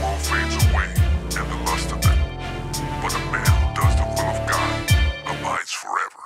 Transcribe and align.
world 0.00 0.20
fades 0.20 0.56
away 0.66 0.88
and 1.38 1.46
the 1.50 1.56
lust 1.66 1.92
of 1.92 1.98
it. 1.98 2.18
But 3.02 3.14
a 3.14 3.18
man 3.32 3.46
who 3.46 3.74
does 3.74 3.94
the 3.96 4.04
will 4.04 4.28
of 4.30 4.38
God 4.48 4.80
abides 5.26 5.72
forever. 5.72 6.22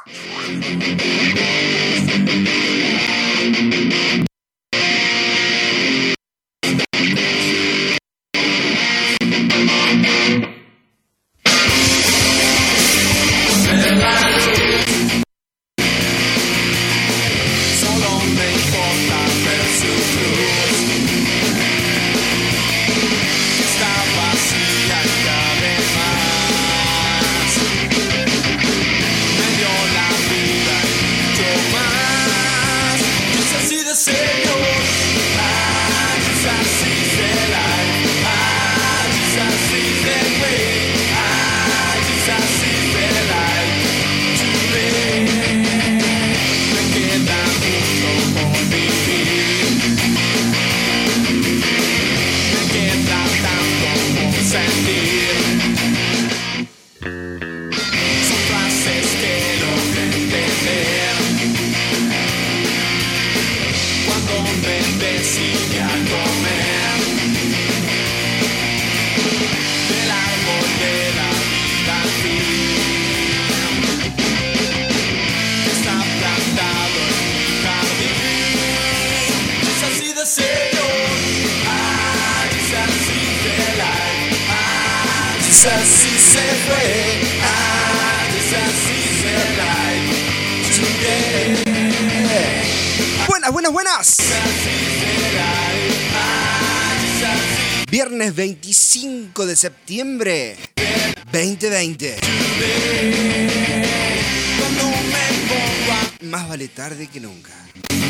Tarde 106.88 107.06
que 107.06 107.20
nunca. 107.20 107.52
un 107.90 108.00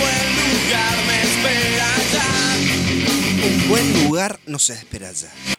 buen 0.00 0.26
lugar 0.42 0.96
me 1.06 1.22
espera 1.22 1.90
ya. 2.12 2.28
Un 3.46 3.68
buen 3.68 3.86
lugar 4.04 4.40
nos 4.44 4.68
espera 4.70 5.12
ya. 5.12 5.55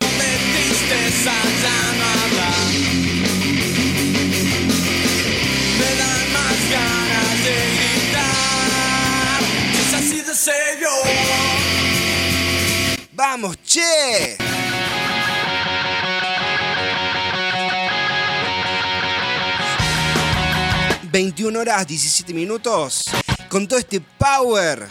Horas 21.77 21.87
17 21.87 22.33
minutos... 22.33 23.05
...con 23.49 23.67
todo 23.67 23.79
este 23.79 24.01
power... 24.01 24.87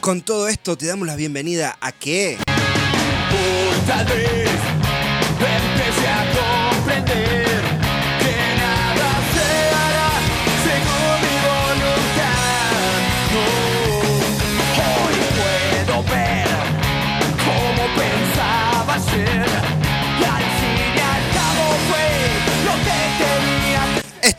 Con 0.00 0.22
todo 0.22 0.48
esto 0.48 0.76
te 0.76 0.86
damos 0.86 1.06
la 1.06 1.16
bienvenida 1.16 1.76
a 1.80 1.90
qué? 1.90 2.38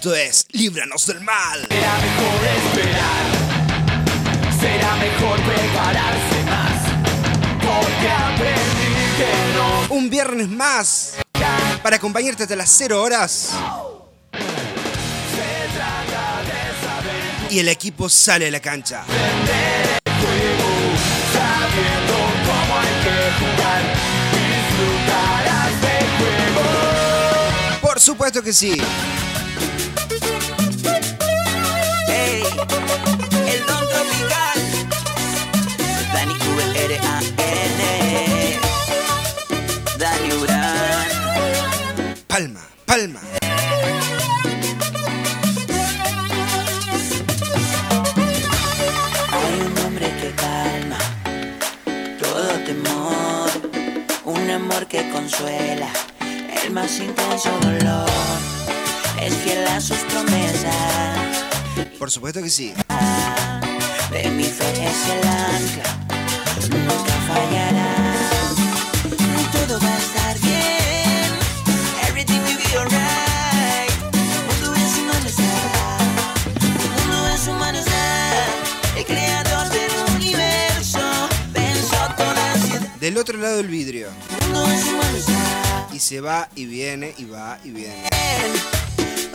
Esto 0.05 0.15
es 0.15 0.45
Líbranos 0.51 1.07
del 1.07 1.19
Mal. 1.21 1.67
Será 1.67 1.97
mejor 1.97 2.39
esperar. 2.57 3.25
Será 4.59 4.95
mejor 4.97 5.39
prepararse 5.41 6.43
más. 6.45 6.79
Porque 7.57 8.07
aprendí 8.07 8.93
que 9.17 9.33
no 9.55 9.95
Un 9.95 10.07
viernes 10.11 10.47
más 10.47 11.15
para 11.81 11.95
acompañarte 11.95 12.43
hasta 12.43 12.55
las 12.55 12.69
0 12.77 13.01
horas. 13.01 13.53
Y 17.49 17.57
el 17.57 17.67
equipo 17.69 18.07
sale 18.07 18.49
a 18.49 18.51
la 18.51 18.59
cancha. 18.59 19.03
Por 27.81 27.99
supuesto 27.99 28.43
que 28.43 28.53
sí. 28.53 28.79
Dani 36.15 36.33
V-R-A-N. 36.33 37.81
Dani 39.99 40.29
Urán. 40.41 41.09
Palma, 42.27 42.63
palma. 42.85 43.19
Hay 49.33 49.53
un 49.67 49.73
hombre 49.83 50.07
que 50.21 50.29
calma 50.43 50.99
todo 52.21 52.47
temor. 52.69 53.51
Un 54.23 54.49
amor 54.49 54.87
que 54.87 55.09
consuela 55.11 55.89
el 56.63 56.71
más 56.71 56.97
intenso 56.97 57.51
dolor. 57.59 58.09
Es 59.21 59.33
fiel 59.43 59.67
a 59.67 59.81
sus 59.81 59.97
promesas. 60.11 61.43
Por 61.99 62.09
supuesto 62.09 62.41
que 62.41 62.49
sí. 62.49 62.73
De 64.11 64.29
mi 64.29 64.45
fe 64.45 64.69
es 64.71 65.09
el 65.09 65.27
ancla, 65.27 66.04
del 83.05 83.19
otro 83.19 83.37
lado 83.37 83.57
del 83.57 83.67
vidrio. 83.67 84.07
Y 85.93 85.99
se 85.99 86.21
va 86.21 86.49
y 86.55 86.65
viene 86.65 87.13
y 87.19 87.25
va 87.25 87.59
y 87.63 87.69
viene. 87.69 88.09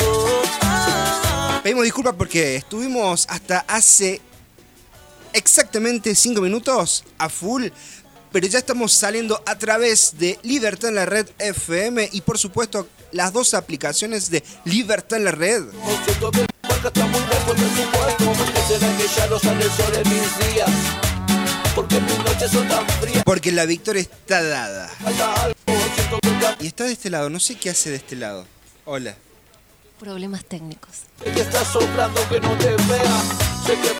Oh, 0.00 0.42
oh, 0.62 1.22
oh. 1.22 1.62
Pedimos 1.62 1.84
disculpas 1.84 2.14
porque 2.18 2.56
estuvimos 2.56 3.26
hasta 3.30 3.64
hace 3.68 4.20
exactamente 5.32 6.14
5 6.14 6.40
minutos 6.40 7.04
a 7.18 7.28
full. 7.28 7.68
Pero 8.32 8.46
ya 8.46 8.58
estamos 8.58 8.92
saliendo 8.92 9.42
a 9.44 9.58
través 9.58 10.18
de 10.18 10.38
Libertad 10.42 10.90
en 10.90 10.94
la 10.94 11.06
Red 11.06 11.28
FM 11.38 12.10
y 12.12 12.20
por 12.20 12.38
supuesto 12.38 12.86
las 13.10 13.32
dos 13.32 13.54
aplicaciones 13.54 14.30
de 14.30 14.44
Libertad 14.64 15.18
en 15.18 15.24
la 15.24 15.32
Red. 15.32 15.64
Porque 23.24 23.50
la 23.50 23.64
victoria 23.66 24.02
está 24.02 24.42
dada. 24.42 24.90
Y 26.60 26.66
está 26.66 26.84
de 26.84 26.92
este 26.92 27.10
lado, 27.10 27.30
no 27.30 27.40
sé 27.40 27.56
qué 27.56 27.70
hace 27.70 27.90
de 27.90 27.96
este 27.96 28.16
lado. 28.16 28.46
Hola. 28.84 29.16
Problemas 30.00 30.46
técnicos. 30.46 31.02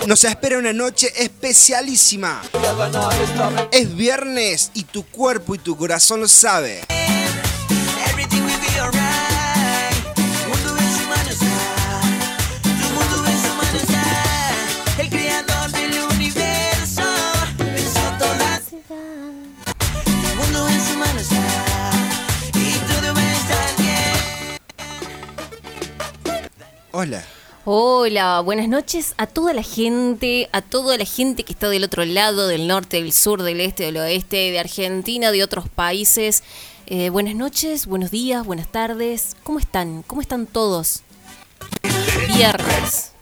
Nos 0.06 0.24
espera 0.24 0.56
una 0.56 0.72
noche 0.72 1.12
especialísima. 1.14 2.40
Es 3.70 3.94
viernes 3.94 4.70
y 4.72 4.84
tu 4.84 5.04
cuerpo 5.04 5.54
y 5.54 5.58
tu 5.58 5.76
corazón 5.76 6.20
lo 6.20 6.28
sabe. 6.28 6.80
Hola. 27.02 27.24
Hola, 27.64 28.40
buenas 28.40 28.68
noches 28.68 29.14
a 29.16 29.26
toda 29.26 29.54
la 29.54 29.62
gente, 29.62 30.50
a 30.52 30.60
toda 30.60 30.98
la 30.98 31.06
gente 31.06 31.44
que 31.44 31.54
está 31.54 31.70
del 31.70 31.84
otro 31.84 32.04
lado, 32.04 32.46
del 32.46 32.66
norte, 32.66 32.98
del 32.98 33.14
sur, 33.14 33.42
del 33.42 33.62
este, 33.62 33.84
del 33.84 33.96
oeste, 33.96 34.36
de 34.36 34.58
Argentina, 34.58 35.32
de 35.32 35.42
otros 35.42 35.70
países. 35.70 36.42
Eh, 36.84 37.08
buenas 37.08 37.34
noches, 37.36 37.86
buenos 37.86 38.10
días, 38.10 38.44
buenas 38.44 38.70
tardes. 38.70 39.34
¿Cómo 39.44 39.58
están? 39.60 40.02
¿Cómo 40.02 40.20
están 40.20 40.46
todos? 40.46 41.00
Viernes. 42.34 43.12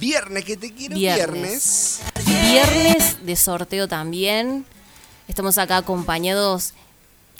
Viernes, 0.00 0.44
que 0.44 0.56
te 0.56 0.74
quiero 0.74 0.96
Viernes. 0.96 2.00
viernes. 2.24 2.50
Viernes 2.50 3.24
de 3.24 3.36
sorteo 3.36 3.86
también. 3.86 4.66
Estamos 5.28 5.58
acá 5.58 5.76
acompañados, 5.76 6.74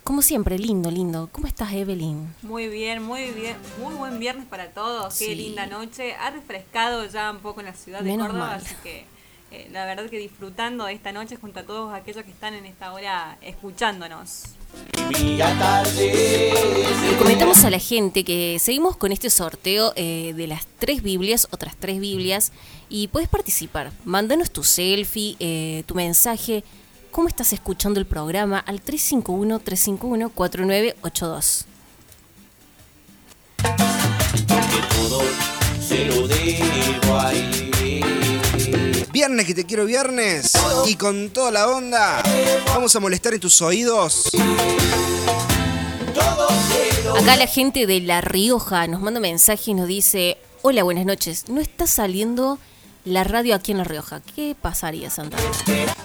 como 0.05 0.23
siempre, 0.23 0.59
lindo, 0.59 0.91
lindo. 0.91 1.29
¿Cómo 1.33 1.47
estás, 1.47 1.73
Evelyn? 1.73 2.35
Muy 2.43 2.69
bien, 2.69 3.03
muy 3.03 3.31
bien, 3.31 3.57
muy 3.81 3.95
buen 3.95 4.19
viernes 4.19 4.47
para 4.47 4.71
todos. 4.71 5.15
Sí. 5.15 5.27
Qué 5.27 5.37
linda 5.37 5.67
noche. 5.67 6.15
Ha 6.15 6.31
refrescado 6.31 7.07
ya 7.07 7.31
un 7.31 7.39
poco 7.39 7.61
en 7.61 7.67
la 7.67 7.75
ciudad 7.75 8.01
de 8.01 8.17
Córdoba, 8.17 8.33
mal. 8.33 8.57
así 8.57 8.75
que 8.83 9.05
eh, 9.53 9.69
la 9.71 9.85
verdad 9.85 10.09
que 10.09 10.19
disfrutando 10.19 10.87
de 10.87 10.95
esta 10.95 11.13
noche 11.13 11.37
junto 11.37 11.61
a 11.61 11.63
todos 11.65 11.93
aquellos 11.93 12.25
que 12.25 12.31
están 12.31 12.55
en 12.55 12.65
esta 12.65 12.93
hora 12.93 13.37
escuchándonos. 13.43 14.45
Le 15.19 17.17
comentamos 17.19 17.63
a 17.65 17.71
la 17.71 17.79
gente 17.79 18.25
que 18.25 18.59
seguimos 18.59 18.97
con 18.97 19.13
este 19.13 19.29
sorteo 19.29 19.93
eh, 19.95 20.33
de 20.35 20.47
las 20.47 20.67
tres 20.79 21.03
Biblias, 21.03 21.47
otras 21.51 21.77
tres 21.77 22.01
Biblias, 22.01 22.53
y 22.89 23.09
puedes 23.09 23.29
participar. 23.29 23.93
Mándanos 24.07 24.51
tu 24.51 24.65
selfie, 24.65 25.37
eh, 25.39 25.85
tu 25.87 25.95
mensaje, 25.95 26.65
cómo 27.13 27.29
estás 27.29 27.53
escuchando 27.53 28.01
el 28.01 28.07
programa 28.07 28.59
al 28.59 28.83
351-351-4982. 28.83 31.67
Viernes, 39.13 39.47
que 39.47 39.55
te 39.55 39.65
quiero 39.67 39.85
viernes. 39.85 40.53
Y 40.87 40.97
con 40.97 41.31
toda 41.31 41.53
la 41.53 41.69
onda, 41.69 42.23
vamos 42.69 42.97
a 42.97 43.01
molestar 43.01 43.35
en 43.35 43.41
tus 43.41 43.61
oídos. 43.61 44.31
Acá 47.21 47.37
la 47.37 47.47
gente 47.47 47.87
de 47.87 48.01
La 48.01 48.23
Rioja 48.23 48.87
nos 48.87 49.03
manda 49.03 49.19
un 49.19 49.23
mensaje 49.23 49.73
y 49.73 49.75
nos 49.75 49.87
dice, 49.87 50.39
hola, 50.63 50.83
buenas 50.83 51.05
noches, 51.05 51.47
no 51.49 51.61
está 51.61 51.87
saliendo 51.87 52.59
la 53.05 53.25
radio 53.25 53.55
aquí 53.55 53.73
en 53.73 53.79
La 53.79 53.85
Rioja. 53.85 54.21
¿Qué 54.21 54.55
pasaría, 54.61 55.11
Santana? 55.11 55.43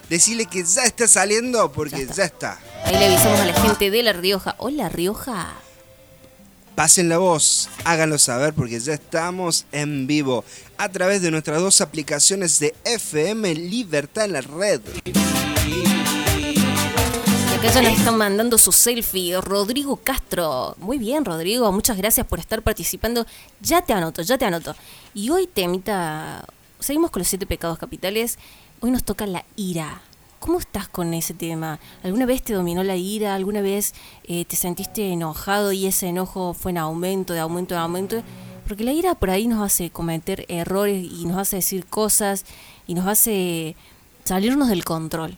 Decirle 0.10 0.46
que 0.46 0.64
ya 0.64 0.84
está 0.84 1.08
saliendo 1.08 1.72
porque 1.72 2.08
Ya 2.16 2.26
está. 2.26 2.60
Ahí 2.86 2.96
le 2.98 3.06
avisamos 3.06 3.40
a 3.40 3.46
la 3.46 3.54
gente 3.54 3.92
de 3.92 4.04
La 4.04 4.14
Rioja. 4.14 4.56
Hola, 4.58 4.90
Rioja. 4.90 5.54
Pasen 6.76 7.10
la 7.10 7.18
voz, 7.18 7.70
háganlo 7.86 8.20
saber 8.20 8.54
porque 8.54 8.80
ya 8.80 8.94
estamos 8.94 9.66
en 9.72 10.06
vivo 10.06 10.46
a 10.78 10.90
través 10.90 11.24
de 11.24 11.32
nuestras 11.32 11.60
dos 11.60 11.82
aplicaciones 11.82 12.60
de 12.60 12.76
FM 12.84 13.56
Libertad 13.56 14.26
en 14.26 14.34
la 14.34 14.42
red. 14.42 14.82
Y 17.52 17.56
acá 17.56 17.72
ya 17.74 17.82
nos 17.82 17.98
están 17.98 18.16
mandando 18.16 18.60
su 18.60 18.72
selfie. 18.72 19.42
Rodrigo 19.42 19.98
Castro. 19.98 20.76
Muy 20.78 21.00
bien, 21.00 21.26
Rodrigo. 21.26 21.72
Muchas 21.72 21.98
gracias 21.98 22.28
por 22.28 22.38
estar 22.38 22.62
participando. 22.62 23.26
Ya 23.60 23.82
te 23.82 23.94
anoto, 23.94 24.22
ya 24.22 24.38
te 24.38 24.46
anoto. 24.46 24.76
Y 25.16 25.32
hoy 25.32 25.48
temita. 25.48 26.46
Seguimos 26.80 27.10
con 27.10 27.22
los 27.22 27.28
siete 27.28 27.48
pecados 27.48 27.80
capitales. 27.80 28.38
Hoy 28.82 28.92
nos 28.92 29.04
toca 29.04 29.26
la 29.26 29.44
ira. 29.56 30.02
¿Cómo 30.40 30.60
estás 30.60 30.88
con 30.88 31.14
ese 31.16 31.34
tema? 31.34 31.80
¿Alguna 32.04 32.28
vez 32.28 32.44
te 32.44 32.54
dominó 32.54 32.84
la 32.84 32.96
ira? 32.96 33.34
¿Alguna 33.34 33.62
vez 33.62 33.96
eh, 34.26 34.46
te 34.46 34.56
sentiste 34.56 35.12
enojado 35.12 35.72
y 35.72 35.88
ese 35.88 36.08
enojo 36.08 36.54
fue 36.54 36.72
en 36.72 36.78
aumento, 36.78 37.34
de 37.34 37.40
aumento, 37.40 37.74
de 37.74 37.82
aumento? 37.82 38.24
Porque 38.68 38.84
la 38.84 38.94
ira 38.94 39.16
por 39.16 39.32
ahí 39.32 39.48
nos 39.48 39.66
hace 39.66 39.90
cometer 39.90 40.46
errores 40.50 41.04
y 41.04 41.26
nos 41.26 41.38
hace 41.40 41.58
decir 41.58 41.86
cosas 41.88 42.46
y 42.86 42.94
nos 42.94 43.08
hace 43.08 43.76
salirnos 44.24 44.70
del 44.70 44.86
control. 44.86 45.36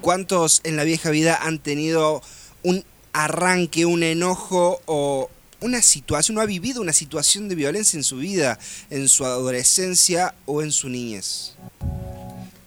¿Cuántos 0.00 0.62
en 0.64 0.76
la 0.76 0.84
vieja 0.84 1.10
vida 1.10 1.38
han 1.40 1.58
tenido 1.58 2.22
un 2.64 2.84
arranque, 3.12 3.86
un 3.86 4.02
enojo 4.02 4.80
o 4.86 5.30
una 5.60 5.80
situación, 5.80 6.34
no 6.34 6.40
ha 6.40 6.46
vivido 6.46 6.82
una 6.82 6.92
situación 6.92 7.48
de 7.48 7.54
violencia 7.54 7.96
en 7.96 8.04
su 8.04 8.16
vida, 8.16 8.58
en 8.90 9.08
su 9.08 9.24
adolescencia 9.24 10.34
o 10.46 10.62
en 10.62 10.72
su 10.72 10.88
niñez? 10.88 11.52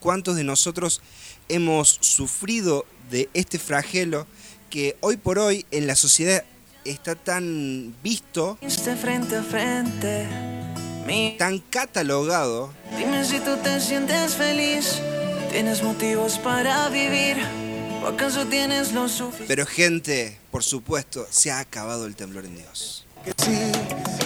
¿Cuántos 0.00 0.36
de 0.36 0.44
nosotros 0.44 1.02
hemos 1.48 1.98
sufrido 2.00 2.86
de 3.10 3.28
este 3.34 3.58
flagelo 3.58 4.26
que 4.70 4.96
hoy 5.00 5.16
por 5.16 5.38
hoy 5.38 5.66
en 5.70 5.86
la 5.86 5.96
sociedad 5.96 6.44
está 6.84 7.14
tan 7.14 7.94
visto, 8.02 8.58
Este 8.60 8.96
frente 8.96 9.36
a 9.36 9.42
frente. 9.42 10.26
Mi 11.06 11.36
tan 11.38 11.58
catalogado, 11.58 12.72
Dime 12.96 13.24
si 13.24 13.40
tú 13.40 13.56
te 13.62 13.80
sientes 13.80 14.34
feliz, 14.34 15.00
tienes 15.50 15.82
motivos 15.82 16.38
para 16.38 16.88
vivir, 16.88 17.36
o 18.02 18.06
acaso 18.06 18.46
tienes 18.46 18.92
lo 18.92 19.08
suficiente. 19.08 19.46
pero 19.48 19.66
gente, 19.66 20.38
por 20.50 20.62
supuesto, 20.62 21.26
se 21.30 21.50
ha 21.50 21.58
acabado 21.60 22.06
el 22.06 22.14
temblor 22.16 22.44
en 22.44 22.56
Dios. 22.56 23.04
que 23.24 23.32
sí. 23.44 23.72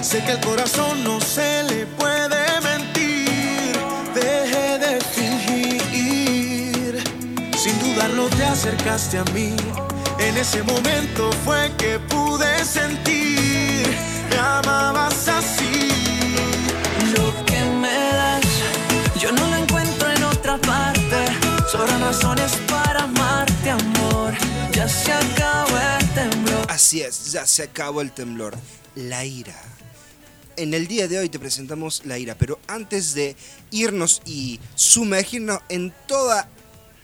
Sé 0.03 0.23
que 0.25 0.33
el 0.33 0.41
corazón 0.41 1.03
no 1.05 1.21
se 1.21 1.63
le 1.65 1.87
puede 1.87 2.61
mentir. 2.61 3.73
Deje 4.15 4.79
de 4.79 5.01
fingir. 5.01 7.03
Sin 7.57 7.79
dudarlo 7.81 8.29
te 8.29 8.45
acercaste 8.45 9.19
a 9.19 9.25
mí. 9.33 9.55
En 10.19 10.37
ese 10.37 10.63
momento 10.63 11.31
fue 11.45 11.71
que 11.79 11.99
pude 12.01 12.65
sentir. 12.65 13.87
Me 14.31 14.39
amabas 14.39 15.29
así. 15.29 15.89
Lo 17.17 17.45
que 17.47 17.61
me 17.81 17.93
das, 17.93 18.45
yo 19.19 19.33
no 19.33 19.47
lo 19.47 19.57
encuentro 19.57 20.11
en 20.11 20.23
otra 20.25 20.59
parte. 20.59 21.25
Sobran 21.71 22.01
razones 22.01 22.53
Así 26.83 27.01
es, 27.01 27.31
ya 27.31 27.47
se 27.47 27.63
acabó 27.63 28.01
el 28.01 28.11
temblor. 28.11 28.59
La 28.97 29.25
ira. 29.25 29.55
En 30.57 30.75
el 30.75 30.89
día 30.89 31.07
de 31.07 31.17
hoy 31.17 31.29
te 31.29 31.39
presentamos 31.39 32.03
la 32.07 32.19
ira, 32.19 32.35
pero 32.35 32.59
antes 32.67 33.15
de 33.15 33.37
irnos 33.71 34.21
y 34.27 34.59
sumergirnos 34.75 35.61
en 35.69 35.95
toda 36.09 36.49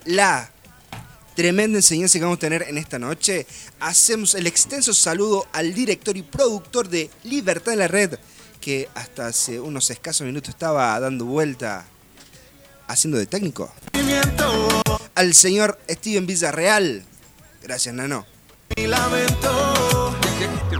la 0.04 0.50
tremenda 1.36 1.78
enseñanza 1.78 2.18
que 2.18 2.24
vamos 2.24 2.38
a 2.38 2.40
tener 2.40 2.62
en 2.62 2.76
esta 2.76 2.98
noche, 2.98 3.46
hacemos 3.78 4.34
el 4.34 4.48
extenso 4.48 4.92
saludo 4.92 5.46
al 5.52 5.72
director 5.72 6.16
y 6.16 6.22
productor 6.22 6.88
de 6.88 7.08
Libertad 7.22 7.74
en 7.74 7.78
la 7.78 7.86
Red, 7.86 8.18
que 8.60 8.88
hasta 8.96 9.28
hace 9.28 9.60
unos 9.60 9.88
escasos 9.90 10.26
minutos 10.26 10.48
estaba 10.48 10.98
dando 10.98 11.24
vuelta 11.24 11.86
haciendo 12.88 13.16
de 13.16 13.26
técnico. 13.26 13.72
Al 15.14 15.34
señor 15.34 15.78
Steven 15.88 16.26
Villarreal. 16.26 17.04
Gracias, 17.62 17.94
Nano. 17.94 18.26
Y 18.78 18.86
lamento. 18.86 20.14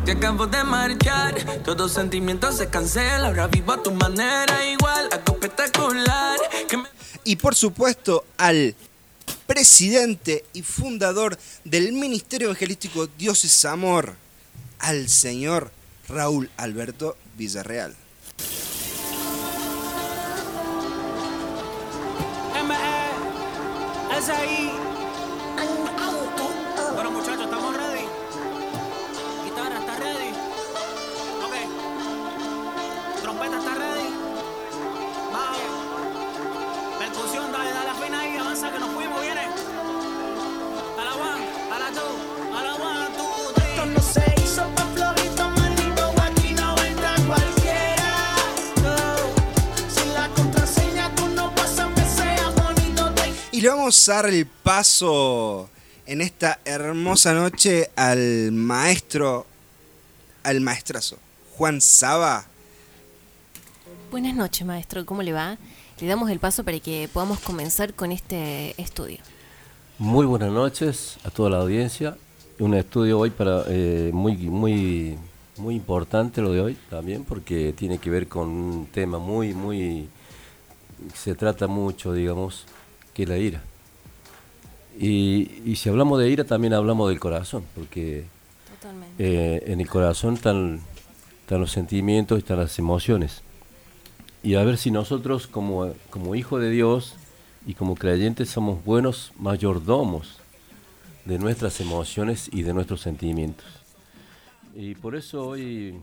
Te 0.05 0.13
acabo 0.13 0.47
de 0.47 0.65
marchar, 0.65 1.35
todo 1.65 1.89
sentimiento 1.89 2.51
se 2.53 2.71
cancela. 2.71 3.29
Ahora 3.29 3.47
vivo 3.49 3.73
a 3.73 3.83
tu 3.83 3.91
manera 3.91 4.65
igual, 4.65 5.09
algo 5.13 5.33
espectacular. 5.35 6.39
Que 6.69 6.77
me... 6.77 6.89
y 7.25 7.37
por 7.37 7.55
supuesto 7.55 8.25
al 8.37 8.75
presidente 9.47 10.45
y 10.53 10.63
fundador 10.63 11.39
del 11.65 11.93
Ministerio 11.93 12.49
Evangelístico 12.49 13.07
Dios 13.19 13.45
es 13.45 13.65
Amor, 13.65 14.15
al 14.79 15.09
señor 15.09 15.71
Raúl 16.09 16.51
Alberto 16.57 17.17
Villarreal. 17.37 17.95
Es 24.19 24.29
ahí. 24.31 24.98
Y 53.59 53.61
le 53.61 53.71
vamos 53.71 54.09
a 54.09 54.15
dar 54.15 54.27
el 54.27 54.47
paso 54.47 55.69
en 56.07 56.21
esta 56.21 56.61
hermosa 56.65 57.35
noche 57.35 57.91
al 57.97 58.53
maestro, 58.53 59.47
al 60.45 60.61
maestrazo, 60.61 61.19
Juan 61.57 61.81
Saba. 61.81 62.47
Buenas 64.13 64.37
noches, 64.37 64.65
maestro. 64.65 65.05
¿Cómo 65.05 65.23
le 65.23 65.33
va? 65.33 65.59
Le 65.99 66.07
damos 66.07 66.31
el 66.31 66.39
paso 66.39 66.63
para 66.63 66.79
que 66.79 67.11
podamos 67.13 67.41
comenzar 67.41 67.95
con 67.95 68.13
este 68.13 68.81
estudio. 68.81 69.19
Muy 69.99 70.25
buenas 70.25 70.53
noches 70.53 71.19
a 71.25 71.31
toda 71.31 71.51
la 71.51 71.57
audiencia. 71.57 72.17
Un 72.61 72.75
estudio 72.75 73.19
hoy 73.19 73.31
para 73.31 73.65
eh, 73.67 74.13
muy 74.15 74.37
muy 74.37 75.19
muy 75.57 75.75
importante 75.75 76.41
lo 76.43 76.53
de 76.53 76.61
hoy 76.61 76.79
también 76.89 77.25
porque 77.25 77.75
tiene 77.77 77.99
que 77.99 78.09
ver 78.09 78.29
con 78.29 78.51
un 78.51 78.87
tema 78.87 79.19
muy 79.19 79.53
muy 79.53 80.09
se 81.15 81.35
trata 81.35 81.67
mucho, 81.67 82.13
digamos, 82.13 82.67
que 83.19 83.25
es 83.25 83.29
la 83.29 83.37
ira. 83.37 83.61
Y, 84.97 85.51
y 85.65 85.75
si 85.75 85.89
hablamos 85.89 86.21
de 86.21 86.31
ira 86.31 86.45
también 86.45 86.73
hablamos 86.73 87.09
del 87.09 87.19
corazón, 87.19 87.65
porque 87.75 88.27
eh, 89.19 89.65
en 89.67 89.81
el 89.81 89.89
corazón 89.89 90.35
están, 90.35 90.81
están 91.41 91.61
los 91.61 91.73
sentimientos 91.73 92.39
y 92.39 92.43
están 92.43 92.61
las 92.61 92.79
emociones. 92.79 93.43
Y 94.45 94.55
a 94.55 94.63
ver 94.63 94.79
si 94.79 94.93
nosotros 94.93 95.49
como, 95.49 95.93
como 96.11 96.37
hijos 96.37 96.61
de 96.61 96.71
Dios 96.71 97.17
y 97.67 97.75
como 97.75 97.97
creyentes 97.97 98.51
somos 98.51 98.85
buenos 98.85 99.33
mayordomos 99.37 100.39
de 101.25 101.41
nuestras 101.41 101.81
emociones 101.81 102.49
y 102.53 102.63
de 102.63 102.73
nuestros 102.73 103.01
sentimientos. 103.01 103.67
Y 104.77 104.95
por 104.95 105.17
eso 105.17 105.45
hoy 105.45 105.99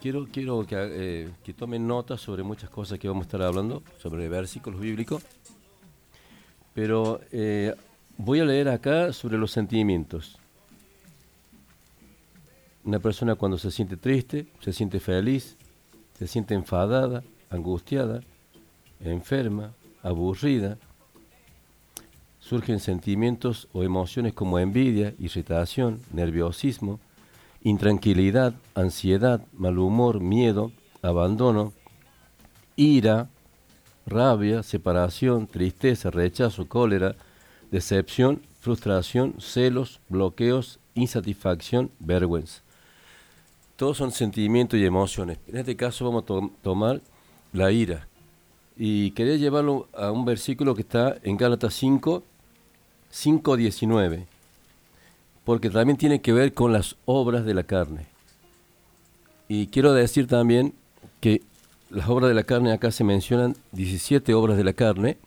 quiero, 0.00 0.28
quiero 0.32 0.64
que, 0.68 0.76
eh, 0.78 1.30
que 1.42 1.52
tomen 1.52 1.84
nota 1.84 2.16
sobre 2.16 2.44
muchas 2.44 2.70
cosas 2.70 3.00
que 3.00 3.08
vamos 3.08 3.22
a 3.22 3.26
estar 3.26 3.42
hablando, 3.42 3.82
sobre 4.00 4.28
versículos 4.28 4.80
bíblicos. 4.80 5.24
Pero 6.74 7.20
eh, 7.30 7.74
voy 8.16 8.40
a 8.40 8.44
leer 8.44 8.68
acá 8.68 9.12
sobre 9.12 9.38
los 9.38 9.50
sentimientos. 9.50 10.38
Una 12.84 12.98
persona 12.98 13.34
cuando 13.36 13.58
se 13.58 13.70
siente 13.70 13.96
triste, 13.96 14.46
se 14.60 14.72
siente 14.72 14.98
feliz, 14.98 15.56
se 16.18 16.26
siente 16.26 16.54
enfadada, 16.54 17.22
angustiada, 17.50 18.22
enferma, 19.00 19.72
aburrida. 20.02 20.78
Surgen 22.40 22.80
sentimientos 22.80 23.68
o 23.72 23.84
emociones 23.84 24.32
como 24.32 24.58
envidia, 24.58 25.14
irritación, 25.18 26.00
nerviosismo, 26.12 26.98
intranquilidad, 27.62 28.54
ansiedad, 28.74 29.44
mal 29.52 29.78
humor, 29.78 30.20
miedo, 30.20 30.72
abandono, 31.02 31.72
ira, 32.74 33.28
rabia, 34.06 34.62
separación, 34.62 35.46
tristeza, 35.46 36.10
rechazo, 36.10 36.66
cólera, 36.68 37.14
decepción, 37.70 38.42
frustración, 38.60 39.34
celos, 39.40 40.00
bloqueos, 40.08 40.78
insatisfacción, 40.94 41.90
vergüenza. 41.98 42.60
Todos 43.76 43.96
son 43.96 44.12
sentimientos 44.12 44.78
y 44.78 44.84
emociones. 44.84 45.38
En 45.48 45.56
este 45.56 45.76
caso 45.76 46.04
vamos 46.04 46.24
a 46.24 46.26
to- 46.26 46.50
tomar 46.62 47.00
la 47.52 47.72
ira. 47.72 48.06
Y 48.76 49.10
quería 49.12 49.36
llevarlo 49.36 49.88
a 49.92 50.10
un 50.12 50.24
versículo 50.24 50.74
que 50.74 50.82
está 50.82 51.16
en 51.22 51.36
Gálatas 51.36 51.74
5, 51.74 52.22
5, 53.10 53.56
19. 53.56 54.26
Porque 55.44 55.70
también 55.70 55.96
tiene 55.96 56.20
que 56.20 56.32
ver 56.32 56.54
con 56.54 56.72
las 56.72 56.96
obras 57.04 57.44
de 57.44 57.54
la 57.54 57.64
carne. 57.64 58.06
Y 59.48 59.66
quiero 59.66 59.92
decir 59.92 60.26
también 60.28 60.72
que 61.20 61.42
las 61.92 62.08
obras 62.08 62.28
de 62.28 62.34
la 62.34 62.44
carne 62.44 62.72
acá 62.72 62.90
se 62.90 63.04
mencionan 63.04 63.54
17 63.72 64.32
obras 64.34 64.56
de 64.56 64.64
la 64.64 64.72
carne. 64.72 65.18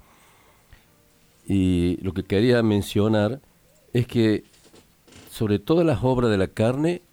Y 1.48 1.98
lo 2.01 2.13
que 2.13 2.24
quería 2.24 2.62
mencionar 2.63 3.39
es 3.93 4.07
que 4.07 4.43
sobre 5.29 5.60
todas 5.60 5.86
las 5.86 6.03
obras 6.03 6.31
de 6.31 6.38
la 6.38 6.48
carne 6.48 7.03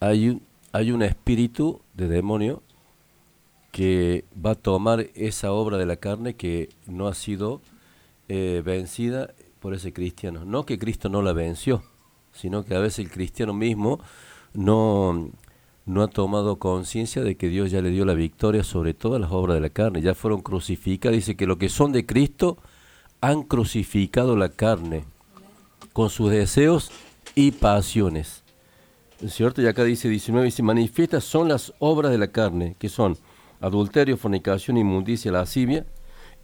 hay 0.00 0.28
un, 0.28 0.42
hay 0.72 0.90
un 0.90 1.02
espíritu 1.02 1.80
de 1.94 2.08
demonio 2.08 2.62
que 3.70 4.24
va 4.44 4.52
a 4.52 4.54
tomar 4.56 5.06
esa 5.14 5.52
obra 5.52 5.76
de 5.78 5.86
la 5.86 5.96
carne 5.96 6.34
que 6.34 6.68
no 6.86 7.06
ha 7.06 7.14
sido 7.14 7.60
eh, 8.28 8.60
vencida 8.64 9.34
por 9.60 9.72
ese 9.72 9.92
cristiano. 9.92 10.44
No 10.44 10.66
que 10.66 10.80
Cristo 10.80 11.08
no 11.08 11.22
la 11.22 11.32
venció, 11.32 11.84
sino 12.32 12.64
que 12.64 12.74
a 12.74 12.80
veces 12.80 13.04
el 13.04 13.10
cristiano 13.10 13.54
mismo 13.54 14.00
no, 14.52 15.30
no 15.88 16.02
ha 16.02 16.08
tomado 16.08 16.58
conciencia 16.58 17.22
de 17.22 17.36
que 17.36 17.48
Dios 17.48 17.70
ya 17.70 17.80
le 17.80 17.90
dio 17.90 18.04
la 18.04 18.12
victoria 18.12 18.62
sobre 18.62 18.92
todas 18.92 19.20
las 19.20 19.32
obras 19.32 19.54
de 19.54 19.62
la 19.62 19.70
carne. 19.70 20.02
Ya 20.02 20.14
fueron 20.14 20.42
crucificadas. 20.42 21.16
Dice 21.16 21.34
que 21.34 21.46
lo 21.46 21.56
que 21.56 21.70
son 21.70 21.92
de 21.92 22.04
Cristo 22.04 22.58
han 23.22 23.42
crucificado 23.42 24.36
la 24.36 24.50
carne 24.50 25.04
con 25.94 26.10
sus 26.10 26.30
deseos 26.30 26.90
y 27.34 27.52
pasiones. 27.52 28.44
¿Es 29.22 29.32
cierto? 29.32 29.62
Y 29.62 29.66
acá 29.66 29.82
dice 29.82 30.10
19, 30.10 30.44
dice, 30.44 30.62
manifiestas 30.62 31.24
son 31.24 31.48
las 31.48 31.72
obras 31.78 32.12
de 32.12 32.18
la 32.18 32.28
carne, 32.28 32.76
que 32.78 32.90
son 32.90 33.16
adulterio, 33.60 34.18
fornicación, 34.18 34.76
inmundicia, 34.76 35.32
lascivia, 35.32 35.86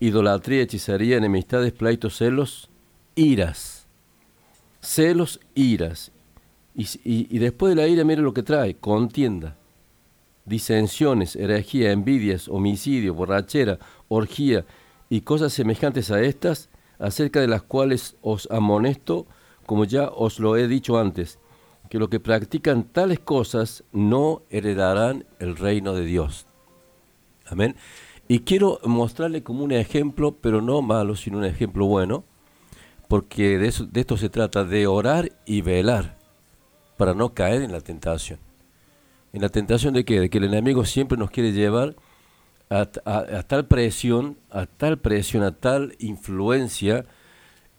idolatría, 0.00 0.62
hechicería, 0.62 1.18
enemistades, 1.18 1.72
pleitos, 1.72 2.16
celos, 2.16 2.70
iras. 3.14 3.86
Celos, 4.80 5.38
iras. 5.54 6.13
Y, 6.74 7.38
después 7.38 7.74
de 7.74 7.80
la 7.80 7.86
ira, 7.86 8.02
mire 8.02 8.20
lo 8.20 8.34
que 8.34 8.42
trae, 8.42 8.74
contienda, 8.74 9.56
disensiones, 10.44 11.36
herejía, 11.36 11.92
envidias, 11.92 12.48
homicidio, 12.48 13.14
borrachera, 13.14 13.78
orgía 14.08 14.66
y 15.08 15.20
cosas 15.20 15.52
semejantes 15.52 16.10
a 16.10 16.20
estas, 16.20 16.70
acerca 16.98 17.40
de 17.40 17.46
las 17.46 17.62
cuales 17.62 18.16
os 18.22 18.48
amonesto, 18.50 19.26
como 19.66 19.84
ya 19.84 20.08
os 20.08 20.40
lo 20.40 20.56
he 20.56 20.66
dicho 20.66 20.98
antes, 20.98 21.38
que 21.88 22.00
los 22.00 22.08
que 22.08 22.18
practican 22.18 22.82
tales 22.82 23.20
cosas 23.20 23.84
no 23.92 24.42
heredarán 24.50 25.26
el 25.38 25.56
reino 25.56 25.94
de 25.94 26.04
Dios. 26.04 26.46
Amén. 27.46 27.76
Y 28.26 28.40
quiero 28.40 28.80
mostrarle 28.84 29.44
como 29.44 29.62
un 29.62 29.70
ejemplo, 29.70 30.36
pero 30.40 30.60
no 30.60 30.82
malo, 30.82 31.14
sino 31.14 31.38
un 31.38 31.44
ejemplo 31.44 31.86
bueno, 31.86 32.24
porque 33.06 33.58
de 33.58 34.00
esto 34.00 34.16
se 34.16 34.28
trata, 34.28 34.64
de 34.64 34.88
orar 34.88 35.30
y 35.46 35.60
velar 35.60 36.23
para 36.96 37.14
no 37.14 37.34
caer 37.34 37.62
en 37.62 37.72
la 37.72 37.80
tentación. 37.80 38.38
¿En 39.32 39.42
la 39.42 39.48
tentación 39.48 39.94
de 39.94 40.04
qué? 40.04 40.20
De 40.20 40.30
que 40.30 40.38
el 40.38 40.44
enemigo 40.44 40.84
siempre 40.84 41.18
nos 41.18 41.30
quiere 41.30 41.52
llevar 41.52 41.96
a, 42.70 42.88
a- 43.04 43.18
a 43.38 43.42
tal 43.42 43.66
presión, 43.66 44.38
a 44.50 44.66
tal 44.66 44.98
presión, 44.98 45.42
a 45.42 45.52
tal 45.52 45.96
influencia 45.98 47.04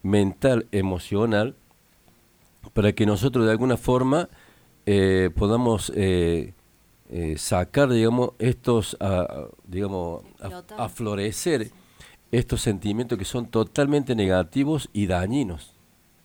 mental, 0.03 0.67
emocional, 0.71 1.55
para 2.73 2.93
que 2.93 3.05
nosotros 3.05 3.45
de 3.45 3.51
alguna 3.51 3.77
forma 3.77 4.29
eh, 4.85 5.29
podamos 5.35 5.91
eh, 5.95 6.53
eh, 7.09 7.35
sacar, 7.37 7.89
digamos, 7.89 8.31
estos, 8.39 8.97
a- 8.99 9.47
digamos, 9.65 10.23
a, 10.41 10.49
a 10.77 10.89
florecer 10.89 11.71
estos 12.31 12.61
sentimientos 12.61 13.17
que 13.17 13.25
son 13.25 13.47
totalmente 13.47 14.13
negativos 14.15 14.89
y 14.93 15.07
dañinos 15.07 15.73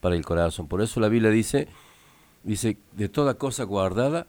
para 0.00 0.16
el 0.16 0.24
corazón. 0.24 0.66
Por 0.66 0.82
eso 0.82 0.98
la 0.98 1.08
Biblia 1.08 1.30
dice, 1.30 1.68
dice, 2.42 2.78
de 2.92 3.08
toda 3.08 3.34
cosa 3.34 3.64
guardada, 3.64 4.26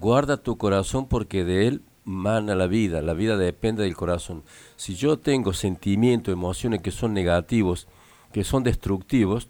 guarda 0.00 0.36
tu 0.36 0.56
corazón 0.56 1.06
porque 1.08 1.44
de 1.44 1.66
él 1.68 1.82
mana 2.04 2.54
la 2.54 2.66
vida, 2.66 3.00
la 3.00 3.14
vida 3.14 3.36
depende 3.36 3.82
del 3.82 3.96
corazón. 3.96 4.42
Si 4.76 4.94
yo 4.94 5.18
tengo 5.18 5.52
sentimientos, 5.52 6.32
emociones 6.32 6.82
que 6.82 6.90
son 6.90 7.14
negativos, 7.14 7.88
que 8.32 8.44
son 8.44 8.62
destructivos, 8.62 9.48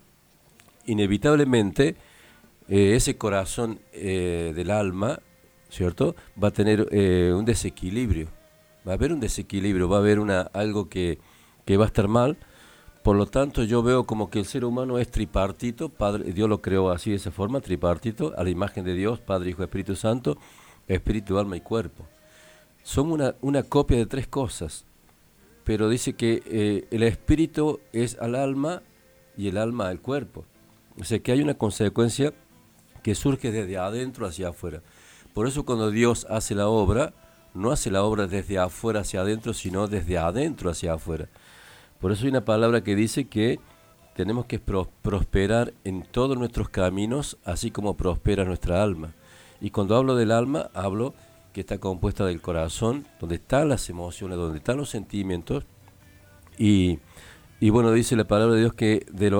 inevitablemente 0.86 1.96
eh, 2.68 2.94
ese 2.94 3.16
corazón 3.16 3.80
eh, 3.92 4.52
del 4.54 4.70
alma, 4.70 5.20
¿cierto? 5.68 6.14
Va 6.42 6.48
a 6.48 6.52
tener 6.52 6.88
eh, 6.92 7.32
un 7.34 7.44
desequilibrio. 7.44 8.28
Va 8.86 8.92
a 8.92 8.94
haber 8.94 9.12
un 9.12 9.20
desequilibrio, 9.20 9.88
va 9.88 9.96
a 9.96 10.00
haber 10.00 10.20
una, 10.20 10.42
algo 10.42 10.88
que, 10.88 11.18
que 11.64 11.76
va 11.76 11.84
a 11.84 11.86
estar 11.88 12.06
mal. 12.06 12.36
Por 13.04 13.16
lo 13.16 13.26
tanto, 13.26 13.64
yo 13.64 13.82
veo 13.82 14.04
como 14.04 14.30
que 14.30 14.38
el 14.38 14.46
ser 14.46 14.64
humano 14.64 14.98
es 14.98 15.10
tripartito, 15.10 15.90
Padre, 15.90 16.32
Dios 16.32 16.48
lo 16.48 16.62
creó 16.62 16.90
así 16.90 17.10
de 17.10 17.16
esa 17.16 17.30
forma, 17.30 17.60
tripartito, 17.60 18.32
a 18.38 18.42
la 18.42 18.48
imagen 18.48 18.82
de 18.82 18.94
Dios, 18.94 19.20
Padre, 19.20 19.50
Hijo, 19.50 19.62
Espíritu 19.62 19.94
Santo, 19.94 20.38
espíritu, 20.88 21.38
alma 21.38 21.58
y 21.58 21.60
cuerpo. 21.60 22.06
Son 22.82 23.12
una, 23.12 23.62
copia 23.64 23.98
de 23.98 24.06
tres 24.06 24.26
cosas, 24.26 24.86
pero 25.64 25.90
dice 25.90 26.14
que 26.14 26.42
eh, 26.46 26.88
el 26.90 27.02
espíritu 27.02 27.78
es 27.92 28.18
al 28.20 28.34
alma 28.34 28.80
y 29.36 29.48
el 29.48 29.58
alma 29.58 29.88
al 29.88 30.00
cuerpo. 30.00 30.46
O 30.98 31.04
sea 31.04 31.18
que 31.18 31.30
hay 31.30 31.42
una 31.42 31.58
consecuencia 31.58 32.32
que 33.02 33.14
surge 33.14 33.52
desde 33.52 33.76
adentro 33.76 34.26
hacia 34.26 34.48
afuera. 34.48 34.80
Por 35.34 35.46
eso 35.46 35.66
cuando 35.66 35.90
Dios 35.90 36.26
hace 36.30 36.54
la 36.54 36.68
obra, 36.68 37.12
no 37.52 37.70
hace 37.70 37.90
la 37.90 38.02
obra 38.02 38.26
desde 38.26 38.58
afuera 38.58 39.00
hacia 39.00 39.20
adentro, 39.20 39.52
sino 39.52 39.88
desde 39.88 40.16
adentro 40.16 40.70
hacia 40.70 40.94
afuera. 40.94 41.28
Por 42.04 42.12
eso 42.12 42.24
hay 42.24 42.28
una 42.32 42.44
palabra 42.44 42.84
que 42.84 42.94
dice 42.94 43.28
que 43.28 43.58
tenemos 44.14 44.44
que 44.44 44.58
pro- 44.58 44.90
prosperar 45.00 45.72
en 45.84 46.02
todos 46.02 46.36
nuestros 46.36 46.68
caminos, 46.68 47.38
así 47.46 47.70
como 47.70 47.96
prospera 47.96 48.44
nuestra 48.44 48.82
alma. 48.82 49.14
Y 49.58 49.70
cuando 49.70 49.96
hablo 49.96 50.14
del 50.14 50.30
alma, 50.30 50.68
hablo 50.74 51.14
que 51.54 51.60
está 51.62 51.78
compuesta 51.78 52.26
del 52.26 52.42
corazón, 52.42 53.06
donde 53.20 53.36
están 53.36 53.70
las 53.70 53.88
emociones, 53.88 54.36
donde 54.36 54.58
están 54.58 54.76
los 54.76 54.90
sentimientos, 54.90 55.64
y, 56.58 56.98
bueno, 57.70 57.90
dice 57.90 58.16
la 58.16 58.24
palabra 58.24 58.56
de 58.56 58.60
Dios 58.60 58.74
que 58.74 59.06
de 59.10 59.30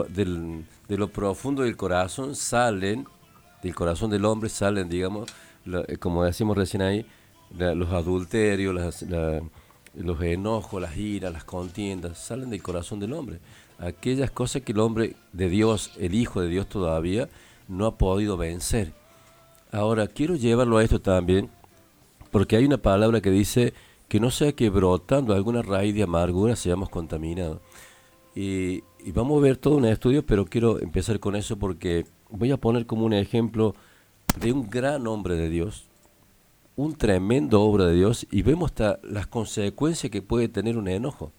lo, 0.96 1.08
profundo 1.08 1.64
del 1.64 1.76
corazón 1.76 2.34
salen, 2.34 3.06
del 3.62 3.74
corazón 3.74 4.10
del 4.10 4.24
hombre 4.24 4.48
salen, 4.48 4.88
digamos, 4.88 5.28
eh, 5.66 5.98
como 5.98 6.24
decimos 6.24 6.56
recién 6.56 6.80
ahí, 6.80 7.04
los 7.50 7.92
adulterios, 7.92 8.74
las- 8.74 9.02
la- 9.02 9.42
los 9.96 10.20
enojos, 10.22 10.80
las 10.80 10.96
iras, 10.96 11.32
las 11.32 11.44
contiendas, 11.44 12.18
salen 12.18 12.50
del 12.50 12.62
corazón 12.62 13.00
del 13.00 13.12
hombre. 13.12 13.38
Aquellas 13.78 14.30
cosas 14.30 14.62
que 14.62 14.72
el 14.72 14.80
hombre 14.80 15.16
de 15.32 15.48
Dios, 15.48 15.92
el 15.98 16.14
Hijo 16.14 16.40
de 16.40 16.48
Dios 16.48 16.68
todavía, 16.68 17.28
no 17.68 17.86
ha 17.86 17.96
podido 17.96 18.36
vencer. 18.36 18.92
Ahora, 19.72 20.06
quiero 20.06 20.36
llevarlo 20.36 20.78
a 20.78 20.84
esto 20.84 21.00
también, 21.00 21.50
porque 22.30 22.56
hay 22.56 22.64
una 22.64 22.78
palabra 22.78 23.20
que 23.20 23.30
dice 23.30 23.74
que 24.08 24.20
no 24.20 24.30
sea 24.30 24.52
que 24.52 24.70
brotando 24.70 25.34
alguna 25.34 25.62
raíz 25.62 25.94
de 25.94 26.02
amargura 26.02 26.56
seamos 26.56 26.88
contaminados. 26.88 27.60
Y, 28.34 28.82
y 29.04 29.12
vamos 29.12 29.38
a 29.38 29.42
ver 29.42 29.56
todo 29.56 29.76
un 29.76 29.84
estudio, 29.84 30.24
pero 30.24 30.44
quiero 30.44 30.80
empezar 30.80 31.20
con 31.20 31.36
eso 31.36 31.56
porque 31.56 32.06
voy 32.30 32.50
a 32.50 32.56
poner 32.56 32.86
como 32.86 33.04
un 33.04 33.12
ejemplo 33.12 33.74
de 34.40 34.52
un 34.52 34.68
gran 34.68 35.06
hombre 35.06 35.36
de 35.36 35.48
Dios, 35.48 35.86
un 36.76 36.94
tremendo 36.94 37.62
obra 37.62 37.86
de 37.86 37.94
Dios, 37.94 38.26
y 38.30 38.42
vemos 38.42 38.72
las 39.02 39.26
consecuencias 39.26 40.10
que 40.10 40.22
puede 40.22 40.48
tener 40.48 40.76
un 40.76 40.88
enojo. 40.88 41.32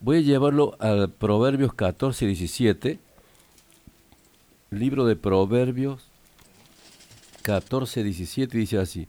Voy 0.00 0.18
a 0.18 0.20
llevarlo 0.20 0.76
al 0.78 1.10
Proverbios 1.10 1.74
14 1.74 2.24
y 2.24 2.28
17, 2.28 2.98
libro 4.70 5.06
de 5.06 5.16
Proverbios 5.16 6.08
14, 7.42 8.02
17, 8.02 8.58
dice 8.58 8.78
así, 8.78 9.08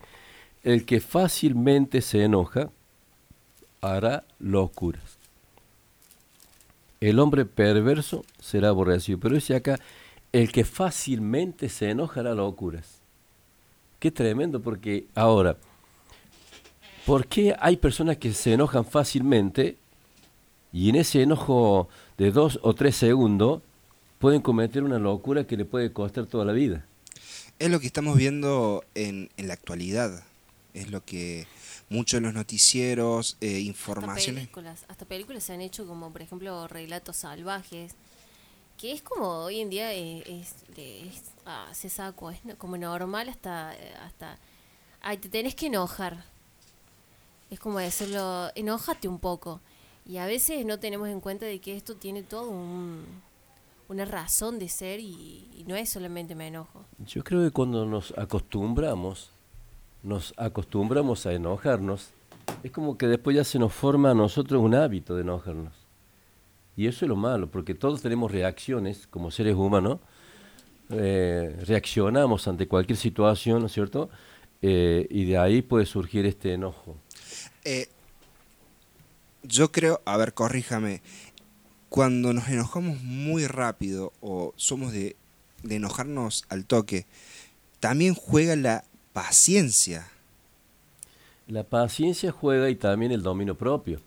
el 0.64 0.86
que 0.86 1.00
fácilmente 1.00 2.02
se 2.02 2.24
enoja 2.24 2.70
hará 3.82 4.24
locuras. 4.40 5.18
El 7.00 7.20
hombre 7.20 7.46
perverso 7.46 8.26
será 8.40 8.70
aborrecido. 8.70 9.20
Pero 9.20 9.36
dice 9.36 9.56
acá, 9.56 9.80
el 10.32 10.52
que 10.52 10.66
fácilmente 10.66 11.70
se 11.70 11.90
enoja 11.90 12.22
hará 12.22 12.34
locuras. 12.34 12.97
Qué 14.00 14.12
tremendo, 14.12 14.62
porque 14.62 15.08
ahora, 15.16 15.58
¿por 17.06 17.26
qué 17.28 17.56
hay 17.60 17.78
personas 17.78 18.18
que 18.18 18.34
se 18.34 18.54
enojan 18.54 18.86
fácilmente 18.86 19.78
y 20.72 20.90
en 20.90 20.96
ese 20.98 21.24
enojo 21.24 21.88
de 22.18 22.32
dos 22.32 22.60
o 22.62 22.76
tres 22.76 22.96
segundos 22.96 23.62
pueden 24.20 24.42
cometer 24.42 24.84
una 24.84 25.00
locura 25.00 25.46
que 25.48 25.58
le 25.58 25.66
puede 25.66 25.92
costar 25.94 26.26
toda 26.28 26.46
la 26.46 26.54
vida? 26.54 26.86
Es 27.60 27.72
lo 27.72 27.80
que 27.80 27.88
estamos 27.88 28.16
viendo 28.18 28.84
en, 28.94 29.30
en 29.38 29.48
la 29.48 29.54
actualidad. 29.56 30.24
Es 30.76 30.92
lo 30.92 31.04
que 31.04 31.48
muchos 31.90 32.20
de 32.20 32.28
los 32.28 32.36
noticieros, 32.36 33.36
eh, 33.42 33.48
Hasta 33.48 33.60
informaciones. 33.62 34.44
películas, 34.44 34.86
hasta 34.88 35.06
películas 35.06 35.44
se 35.44 35.54
han 35.54 35.62
hecho 35.62 35.88
como 35.88 36.12
por 36.12 36.22
ejemplo 36.22 36.68
Relatos 36.68 37.18
Salvajes, 37.18 37.94
que 38.78 38.92
es 38.92 39.02
como 39.02 39.26
hoy 39.46 39.60
en 39.62 39.72
día 39.72 39.92
eh, 39.96 40.20
es, 40.28 40.54
es- 40.78 41.32
ah, 41.48 41.70
se 41.74 41.90
saco, 41.90 42.30
es 42.30 42.40
como 42.58 42.78
normal 42.78 43.30
hasta, 43.30 43.74
eh, 43.76 43.94
hasta, 44.02 44.38
ay, 45.02 45.18
te 45.18 45.30
tenés 45.30 45.56
que 45.56 45.68
enojar. 45.68 46.24
Es 47.50 47.60
como 47.60 47.80
decirlo, 47.80 48.50
enójate 48.56 49.08
un 49.08 49.20
poco. 49.20 49.62
Y 50.06 50.18
a 50.18 50.26
veces 50.26 50.66
no 50.66 50.80
tenemos 50.80 51.10
en 51.10 51.20
cuenta 51.20 51.46
de 51.46 51.60
que 51.60 51.76
esto 51.76 51.96
tiene 51.96 52.24
todo 52.24 52.50
un, 52.50 53.06
una 53.90 54.06
razón 54.06 54.60
de 54.60 54.70
ser 54.70 55.00
y 55.00 55.66
no 55.68 55.76
es 55.76 55.90
solamente 55.90 56.36
me 56.36 56.48
enojo. 56.48 56.86
Yo 57.00 57.24
creo 57.24 57.44
que 57.44 57.52
cuando 57.52 57.86
nos 57.86 58.18
acostumbramos, 58.18 59.32
nos 60.04 60.34
acostumbramos 60.38 61.26
a 61.26 61.34
enojarnos, 61.34 62.12
es 62.64 62.72
como 62.72 62.98
que 62.98 63.08
después 63.08 63.36
ya 63.36 63.44
se 63.44 63.60
nos 63.60 63.74
forma 63.74 64.12
a 64.12 64.14
nosotros 64.14 64.62
un 64.62 64.76
hábito 64.76 65.16
de 65.16 65.22
enojarnos. 65.22 65.74
Y 66.76 66.88
eso 66.88 67.06
es 67.06 67.10
lo 67.10 67.16
malo, 67.16 67.48
porque 67.48 67.74
todos 67.74 68.02
tenemos 68.02 68.32
reacciones 68.32 69.08
como 69.08 69.32
seres 69.32 69.56
humanos, 69.56 70.00
eh, 70.90 71.56
reaccionamos 71.66 72.48
ante 72.48 72.68
cualquier 72.68 72.98
situación, 72.98 73.60
¿no 73.62 73.68
es 73.68 73.74
cierto? 73.74 74.10
Eh, 74.62 75.08
y 75.10 75.26
de 75.26 75.38
ahí 75.38 75.62
puede 75.62 75.86
surgir 75.86 76.26
este 76.26 76.54
enojo. 76.54 76.96
Eh, 77.64 77.88
yo 79.44 79.72
creo, 79.72 80.02
a 80.06 80.18
ver, 80.18 80.34
corríjame, 80.34 81.02
cuando 81.90 82.34
nos 82.34 82.48
enojamos 82.50 83.02
muy 83.02 83.48
rápido 83.48 84.14
o 84.22 84.54
somos 84.56 84.92
de, 84.92 85.16
de 85.64 85.76
enojarnos 85.76 86.46
al 86.50 86.66
toque, 86.66 87.06
también 87.80 88.14
juega 88.14 88.56
la 88.56 88.84
paciencia. 89.14 90.08
La 91.48 91.64
paciencia 91.64 92.32
juega 92.32 92.70
y 92.70 92.76
también 92.76 93.12
el 93.12 93.24
dominio 93.24 93.56
propio. 93.56 94.02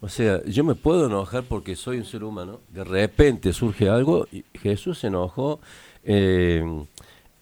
O 0.00 0.08
sea, 0.08 0.42
yo 0.44 0.64
me 0.64 0.74
puedo 0.74 1.06
enojar 1.06 1.44
porque 1.44 1.76
soy 1.76 1.98
un 1.98 2.06
ser 2.06 2.24
humano. 2.24 2.60
De 2.70 2.84
repente 2.84 3.52
surge 3.52 3.88
algo 3.88 4.26
y 4.32 4.44
Jesús 4.54 5.00
se 5.00 5.08
enojó 5.08 5.60
eh, 6.04 6.64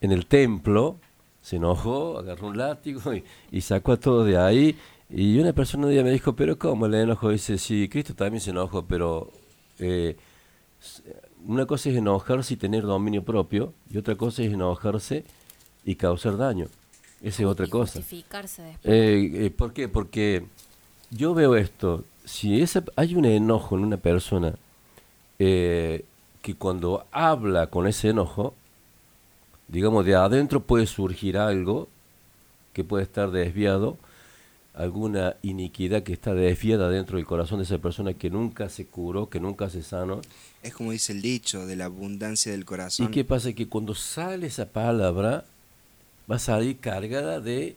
en 0.00 0.12
el 0.12 0.26
templo, 0.26 0.96
se 1.42 1.56
enojó, 1.56 2.18
agarró 2.18 2.48
un 2.48 2.58
látigo 2.58 3.14
y, 3.14 3.24
y 3.50 3.60
sacó 3.60 3.92
a 3.92 3.96
todos 3.98 4.26
de 4.26 4.36
ahí. 4.38 4.76
Y 5.10 5.38
una 5.38 5.52
persona 5.54 5.86
un 5.86 5.92
día 5.92 6.04
me 6.04 6.10
dijo, 6.10 6.36
pero 6.36 6.58
¿cómo 6.58 6.86
el 6.86 6.94
enojo? 6.94 7.30
Dice, 7.30 7.56
sí, 7.58 7.88
Cristo 7.88 8.14
también 8.14 8.40
se 8.42 8.50
enojó, 8.50 8.84
pero 8.84 9.30
eh, 9.78 10.16
una 11.46 11.66
cosa 11.66 11.88
es 11.90 11.96
enojarse 11.96 12.54
y 12.54 12.56
tener 12.56 12.82
dominio 12.82 13.22
propio 13.24 13.72
y 13.90 13.96
otra 13.98 14.16
cosa 14.16 14.42
es 14.42 14.52
enojarse 14.52 15.24
y 15.84 15.94
causar 15.94 16.36
daño. 16.36 16.66
Esa 17.22 17.42
es 17.42 17.48
otra 17.48 17.66
Y 17.66 17.70
cosa. 17.70 17.94
justificarse 18.00 18.62
después. 18.62 18.94
Eh, 18.94 19.46
eh, 19.46 19.50
¿Por 19.50 19.72
qué? 19.72 19.88
Porque 19.88 20.44
yo 21.10 21.32
veo 21.34 21.56
esto, 21.56 22.04
si 22.24 22.60
esa, 22.60 22.84
hay 22.94 23.14
un 23.14 23.24
enojo 23.24 23.76
en 23.76 23.84
una 23.84 23.96
persona 23.96 24.54
eh, 25.38 26.04
que 26.48 26.54
cuando 26.54 27.06
habla 27.12 27.66
con 27.66 27.86
ese 27.86 28.08
enojo, 28.08 28.54
digamos 29.68 30.06
de 30.06 30.14
adentro 30.14 30.60
puede 30.60 30.86
surgir 30.86 31.36
algo 31.36 31.88
que 32.72 32.84
puede 32.84 33.04
estar 33.04 33.30
desviado, 33.30 33.98
alguna 34.72 35.36
iniquidad 35.42 36.04
que 36.04 36.14
está 36.14 36.32
desviada 36.32 36.88
dentro 36.88 37.18
del 37.18 37.26
corazón 37.26 37.58
de 37.58 37.64
esa 37.64 37.76
persona 37.76 38.14
que 38.14 38.30
nunca 38.30 38.70
se 38.70 38.86
curó, 38.86 39.28
que 39.28 39.40
nunca 39.40 39.68
se 39.68 39.82
sanó. 39.82 40.22
Es 40.62 40.72
como 40.72 40.92
dice 40.92 41.12
el 41.12 41.20
dicho, 41.20 41.66
de 41.66 41.76
la 41.76 41.84
abundancia 41.84 42.50
del 42.50 42.64
corazón. 42.64 43.08
¿Y 43.08 43.10
qué 43.10 43.24
pasa? 43.24 43.52
Que 43.52 43.68
cuando 43.68 43.94
sale 43.94 44.46
esa 44.46 44.64
palabra, 44.64 45.44
va 46.30 46.36
a 46.36 46.38
salir 46.38 46.78
cargada 46.78 47.40
de 47.40 47.76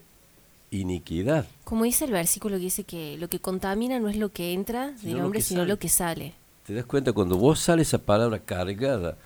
iniquidad. 0.70 1.44
Como 1.64 1.84
dice 1.84 2.06
el 2.06 2.12
versículo 2.12 2.56
que 2.56 2.62
dice 2.62 2.84
que 2.84 3.18
lo 3.18 3.28
que 3.28 3.38
contamina 3.38 4.00
no 4.00 4.08
es 4.08 4.16
lo 4.16 4.32
que 4.32 4.54
entra 4.54 4.92
del 4.92 4.98
Sino 4.98 5.26
hombre, 5.26 5.42
sino 5.42 5.60
sale. 5.60 5.68
lo 5.68 5.78
que 5.78 5.90
sale. 5.90 6.41
¿Te 6.66 6.74
das 6.74 6.84
cuenta? 6.84 7.12
Cuando 7.12 7.36
vos 7.36 7.58
sale 7.58 7.82
esa 7.82 7.98
palabra 7.98 8.38
cargada 8.38 9.16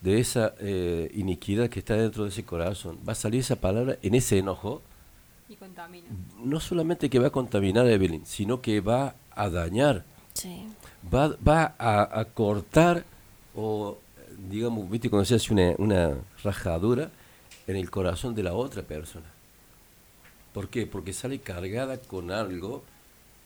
de 0.00 0.20
esa 0.20 0.54
eh, 0.60 1.10
iniquidad 1.14 1.68
que 1.68 1.80
está 1.80 1.94
dentro 1.94 2.22
de 2.24 2.30
ese 2.30 2.44
corazón, 2.44 2.98
va 3.06 3.12
a 3.12 3.16
salir 3.16 3.40
esa 3.40 3.56
palabra 3.56 3.98
en 4.02 4.14
ese 4.14 4.38
enojo, 4.38 4.80
Y 5.48 5.56
contamina. 5.56 6.06
no 6.44 6.60
solamente 6.60 7.10
que 7.10 7.18
va 7.18 7.28
a 7.28 7.30
contaminar 7.30 7.86
a 7.86 7.90
Evelyn, 7.92 8.24
sino 8.24 8.60
que 8.60 8.80
va 8.80 9.14
a 9.32 9.48
dañar, 9.50 10.04
Sí. 10.34 10.66
va, 11.12 11.34
va 11.46 11.74
a, 11.78 12.20
a 12.20 12.24
cortar 12.26 13.04
o, 13.56 13.98
digamos, 14.48 14.88
viste 14.88 15.10
cuando 15.10 15.24
se 15.24 15.34
hace 15.34 15.52
una, 15.52 15.74
una 15.78 16.14
rajadura 16.44 17.10
en 17.66 17.74
el 17.74 17.90
corazón 17.90 18.36
de 18.36 18.44
la 18.44 18.54
otra 18.54 18.82
persona. 18.82 19.26
¿Por 20.54 20.68
qué? 20.68 20.86
Porque 20.86 21.12
sale 21.12 21.40
cargada 21.40 21.98
con 21.98 22.30
algo 22.30 22.84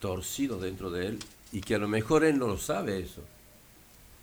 torcido 0.01 0.59
dentro 0.59 0.91
de 0.91 1.07
él 1.07 1.19
y 1.53 1.61
que 1.61 1.75
a 1.75 1.79
lo 1.79 1.89
mejor 1.89 2.25
él 2.25 2.39
no 2.39 2.47
lo 2.47 2.57
sabe 2.59 2.99
eso. 3.01 3.21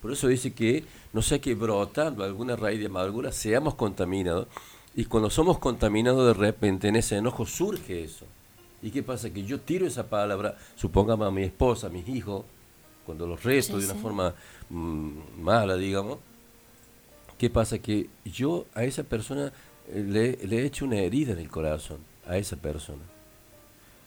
Por 0.02 0.12
eso 0.12 0.28
dice 0.28 0.54
que 0.54 0.84
no 1.13 1.22
sea 1.22 1.39
que 1.39 1.56
brotando 1.56 2.24
alguna 2.24 2.56
raíz 2.56 2.80
de 2.80 2.88
amargura 2.88 3.32
seamos 3.32 3.76
contaminados. 3.76 4.48
Y 4.96 5.06
cuando 5.06 5.30
somos 5.30 5.60
contaminados 5.60 6.26
de 6.28 6.34
repente 6.34 6.88
en 6.88 6.96
ese 6.96 7.18
enojo 7.18 7.46
surge 7.46 8.04
eso. 8.04 8.26
¿Y 8.82 8.92
qué 8.92 9.04
pasa? 9.04 9.30
Que 9.30 9.44
yo 9.44 9.60
tiro 9.60 9.86
esa 9.86 10.08
palabra, 10.10 10.58
supongamos 10.76 11.28
a 11.28 11.32
mi 11.32 11.44
esposa, 11.44 11.88
a 11.88 11.89
mis 11.89 12.08
hijos, 12.08 12.46
cuando 13.06 13.28
los 13.28 13.44
reto 13.44 13.74
Sí, 13.74 13.80
de 13.80 13.86
una 13.86 13.94
sí. 13.96 14.00
forma 14.02 14.34
mm, 14.70 15.12
mala, 15.42 15.76
digamos. 15.76 16.20
¿Qué 17.38 17.50
pasa? 17.50 17.80
Que 17.80 18.10
yo 18.26 18.65
a 18.74 18.84
esa 18.86 19.04
persona 19.04 19.52
eh, 19.89 20.06
le, 20.08 20.48
le 20.48 20.62
he 20.62 20.65
hecho 20.65 20.86
una 20.86 20.98
herida 20.98 21.34
en 21.34 21.39
el 21.39 21.50
corazón, 21.50 21.98
a 22.26 22.38
esa 22.38 22.56
persona. 22.56 23.04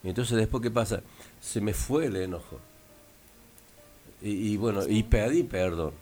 Entonces 0.04 0.36
después, 0.36 0.62
¿qué 0.62 0.70
pasa? 0.70 1.02
Se 1.40 1.60
me 1.60 1.74
fue 1.74 2.06
el 2.06 2.16
enojo. 2.16 2.58
Y, 4.22 4.52
y 4.52 4.56
bueno, 4.56 4.82
y 4.88 5.02
pedí 5.02 5.42
perdón. 5.42 5.92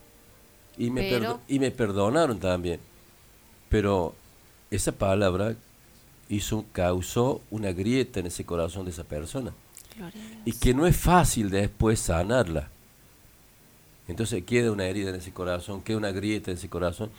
Y 0.76 0.90
me, 0.90 1.02
Pero- 1.02 1.20
perdo- 1.36 1.40
y 1.48 1.58
me 1.58 1.70
perdonaron 1.70 2.38
también. 2.38 2.80
Pero 3.68 4.14
esa 4.70 4.92
palabra 4.92 5.54
hizo, 6.28 6.64
causó 6.72 7.40
una 7.50 7.72
grieta 7.72 8.20
en 8.20 8.26
ese 8.26 8.44
corazón 8.44 8.84
de 8.84 8.90
esa 8.92 9.04
persona. 9.04 9.52
Y 10.44 10.52
que 10.52 10.72
no 10.72 10.86
es 10.86 10.96
fácil 10.96 11.50
después 11.50 12.00
sanarla. 12.00 12.70
Entonces 14.08 14.42
queda 14.44 14.72
una 14.72 14.86
herida 14.86 15.10
en 15.10 15.16
ese 15.16 15.32
corazón, 15.32 15.82
queda 15.82 15.98
una 15.98 16.10
grieta 16.10 16.50
en 16.50 16.56
ese 16.56 16.68
corazón, 16.68 17.10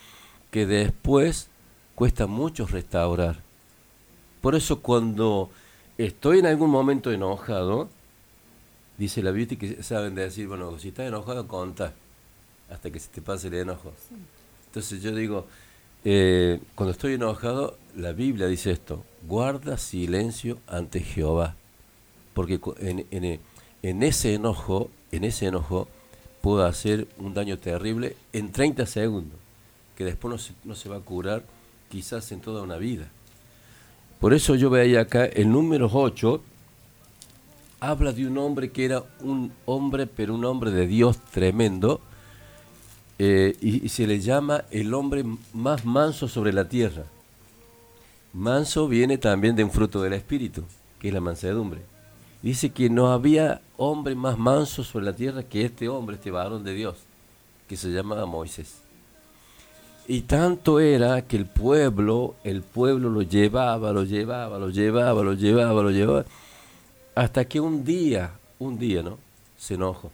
que 0.49 0.65
después 0.65 1.47
cuesta 1.95 2.27
mucho 2.27 2.65
restaurar. 2.67 3.39
Por 4.41 4.55
eso 4.55 4.79
cuando 4.81 5.49
estoy 5.97 6.39
en 6.39 6.47
algún 6.47 6.69
momento 6.71 7.11
enojado, 7.11 7.89
Dice 9.01 9.23
la 9.23 9.31
Biblia 9.31 9.57
que 9.57 9.81
saben 9.81 10.13
decir, 10.13 10.47
bueno, 10.47 10.77
si 10.77 10.89
estás 10.89 11.07
enojado, 11.07 11.47
conta 11.47 11.91
hasta 12.69 12.91
que 12.91 12.99
se 12.99 13.09
te 13.09 13.19
pase 13.19 13.47
el 13.47 13.55
enojo. 13.55 13.91
Entonces 14.67 15.01
yo 15.01 15.15
digo, 15.15 15.47
eh, 16.05 16.59
cuando 16.75 16.91
estoy 16.91 17.15
enojado, 17.15 17.79
la 17.95 18.11
Biblia 18.11 18.45
dice 18.45 18.69
esto, 18.69 19.03
guarda 19.27 19.79
silencio 19.79 20.59
ante 20.67 20.99
Jehová, 20.99 21.55
porque 22.35 22.59
en, 22.77 23.07
en- 23.09 23.39
en 23.81 24.03
ese 24.03 24.35
enojo, 24.35 24.91
en 25.11 25.23
ese 25.23 25.47
enojo, 25.47 25.87
puedo 26.41 26.63
hacer 26.63 27.07
un 27.17 27.33
daño 27.33 27.57
terrible 27.57 28.15
en 28.33 28.51
30 28.51 28.85
segundos, 28.85 29.39
que 29.97 30.05
después 30.05 30.31
no 30.31 30.37
se, 30.37 30.53
no 30.63 30.75
se 30.75 30.89
va 30.89 30.97
a 30.97 30.99
curar 30.99 31.43
quizás 31.89 32.31
en 32.31 32.39
toda 32.41 32.61
una 32.61 32.77
vida. 32.77 33.07
Por 34.19 34.35
eso 34.35 34.53
yo 34.53 34.69
veía 34.69 35.01
acá 35.01 35.25
el 35.25 35.51
número 35.51 35.89
8, 35.91 36.43
habla 37.81 38.13
de 38.13 38.27
un 38.27 38.37
hombre 38.37 38.71
que 38.71 38.85
era 38.85 39.03
un 39.21 39.51
hombre, 39.65 40.05
pero 40.05 40.35
un 40.35 40.45
hombre 40.45 40.69
de 40.71 40.85
Dios 40.87 41.17
tremendo, 41.31 41.99
eh, 43.17 43.57
y, 43.59 43.89
se 43.89 44.07
le 44.07 44.19
llama 44.19 44.63
el 44.71 44.93
hombre 44.93 45.25
más 45.53 45.83
manso 45.83 46.27
sobre 46.27 46.53
la 46.53 46.69
tierra. 46.69 47.03
Manso 48.33 48.87
viene 48.87 49.17
también 49.17 49.55
de 49.55 49.63
un 49.63 49.71
fruto 49.71 50.01
del 50.01 50.13
Espíritu, 50.13 50.63
que 50.99 51.09
es 51.09 51.13
la 51.13 51.21
mansedumbre. 51.21 51.81
Dice 52.41 52.69
que 52.69 52.89
no 52.89 53.11
había 53.11 53.61
hombre 53.77 54.15
más 54.15 54.37
manso 54.37 54.83
sobre 54.83 55.05
la 55.05 55.13
tierra 55.13 55.43
que 55.43 55.65
este 55.65 55.89
hombre, 55.89 56.15
este 56.15 56.31
varón 56.31 56.63
de 56.63 56.73
Dios, 56.73 56.97
que 57.67 57.77
se 57.77 57.89
llamaba 57.89 58.25
Moisés. 58.27 58.75
Y 60.07 60.21
tanto 60.21 60.79
era 60.79 61.23
que 61.23 61.37
el 61.37 61.45
pueblo, 61.45 62.35
el 62.43 62.61
pueblo 62.61 63.09
lo 63.09 63.21
llevaba, 63.23 63.91
lo 63.91 64.03
llevaba, 64.03 64.59
lo 64.59 64.69
llevaba, 64.69 65.23
lo 65.23 65.33
llevaba, 65.33 65.83
lo 65.83 65.91
llevaba, 65.91 66.25
hasta 67.15 67.45
que 67.45 67.59
un 67.59 67.83
día, 67.83 68.31
un 68.59 68.77
día, 68.77 69.03
¿no? 69.03 69.17
Se 69.57 69.75
enojó. 69.75 70.11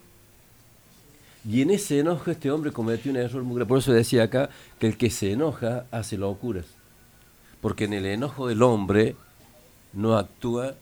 Y 1.47 1.62
en 1.62 1.71
ese 1.71 1.99
enojo 1.99 2.29
este 2.29 2.51
hombre 2.51 2.71
cometió 2.71 3.12
un 3.12 3.17
error 3.17 3.43
muy 3.43 3.55
grave. 3.55 3.69
Por 3.69 3.77
eso 3.79 3.93
decía 3.93 4.23
acá 4.23 4.49
que 4.79 4.88
el 4.88 4.97
que 4.97 5.10
se 5.10 5.31
enoja 5.31 5.86
hace 5.91 6.17
locuras. 6.17 6.65
Porque 7.62 7.86
en 7.86 7.93
el 7.93 8.05
enojo 8.05 8.47
del 8.47 8.62
hombre 8.63 9.15
no 9.93 10.17
actúa 10.17 10.75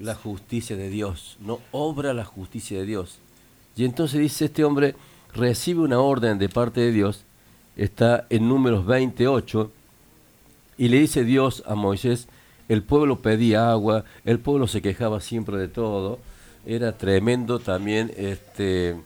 la 0.00 0.14
justicia 0.14 0.76
de 0.76 0.88
Dios, 0.88 1.36
no 1.40 1.60
obra 1.70 2.12
la 2.12 2.24
justicia 2.24 2.78
de 2.78 2.86
Dios. 2.86 3.18
Y 3.76 3.84
entonces 3.84 4.20
dice 4.20 4.46
este 4.46 4.64
hombre, 4.64 4.96
recibe 5.34 5.80
una 5.80 6.00
orden 6.00 6.38
de 6.38 6.48
parte 6.48 6.80
de 6.80 6.92
Dios, 6.92 7.24
está 7.76 8.26
en 8.28 8.48
números 8.48 8.84
28, 8.84 9.70
y 10.78 10.88
le 10.88 10.98
dice 10.98 11.24
Dios 11.24 11.62
a 11.66 11.74
Moisés, 11.74 12.26
el 12.68 12.82
pueblo 12.82 13.20
pedía 13.20 13.70
agua, 13.70 14.04
el 14.24 14.38
pueblo 14.38 14.66
se 14.66 14.82
quejaba 14.82 15.20
siempre 15.20 15.56
de 15.58 15.68
todo, 15.68 16.18
era 16.64 16.92
tremendo 16.92 17.58
también 17.58 18.12
este 18.16 18.96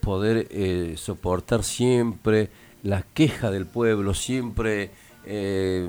poder 0.00 0.46
eh, 0.50 0.94
soportar 0.96 1.64
siempre 1.64 2.50
la 2.82 3.02
queja 3.02 3.50
del 3.50 3.66
pueblo, 3.66 4.14
siempre 4.14 4.90
eh, 5.24 5.88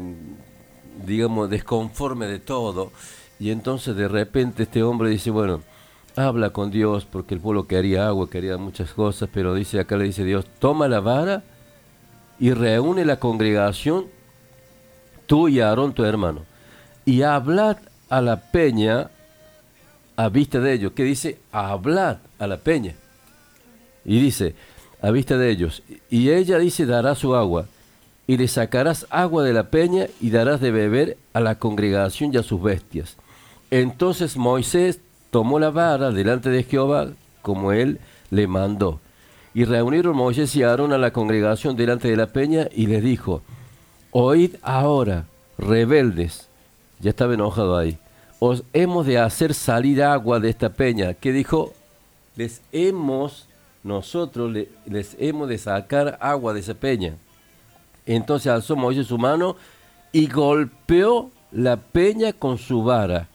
digamos 1.06 1.50
desconforme 1.50 2.26
de 2.28 2.40
todo. 2.40 2.92
Y 3.40 3.52
entonces 3.52 3.96
de 3.96 4.08
repente 4.08 4.64
este 4.64 4.82
hombre 4.82 5.10
dice, 5.10 5.30
bueno, 5.30 5.62
habla 6.16 6.50
con 6.50 6.72
Dios 6.72 7.06
porque 7.06 7.36
el 7.36 7.42
pueblo 7.42 7.68
quería 7.68 8.08
agua, 8.08 8.30
quería 8.30 8.58
muchas 8.58 8.92
cosas, 8.94 9.30
pero 9.32 9.54
dice 9.54 9.80
acá 9.80 9.98
le 9.98 10.06
dice 10.06 10.24
Dios, 10.24 10.46
toma 10.60 10.88
la 10.88 11.00
vara 11.00 11.44
y 12.40 12.52
reúne 12.52 13.06
la 13.06 13.20
congregación, 13.20 14.08
tú 15.28 15.48
y 15.48 15.60
Aarón 15.60 15.94
tu 15.94 16.04
hermano, 16.04 16.46
y 17.08 17.22
hablad 17.22 17.78
a 18.10 18.20
la 18.20 18.36
peña 18.52 19.10
a 20.18 20.28
vista 20.28 20.60
de 20.60 20.74
ellos. 20.74 20.92
¿Qué 20.94 21.04
dice? 21.04 21.40
Hablad 21.54 22.18
a 22.38 22.48
la 22.48 22.58
peña. 22.58 22.96
Y 24.04 24.20
dice, 24.20 24.56
a 25.02 25.10
vista 25.12 25.38
de 25.38 25.50
ellos. 25.50 25.84
Y 26.10 26.32
ella 26.32 26.60
dice, 26.60 26.86
dará 26.86 27.16
su 27.16 27.34
agua. 27.34 27.66
Y 28.28 28.36
le 28.36 28.50
sacarás 28.50 29.08
agua 29.10 29.46
de 29.46 29.54
la 29.54 29.70
peña 29.70 30.08
y 30.20 30.32
darás 30.32 30.60
de 30.60 30.72
beber 30.72 31.18
a 31.32 31.40
la 31.40 31.56
congregación 31.56 32.34
y 32.34 32.38
a 32.38 32.44
sus 32.44 32.62
bestias. 32.62 33.16
Entonces 33.72 34.36
Moisés 34.36 35.00
tomó 35.32 35.60
la 35.60 35.70
vara 35.70 36.12
delante 36.12 36.50
de 36.50 36.64
Jehová, 36.64 37.08
como 37.42 37.72
él 37.72 38.02
le 38.32 38.48
mandó. 38.48 39.00
Y 39.54 39.64
reunieron 39.64 40.18
Moisés 40.18 40.54
y 40.58 40.64
Aarón 40.64 40.92
a 40.92 40.98
la 40.98 41.14
congregación 41.14 41.78
delante 41.78 42.10
de 42.10 42.18
la 42.18 42.28
peña 42.28 42.68
y 42.76 42.88
les 42.88 43.02
dijo, 43.02 43.44
Oíd 44.12 44.56
ahora, 44.62 45.26
rebeldes, 45.58 46.47
ya 47.00 47.10
estaba 47.12 47.34
enojado 47.34 47.78
ahí, 47.78 47.98
os 48.40 48.64
hemos 48.74 49.06
de 49.06 49.18
hacer 49.20 49.54
salir 49.54 50.04
agua 50.04 50.40
de 50.40 50.50
esta 50.50 50.70
peña. 50.70 51.14
¿Qué 51.14 51.32
dijo? 51.32 51.74
Les 52.36 52.62
hemos, 52.72 53.48
nosotros 53.84 54.52
le- 54.52 54.70
les 54.86 55.16
hemos 55.20 55.50
de 55.50 55.58
sacar 55.58 56.18
agua 56.22 56.54
de 56.54 56.60
esa 56.60 56.74
peña. 56.76 57.16
Entonces 58.06 58.52
alzó 58.52 58.76
Moisés 58.76 59.08
su 59.08 59.18
mano 59.18 59.56
y 60.12 60.28
golpeó 60.28 61.32
la 61.52 61.78
peña 61.78 62.32
con 62.34 62.58
su 62.58 62.84
vara 62.84 63.28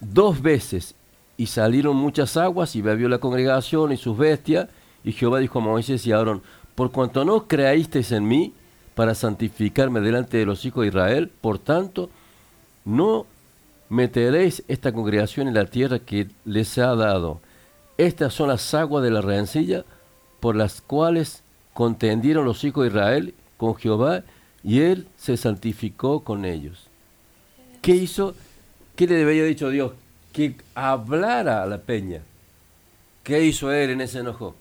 dos 0.00 0.40
veces 0.42 0.94
y 1.36 1.46
salieron 1.46 1.96
muchas 1.96 2.36
aguas 2.36 2.76
y 2.76 2.82
bebió 2.82 3.08
la 3.08 3.18
congregación 3.18 3.92
y 3.92 3.96
sus 3.96 4.16
bestias 4.16 4.68
y 5.04 5.12
Jehová 5.12 5.38
dijo 5.40 5.58
a 5.58 5.62
Moisés 5.62 6.06
y 6.06 6.12
a 6.12 6.16
Aarón 6.16 6.42
por 6.74 6.90
cuanto 6.92 7.24
no 7.24 7.46
creísteis 7.46 8.12
en 8.12 8.26
mí 8.26 8.52
para 8.94 9.14
santificarme 9.14 10.00
delante 10.00 10.36
de 10.36 10.46
los 10.46 10.64
hijos 10.64 10.82
de 10.82 10.88
Israel 10.88 11.30
por 11.40 11.58
tanto 11.58 12.10
no 12.84 13.26
meteréis 13.88 14.62
esta 14.68 14.92
congregación 14.92 15.48
en 15.48 15.54
la 15.54 15.66
tierra 15.66 15.98
que 15.98 16.28
les 16.44 16.78
ha 16.78 16.94
dado 16.94 17.40
estas 17.96 18.34
son 18.34 18.48
las 18.48 18.74
aguas 18.74 19.04
de 19.04 19.10
la 19.10 19.20
rencilla 19.20 19.84
por 20.40 20.56
las 20.56 20.80
cuales 20.80 21.42
contendieron 21.72 22.44
los 22.44 22.64
hijos 22.64 22.84
de 22.84 22.88
Israel 22.88 23.34
con 23.56 23.74
Jehová 23.76 24.22
y 24.62 24.80
él 24.80 25.06
se 25.16 25.36
santificó 25.36 26.24
con 26.24 26.44
ellos 26.44 26.88
¿Qué 27.84 27.94
hizo? 27.94 28.34
¿Qué 28.96 29.06
le 29.06 29.22
había 29.22 29.44
dicho 29.44 29.68
Dios? 29.68 29.92
Que 30.32 30.56
hablara 30.74 31.62
a 31.62 31.66
la 31.66 31.82
peña. 31.82 32.22
¿Qué 33.22 33.44
hizo 33.44 33.70
él 33.70 33.90
en 33.90 34.00
ese 34.00 34.20
enojo? 34.20 34.56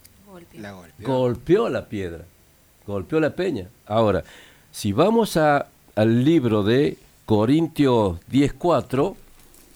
La 0.56 0.74
golpeó. 0.74 1.08
Golpeó 1.08 1.70
la 1.70 1.86
piedra, 1.88 2.26
golpeó 2.86 3.20
la 3.20 3.32
peña. 3.32 3.68
Ahora, 3.86 4.24
si 4.72 4.92
vamos 4.92 5.38
a, 5.38 5.68
al 5.96 6.24
libro 6.24 6.64
de 6.64 6.98
Corintios 7.26 8.20
10.4, 8.32 9.16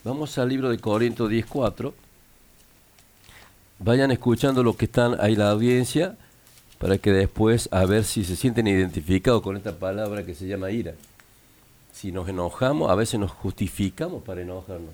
vamos 0.04 0.38
al 0.38 0.50
libro 0.50 0.70
de 0.70 0.80
Corintios 0.80 1.30
10.4, 1.30 1.94
vayan 3.80 4.12
escuchando 4.12 4.64
lo 4.64 4.76
que 4.76 4.86
están 4.86 5.20
ahí 5.20 5.36
la 5.36 5.52
audiencia, 5.52 6.16
para 6.80 6.98
que 6.98 7.12
después 7.12 7.70
a 7.72 7.86
ver 7.86 8.04
si 8.04 8.24
se 8.24 8.36
sienten 8.36 8.68
identificados 8.68 9.42
con 9.42 9.58
esta 9.58 9.78
palabra 9.78 10.26
que 10.26 10.36
se 10.36 10.48
llama 10.48 10.70
ira 10.72 10.94
si 11.98 12.12
nos 12.12 12.30
enojamos, 12.30 12.92
a 12.92 12.96
veces 12.96 13.20
nos 13.20 13.32
justificamos 13.32 14.22
para 14.24 14.42
enojarnos. 14.42 14.94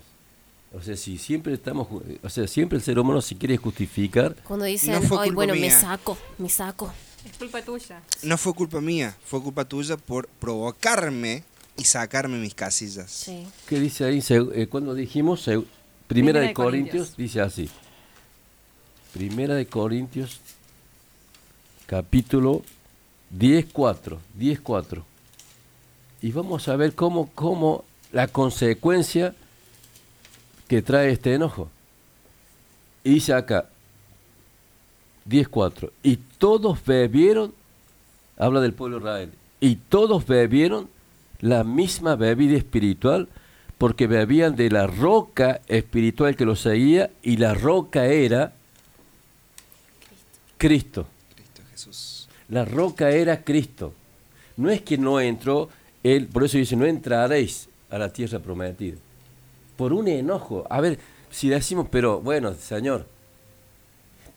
O 0.73 0.81
sea, 0.81 0.95
si 0.95 1.17
siempre 1.17 1.53
estamos, 1.53 1.87
o 2.23 2.29
sea, 2.29 2.47
siempre 2.47 2.77
el 2.77 2.83
ser 2.83 2.97
humano 2.97 3.21
se 3.21 3.37
quiere 3.37 3.57
justificar. 3.57 4.35
Cuando 4.43 4.65
dicen, 4.65 5.01
No 5.09 5.19
ay, 5.19 5.31
bueno, 5.31 5.53
me 5.53 5.61
mía". 5.61 5.79
saco, 5.79 6.17
me 6.37 6.47
saco. 6.47 6.91
Es 7.25 7.37
culpa 7.37 7.61
tuya. 7.61 8.01
No 8.23 8.37
fue 8.37 8.53
culpa 8.53 8.81
mía, 8.81 9.15
fue 9.25 9.41
culpa 9.41 9.65
tuya 9.65 9.97
por 9.97 10.27
provocarme 10.27 11.43
y 11.77 11.85
sacarme 11.85 12.37
mis 12.37 12.53
casillas. 12.53 13.09
Sí. 13.09 13.47
¿Qué 13.67 13.79
dice 13.79 14.05
ahí? 14.05 14.23
Eh, 14.29 14.67
cuando 14.69 14.93
dijimos, 14.93 15.49
primera, 16.07 16.39
de, 16.41 16.47
de 16.47 16.53
Corintios, 16.53 17.09
Corintios. 17.09 17.17
dice 17.17 17.41
así. 17.41 17.69
Primera 19.13 19.55
de 19.55 19.65
Corintios, 19.67 20.39
capítulo 21.85 22.63
10.4, 23.37 24.17
10.4. 24.39 25.03
Y 26.21 26.31
vamos 26.31 26.67
a 26.67 26.75
ver 26.75 26.93
cómo, 26.95 27.29
cómo 27.35 27.83
la 28.11 28.27
consecuencia 28.27 29.35
que 30.67 30.81
trae 30.81 31.11
este 31.11 31.33
enojo. 31.33 31.69
Y 33.03 33.15
dice 33.15 33.33
acá, 33.33 33.69
10.4, 35.29 35.91
y 36.03 36.17
todos 36.37 36.83
bebieron, 36.85 37.53
habla 38.37 38.61
del 38.61 38.73
pueblo 38.73 38.97
de 38.97 39.03
Israel, 39.03 39.29
y 39.59 39.75
todos 39.75 40.25
bebieron 40.25 40.89
la 41.39 41.63
misma 41.63 42.15
bebida 42.15 42.57
espiritual, 42.57 43.27
porque 43.77 44.07
bebían 44.07 44.55
de 44.55 44.69
la 44.69 44.87
roca 44.87 45.61
espiritual 45.67 46.35
que 46.35 46.45
los 46.45 46.61
seguía, 46.61 47.09
y 47.21 47.37
la 47.37 47.53
roca 47.53 48.05
era 48.05 48.53
Cristo. 50.57 51.05
Cristo 51.35 51.61
Jesús. 51.71 52.29
La 52.49 52.65
roca 52.65 53.09
era 53.09 53.43
Cristo. 53.43 53.93
No 54.55 54.69
es 54.69 54.81
que 54.81 54.97
no 54.97 55.19
entró, 55.19 55.69
él, 56.03 56.27
por 56.27 56.43
eso 56.43 56.57
dice, 56.57 56.75
no 56.75 56.85
entraréis 56.85 57.67
a 57.89 57.97
la 57.97 58.11
tierra 58.11 58.39
prometida. 58.39 58.97
Por 59.75 59.91
un 59.91 60.07
enojo. 60.07 60.65
A 60.69 60.79
ver, 60.79 60.99
si 61.31 61.49
decimos, 61.49 61.87
pero 61.89 62.21
bueno, 62.21 62.53
Señor, 62.53 63.05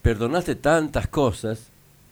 perdonaste 0.06 0.54
tantas 0.54 1.08
cosas, 1.08 1.58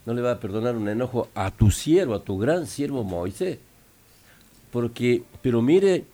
no 0.04 0.14
le 0.14 0.20
va 0.20 0.32
a 0.32 0.40
perdonar 0.40 0.74
un 0.74 0.88
enojo 0.88 1.28
a 1.34 1.50
tu 1.50 1.70
siervo, 1.70 2.14
a 2.14 2.24
tu 2.24 2.38
gran 2.38 2.66
siervo 2.66 3.04
Moisés. 3.04 3.58
Porque, 4.72 5.22
pero 5.42 5.62
mire 5.62 6.04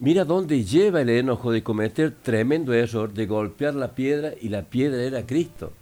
Mira 0.00 0.24
dónde 0.24 0.64
lleva 0.64 1.00
el 1.00 1.08
enojo 1.08 1.50
de 1.50 1.64
cometer 1.64 2.12
tremendo 2.22 2.72
error 2.72 3.12
de 3.12 3.26
golpear 3.26 3.74
la 3.74 3.88
piedra 3.96 4.32
y 4.40 4.48
la 4.48 4.62
piedra 4.62 5.02
era 5.02 5.26
Cristo. 5.26 5.72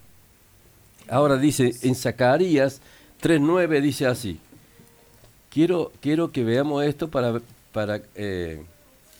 Ahora 1.08 1.36
dice 1.36 1.74
en 1.82 1.94
Zacarías 1.94 2.80
3.9 3.22 3.82
dice 3.82 4.06
así. 4.06 4.40
Quiero, 5.50 5.92
quiero 6.00 6.32
que 6.32 6.44
veamos 6.44 6.82
esto 6.84 7.08
para, 7.08 7.42
para 7.72 8.00
eh, 8.14 8.62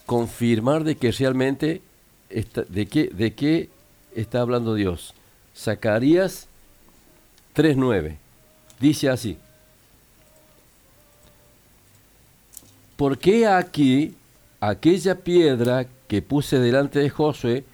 confirmar 0.07 0.83
de 0.83 0.97
que 0.97 1.13
realmente 1.13 1.83
está- 2.31 2.65
de, 2.65 2.87
qué, 2.87 3.11
de 3.13 3.35
qué 3.35 3.69
está 4.15 4.41
hablando 4.41 4.75
Dios. 4.75 5.13
Zacarías 5.57 6.49
3.9 7.55 8.19
dice 8.81 9.09
así. 9.09 9.39
¿Por 12.97 13.19
qué 13.19 13.47
aquí 13.47 14.15
aquella 14.61 15.17
piedra 15.17 15.87
que 16.09 16.23
puse 16.23 16.59
delante 16.59 16.99
de 16.99 17.11
Josué, 17.11 17.65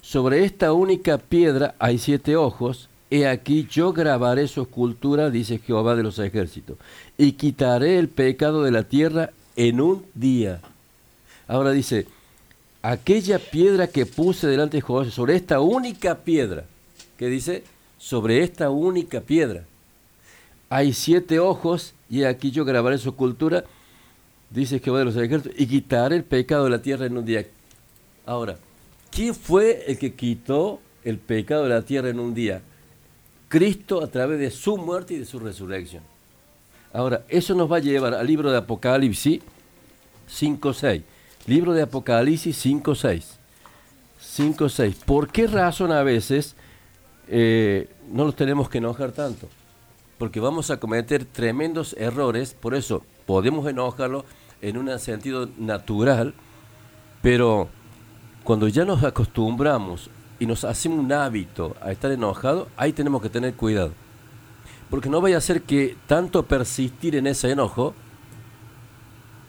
sobre 0.00 0.44
esta 0.44 0.72
única 0.72 1.18
piedra 1.18 1.74
hay 1.78 1.98
siete 1.98 2.36
ojos, 2.36 2.88
he 3.10 3.26
aquí 3.26 3.68
yo 3.70 3.92
grabaré 3.92 4.48
su 4.48 4.62
escultura, 4.62 5.30
dice 5.30 5.58
Jehová 5.58 5.94
de 5.94 6.02
los 6.02 6.18
ejércitos, 6.18 6.78
y 7.16 7.32
quitaré 7.32 7.98
el 7.98 8.08
pecado 8.08 8.62
de 8.62 8.72
la 8.72 8.82
tierra 8.82 9.30
en 9.54 9.80
un 9.80 10.04
día. 10.14 10.60
Ahora 11.46 11.70
dice, 11.70 12.06
aquella 12.80 13.38
piedra 13.38 13.86
que 13.86 14.06
puse 14.06 14.48
delante 14.48 14.78
de 14.78 14.80
Josué, 14.80 15.12
sobre 15.12 15.36
esta 15.36 15.60
única 15.60 16.18
piedra, 16.18 16.64
que 17.22 17.28
dice, 17.28 17.62
sobre 17.98 18.42
esta 18.42 18.70
única 18.70 19.20
piedra, 19.20 19.64
hay 20.68 20.92
siete 20.92 21.38
ojos, 21.38 21.94
y 22.10 22.24
aquí 22.24 22.50
yo 22.50 22.64
grabaré 22.64 22.98
su 22.98 23.10
escultura, 23.10 23.62
dice 24.50 24.80
Jehová 24.80 24.98
de 24.98 25.04
los 25.04 25.14
ejércitos, 25.14 25.52
y 25.56 25.68
quitaré 25.68 26.16
el 26.16 26.24
pecado 26.24 26.64
de 26.64 26.70
la 26.70 26.82
tierra 26.82 27.06
en 27.06 27.16
un 27.16 27.24
día. 27.24 27.46
Ahora, 28.26 28.58
¿quién 29.12 29.36
fue 29.36 29.84
el 29.86 29.98
que 29.98 30.14
quitó 30.14 30.80
el 31.04 31.18
pecado 31.18 31.62
de 31.62 31.68
la 31.68 31.82
tierra 31.82 32.08
en 32.08 32.18
un 32.18 32.34
día? 32.34 32.60
Cristo 33.46 34.02
a 34.02 34.08
través 34.08 34.40
de 34.40 34.50
su 34.50 34.76
muerte 34.76 35.14
y 35.14 35.18
de 35.18 35.24
su 35.24 35.38
resurrección. 35.38 36.02
Ahora, 36.92 37.24
eso 37.28 37.54
nos 37.54 37.70
va 37.70 37.76
a 37.76 37.80
llevar 37.80 38.14
al 38.14 38.26
libro 38.26 38.50
de 38.50 38.58
Apocalipsis 38.58 39.40
5.6. 40.28 41.02
Libro 41.46 41.72
de 41.72 41.82
Apocalipsis 41.82 42.66
5.6. 42.66 43.22
5.6. 44.20 44.96
¿Por 45.04 45.30
qué 45.30 45.46
razón 45.46 45.92
a 45.92 46.02
veces 46.02 46.56
eh, 47.28 47.88
no 48.10 48.24
nos 48.24 48.36
tenemos 48.36 48.68
que 48.68 48.78
enojar 48.78 49.12
tanto? 49.12 49.48
Porque 50.18 50.40
vamos 50.40 50.70
a 50.70 50.78
cometer 50.78 51.24
tremendos 51.24 51.94
errores, 51.98 52.54
por 52.54 52.74
eso 52.74 53.02
podemos 53.26 53.66
enojarlo 53.68 54.24
en 54.60 54.76
un 54.78 54.98
sentido 54.98 55.48
natural, 55.58 56.34
pero 57.20 57.68
cuando 58.44 58.68
ya 58.68 58.84
nos 58.84 59.02
acostumbramos 59.04 60.10
y 60.38 60.46
nos 60.46 60.64
hacemos 60.64 60.98
un 60.98 61.12
hábito 61.12 61.76
a 61.80 61.92
estar 61.92 62.10
enojado, 62.10 62.68
ahí 62.76 62.92
tenemos 62.92 63.22
que 63.22 63.28
tener 63.28 63.54
cuidado. 63.54 63.92
Porque 64.90 65.08
no 65.08 65.20
vaya 65.20 65.38
a 65.38 65.40
ser 65.40 65.62
que 65.62 65.96
tanto 66.06 66.42
persistir 66.44 67.16
en 67.16 67.26
ese 67.26 67.50
enojo 67.50 67.94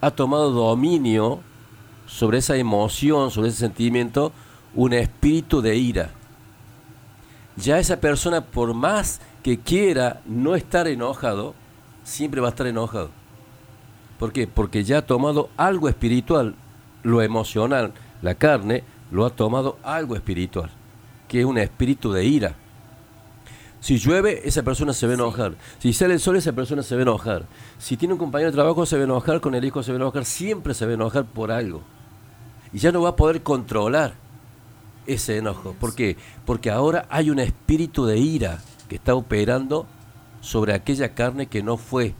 ha 0.00 0.10
tomado 0.10 0.50
dominio 0.50 1.40
sobre 2.06 2.38
esa 2.38 2.56
emoción, 2.56 3.30
sobre 3.30 3.48
ese 3.48 3.58
sentimiento, 3.58 4.32
un 4.74 4.92
espíritu 4.92 5.60
de 5.60 5.76
ira. 5.76 6.10
Ya 7.56 7.78
esa 7.78 8.00
persona, 8.00 8.40
por 8.40 8.74
más 8.74 9.20
que 9.42 9.58
quiera 9.58 10.20
no 10.26 10.56
estar 10.56 10.88
enojado, 10.88 11.54
siempre 12.02 12.40
va 12.40 12.48
a 12.48 12.50
estar 12.50 12.66
enojado. 12.66 13.10
¿Por 14.18 14.32
qué? 14.32 14.46
Porque 14.46 14.84
ya 14.84 14.98
ha 14.98 15.02
tomado 15.02 15.50
algo 15.56 15.88
espiritual, 15.88 16.54
lo 17.02 17.22
emocional, 17.22 17.92
la 18.22 18.34
carne, 18.34 18.84
lo 19.10 19.24
ha 19.24 19.30
tomado 19.30 19.78
algo 19.82 20.16
espiritual, 20.16 20.70
que 21.28 21.40
es 21.40 21.46
un 21.46 21.58
espíritu 21.58 22.12
de 22.12 22.24
ira. 22.24 22.54
Si 23.80 23.98
llueve, 23.98 24.40
esa 24.48 24.62
persona 24.62 24.94
se 24.94 25.04
a 25.04 25.12
enojar. 25.12 25.54
Si 25.78 25.92
sale 25.92 26.14
el 26.14 26.20
sol, 26.20 26.36
esa 26.36 26.52
persona 26.52 26.82
se 26.82 26.94
a 26.94 27.02
enojar. 27.02 27.44
Si 27.78 27.98
tiene 27.98 28.14
un 28.14 28.18
compañero 28.18 28.50
de 28.50 28.56
trabajo, 28.56 28.86
se 28.86 28.96
a 28.96 29.02
enojar, 29.02 29.42
con 29.42 29.54
el 29.54 29.64
hijo 29.64 29.82
se 29.82 29.92
a 29.92 29.96
enojar, 29.96 30.24
siempre 30.24 30.72
se 30.72 30.86
a 30.86 30.90
enojar 30.90 31.26
por 31.26 31.52
algo. 31.52 31.82
Y 32.72 32.78
ya 32.78 32.92
no 32.92 33.02
va 33.02 33.10
a 33.10 33.16
poder 33.16 33.42
controlar 33.42 34.23
ese 35.06 35.36
enojo. 35.38 35.74
¿Por 35.78 35.94
qué? 35.94 36.16
Porque 36.46 36.70
ahora 36.70 37.06
hay 37.10 37.30
un 37.30 37.38
espíritu 37.38 38.04
de 38.06 38.18
ira 38.18 38.60
que 38.88 38.96
está 38.96 39.14
operando 39.14 39.86
sobre 40.40 40.74
aquella 40.74 41.14
carne 41.14 41.46
que 41.46 41.62
no 41.62 41.76
fue 41.76 42.14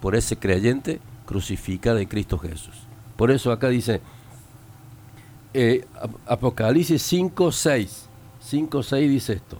por 0.00 0.14
ese 0.16 0.36
creyente 0.36 1.00
crucificada 1.26 2.00
en 2.00 2.08
Cristo 2.08 2.38
Jesús. 2.38 2.74
Por 3.16 3.30
eso 3.30 3.52
acá 3.52 3.68
dice 3.68 4.00
eh, 5.54 5.84
Ap- 6.00 6.16
Apocalipsis 6.26 7.02
5, 7.02 7.52
6. 7.52 8.08
5, 8.40 8.82
6 8.82 9.10
dice 9.10 9.32
esto. 9.34 9.58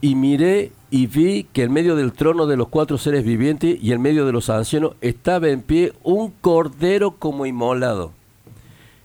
Y 0.00 0.14
miré 0.16 0.72
y 0.90 1.06
vi 1.06 1.44
que 1.44 1.62
en 1.62 1.72
medio 1.72 1.94
del 1.96 2.12
trono 2.12 2.46
de 2.46 2.56
los 2.56 2.68
cuatro 2.68 2.98
seres 2.98 3.24
vivientes 3.24 3.78
y 3.80 3.92
en 3.92 4.02
medio 4.02 4.26
de 4.26 4.32
los 4.32 4.50
ancianos 4.50 4.94
estaba 5.00 5.48
en 5.48 5.62
pie 5.62 5.92
un 6.02 6.30
cordero 6.40 7.12
como 7.18 7.46
inmolado, 7.46 8.12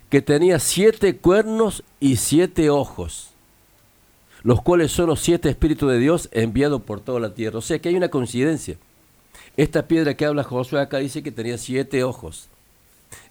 que 0.10 0.22
tenía 0.22 0.60
siete 0.60 1.18
cuernos 1.18 1.84
y 2.00 2.18
siete 2.18 2.70
ojos, 2.70 3.32
los 4.44 4.62
cuales 4.62 4.92
son 4.92 5.08
los 5.08 5.20
siete 5.20 5.50
espíritus 5.50 5.92
de 5.92 6.00
Dios 6.00 6.30
enviados 6.32 6.82
por 6.82 7.02
toda 7.02 7.20
la 7.20 7.34
tierra. 7.34 7.60
O 7.60 7.62
sea 7.62 7.80
que 7.80 7.90
hay 7.90 7.96
una 7.96 8.10
coincidencia. 8.10 8.78
Esta 9.58 9.88
piedra 9.88 10.16
que 10.16 10.26
habla 10.26 10.44
Josué 10.44 10.80
acá 10.80 11.00
dice 11.00 11.24
que 11.24 11.32
tenía 11.32 11.58
siete 11.58 12.04
ojos. 12.04 12.48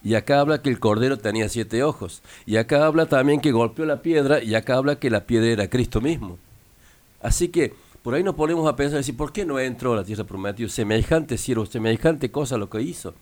Y 0.03 0.15
acá 0.15 0.41
habla 0.41 0.63
que 0.63 0.71
el 0.71 0.81
cordero 0.81 1.19
tenía 1.19 1.49
siete 1.49 1.83
ojos. 1.83 2.23
Y 2.45 2.57
acá 2.57 2.87
habla 2.87 3.07
también 3.07 3.41
que 3.41 3.53
golpeó 3.53 3.87
la 3.87 4.03
piedra 4.03 4.43
y 4.43 4.55
acá 4.55 4.77
habla 4.77 4.99
que 4.99 5.11
la 5.11 5.25
piedra 5.27 5.49
era 5.49 5.71
Cristo 5.71 6.01
mismo. 6.01 6.39
Así 7.21 7.49
que 7.49 7.75
por 8.03 8.15
ahí 8.15 8.23
nos 8.23 8.35
ponemos 8.35 8.69
a 8.69 8.77
pensar, 8.77 8.99
decir, 8.99 9.17
¿por 9.17 9.33
qué 9.33 9.45
no 9.45 9.59
entró 9.59 9.93
a 9.93 9.97
la 9.97 10.05
tierra 10.05 10.25
prometida? 10.25 10.69
Semejante 10.69 11.39
siervo, 11.39 11.67
semejante 11.67 12.31
cosa 12.31 12.57
lo 12.57 12.69
que 12.69 12.81
hizo. 12.83 13.15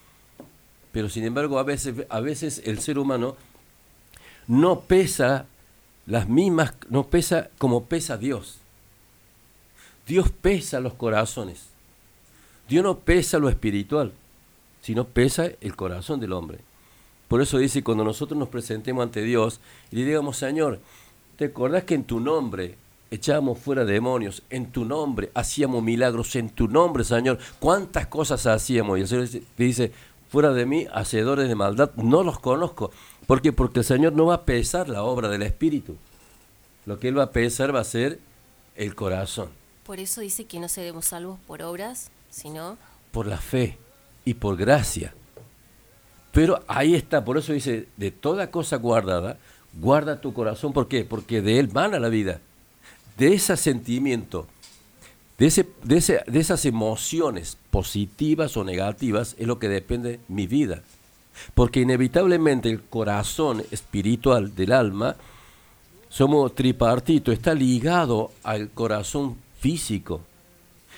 Pero 0.95 1.09
sin 1.09 1.25
embargo, 1.25 1.59
a 1.59 1.65
veces, 1.65 2.07
a 2.09 2.21
veces 2.21 2.63
el 2.65 2.79
ser 2.79 3.01
humano 3.01 3.37
no 4.47 4.83
pesa 4.83 5.47
las 6.07 6.29
mismas, 6.29 6.75
no 6.89 7.09
pesa 7.09 7.51
como 7.59 7.87
pesa 7.87 8.17
Dios. 8.17 8.59
Dios 10.07 10.31
pesa 10.31 10.79
los 10.79 10.95
corazones. 10.95 11.67
Dios 12.69 12.85
no 12.85 13.01
pesa 13.01 13.41
lo 13.41 13.49
espiritual, 13.49 14.13
sino 14.83 15.05
pesa 15.05 15.49
el 15.61 15.75
corazón 15.75 16.21
del 16.21 16.33
hombre. 16.33 16.61
Por 17.27 17.43
eso 17.43 17.59
dice, 17.59 17.83
cuando 17.83 18.05
nosotros 18.05 18.39
nos 18.39 18.49
presentemos 18.49 19.03
ante 19.03 19.21
Dios 19.23 19.59
y 19.91 19.97
le 19.97 20.05
digamos, 20.05 20.37
Señor, 20.37 20.79
¿te 21.37 21.47
acordás 21.47 21.83
que 21.83 21.95
en 21.95 22.05
tu 22.05 22.21
nombre 22.21 22.77
echábamos 23.11 23.59
fuera 23.59 23.85
demonios, 23.85 24.45
en 24.49 24.71
tu 24.71 24.85
nombre 24.85 25.33
hacíamos 25.35 25.83
milagros, 25.83 26.37
en 26.37 26.51
tu 26.51 26.69
nombre, 26.69 27.03
Señor, 27.03 27.41
cuántas 27.59 28.07
cosas 28.07 28.47
hacíamos? 28.47 28.99
Y 28.99 29.01
el 29.01 29.09
Señor 29.09 29.29
dice, 29.59 29.93
fuera 30.35 30.53
de 30.53 30.67
mí, 30.67 30.89
hacedores 30.93 31.49
de 31.49 31.55
maldad, 31.55 31.93
no 31.95 32.25
los 32.25 32.41
conozco. 32.41 32.91
¿Por 33.29 33.41
qué? 33.41 33.53
Porque 33.53 33.79
el 33.79 33.85
Señor 33.85 34.15
no 34.15 34.27
va 34.27 34.35
a 34.35 34.45
pesar 34.45 34.89
la 34.89 35.05
obra 35.05 35.29
del 35.29 35.43
Espíritu. 35.43 35.97
Lo 36.87 36.99
que 36.99 37.07
Él 37.07 37.17
va 37.17 37.23
a 37.23 37.31
pesar 37.31 37.73
va 37.73 37.79
a 37.79 37.85
ser 37.85 38.19
el 38.75 38.97
corazón, 38.97 39.51
Por 39.87 40.01
eso 40.01 40.23
dice 40.23 40.47
que 40.47 40.59
no 40.59 40.69
seremos 40.69 41.05
salvos 41.05 41.39
por 41.47 41.63
obras, 41.63 42.11
sino 42.31 42.77
por 43.13 43.29
la 43.29 43.37
fe 43.37 43.79
y 44.25 44.35
por 44.35 44.57
gracia. 44.57 45.15
Pero 46.33 46.65
ahí 46.67 46.97
está, 46.97 47.25
por 47.25 47.39
eso 47.39 47.53
dice, 47.53 47.87
de 47.97 48.11
toda 48.11 48.51
cosa 48.51 48.77
guardada, 48.77 49.39
guarda 49.73 50.21
tu 50.21 50.35
corazón. 50.35 50.73
¿Por 50.73 50.89
qué? 50.89 51.05
Porque 51.05 51.43
de 51.43 51.61
él 51.61 51.71
mana 51.73 52.01
la 52.01 52.09
vida. 52.09 52.41
De 53.17 53.35
ese 53.35 53.57
sentimiento, 53.57 54.49
de, 55.39 55.47
ese, 55.47 55.67
de, 55.83 56.41
esas 56.41 56.65
emociones 56.65 57.59
positivas 57.71 58.57
o 58.57 58.65
negativas, 58.65 59.35
es 59.39 59.47
lo 59.47 59.59
que 59.59 59.69
depende 59.69 60.21
mi 60.29 60.47
vida. 60.47 60.83
Porque 61.55 61.81
inevitablemente 61.81 62.71
el 62.71 62.83
corazón 62.83 63.63
espiritual 63.71 64.55
del 64.55 64.73
alma, 64.73 65.17
somos 66.09 66.55
tripartito, 66.55 67.33
está 67.33 67.55
ligado 67.55 68.31
al 68.45 68.71
corazón 68.71 69.37
físico. 69.59 70.21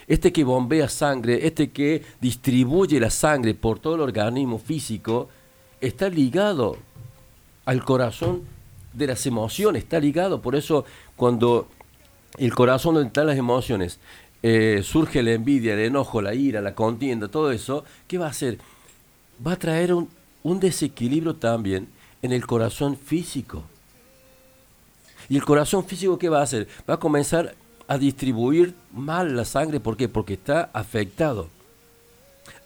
Este 0.06 0.32
que 0.32 0.44
bombea 0.44 0.88
sangre, 0.90 1.46
este 1.46 1.70
que 1.70 2.04
distribuye 2.20 3.00
la 3.00 3.10
sangre 3.10 3.54
por 3.54 3.78
todo 3.78 3.94
el 3.94 4.02
organismo 4.02 4.58
físico, 4.58 5.30
está 5.80 6.10
ligado 6.10 6.76
al 7.64 7.82
corazón 7.82 8.42
de 8.92 9.06
las 9.06 9.24
emociones, 9.26 9.84
está 9.84 9.98
ligado. 9.98 10.42
Por 10.42 10.54
eso 10.54 10.84
cuando 11.16 11.68
el 12.38 12.54
corazón 12.54 12.94
donde 12.94 13.08
están 13.08 13.26
las 13.26 13.38
emociones, 13.38 13.98
eh, 14.48 14.84
surge 14.84 15.24
la 15.24 15.32
envidia, 15.32 15.74
el 15.74 15.80
enojo, 15.80 16.22
la 16.22 16.32
ira, 16.32 16.60
la 16.60 16.72
contienda, 16.72 17.26
todo 17.26 17.50
eso, 17.50 17.84
¿qué 18.06 18.16
va 18.16 18.26
a 18.26 18.30
hacer? 18.30 18.60
Va 19.44 19.52
a 19.52 19.56
traer 19.56 19.92
un, 19.92 20.08
un 20.44 20.60
desequilibrio 20.60 21.34
también 21.34 21.88
en 22.22 22.30
el 22.30 22.46
corazón 22.46 22.96
físico. 22.96 23.64
¿Y 25.28 25.34
el 25.34 25.44
corazón 25.44 25.84
físico 25.84 26.16
qué 26.16 26.28
va 26.28 26.38
a 26.38 26.42
hacer? 26.44 26.68
Va 26.88 26.94
a 26.94 26.98
comenzar 26.98 27.56
a 27.88 27.98
distribuir 27.98 28.76
mal 28.92 29.34
la 29.34 29.44
sangre. 29.44 29.80
¿Por 29.80 29.96
qué? 29.96 30.08
Porque 30.08 30.34
está 30.34 30.70
afectado. 30.72 31.48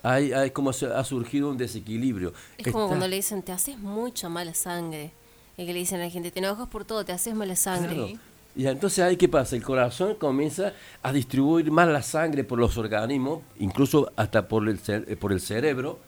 hay, 0.03 0.35
hay 0.35 0.51
como 0.51 0.75
se 0.75 0.85
ha 0.85 1.03
surgido 1.03 1.49
un 1.49 1.57
desequilibrio. 1.57 2.35
Es 2.59 2.71
como 2.71 2.89
cuando 2.89 3.09
le 3.09 3.17
dicen, 3.17 3.43
te 3.43 3.53
haces 3.53 3.79
mucha 3.79 4.29
mala 4.29 4.53
sangre. 4.53 5.13
Y 5.57 5.65
que 5.65 5.73
le 5.73 5.79
dicen 5.79 5.99
a 6.03 6.05
la 6.05 6.11
gente, 6.11 6.31
te 6.31 6.41
enojas 6.41 6.69
por 6.69 6.85
todo, 6.85 7.07
te 7.07 7.13
haces 7.13 7.35
mala 7.35 7.57
sangre. 7.57 7.95
Claro. 7.95 8.30
Y 8.57 8.67
entonces 8.67 8.99
ahí 9.05 9.17
qué 9.17 9.29
pasa, 9.29 9.55
el 9.57 9.63
corazón 9.63 10.17
comienza 10.17 10.73
a 11.03 11.13
distribuir 11.13 11.71
más 11.71 11.89
la 11.89 12.03
sangre 12.03 12.43
por 12.45 12.59
los 12.59 12.77
organismos, 12.77 13.41
incluso 13.59 14.11
hasta 14.17 14.49
por 14.49 14.69
el, 14.69 14.79
eh, 14.89 15.17
por 15.17 15.33
el 15.33 15.41
cerebro, 15.41 15.99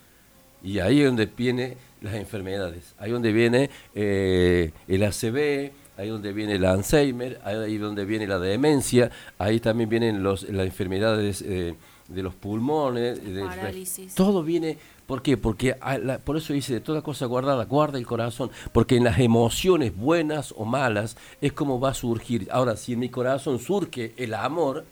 y 0.62 0.78
ahí 0.80 1.00
es 1.00 1.06
donde 1.06 1.26
vienen 1.26 1.74
las 2.00 2.14
enfermedades, 2.14 2.94
ahí 2.98 3.10
donde 3.12 3.32
viene 3.32 3.70
eh, 3.94 4.72
el 4.88 5.02
ACV, 5.04 5.70
ahí 5.96 6.08
donde 6.08 6.32
viene 6.32 6.54
el 6.54 6.64
Alzheimer, 6.64 7.40
ahí 7.44 7.78
donde 7.78 8.04
viene 8.04 8.26
la 8.26 8.38
demencia, 8.38 9.10
ahí 9.38 9.60
también 9.60 9.88
vienen 9.88 10.22
los, 10.22 10.42
las 10.48 10.66
enfermedades 10.66 11.42
eh, 11.42 11.74
de 12.08 12.22
los 12.22 12.34
pulmones, 12.34 13.24
de- 13.24 13.40
Parálisis. 13.42 14.14
todo 14.14 14.42
viene, 14.42 14.78
¿por 15.06 15.22
qué? 15.22 15.36
Porque 15.36 15.76
a 15.80 15.98
la- 15.98 16.18
por 16.18 16.36
eso 16.36 16.52
dice, 16.52 16.74
de 16.74 16.80
toda 16.80 17.02
cosa 17.02 17.26
guardada, 17.26 17.64
guarda 17.64 17.98
el 17.98 18.06
corazón, 18.06 18.50
porque 18.72 18.96
en 18.96 19.04
las 19.04 19.18
emociones 19.18 19.96
buenas 19.96 20.54
o 20.56 20.64
malas 20.64 21.16
es 21.40 21.52
como 21.52 21.80
va 21.80 21.90
a 21.90 21.94
surgir. 21.94 22.48
Ahora, 22.50 22.76
si 22.76 22.94
en 22.94 23.00
mi 23.00 23.08
corazón 23.08 23.58
surge 23.58 24.14
el 24.16 24.34
amor, 24.34 24.84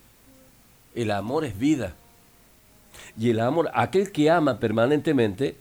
el 0.95 1.11
amor 1.11 1.45
es 1.45 1.59
vida. 1.59 1.95
Y 3.19 3.31
el 3.31 3.41
amor, 3.41 3.71
aquel 3.75 4.13
que 4.13 4.31
ama 4.31 4.59
permanentemente, 4.59 5.57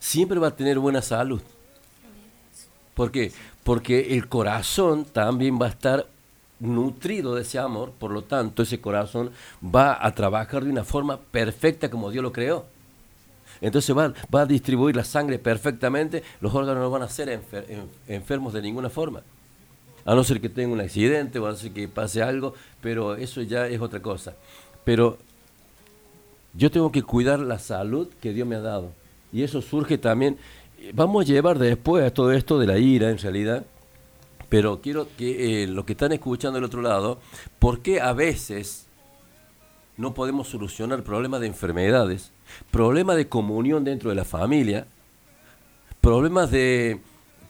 siempre 0.00 0.38
va 0.38 0.48
a 0.48 0.56
tener 0.56 0.78
buena 0.78 1.02
salud. 1.02 1.40
¿Por 2.94 3.10
qué? 3.10 3.32
Porque 3.64 4.14
el 4.16 4.28
corazón 4.28 5.04
también 5.04 5.58
va 5.60 5.66
a 5.66 5.70
estar 5.70 6.06
nutrido 6.62 7.34
de 7.34 7.42
ese 7.42 7.58
amor, 7.58 7.92
por 7.98 8.10
lo 8.12 8.22
tanto 8.22 8.62
ese 8.62 8.80
corazón 8.80 9.30
va 9.62 9.98
a 10.04 10.14
trabajar 10.14 10.64
de 10.64 10.70
una 10.70 10.84
forma 10.84 11.18
perfecta 11.18 11.90
como 11.90 12.10
Dios 12.10 12.22
lo 12.22 12.32
creó. 12.32 12.64
Entonces 13.60 13.96
va, 13.96 14.12
va 14.34 14.40
a 14.42 14.46
distribuir 14.46 14.96
la 14.96 15.04
sangre 15.04 15.38
perfectamente, 15.38 16.22
los 16.40 16.54
órganos 16.54 16.82
no 16.82 16.90
van 16.90 17.02
a 17.02 17.08
ser 17.08 17.28
enfer- 17.28 17.64
en- 17.68 17.88
enfermos 18.08 18.52
de 18.52 18.62
ninguna 18.62 18.90
forma. 18.90 19.22
A 20.04 20.14
no 20.14 20.24
ser 20.24 20.40
que 20.40 20.48
tenga 20.48 20.72
un 20.72 20.80
accidente 20.80 21.38
o 21.38 21.46
a 21.46 21.50
no 21.50 21.56
ser 21.56 21.72
que 21.72 21.86
pase 21.88 22.22
algo, 22.22 22.54
pero 22.80 23.14
eso 23.16 23.42
ya 23.42 23.66
es 23.68 23.80
otra 23.80 24.00
cosa. 24.00 24.34
Pero 24.84 25.18
yo 26.54 26.70
tengo 26.70 26.90
que 26.90 27.02
cuidar 27.02 27.38
la 27.40 27.58
salud 27.58 28.08
que 28.20 28.32
Dios 28.32 28.46
me 28.48 28.56
ha 28.56 28.60
dado. 28.60 28.90
Y 29.32 29.42
eso 29.42 29.62
surge 29.62 29.98
también, 29.98 30.36
vamos 30.92 31.24
a 31.24 31.28
llevar 31.28 31.58
después 31.58 32.04
a 32.04 32.12
todo 32.12 32.32
esto 32.32 32.58
de 32.58 32.66
la 32.66 32.78
ira 32.78 33.10
en 33.10 33.18
realidad, 33.18 33.64
pero 34.52 34.82
quiero 34.82 35.08
que 35.16 35.62
eh, 35.62 35.66
los 35.66 35.86
que 35.86 35.92
están 35.92 36.12
escuchando 36.12 36.56
del 36.56 36.64
otro 36.64 36.82
lado, 36.82 37.18
¿por 37.58 37.80
qué 37.80 38.02
a 38.02 38.12
veces 38.12 38.86
no 39.96 40.12
podemos 40.12 40.46
solucionar 40.48 41.02
problemas 41.02 41.40
de 41.40 41.46
enfermedades, 41.46 42.32
problemas 42.70 43.16
de 43.16 43.30
comunión 43.30 43.82
dentro 43.82 44.10
de 44.10 44.16
la 44.16 44.26
familia, 44.26 44.86
problemas 46.02 46.50
de, 46.50 47.00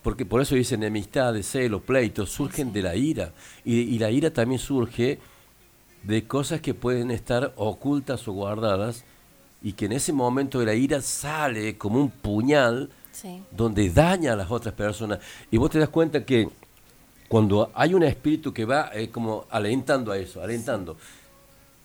porque 0.05 0.25
por 0.25 0.43
eso 0.43 0.55
dice 0.55 0.77
enemistades, 0.77 1.51
celos, 1.51 1.83
pleitos, 1.83 2.31
surgen 2.31 2.73
de 2.73 2.83
la 2.83 2.95
ira. 2.95 3.33
Y, 3.65 3.81
y 3.81 3.99
la 3.99 4.13
ira 4.13 4.31
también 4.33 4.61
surge 4.61 5.19
de 6.05 6.25
cosas 6.29 6.61
que 6.61 6.73
pueden 6.73 7.11
estar 7.11 7.53
ocultas 7.57 8.29
o 8.29 8.33
guardadas 8.33 9.05
y 9.61 9.73
que 9.73 9.87
en 9.87 9.93
ese 9.93 10.13
momento 10.13 10.61
de 10.61 10.67
la 10.67 10.75
ira 10.75 11.01
sale 11.01 11.77
como 11.77 11.99
un 12.01 12.11
puñal 12.13 12.91
Sí. 13.11 13.43
donde 13.51 13.91
daña 13.91 14.33
a 14.33 14.37
las 14.37 14.51
otras 14.51 14.73
personas. 14.73 15.19
Y 15.51 15.59
vos 15.59 15.69
te 15.69 15.79
das 15.79 15.91
cuenta 15.91 16.25
que 16.25 16.49
cuando 17.33 17.71
hay 17.73 17.95
un 17.95 18.03
espíritu 18.03 18.53
que 18.53 18.67
va 18.67 18.91
eh, 18.93 19.09
como 19.09 19.47
alentando 19.49 20.13
a 20.13 20.19
eso, 20.19 20.43
alentando, 20.43 20.99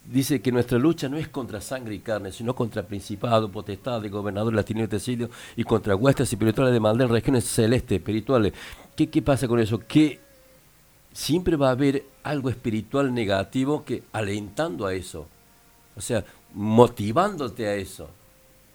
dice 0.03 0.41
que 0.41 0.51
nuestra 0.51 0.77
lucha 0.77 1.07
no 1.07 1.15
es 1.15 1.29
contra 1.29 1.61
sangre 1.61 1.95
y 1.95 1.99
carne, 1.99 2.33
sino 2.33 2.53
contra 2.53 2.83
principado, 2.83 3.49
potestad, 3.49 4.05
gobernador 4.09 4.53
latino 4.53 4.83
y 4.83 5.29
y 5.55 5.63
contra 5.63 5.95
huestes 5.95 6.33
espirituales 6.33 6.73
de 6.73 6.81
maldad 6.81 7.07
en 7.07 7.13
regiones 7.13 7.45
celestes, 7.45 7.97
espirituales. 7.97 8.51
¿Qué, 8.93 9.07
¿Qué 9.09 9.21
pasa 9.21 9.47
con 9.47 9.61
eso? 9.61 9.79
Que 9.79 10.19
siempre 11.13 11.55
va 11.55 11.69
a 11.69 11.71
haber 11.71 12.03
algo 12.23 12.49
espiritual 12.49 13.13
negativo 13.13 13.85
que 13.85 14.03
alentando 14.11 14.85
a 14.85 14.93
eso, 14.93 15.27
o 15.95 16.01
sea, 16.01 16.25
motivándote 16.53 17.67
a 17.67 17.75
eso, 17.75 18.09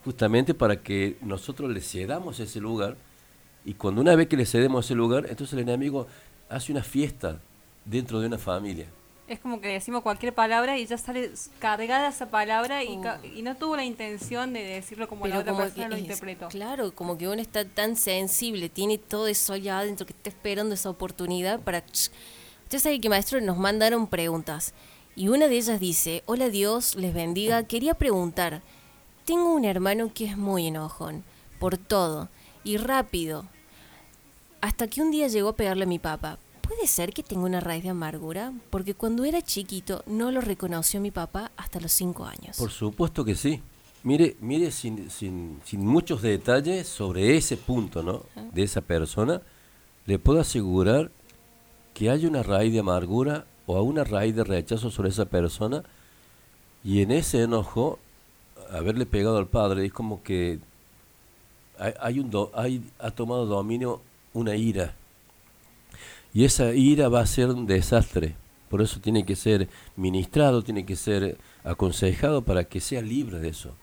justamente 0.03 0.55
para 0.55 0.77
que 0.77 1.17
nosotros 1.21 1.69
le 1.69 1.81
cedamos 1.81 2.39
ese 2.39 2.59
lugar, 2.59 2.95
y 3.63 3.75
cuando 3.75 4.01
una 4.01 4.15
vez 4.15 4.27
que 4.27 4.37
le 4.37 4.47
cedemos 4.47 4.85
ese 4.85 4.95
lugar, 4.95 5.27
entonces 5.29 5.53
el 5.53 5.59
enemigo 5.59 6.07
hace 6.49 6.71
una 6.71 6.83
fiesta 6.83 7.39
dentro 7.85 8.19
de 8.19 8.27
una 8.27 8.37
familia. 8.37 8.87
Es 9.27 9.39
como 9.39 9.61
que 9.61 9.69
decimos 9.69 10.01
cualquier 10.03 10.33
palabra 10.33 10.77
y 10.77 10.85
ya 10.85 10.97
sale 10.97 11.31
cargada 11.59 12.09
esa 12.09 12.29
palabra 12.29 12.83
y, 12.83 12.99
ca- 12.99 13.19
y 13.23 13.41
no 13.41 13.55
tuvo 13.55 13.77
la 13.77 13.85
intención 13.85 14.51
de 14.51 14.61
decirlo 14.63 15.07
como 15.07 15.25
la 15.25 15.31
Pero 15.37 15.39
otra 15.41 15.51
como 15.53 15.63
persona 15.63 15.83
que 15.85 15.89
lo 15.89 15.95
es- 15.95 16.01
interpretó. 16.01 16.47
Claro, 16.49 16.93
como 16.93 17.17
que 17.17 17.27
uno 17.29 17.41
está 17.41 17.63
tan 17.65 17.95
sensible, 17.95 18.67
tiene 18.69 18.97
todo 18.97 19.27
eso 19.27 19.53
allá 19.53 19.79
adentro 19.79 20.05
que 20.05 20.11
está 20.13 20.29
esperando 20.29 20.75
esa 20.75 20.89
oportunidad 20.89 21.61
para... 21.61 21.83
Usted 22.63 22.79
sabe 22.79 22.99
que 22.99 23.07
maestro 23.09 23.39
nos 23.39 23.57
mandaron 23.57 24.07
preguntas 24.07 24.73
y 25.15 25.29
una 25.29 25.47
de 25.47 25.55
ellas 25.57 25.79
dice, 25.79 26.21
hola 26.25 26.49
Dios, 26.49 26.95
les 26.95 27.13
bendiga, 27.13 27.63
quería 27.63 27.93
preguntar, 27.93 28.61
tengo 29.25 29.53
un 29.53 29.63
hermano 29.63 30.11
que 30.13 30.25
es 30.25 30.37
muy 30.37 30.67
enojón, 30.67 31.23
por 31.59 31.77
todo, 31.77 32.29
y 32.65 32.75
rápido, 32.77 33.45
hasta 34.63 34.87
que 34.87 35.01
un 35.01 35.11
día 35.11 35.27
llegó 35.27 35.49
a 35.49 35.55
pegarle 35.57 35.83
a 35.83 35.87
mi 35.87 35.99
papá. 35.99 36.39
¿Puede 36.61 36.87
ser 36.87 37.11
que 37.11 37.21
tenga 37.21 37.43
una 37.45 37.59
raíz 37.59 37.83
de 37.83 37.89
amargura? 37.89 38.53
Porque 38.69 38.93
cuando 38.95 39.25
era 39.25 39.41
chiquito 39.41 40.01
no 40.07 40.31
lo 40.31 40.39
reconoció 40.39 41.01
mi 41.01 41.11
papá 41.11 41.51
hasta 41.57 41.81
los 41.81 41.91
cinco 41.91 42.23
años. 42.25 42.55
Por 42.57 42.71
supuesto 42.71 43.25
que 43.25 43.35
sí. 43.35 43.61
Mire, 44.03 44.37
mire 44.39 44.71
sin, 44.71 45.09
sin, 45.09 45.59
sin 45.65 45.85
muchos 45.85 46.21
detalles 46.21 46.87
sobre 46.87 47.35
ese 47.35 47.57
punto, 47.57 48.03
¿no? 48.03 48.23
De 48.53 48.63
esa 48.63 48.79
persona, 48.79 49.41
le 50.05 50.17
puedo 50.17 50.39
asegurar 50.39 51.11
que 51.93 52.09
hay 52.09 52.25
una 52.25 52.41
raíz 52.41 52.71
de 52.71 52.79
amargura 52.79 53.45
o 53.65 53.81
una 53.81 54.05
raíz 54.05 54.33
de 54.33 54.45
rechazo 54.45 54.89
sobre 54.91 55.09
esa 55.09 55.25
persona 55.25 55.83
y 56.85 57.01
en 57.01 57.11
ese 57.11 57.41
enojo, 57.43 57.99
haberle 58.71 59.05
pegado 59.05 59.37
al 59.37 59.47
padre 59.47 59.85
es 59.85 59.91
como 59.93 60.23
que 60.23 60.59
hay, 61.77 61.93
hay 61.99 62.19
un 62.19 62.29
do- 62.31 62.51
hay, 62.55 62.81
ha 62.99 63.11
tomado 63.11 63.45
dominio 63.45 64.01
una 64.33 64.55
ira 64.55 64.95
y 66.33 66.45
esa 66.45 66.73
ira 66.73 67.09
va 67.09 67.21
a 67.21 67.27
ser 67.27 67.49
un 67.49 67.67
desastre. 67.67 68.35
Por 68.69 68.81
eso 68.81 68.99
tiene 68.99 69.23
que 69.23 69.35
ser 69.35 69.69
ministrado, 69.95 70.63
tiene 70.63 70.85
que 70.85 70.95
ser 70.95 71.37
aconsejado 71.63 72.43
para 72.43 72.63
que 72.63 72.79
sea 72.79 73.01
libre 73.01 73.37
de 73.37 73.49
eso. 73.49 73.75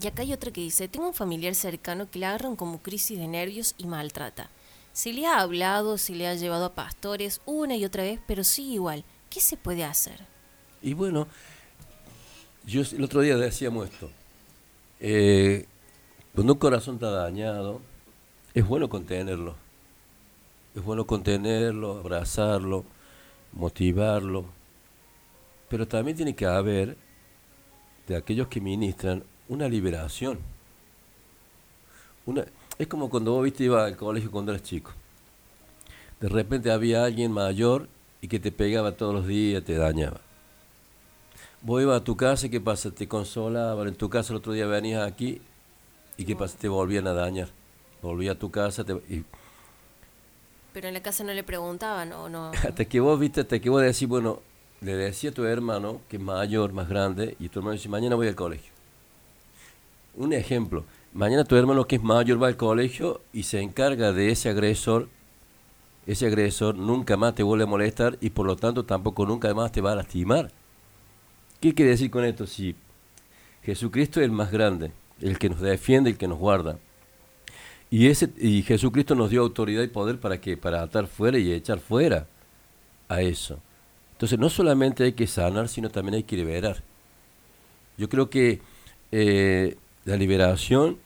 Y 0.00 0.06
acá 0.06 0.22
hay 0.22 0.32
otra 0.32 0.50
que 0.50 0.62
dice, 0.62 0.88
tengo 0.88 1.06
un 1.06 1.14
familiar 1.14 1.54
cercano 1.54 2.10
que 2.10 2.18
le 2.18 2.26
agarran 2.26 2.56
como 2.56 2.80
crisis 2.80 3.18
de 3.18 3.28
nervios 3.28 3.74
y 3.76 3.86
maltrata. 3.86 4.50
Se 4.94 5.12
le 5.12 5.26
ha 5.26 5.40
hablado, 5.40 5.98
se 5.98 6.14
le 6.14 6.26
ha 6.26 6.34
llevado 6.34 6.64
a 6.64 6.74
pastores 6.74 7.42
una 7.44 7.76
y 7.76 7.84
otra 7.84 8.02
vez, 8.02 8.18
pero 8.26 8.44
sigue 8.44 8.74
igual. 8.74 9.04
¿Qué 9.28 9.40
se 9.40 9.56
puede 9.56 9.84
hacer? 9.84 10.20
Y 10.80 10.94
bueno, 10.94 11.28
yo 12.64 12.80
el 12.80 13.04
otro 13.04 13.20
día 13.20 13.36
decíamos 13.36 13.90
esto. 13.90 14.10
Eh, 15.00 15.66
cuando 16.34 16.54
un 16.54 16.58
corazón 16.58 16.94
está 16.94 17.10
dañado, 17.10 17.82
es 18.54 18.66
bueno 18.66 18.88
contenerlo. 18.88 19.63
Es 20.74 20.82
bueno 20.82 21.06
contenerlo, 21.06 21.98
abrazarlo, 21.98 22.84
motivarlo. 23.52 24.44
Pero 25.68 25.86
también 25.86 26.16
tiene 26.16 26.34
que 26.34 26.46
haber, 26.46 26.96
de 28.08 28.16
aquellos 28.16 28.48
que 28.48 28.60
ministran, 28.60 29.22
una 29.48 29.68
liberación. 29.68 30.38
Una, 32.26 32.44
es 32.78 32.86
como 32.86 33.08
cuando 33.08 33.32
vos 33.32 33.44
viste 33.44 33.64
iba 33.64 33.84
al 33.84 33.96
colegio 33.96 34.30
cuando 34.30 34.52
eras 34.52 34.62
chico. 34.64 34.90
De 36.20 36.28
repente 36.28 36.70
había 36.70 37.04
alguien 37.04 37.32
mayor 37.32 37.88
y 38.20 38.28
que 38.28 38.40
te 38.40 38.50
pegaba 38.50 38.92
todos 38.92 39.14
los 39.14 39.26
días, 39.26 39.62
te 39.62 39.74
dañaba. 39.74 40.20
Vos 41.60 41.82
ibas 41.82 42.00
a 42.00 42.04
tu 42.04 42.16
casa 42.16 42.46
y 42.46 42.50
qué 42.50 42.60
pasa, 42.60 42.90
te 42.90 43.06
consolaban. 43.08 43.88
En 43.88 43.94
tu 43.94 44.08
casa 44.08 44.32
el 44.32 44.38
otro 44.38 44.52
día 44.52 44.66
venías 44.66 45.06
aquí 45.06 45.40
y 46.16 46.24
qué 46.24 46.34
pasa, 46.36 46.56
te 46.58 46.68
volvían 46.68 47.06
a 47.06 47.12
dañar. 47.14 47.48
Volví 48.02 48.28
a 48.28 48.38
tu 48.38 48.50
casa 48.50 48.84
te- 48.84 49.00
y 49.08 49.24
Pero 50.74 50.88
en 50.88 50.94
la 50.94 51.02
casa 51.02 51.22
no 51.22 51.32
le 51.32 51.44
preguntaban 51.44 52.12
o 52.12 52.28
no. 52.28 52.50
hasta 52.50 52.84
que 52.84 52.98
vos 52.98 53.18
viste, 53.18 53.42
hasta 53.42 53.60
que 53.60 53.70
vos 53.70 53.80
decís, 53.80 54.08
bueno, 54.08 54.40
le 54.80 54.96
decía 54.96 55.30
a 55.30 55.32
tu 55.32 55.44
hermano, 55.44 56.00
que 56.08 56.16
es 56.16 56.22
mayor, 56.22 56.72
más 56.72 56.88
grande, 56.88 57.36
y 57.38 57.48
tu 57.48 57.60
hermano 57.60 57.74
dice, 57.74 57.88
mañana 57.88 58.16
voy 58.16 58.26
al 58.26 58.34
colegio. 58.34 58.72
Un 60.16 60.32
ejemplo, 60.32 60.84
mañana 61.12 61.44
tu 61.44 61.54
hermano 61.54 61.86
que 61.86 61.96
es 61.96 62.02
mayor 62.02 62.42
va 62.42 62.48
al 62.48 62.56
colegio 62.56 63.20
y 63.32 63.44
se 63.44 63.60
encarga 63.60 64.12
de 64.12 64.32
ese 64.32 64.48
agresor, 64.48 65.08
ese 66.08 66.26
agresor 66.26 66.74
nunca 66.74 67.16
más 67.16 67.36
te 67.36 67.44
vuelve 67.44 67.64
a 67.64 67.68
molestar 67.68 68.18
y 68.20 68.30
por 68.30 68.44
lo 68.44 68.56
tanto 68.56 68.84
tampoco 68.84 69.26
nunca 69.26 69.54
más 69.54 69.70
te 69.70 69.80
va 69.80 69.92
a 69.92 69.96
lastimar. 69.96 70.50
¿Qué 71.60 71.72
quiere 71.72 71.92
decir 71.92 72.10
con 72.10 72.24
esto? 72.24 72.48
Si 72.48 72.74
Jesucristo 73.62 74.20
es 74.20 74.24
el 74.24 74.32
más 74.32 74.50
grande, 74.50 74.90
el 75.20 75.38
que 75.38 75.48
nos 75.48 75.60
defiende, 75.60 76.10
el 76.10 76.18
que 76.18 76.28
nos 76.28 76.38
guarda, 76.38 76.78
y, 77.96 78.08
ese, 78.08 78.30
y 78.38 78.62
Jesucristo 78.62 79.14
nos 79.14 79.30
dio 79.30 79.40
autoridad 79.42 79.82
y 79.82 79.88
poder 79.88 80.18
para 80.18 80.40
que 80.40 80.56
para 80.56 80.82
atar 80.82 81.06
fuera 81.06 81.38
y 81.38 81.52
echar 81.52 81.78
fuera 81.78 82.26
a 83.08 83.20
eso. 83.22 83.60
Entonces 84.12 84.36
no 84.38 84.48
solamente 84.48 85.04
hay 85.04 85.12
que 85.12 85.26
sanar, 85.28 85.68
sino 85.68 85.90
también 85.90 86.14
hay 86.16 86.22
que 86.24 86.36
liberar. 86.36 86.82
Yo 87.96 88.08
creo 88.08 88.30
que 88.30 88.60
eh, 89.12 89.76
la 90.04 90.16
liberación 90.16 90.98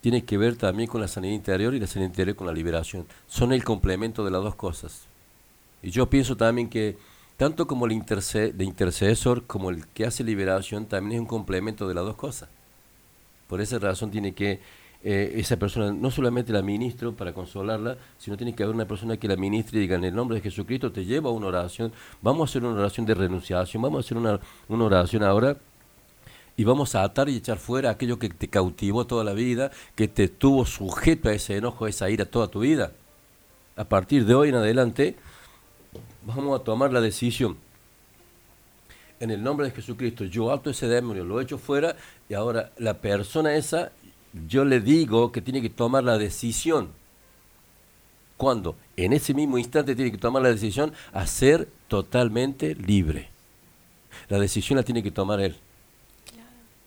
tiene 0.00 0.24
que 0.24 0.38
ver 0.38 0.56
también 0.56 0.88
con 0.88 1.00
la 1.00 1.06
sanidad 1.08 1.34
interior 1.34 1.74
y 1.74 1.80
la 1.80 1.86
sanidad 1.86 2.10
interior 2.10 2.34
con 2.36 2.48
la 2.48 2.52
liberación. 2.52 3.06
Son 3.28 3.52
el 3.52 3.62
complemento 3.62 4.24
de 4.24 4.30
las 4.32 4.42
dos 4.42 4.56
cosas. 4.56 5.02
Y 5.82 5.90
yo 5.90 6.10
pienso 6.10 6.36
también 6.36 6.68
que 6.68 6.96
tanto 7.36 7.68
como 7.68 7.86
el, 7.86 7.92
interce- 7.92 8.52
de 8.52 8.64
intercesor 8.64 9.44
como 9.46 9.70
el 9.70 9.86
que 9.88 10.04
hace 10.04 10.24
liberación 10.24 10.86
también 10.86 11.14
es 11.16 11.20
un 11.20 11.26
complemento 11.26 11.86
de 11.86 11.94
las 11.94 12.04
dos 12.04 12.16
cosas. 12.16 12.48
Por 13.46 13.60
esa 13.60 13.78
razón 13.78 14.10
tiene 14.10 14.34
que 14.34 14.60
eh, 15.04 15.34
esa 15.36 15.56
persona, 15.56 15.92
no 15.92 16.10
solamente 16.10 16.52
la 16.52 16.60
ministro 16.60 17.14
para 17.14 17.32
consolarla, 17.32 17.96
sino 18.18 18.36
tiene 18.36 18.54
que 18.54 18.64
haber 18.64 18.74
una 18.74 18.86
persona 18.86 19.16
que 19.16 19.28
la 19.28 19.36
ministre 19.36 19.78
y 19.78 19.82
diga 19.82 19.96
en 19.96 20.04
el 20.04 20.14
nombre 20.14 20.36
de 20.36 20.42
Jesucristo 20.42 20.90
te 20.90 21.04
lleva 21.04 21.30
a 21.30 21.32
una 21.32 21.46
oración, 21.46 21.92
vamos 22.20 22.48
a 22.48 22.50
hacer 22.50 22.64
una 22.64 22.80
oración 22.80 23.06
de 23.06 23.14
renunciación, 23.14 23.82
vamos 23.82 23.98
a 23.98 24.00
hacer 24.06 24.18
una, 24.18 24.40
una 24.68 24.84
oración 24.84 25.22
ahora 25.22 25.56
y 26.56 26.64
vamos 26.64 26.96
a 26.96 27.04
atar 27.04 27.28
y 27.28 27.36
echar 27.36 27.58
fuera 27.58 27.90
aquello 27.90 28.18
que 28.18 28.28
te 28.28 28.48
cautivó 28.48 29.06
toda 29.06 29.22
la 29.22 29.32
vida, 29.34 29.70
que 29.94 30.08
te 30.08 30.26
tuvo 30.26 30.66
sujeto 30.66 31.28
a 31.28 31.32
ese 31.32 31.56
enojo, 31.56 31.84
a 31.84 31.88
esa 31.88 32.10
ira 32.10 32.24
toda 32.24 32.48
tu 32.48 32.60
vida. 32.60 32.90
A 33.76 33.84
partir 33.84 34.26
de 34.26 34.34
hoy 34.34 34.48
en 34.48 34.56
adelante, 34.56 35.14
vamos 36.26 36.60
a 36.60 36.64
tomar 36.64 36.92
la 36.92 37.00
decisión. 37.00 37.56
En 39.20 39.30
el 39.30 39.40
nombre 39.40 39.66
de 39.66 39.72
Jesucristo, 39.72 40.24
yo 40.24 40.50
ato 40.50 40.70
ese 40.70 40.88
demonio, 40.88 41.24
lo 41.24 41.40
echo 41.40 41.58
fuera 41.58 41.94
y 42.28 42.34
ahora 42.34 42.72
la 42.78 42.94
persona 42.94 43.54
esa, 43.54 43.92
yo 44.46 44.64
le 44.64 44.80
digo 44.80 45.32
que 45.32 45.42
tiene 45.42 45.62
que 45.62 45.70
tomar 45.70 46.04
la 46.04 46.18
decisión. 46.18 46.90
¿Cuándo? 48.36 48.76
En 48.96 49.12
ese 49.12 49.34
mismo 49.34 49.58
instante 49.58 49.96
tiene 49.96 50.12
que 50.12 50.18
tomar 50.18 50.42
la 50.42 50.50
decisión 50.50 50.92
a 51.12 51.26
ser 51.26 51.68
totalmente 51.88 52.74
libre. 52.74 53.30
La 54.28 54.38
decisión 54.38 54.76
la 54.76 54.82
tiene 54.82 55.02
que 55.02 55.10
tomar 55.10 55.40
él. 55.40 55.56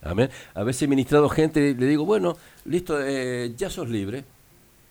Amén. 0.02 0.30
A 0.54 0.64
veces 0.64 0.84
he 0.84 0.88
ministrado 0.88 1.30
gente, 1.30 1.76
le 1.78 1.86
digo, 1.86 2.06
bueno, 2.06 2.38
listo, 2.66 2.98
eh, 3.00 3.54
ya 3.56 3.70
sos 3.70 3.90
libre. 3.90 4.24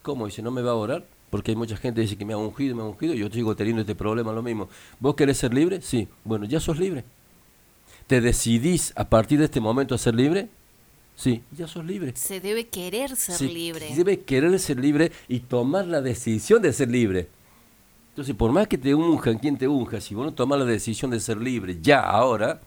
¿Cómo? 0.03 0.27
Dice, 0.27 0.43
¿no 0.43 0.51
me 0.51 0.63
va 0.63 0.73
a 0.73 0.75
orar? 0.75 1.05
Porque 1.31 1.53
hay 1.53 1.57
mucha 1.57 1.77
gente 1.77 1.97
que 1.97 2.03
dice 2.03 2.17
que 2.17 2.25
me 2.25 2.33
ha 2.33 2.37
ungido, 2.37 2.77
me 2.77 2.83
ha 2.83 2.87
ungido, 2.87 3.15
y 3.15 3.19
yo 3.19 3.31
sigo 3.31 3.57
teniendo 3.57 3.81
este 3.81 3.95
problema, 3.95 4.33
lo 4.33 4.43
mismo. 4.43 4.69
¿Vos 4.99 5.15
querés 5.15 5.39
ser 5.39 5.55
libre? 5.55 5.81
Sí. 5.81 6.09
Bueno, 6.25 6.45
ya 6.45 6.61
sos 6.61 6.79
libre. 6.79 7.05
¿Te 8.07 8.21
decidís 8.21 8.93
a 8.97 9.09
partir 9.09 9.39
de 9.39 9.47
este 9.47 9.61
momento 9.61 9.95
a 9.95 9.99
ser 9.99 10.15
libre? 10.15 10.49
Sí, 11.17 11.43
ya 11.57 11.69
sos 11.69 11.85
libre. 11.85 12.13
Se 12.17 12.41
debe 12.41 12.69
querer 12.69 13.15
ser 13.15 13.43
libre. 13.43 13.95
Debe 13.95 14.21
querer 14.21 14.59
ser 14.59 14.79
libre 14.81 15.13
y 15.29 15.41
tomar 15.41 15.87
la 15.87 16.01
decisión 16.01 16.63
de 16.63 16.73
ser 16.73 16.91
libre. 16.91 17.29
Entonces, 18.11 18.35
por 18.35 18.53
más 18.53 18.67
que 18.67 18.79
te 18.79 18.95
unjan, 18.95 19.39
quien 19.39 19.57
te 19.57 19.69
unja, 19.69 20.01
si 20.01 20.15
vos 20.15 20.25
no 20.25 20.33
tomás 20.33 20.59
la 20.59 20.65
decisión 20.65 21.11
de 21.11 21.21
ser 21.21 21.37
libre 21.37 21.79
ya, 21.81 22.01
ahora, 22.01 22.61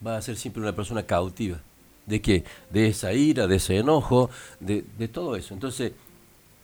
vas 0.00 0.18
a 0.18 0.22
ser 0.22 0.36
siempre 0.36 0.62
una 0.62 0.74
persona 0.74 1.02
cautiva. 1.02 1.58
¿De 2.06 2.20
qué? 2.20 2.44
De 2.70 2.88
esa 2.88 3.12
ira, 3.14 3.46
de 3.46 3.56
ese 3.56 3.78
enojo, 3.78 4.30
de, 4.60 4.84
de 4.98 5.08
todo 5.08 5.36
eso. 5.36 5.54
Entonces, 5.54 5.92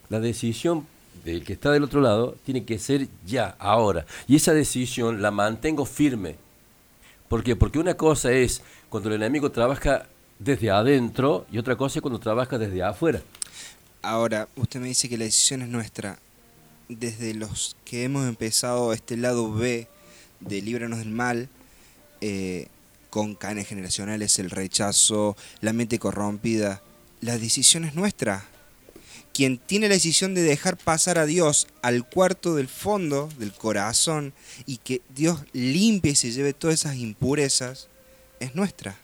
la 0.09 0.19
decisión 0.19 0.85
del 1.23 1.43
que 1.43 1.53
está 1.53 1.71
del 1.71 1.83
otro 1.83 2.01
lado 2.01 2.35
tiene 2.45 2.63
que 2.63 2.79
ser 2.79 3.07
ya, 3.25 3.55
ahora. 3.59 4.05
Y 4.27 4.35
esa 4.35 4.53
decisión 4.53 5.21
la 5.21 5.31
mantengo 5.31 5.85
firme. 5.85 6.35
¿Por 7.27 7.43
qué? 7.43 7.55
Porque 7.55 7.79
una 7.79 7.95
cosa 7.95 8.31
es 8.31 8.61
cuando 8.91 9.07
el 9.07 9.15
enemigo 9.15 9.49
trabaja 9.53 10.05
desde 10.37 10.69
adentro 10.69 11.47
y 11.49 11.57
otra 11.57 11.77
cosa 11.77 11.99
es 11.99 12.01
cuando 12.01 12.19
trabaja 12.19 12.57
desde 12.57 12.83
afuera. 12.83 13.21
Ahora, 14.01 14.49
usted 14.57 14.81
me 14.81 14.89
dice 14.89 15.07
que 15.07 15.17
la 15.17 15.23
decisión 15.23 15.61
es 15.61 15.69
nuestra. 15.69 16.19
Desde 16.89 17.33
los 17.33 17.77
que 17.85 18.03
hemos 18.03 18.27
empezado 18.27 18.91
este 18.91 19.15
lado 19.15 19.53
B 19.53 19.87
de 20.41 20.61
Líbranos 20.61 20.99
del 20.99 21.09
Mal, 21.09 21.47
eh, 22.19 22.67
con 23.09 23.35
cadenas 23.35 23.65
generacionales, 23.65 24.39
el 24.39 24.49
rechazo, 24.49 25.37
la 25.61 25.71
mente 25.71 25.97
corrompida, 25.97 26.81
la 27.21 27.37
decisión 27.37 27.85
es 27.85 27.95
nuestra. 27.95 28.45
Quien 29.33 29.57
tiene 29.57 29.87
la 29.87 29.95
decisión 29.95 30.33
de 30.33 30.41
dejar 30.41 30.75
pasar 30.75 31.17
a 31.17 31.25
Dios 31.25 31.67
al 31.81 32.05
cuarto 32.09 32.55
del 32.55 32.67
fondo 32.67 33.29
del 33.39 33.53
corazón 33.53 34.33
y 34.65 34.77
que 34.77 35.01
Dios 35.15 35.39
limpie 35.53 36.11
y 36.11 36.15
se 36.15 36.31
lleve 36.31 36.51
todas 36.51 36.81
esas 36.81 36.97
impurezas, 36.97 37.87
es 38.41 38.55
nuestra. 38.55 38.95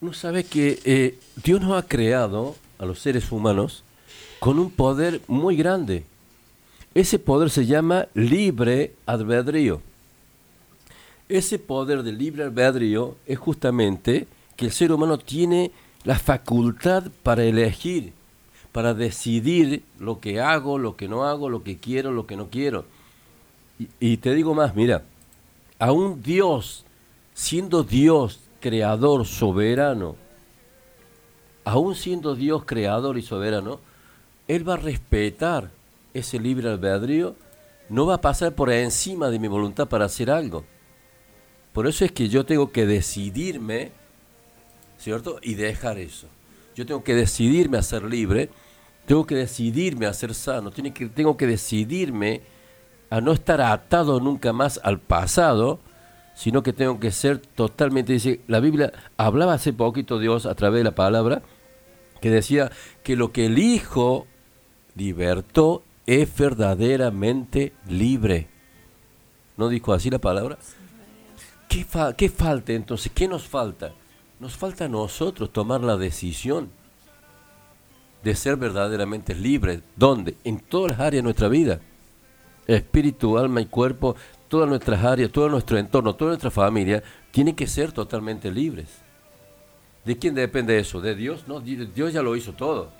No 0.00 0.12
sabe 0.12 0.44
que 0.44 0.80
eh, 0.84 1.18
Dios 1.44 1.60
nos 1.60 1.72
ha 1.72 1.86
creado 1.86 2.56
a 2.78 2.86
los 2.86 2.98
seres 2.98 3.30
humanos 3.30 3.84
con 4.38 4.58
un 4.58 4.70
poder 4.70 5.20
muy 5.28 5.56
grande. 5.56 6.04
Ese 6.94 7.18
poder 7.18 7.50
se 7.50 7.66
llama 7.66 8.08
libre 8.14 8.94
albedrío. 9.06 9.82
Ese 11.28 11.58
poder 11.58 12.02
de 12.02 12.12
libre 12.12 12.44
albedrío 12.44 13.16
es 13.26 13.38
justamente 13.38 14.26
que 14.56 14.64
el 14.64 14.72
ser 14.72 14.90
humano 14.90 15.18
tiene 15.18 15.70
la 16.02 16.18
facultad 16.18 17.04
para 17.22 17.44
elegir, 17.44 18.12
para 18.72 18.94
decidir 18.94 19.82
lo 19.98 20.18
que 20.18 20.40
hago, 20.40 20.78
lo 20.78 20.96
que 20.96 21.08
no 21.08 21.24
hago, 21.24 21.50
lo 21.50 21.62
que 21.62 21.76
quiero, 21.76 22.10
lo 22.10 22.26
que 22.26 22.36
no 22.36 22.48
quiero. 22.48 22.86
Y, 23.78 23.88
y 24.00 24.16
te 24.16 24.34
digo 24.34 24.54
más, 24.54 24.74
mira, 24.74 25.04
aún 25.78 26.22
Dios, 26.22 26.84
siendo 27.40 27.84
Dios, 27.84 28.38
creador, 28.60 29.24
soberano, 29.24 30.14
aún 31.64 31.94
siendo 31.94 32.34
Dios 32.34 32.66
creador 32.66 33.16
y 33.16 33.22
soberano, 33.22 33.80
Él 34.46 34.68
va 34.68 34.74
a 34.74 34.76
respetar 34.76 35.70
ese 36.12 36.38
libre 36.38 36.68
albedrío, 36.68 37.34
no 37.88 38.04
va 38.04 38.16
a 38.16 38.20
pasar 38.20 38.54
por 38.54 38.70
encima 38.70 39.30
de 39.30 39.38
mi 39.38 39.48
voluntad 39.48 39.88
para 39.88 40.04
hacer 40.04 40.30
algo. 40.30 40.66
Por 41.72 41.86
eso 41.86 42.04
es 42.04 42.12
que 42.12 42.28
yo 42.28 42.44
tengo 42.44 42.72
que 42.72 42.84
decidirme, 42.84 43.90
¿cierto? 44.98 45.38
Y 45.40 45.54
dejar 45.54 45.98
eso. 45.98 46.26
Yo 46.76 46.84
tengo 46.84 47.02
que 47.02 47.14
decidirme 47.14 47.78
a 47.78 47.82
ser 47.82 48.04
libre, 48.04 48.50
tengo 49.06 49.26
que 49.26 49.34
decidirme 49.34 50.04
a 50.04 50.12
ser 50.12 50.34
sano, 50.34 50.70
tengo 50.70 51.38
que 51.38 51.46
decidirme 51.46 52.42
a 53.08 53.22
no 53.22 53.32
estar 53.32 53.62
atado 53.62 54.20
nunca 54.20 54.52
más 54.52 54.78
al 54.84 55.00
pasado, 55.00 55.80
sino 56.40 56.62
que 56.62 56.72
tengo 56.72 56.98
que 56.98 57.10
ser 57.10 57.36
totalmente, 57.36 58.14
dice, 58.14 58.40
la 58.46 58.60
Biblia 58.60 58.94
hablaba 59.18 59.52
hace 59.52 59.74
poquito 59.74 60.18
Dios 60.18 60.46
a 60.46 60.54
través 60.54 60.80
de 60.80 60.84
la 60.84 60.94
palabra, 60.94 61.42
que 62.22 62.30
decía 62.30 62.72
que 63.02 63.14
lo 63.14 63.30
que 63.30 63.44
el 63.44 63.58
Hijo 63.58 64.26
libertó 64.96 65.82
es 66.06 66.34
verdaderamente 66.34 67.74
libre. 67.86 68.48
¿No 69.58 69.68
dijo 69.68 69.92
así 69.92 70.08
la 70.08 70.18
palabra? 70.18 70.56
¿Qué, 71.68 71.84
fa- 71.84 72.14
¿Qué 72.14 72.30
falta 72.30 72.72
entonces? 72.72 73.12
¿Qué 73.14 73.28
nos 73.28 73.46
falta? 73.46 73.92
Nos 74.38 74.56
falta 74.56 74.86
a 74.86 74.88
nosotros 74.88 75.52
tomar 75.52 75.82
la 75.82 75.98
decisión 75.98 76.70
de 78.24 78.34
ser 78.34 78.56
verdaderamente 78.56 79.34
libres. 79.34 79.82
¿Dónde? 79.94 80.36
En 80.44 80.58
todas 80.60 80.92
las 80.92 81.00
áreas 81.00 81.18
de 81.18 81.24
nuestra 81.24 81.48
vida. 81.48 81.80
Espíritu, 82.66 83.36
alma 83.36 83.60
y 83.60 83.66
cuerpo, 83.66 84.16
todas 84.50 84.68
nuestras 84.68 85.02
áreas, 85.02 85.30
todo 85.30 85.48
nuestro 85.48 85.78
entorno, 85.78 86.14
toda 86.14 86.32
nuestra 86.32 86.50
familia, 86.50 87.02
tienen 87.30 87.54
que 87.54 87.66
ser 87.66 87.92
totalmente 87.92 88.50
libres. 88.50 88.88
¿De 90.04 90.18
quién 90.18 90.34
depende 90.34 90.78
eso? 90.78 91.00
¿De 91.00 91.14
Dios? 91.14 91.44
No, 91.46 91.60
Di- 91.60 91.86
Dios 91.86 92.12
ya 92.12 92.20
lo 92.20 92.34
hizo 92.36 92.52
todo. 92.52 92.90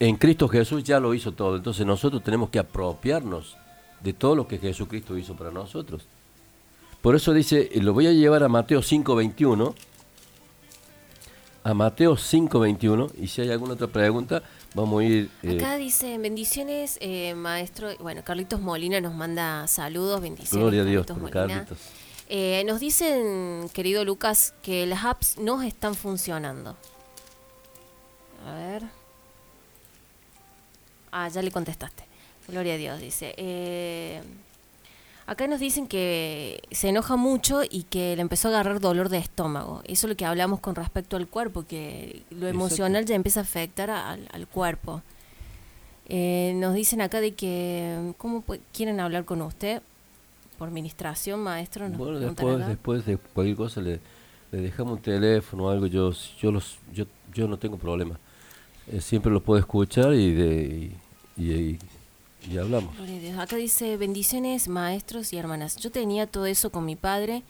En 0.00 0.16
Cristo 0.16 0.48
Jesús 0.48 0.82
ya 0.82 0.98
lo 0.98 1.14
hizo 1.14 1.32
todo. 1.32 1.56
Entonces 1.56 1.86
nosotros 1.86 2.22
tenemos 2.24 2.50
que 2.50 2.58
apropiarnos 2.58 3.56
de 4.02 4.12
todo 4.12 4.34
lo 4.34 4.48
que 4.48 4.58
Jesucristo 4.58 5.16
hizo 5.16 5.36
para 5.36 5.52
nosotros. 5.52 6.02
Por 7.00 7.14
eso 7.14 7.32
dice, 7.32 7.70
lo 7.80 7.92
voy 7.92 8.08
a 8.08 8.12
llevar 8.12 8.42
a 8.42 8.48
Mateo 8.48 8.80
5.21. 8.80 9.74
A 11.64 11.74
Mateo 11.74 12.16
5.21. 12.16 13.12
Y 13.18 13.28
si 13.28 13.40
hay 13.42 13.50
alguna 13.50 13.74
otra 13.74 13.86
pregunta, 13.86 14.42
vamos 14.74 15.00
a 15.00 15.04
ir... 15.04 15.30
eh, 15.42 15.56
Acá 15.56 15.76
dice, 15.76 16.18
bendiciones, 16.18 16.98
eh, 17.00 17.34
maestro. 17.34 17.90
Bueno, 18.00 18.22
Carlitos 18.24 18.60
Molina 18.60 19.00
nos 19.00 19.14
manda 19.14 19.66
saludos, 19.68 20.20
bendiciones. 20.20 20.60
Gloria 20.60 20.82
a 20.82 20.84
Dios 20.84 21.06
Carlitos 21.06 21.32
Molina. 21.34 21.54
Carlitos. 21.64 21.78
Eh, 22.28 22.64
nos 22.66 22.80
dicen, 22.80 23.68
querido 23.72 24.04
Lucas, 24.04 24.54
que 24.62 24.86
las 24.86 25.04
apps 25.04 25.38
no 25.38 25.62
están 25.62 25.94
funcionando. 25.94 26.76
A 28.46 28.54
ver. 28.54 28.82
Ah, 31.12 31.28
ya 31.28 31.42
le 31.42 31.50
contestaste. 31.50 32.04
Gloria 32.48 32.74
a 32.74 32.76
Dios, 32.76 33.00
dice. 33.00 33.34
Eh, 33.36 34.20
acá 35.26 35.46
nos 35.46 35.60
dicen 35.60 35.86
que 35.86 36.62
se 36.70 36.88
enoja 36.88 37.16
mucho 37.16 37.62
y 37.68 37.84
que 37.84 38.14
le 38.16 38.22
empezó 38.22 38.48
a 38.48 38.50
agarrar 38.52 38.80
dolor 38.80 39.08
de 39.08 39.18
estómago. 39.18 39.80
Eso 39.84 40.06
es 40.06 40.10
lo 40.10 40.16
que 40.16 40.24
hablamos 40.24 40.60
con 40.60 40.74
respecto 40.74 41.16
al 41.16 41.28
cuerpo, 41.28 41.64
que 41.66 42.22
lo 42.30 42.48
emocional 42.48 43.04
ya 43.06 43.14
empieza 43.14 43.40
a 43.40 43.42
afectar 43.44 43.90
al, 43.90 44.28
al 44.32 44.46
cuerpo. 44.46 45.02
Eh, 46.08 46.52
nos 46.56 46.74
dicen 46.74 47.00
acá 47.00 47.20
de 47.20 47.32
que, 47.32 48.12
¿cómo 48.18 48.44
quieren 48.72 49.00
hablar 49.00 49.24
con 49.24 49.40
usted? 49.42 49.80
Por 50.58 50.70
ministración, 50.70 51.40
maestro. 51.40 51.88
Nos 51.88 51.98
Bueno, 51.98 52.18
después, 52.18 52.56
acá. 52.56 52.68
después 52.68 53.06
de 53.06 53.16
cualquier 53.18 53.56
cosa 53.56 53.80
le, 53.80 54.00
le 54.50 54.60
dejamos 54.60 54.94
un 54.94 55.02
teléfono 55.02 55.64
o 55.64 55.70
algo, 55.70 55.86
yo, 55.86 56.12
yo, 56.40 56.50
los, 56.52 56.78
yo, 56.92 57.04
yo 57.32 57.48
no 57.48 57.56
tengo 57.58 57.78
problema. 57.78 58.18
Eh, 58.88 59.00
siempre 59.00 59.32
lo 59.32 59.40
puedo 59.42 59.58
escuchar 59.60 60.12
y, 60.14 60.34
de, 60.34 60.90
y, 61.36 61.42
y- 61.42 61.52
y 61.52 61.78
hablamos. 62.58 62.98
A 62.98 63.04
Dios. 63.04 63.38
Acá 63.38 63.56
dice, 63.56 63.96
bendiciones 63.96 64.68
maestros 64.68 65.32
y 65.32 65.36
hermanas. 65.36 65.76
Yo 65.76 65.90
tenía 65.90 66.26
todo 66.26 66.46
eso 66.46 66.70
con 66.70 66.84
mi 66.84 66.96
padre, 66.96 67.42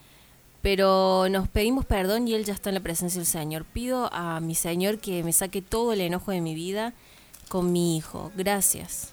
Pero 0.60 1.26
nos 1.28 1.48
pedimos 1.48 1.84
perdón 1.84 2.28
y 2.28 2.34
Él 2.34 2.44
ya 2.44 2.54
está 2.54 2.70
en 2.70 2.76
la 2.76 2.80
presencia 2.80 3.18
del 3.18 3.26
Señor. 3.26 3.64
Pido 3.64 4.08
a 4.12 4.38
mi 4.38 4.54
Señor 4.54 4.98
que 4.98 5.24
me 5.24 5.32
saque 5.32 5.60
todo 5.60 5.92
el 5.92 6.00
enojo 6.00 6.30
de 6.30 6.40
mi 6.40 6.54
vida 6.54 6.94
con 7.48 7.72
mi 7.72 7.96
hijo. 7.96 8.30
Gracias. 8.36 9.12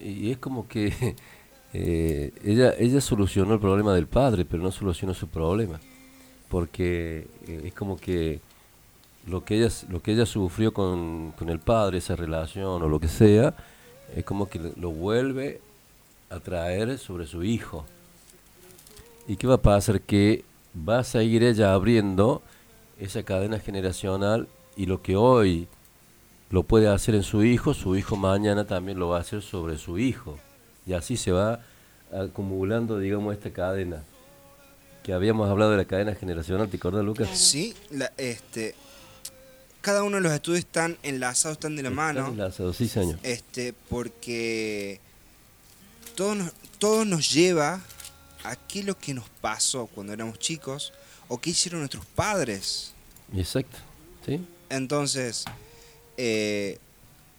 Y 0.00 0.32
es 0.32 0.38
como 0.38 0.66
que 0.66 1.14
eh, 1.72 2.32
ella, 2.44 2.74
ella 2.78 3.00
solucionó 3.00 3.54
el 3.54 3.60
problema 3.60 3.94
del 3.94 4.08
padre, 4.08 4.44
pero 4.44 4.62
no 4.62 4.72
solucionó 4.72 5.14
su 5.14 5.28
problema. 5.28 5.78
Porque 6.48 7.28
eh, 7.46 7.62
es 7.66 7.72
como 7.72 7.96
que 7.96 8.40
lo 9.26 9.44
que 9.44 9.56
ella, 9.56 9.68
lo 9.88 10.02
que 10.02 10.12
ella 10.12 10.26
sufrió 10.26 10.72
con, 10.72 11.32
con 11.38 11.48
el 11.48 11.60
padre, 11.60 11.98
esa 11.98 12.16
relación 12.16 12.82
o 12.82 12.88
lo 12.88 12.98
que 12.98 13.08
sea, 13.08 13.54
es 14.16 14.24
como 14.24 14.48
que 14.48 14.58
lo 14.76 14.90
vuelve 14.90 15.60
a 16.30 16.40
traer 16.40 16.98
sobre 16.98 17.26
su 17.26 17.44
hijo. 17.44 17.84
¿Y 19.28 19.36
qué 19.36 19.46
va 19.46 19.54
a 19.54 19.62
pasar? 19.62 20.00
Que 20.00 20.44
va 20.88 21.00
a 21.00 21.04
seguir 21.04 21.42
ella 21.44 21.74
abriendo 21.74 22.42
esa 22.98 23.22
cadena 23.22 23.58
generacional 23.58 24.48
y 24.76 24.86
lo 24.86 25.02
que 25.02 25.16
hoy 25.16 25.68
lo 26.50 26.62
puede 26.64 26.88
hacer 26.88 27.14
en 27.14 27.22
su 27.22 27.44
hijo, 27.44 27.74
su 27.74 27.96
hijo 27.96 28.16
mañana 28.16 28.66
también 28.66 28.98
lo 28.98 29.08
va 29.08 29.18
a 29.18 29.20
hacer 29.20 29.42
sobre 29.42 29.78
su 29.78 29.98
hijo. 29.98 30.38
Y 30.86 30.92
así 30.94 31.16
se 31.16 31.32
va 31.32 31.60
acumulando, 32.12 32.98
digamos, 32.98 33.34
esta 33.34 33.50
cadena. 33.50 34.02
Que 35.02 35.12
habíamos 35.12 35.48
hablado 35.48 35.72
de 35.72 35.78
la 35.78 35.84
cadena 35.84 36.14
generacional, 36.14 36.68
¿te 36.68 36.76
acuerdas, 36.76 37.04
Lucas? 37.04 37.28
Sí, 37.32 37.74
la- 37.90 38.12
este, 38.16 38.74
cada 39.82 40.04
uno 40.04 40.16
de 40.16 40.22
los 40.22 40.32
estudios 40.32 40.60
están 40.60 40.96
enlazados, 41.02 41.56
están 41.56 41.76
de 41.76 41.82
la 41.82 41.90
mano. 41.90 42.20
Están 42.20 42.34
enlazados, 42.34 42.76
sí, 42.76 42.88
señor. 42.88 43.18
Este, 43.22 43.74
porque 43.90 45.00
todo 46.14 46.34
nos, 46.36 46.52
todo 46.78 47.04
nos 47.04 47.30
lleva 47.30 47.80
a 48.44 48.56
qué 48.56 48.80
es 48.80 48.86
lo 48.86 48.96
que 48.96 49.12
nos 49.12 49.28
pasó 49.40 49.86
cuando 49.86 50.12
éramos 50.12 50.38
chicos 50.38 50.92
o 51.28 51.40
qué 51.40 51.50
hicieron 51.50 51.80
nuestros 51.80 52.06
padres. 52.06 52.92
Exacto, 53.36 53.78
¿sí? 54.24 54.40
Entonces, 54.70 55.44
eh, 56.16 56.78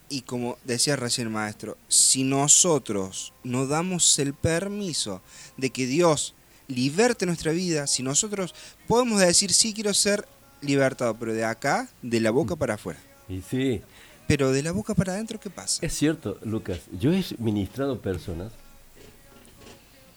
y 0.10 0.22
como 0.22 0.58
decía 0.66 0.96
recién 0.96 1.28
el 1.28 1.34
maestro, 1.34 1.78
si 1.88 2.24
nosotros 2.24 3.34
no 3.44 3.68
damos 3.68 4.20
el 4.20 4.34
permiso 4.34 5.22
de 5.58 5.70
que 5.70 5.86
Dios 5.86 6.36
liberte 6.68 7.26
nuestra 7.26 7.52
vida, 7.52 7.88
si 7.88 8.04
nosotros 8.04 8.54
podemos 8.88 9.20
decir, 9.22 9.54
sí 9.54 9.74
quiero 9.74 9.94
ser 9.94 10.28
libertado, 10.64 11.16
pero 11.16 11.34
de 11.34 11.46
acá, 11.46 11.88
de 12.02 12.20
la 12.20 12.32
boca 12.32 12.56
para 12.56 12.76
afuera. 12.76 13.00
Y 13.30 13.42
sí, 13.42 13.82
Pero 14.28 14.52
de 14.52 14.64
la 14.64 14.72
boca 14.72 14.94
para 14.96 15.14
adentro, 15.14 15.40
¿qué 15.40 15.50
pasa? 15.50 15.86
es 15.86 15.94
cierto, 15.94 16.38
Lucas. 16.44 16.80
Yo 17.00 17.12
he 17.14 17.24
ministrado 17.40 18.00
personas. 18.00 18.52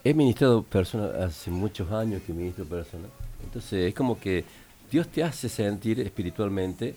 He 0.05 0.15
ministrado 0.15 0.63
personas 0.63 1.15
hace 1.17 1.51
muchos 1.51 1.91
años 1.91 2.23
que 2.25 2.33
ministro 2.33 2.65
personas. 2.65 3.11
Entonces 3.43 3.89
es 3.89 3.95
como 3.95 4.19
que 4.19 4.45
Dios 4.91 5.09
te 5.09 5.25
hace 5.25 5.49
sentir 5.49 5.99
espiritualmente. 6.01 6.95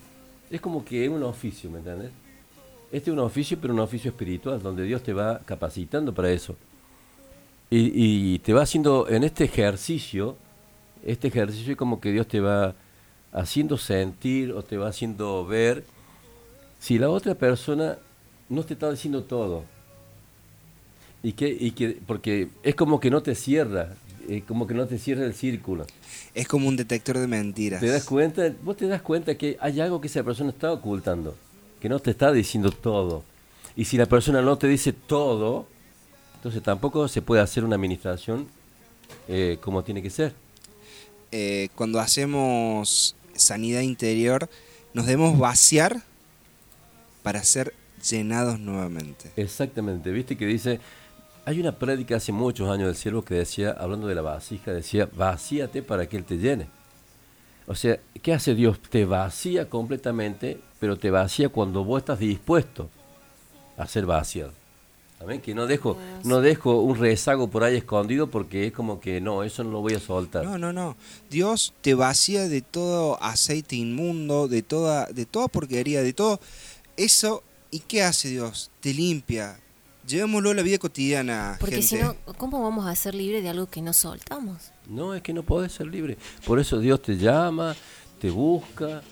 Es 0.51 0.61
como 0.61 0.85
que 0.85 1.05
es 1.05 1.09
un 1.09 1.23
oficio, 1.23 1.69
¿me 1.71 1.79
entiendes? 1.79 2.11
Este 2.91 3.09
es 3.09 3.13
un 3.13 3.19
oficio, 3.19 3.57
pero 3.59 3.73
un 3.73 3.79
oficio 3.79 4.09
espiritual, 4.11 4.61
donde 4.61 4.83
Dios 4.83 5.01
te 5.03 5.13
va 5.13 5.39
capacitando 5.45 6.13
para 6.13 6.31
eso. 6.31 6.55
Y, 7.71 7.91
y 8.33 8.39
te 8.39 8.53
va 8.53 8.63
haciendo 8.63 9.07
en 9.09 9.23
este 9.23 9.43
ejercicio, 9.45 10.37
este 11.03 11.27
ejercicio 11.27 11.71
es 11.71 11.77
como 11.77 11.99
que 11.99 12.11
Dios 12.11 12.27
te 12.27 12.39
va 12.39 12.73
haciendo 13.32 13.77
sentir 13.77 14.51
o 14.51 14.63
te 14.63 14.77
va 14.77 14.89
haciendo 14.89 15.45
ver 15.45 15.84
si 16.80 16.97
la 16.97 17.09
otra 17.09 17.36
persona 17.36 17.97
no 18.47 18.63
te 18.63 18.73
está 18.73 18.89
diciendo 18.89 19.23
todo. 19.23 19.63
Y 21.21 21.34
que, 21.34 21.49
y 21.49 21.71
que, 21.71 21.99
porque 22.07 22.47
es 22.63 22.75
como 22.75 22.99
que 22.99 23.11
no 23.11 23.21
te 23.21 23.36
cierra, 23.36 23.95
eh, 24.30 24.43
como 24.47 24.67
que 24.67 24.73
no 24.73 24.88
te 24.88 24.97
cierra 24.97 25.25
el 25.25 25.34
círculo. 25.34 25.86
Es 26.34 26.47
como 26.47 26.67
un 26.67 26.77
detector 26.77 27.17
de 27.17 27.27
mentiras. 27.27 27.82
¿Te 27.82 27.88
das 27.88 28.05
cuenta? 28.05 28.53
Vos 28.63 28.77
te 28.77 28.88
das 28.88 29.01
cuenta 29.01 29.36
que 29.36 29.57
hay 29.59 29.82
algo 29.82 29.99
que 29.99 30.07
esa 30.07 30.23
persona 30.23 30.51
está 30.51 30.71
ocultando, 30.71 31.36
que 31.82 31.89
no 31.89 31.99
te 31.99 32.11
está 32.11 32.32
diciendo 32.32 32.71
todo. 32.71 33.23
Y 33.75 33.86
si 33.86 33.97
la 33.97 34.05
persona 34.05 34.41
no 34.41 34.57
te 34.57 34.67
dice 34.67 34.93
todo, 34.93 35.67
entonces 36.36 36.63
tampoco 36.63 37.07
se 37.07 37.21
puede 37.21 37.41
hacer 37.41 37.65
una 37.65 37.75
administración 37.75 38.47
eh, 39.27 39.57
como 39.61 39.84
tiene 39.84 40.01
que 40.01 40.09
ser. 40.09 40.34
Eh, 41.32 41.69
cuando 41.75 41.99
hacemos 41.99 43.15
sanidad 43.39 43.81
interior, 43.81 44.49
nos 44.93 45.05
debemos 45.05 45.37
vaciar 45.37 46.01
para 47.23 47.43
ser 47.43 47.73
llenados 48.09 48.59
nuevamente. 48.59 49.31
Exactamente, 49.35 50.11
viste 50.11 50.37
que 50.37 50.45
dice, 50.45 50.79
hay 51.45 51.59
una 51.59 51.77
prédica 51.77 52.17
hace 52.17 52.31
muchos 52.31 52.69
años 52.69 52.87
del 52.87 52.95
siervo 52.95 53.23
que 53.23 53.35
decía, 53.35 53.71
hablando 53.71 54.07
de 54.07 54.15
la 54.15 54.21
vasija, 54.21 54.71
decía, 54.71 55.09
vacíate 55.11 55.81
para 55.81 56.07
que 56.07 56.17
Él 56.17 56.23
te 56.23 56.37
llene. 56.37 56.67
O 57.67 57.75
sea, 57.75 57.99
¿qué 58.21 58.33
hace 58.33 58.55
Dios? 58.55 58.79
Te 58.81 59.05
vacía 59.05 59.69
completamente, 59.69 60.59
pero 60.79 60.97
te 60.97 61.11
vacía 61.11 61.49
cuando 61.49 61.83
vos 61.83 62.01
estás 62.01 62.19
dispuesto 62.19 62.89
a 63.77 63.87
ser 63.87 64.05
vaciado. 64.05 64.59
Que 65.43 65.53
no 65.53 65.67
dejo, 65.67 65.97
no 66.24 66.39
dejo 66.39 66.80
un 66.82 66.97
rezago 66.97 67.49
por 67.49 67.63
ahí 67.63 67.76
escondido 67.76 68.28
porque 68.28 68.67
es 68.67 68.74
como 68.74 69.01
que 69.01 69.20
no, 69.20 69.43
eso 69.43 69.63
no 69.65 69.72
lo 69.72 69.82
voy 69.82 69.93
a 69.93 69.99
soltar. 69.99 70.45
No, 70.45 70.57
no, 70.57 70.72
no. 70.72 70.95
Dios 71.30 71.74
te 71.82 71.93
vacía 71.93 72.47
de 72.47 72.61
todo 72.61 73.22
aceite 73.22 73.76
inmundo, 73.76 74.47
de 74.47 74.63
toda, 74.63 75.07
de 75.07 75.26
toda 75.26 75.49
porquería, 75.49 76.01
de 76.01 76.13
todo 76.13 76.39
eso. 76.95 77.43
¿Y 77.70 77.80
qué 77.80 78.01
hace 78.01 78.30
Dios? 78.30 78.72
Te 78.80 78.93
limpia. 78.93 79.59
Llevémoslo 80.07 80.51
a 80.51 80.53
la 80.55 80.63
vida 80.63 80.80
cotidiana, 80.80 81.57
Porque 81.59 81.84
si 81.84 81.97
no, 81.97 82.15
¿cómo 82.38 82.63
vamos 82.63 82.88
a 82.88 82.95
ser 82.95 83.13
libres 83.13 83.43
de 83.43 83.49
algo 83.49 83.67
que 83.67 83.82
no 83.82 83.93
soltamos? 83.93 84.72
No, 84.88 85.13
es 85.13 85.22
que 85.22 85.34
no 85.34 85.43
podés 85.43 85.74
ser 85.74 85.88
libre. 85.88 86.17
Por 86.45 86.59
eso 86.59 86.80
Dios 86.80 87.01
te 87.01 87.17
llama, 87.17 87.76
te 88.20 88.32
busca, 88.32 89.03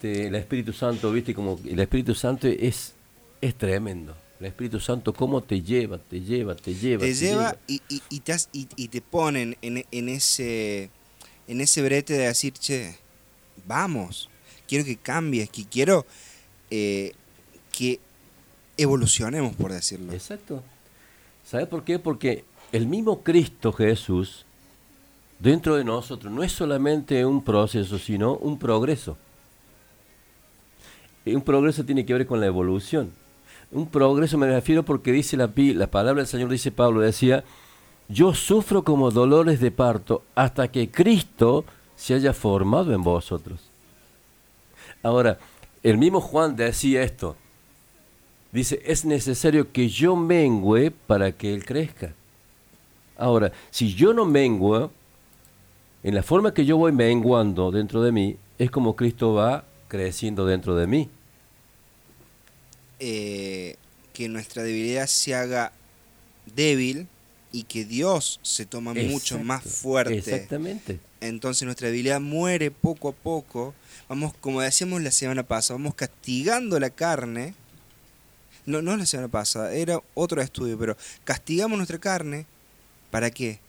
te, 0.00 0.28
el 0.28 0.34
Espíritu 0.36 0.72
Santo, 0.72 1.12
viste, 1.12 1.34
como 1.34 1.58
el 1.62 1.78
Espíritu 1.78 2.14
Santo 2.14 2.46
es, 2.46 2.94
es 3.42 3.54
tremendo. 3.56 4.14
El 4.40 4.46
Espíritu 4.46 4.78
Santo, 4.80 5.12
cómo 5.14 5.42
te 5.42 5.62
lleva, 5.62 5.98
te 5.98 6.20
lleva, 6.20 6.54
te 6.54 6.74
lleva. 6.74 7.00
te 7.00 7.14
lleva 7.14 7.56
y, 7.66 7.80
y- 7.88 8.02
y 8.10 8.20
te, 8.20 8.32
has- 8.32 8.50
y- 8.52 8.68
y 8.76 8.88
te 8.88 9.00
ponen 9.00 9.56
en, 9.62 9.84
en 9.90 10.08
ese 10.08 10.90
en 11.48 11.60
ese 11.60 11.80
brete 11.82 12.12
de 12.14 12.26
decir, 12.26 12.52
che, 12.54 12.96
vamos, 13.66 14.28
quiero 14.68 14.84
que 14.84 14.96
cambies, 14.96 15.48
que 15.48 15.64
quiero 15.64 16.04
eh, 16.70 17.12
que 17.72 18.00
evolucionemos, 18.76 19.54
por 19.56 19.72
decirlo. 19.72 20.12
Exacto. 20.12 20.62
¿Sabes 21.44 21.68
por 21.68 21.84
qué? 21.84 21.98
Porque 22.00 22.44
el 22.72 22.86
mismo 22.88 23.22
Cristo 23.22 23.72
Jesús, 23.72 24.44
dentro 25.38 25.76
de 25.76 25.84
nosotros, 25.84 26.32
no 26.32 26.42
es 26.42 26.50
solamente 26.52 27.24
un 27.24 27.42
proceso, 27.44 27.96
sino 27.98 28.34
un 28.36 28.58
progreso. 28.58 29.16
Y 31.24 31.34
un 31.34 31.42
progreso 31.42 31.84
tiene 31.84 32.04
que 32.04 32.12
ver 32.12 32.26
con 32.26 32.40
la 32.40 32.46
evolución. 32.46 33.12
Un 33.72 33.86
progreso 33.88 34.38
me 34.38 34.46
refiero 34.46 34.84
porque 34.84 35.12
dice 35.12 35.36
la, 35.36 35.50
la 35.54 35.86
palabra 35.88 36.22
del 36.22 36.28
Señor, 36.28 36.50
dice 36.50 36.70
Pablo, 36.70 37.00
decía, 37.00 37.44
yo 38.08 38.34
sufro 38.34 38.84
como 38.84 39.10
dolores 39.10 39.60
de 39.60 39.70
parto 39.70 40.22
hasta 40.34 40.68
que 40.68 40.90
Cristo 40.90 41.64
se 41.96 42.14
haya 42.14 42.32
formado 42.32 42.92
en 42.94 43.02
vosotros. 43.02 43.60
Ahora, 45.02 45.38
el 45.82 45.98
mismo 45.98 46.20
Juan 46.20 46.56
decía 46.56 47.02
esto, 47.02 47.36
Dice, 48.56 48.80
es 48.86 49.04
necesario 49.04 49.70
que 49.70 49.90
yo 49.90 50.16
mengüe 50.16 50.90
para 50.90 51.30
que 51.32 51.52
Él 51.52 51.66
crezca. 51.66 52.14
Ahora, 53.18 53.52
si 53.70 53.94
yo 53.94 54.14
no 54.14 54.24
menguo, 54.24 54.90
en 56.02 56.14
la 56.14 56.22
forma 56.22 56.54
que 56.54 56.64
yo 56.64 56.78
voy 56.78 56.90
menguando 56.90 57.70
dentro 57.70 58.00
de 58.02 58.12
mí, 58.12 58.36
es 58.58 58.70
como 58.70 58.96
Cristo 58.96 59.34
va 59.34 59.64
creciendo 59.88 60.46
dentro 60.46 60.74
de 60.74 60.86
mí. 60.86 61.10
Eh, 62.98 63.76
que 64.12 64.28
nuestra 64.28 64.62
debilidad 64.62 65.06
se 65.06 65.34
haga 65.34 65.72
débil 66.54 67.08
y 67.52 67.64
que 67.64 67.84
Dios 67.84 68.40
se 68.42 68.66
toma 68.66 68.94
mucho 68.94 69.38
más 69.38 69.62
fuerte. 69.62 70.18
Exactamente. 70.18 71.00
Entonces 71.20 71.64
nuestra 71.64 71.88
debilidad 71.88 72.20
muere 72.20 72.70
poco 72.70 73.08
a 73.08 73.12
poco. 73.12 73.74
Vamos, 74.08 74.34
como 74.40 74.60
decíamos 74.60 75.02
la 75.02 75.10
semana 75.10 75.42
pasada, 75.42 75.78
vamos 75.78 75.94
castigando 75.94 76.78
la 76.78 76.90
carne. 76.90 77.54
No, 78.66 78.82
no 78.82 78.96
la 78.96 79.06
semana 79.06 79.28
pasada, 79.28 79.72
era 79.74 80.00
otro 80.14 80.42
estudio, 80.42 80.78
pero 80.78 80.96
castigamos 81.24 81.76
nuestra 81.78 81.98
carne. 81.98 82.46
¿Para 83.10 83.30
qué? 83.30 83.60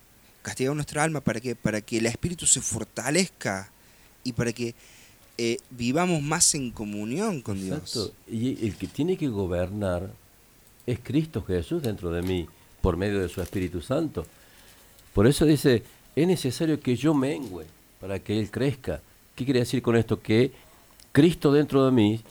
Castigamos 0.41 0.77
nuestra 0.77 1.03
alma, 1.03 1.21
¿para 1.21 1.39
qué? 1.39 1.55
Para 1.55 1.81
que 1.81 1.97
el 1.97 2.05
espíritu 2.05 2.45
se 2.45 2.61
fortalezca 2.61 3.71
y 4.23 4.33
para 4.33 4.51
que 4.51 4.75
eh, 5.37 5.59
vivamos 5.69 6.21
más 6.21 6.55
en 6.55 6.71
comunión 6.71 7.41
con 7.41 7.59
Dios. 7.61 7.77
Exacto. 7.79 8.13
Y 8.27 8.65
el 8.65 8.75
que 8.75 8.87
tiene 8.87 9.17
que 9.17 9.27
gobernar 9.27 10.09
es 10.85 10.99
Cristo 11.03 11.43
Jesús 11.43 11.81
dentro 11.83 12.11
de 12.11 12.21
mí, 12.21 12.47
por 12.81 12.97
medio 12.97 13.19
de 13.19 13.29
su 13.29 13.41
Espíritu 13.41 13.81
Santo. 13.81 14.25
Por 15.13 15.27
eso 15.27 15.45
dice, 15.45 15.83
es 16.15 16.27
necesario 16.27 16.79
que 16.79 16.95
yo 16.95 17.13
mengüe 17.13 17.65
para 17.99 18.19
que 18.19 18.39
Él 18.39 18.49
crezca. 18.49 19.01
¿Qué 19.35 19.45
quiere 19.45 19.59
decir 19.61 19.81
con 19.81 19.95
esto? 19.95 20.21
Que 20.21 20.51
Cristo 21.11 21.51
dentro 21.51 21.85
de 21.85 21.91
mí 21.91 22.21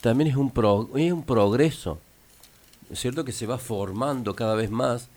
también 0.00 0.30
es 0.30 0.36
un, 0.36 0.50
pro- 0.50 0.90
es 0.96 1.12
un 1.12 1.24
progreso. 1.24 1.98
¿Es 2.90 3.00
cierto? 3.00 3.24
Que 3.24 3.32
se 3.32 3.46
va 3.46 3.58
formando 3.58 4.34
cada 4.34 4.54
vez 4.54 4.70
más 4.70 5.08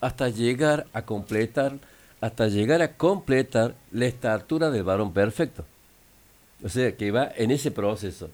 hasta 0.00 0.28
llegar 0.28 0.86
a 0.92 1.02
completar 1.02 1.78
hasta 2.20 2.46
llegar 2.46 2.82
a 2.82 2.96
completar 2.96 3.74
la 3.90 4.06
estatura 4.06 4.70
del 4.70 4.84
varón 4.84 5.12
perfecto. 5.12 5.64
O 6.64 6.68
sea, 6.68 6.96
que 6.96 7.10
va 7.10 7.32
en 7.36 7.50
ese 7.50 7.70
proceso. 7.70 8.30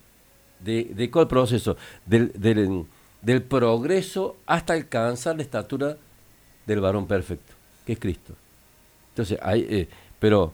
¿De, 0.60 0.84
de 0.84 1.10
cuál 1.10 1.28
proceso? 1.28 1.76
Del, 2.04 2.32
del, 3.22 3.42
progreso 3.42 4.36
hasta 4.46 4.72
alcanzar 4.72 5.36
la 5.36 5.42
estatura 5.42 5.96
del 6.66 6.80
varón 6.80 7.06
perfecto, 7.06 7.54
que 7.86 7.92
es 7.92 7.98
Cristo. 7.98 8.34
Entonces, 9.10 9.38
hay, 9.42 9.66
eh, 9.68 9.88
pero 10.18 10.52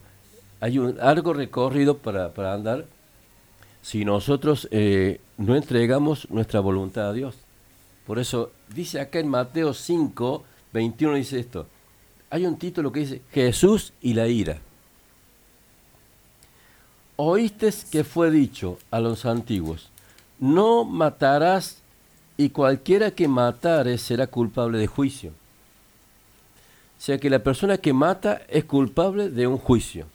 hay 0.61 0.79
un 0.79 0.97
largo 0.97 1.33
recorrido 1.33 1.99
para, 1.99 2.33
para 2.33 2.55
andar 2.55 2.87
si 3.83 4.05
nosotros 4.05 4.67
eh, 4.71 5.21
no 5.37 5.57
entregamos 5.57 6.31
nuestra 6.31 6.61
voluntad 6.61 7.11
a 7.11 7.13
Dios. 7.13 7.37
Por 8.07 8.19
eso 8.19 8.53
dice 8.75 9.01
acá 9.01 9.19
en 9.19 9.29
Mateo 9.29 9.75
5, 9.75 10.45
21 10.73 11.17
dice 11.17 11.39
esto. 11.41 11.67
Hay 12.31 12.47
un 12.47 12.57
título 12.59 12.91
que 12.91 13.01
dice 13.01 13.23
Jesús 13.31 13.93
y 14.01 14.15
la 14.15 14.27
ira. 14.27 14.59
Oíste 17.17 17.73
que 17.91 18.03
fue 18.03 18.31
dicho 18.31 18.79
a 18.91 18.99
los 19.01 19.25
antiguos, 19.25 19.91
no 20.41 20.85
matarás 20.85 21.79
y 22.37 22.51
cualquiera 22.51 23.13
que 23.13 23.29
matare 23.29 23.99
será 23.99 24.27
culpable 24.27 24.79
de 24.79 24.89
juicio. 24.89 25.31
O 26.99 27.01
sea 27.05 27.19
que 27.19 27.31
la 27.31 27.39
persona 27.39 27.79
que 27.79 27.93
mata 27.93 28.43
es 28.49 28.65
culpable 28.65 29.31
de 29.31 29.47
un 29.47 29.59
juicio. 29.59 30.07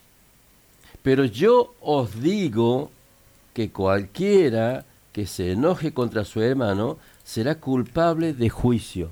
Pero 1.02 1.24
yo 1.24 1.74
os 1.80 2.22
digo 2.22 2.91
que 3.54 3.72
cualquiera 3.72 4.86
que 5.14 5.26
se 5.26 5.54
enoje 5.54 5.93
contra 5.93 6.26
su 6.26 6.41
hermano 6.41 6.97
será 7.24 7.56
culpable 7.56 8.34
de 8.34 8.50
juicio. 8.50 9.12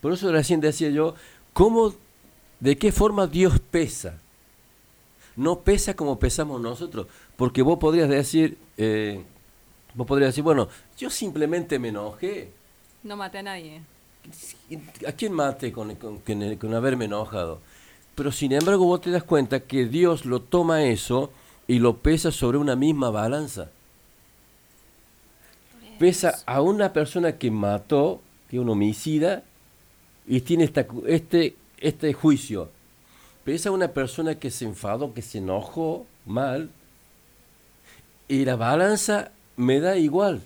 Por 0.00 0.12
eso 0.12 0.32
recién 0.32 0.60
decía 0.60 0.90
yo, 0.90 1.14
¿cómo, 1.52 1.94
de 2.60 2.78
qué 2.78 2.92
forma 2.92 3.26
Dios 3.26 3.58
pesa? 3.70 4.18
No 5.38 5.60
pesa 5.60 5.94
como 5.94 6.18
pesamos 6.18 6.60
nosotros, 6.60 7.06
porque 7.36 7.62
vos 7.62 7.78
podrías 7.78 8.08
decir, 8.08 8.58
eh, 8.76 9.22
vos 9.94 10.06
podrías 10.06 10.30
decir, 10.30 10.42
bueno, 10.42 10.68
yo 10.98 11.08
simplemente 11.10 11.78
me 11.78 11.88
enojé. 11.88 12.50
No 13.04 13.16
maté 13.16 13.38
a 13.38 13.42
nadie. 13.44 13.80
¿A 15.06 15.12
quién 15.12 15.32
mate 15.32 15.72
con, 15.72 15.94
con, 15.94 16.18
con- 16.18 16.56
con 16.56 16.74
haberme 16.74 17.04
enojado? 17.06 17.60
Pero 18.16 18.32
sin 18.32 18.52
embargo 18.52 18.84
vos 18.84 19.00
te 19.00 19.10
das 19.12 19.22
cuenta 19.22 19.60
que 19.60 19.86
Dios 19.86 20.24
lo 20.26 20.42
toma 20.42 20.82
eso 20.82 21.30
y 21.68 21.78
lo 21.78 21.98
pesa 21.98 22.32
sobre 22.32 22.58
una 22.58 22.74
misma 22.74 23.10
balanza. 23.10 23.70
Pesa 25.98 26.40
a 26.46 26.60
una 26.62 26.92
persona 26.92 27.38
que 27.38 27.50
mató, 27.50 28.20
que 28.50 28.56
es 28.56 28.62
un 28.62 28.68
homicida, 28.70 29.44
y 30.26 30.40
tiene 30.42 30.64
esta, 30.64 30.86
este, 31.06 31.54
este 31.78 32.12
juicio. 32.12 32.70
Pesa 33.48 33.70
a 33.70 33.72
una 33.72 33.88
persona 33.88 34.38
que 34.38 34.50
se 34.50 34.66
enfadó, 34.66 35.14
que 35.14 35.22
se 35.22 35.38
enojó 35.38 36.04
mal, 36.26 36.68
y 38.28 38.44
la 38.44 38.56
balanza 38.56 39.30
me 39.56 39.80
da 39.80 39.96
igual. 39.96 40.42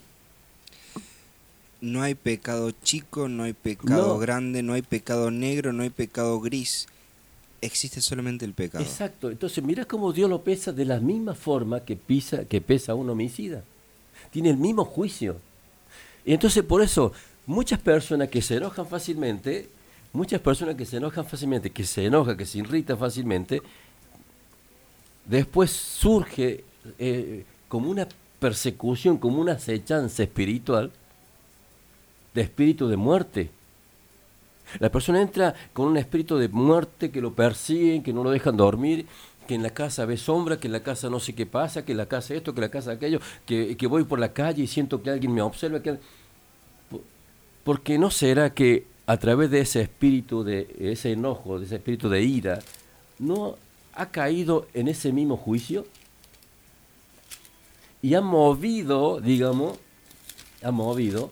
No 1.81 2.01
hay 2.01 2.15
pecado 2.15 2.71
chico, 2.71 3.27
no 3.27 3.43
hay 3.43 3.51
pecado 3.51 4.13
No. 4.13 4.19
grande, 4.19 4.63
no 4.63 4.71
hay 4.71 4.83
pecado 4.83 5.31
negro, 5.31 5.73
no 5.73 5.83
hay 5.83 5.89
pecado 5.89 6.39
gris. 6.39 6.87
Existe 7.59 7.99
solamente 7.99 8.45
el 8.45 8.53
pecado. 8.53 8.81
Exacto. 8.85 9.29
Entonces, 9.29 9.61
mira 9.61 9.83
cómo 9.83 10.13
Dios 10.13 10.29
lo 10.29 10.41
pesa 10.41 10.71
de 10.71 10.85
la 10.85 11.01
misma 11.01 11.35
forma 11.35 11.81
que, 11.81 11.97
pisa, 11.97 12.45
que 12.45 12.61
pesa 12.61 12.95
un 12.95 13.09
homicida. 13.09 13.65
Tiene 14.31 14.49
el 14.49 14.55
mismo 14.57 14.85
juicio. 14.85 15.41
Y 16.23 16.33
entonces, 16.33 16.63
por 16.63 16.81
eso, 16.81 17.11
muchas 17.47 17.81
personas 17.81 18.29
que 18.29 18.41
se 18.41 18.55
enojan 18.55 18.87
fácilmente, 18.87 19.67
muchas 20.13 20.39
personas 20.41 20.75
que 20.75 20.85
se 20.85 20.97
enojan 20.97 21.25
fácilmente, 21.25 21.71
que 21.71 21.83
se 21.83 22.05
enojan, 22.05 22.37
que 22.37 22.45
se 22.45 22.59
irritan 22.59 22.97
fácilmente, 22.97 23.61
después 25.25 25.71
surge 25.71 26.63
eh, 26.99 27.45
como 27.67 27.89
una 27.89 28.07
persecución, 28.39 29.17
como 29.17 29.41
una 29.41 29.53
acechanza 29.53 30.23
espiritual, 30.23 30.91
de 32.33 32.41
espíritu 32.41 32.87
de 32.87 32.97
muerte. 32.97 33.49
La 34.79 34.89
persona 34.91 35.21
entra 35.21 35.53
con 35.73 35.87
un 35.87 35.97
espíritu 35.97 36.37
de 36.37 36.47
muerte 36.47 37.11
que 37.11 37.21
lo 37.21 37.33
persiguen, 37.33 38.01
que 38.01 38.13
no 38.13 38.23
lo 38.23 38.31
dejan 38.31 38.57
dormir, 38.57 39.05
que 39.47 39.55
en 39.55 39.61
la 39.63 39.69
casa 39.69 40.05
ve 40.05 40.17
sombra, 40.17 40.57
que 40.59 40.67
en 40.67 40.71
la 40.73 40.81
casa 40.83 41.09
no 41.09 41.19
sé 41.19 41.35
qué 41.35 41.45
pasa, 41.45 41.85
que 41.85 41.91
en 41.91 41.97
la 41.97 42.07
casa 42.07 42.33
esto, 42.33 42.53
que 42.53 42.59
en 42.59 42.65
la 42.67 42.71
casa 42.71 42.91
aquello, 42.91 43.19
que, 43.45 43.75
que 43.77 43.87
voy 43.87 44.03
por 44.03 44.19
la 44.19 44.33
calle 44.33 44.63
y 44.63 44.67
siento 44.67 45.01
que 45.03 45.09
alguien 45.09 45.33
me 45.33 45.41
observa. 45.41 45.81
Que... 45.81 45.99
Po- 46.89 47.01
Porque 47.63 47.97
no 47.99 48.09
será 48.09 48.53
que 48.53 48.87
a 49.05 49.17
través 49.17 49.51
de 49.51 49.61
ese 49.61 49.81
espíritu, 49.81 50.43
de 50.43 50.75
ese 50.79 51.11
enojo, 51.11 51.59
de 51.59 51.65
ese 51.65 51.75
espíritu 51.75 52.09
de 52.09 52.23
ira, 52.23 52.59
no 53.19 53.57
ha 53.93 54.07
caído 54.07 54.67
en 54.73 54.87
ese 54.87 55.11
mismo 55.11 55.37
juicio 55.37 55.85
y 58.01 58.15
ha 58.15 58.21
movido, 58.21 59.19
digamos, 59.19 59.77
ha 60.61 60.71
movido 60.71 61.31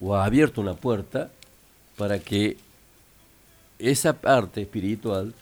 o 0.00 0.14
ha 0.14 0.24
abierto 0.24 0.60
una 0.60 0.74
puerta 0.74 1.30
para 1.96 2.18
que 2.18 2.58
esa 3.78 4.14
parte 4.14 4.62
espiritual 4.62 5.34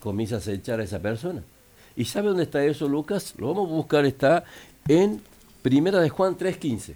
comience 0.00 0.34
a 0.34 0.38
acechar 0.38 0.80
a 0.80 0.84
esa 0.84 0.98
persona. 0.98 1.42
¿Y 1.96 2.06
sabe 2.06 2.28
dónde 2.28 2.44
está 2.44 2.64
eso, 2.64 2.88
Lucas? 2.88 3.34
Lo 3.36 3.48
vamos 3.48 3.68
a 3.68 3.74
buscar, 3.74 4.06
está 4.06 4.44
en 4.88 5.20
Primera 5.62 6.00
de 6.00 6.08
Juan 6.08 6.36
3.15. 6.36 6.94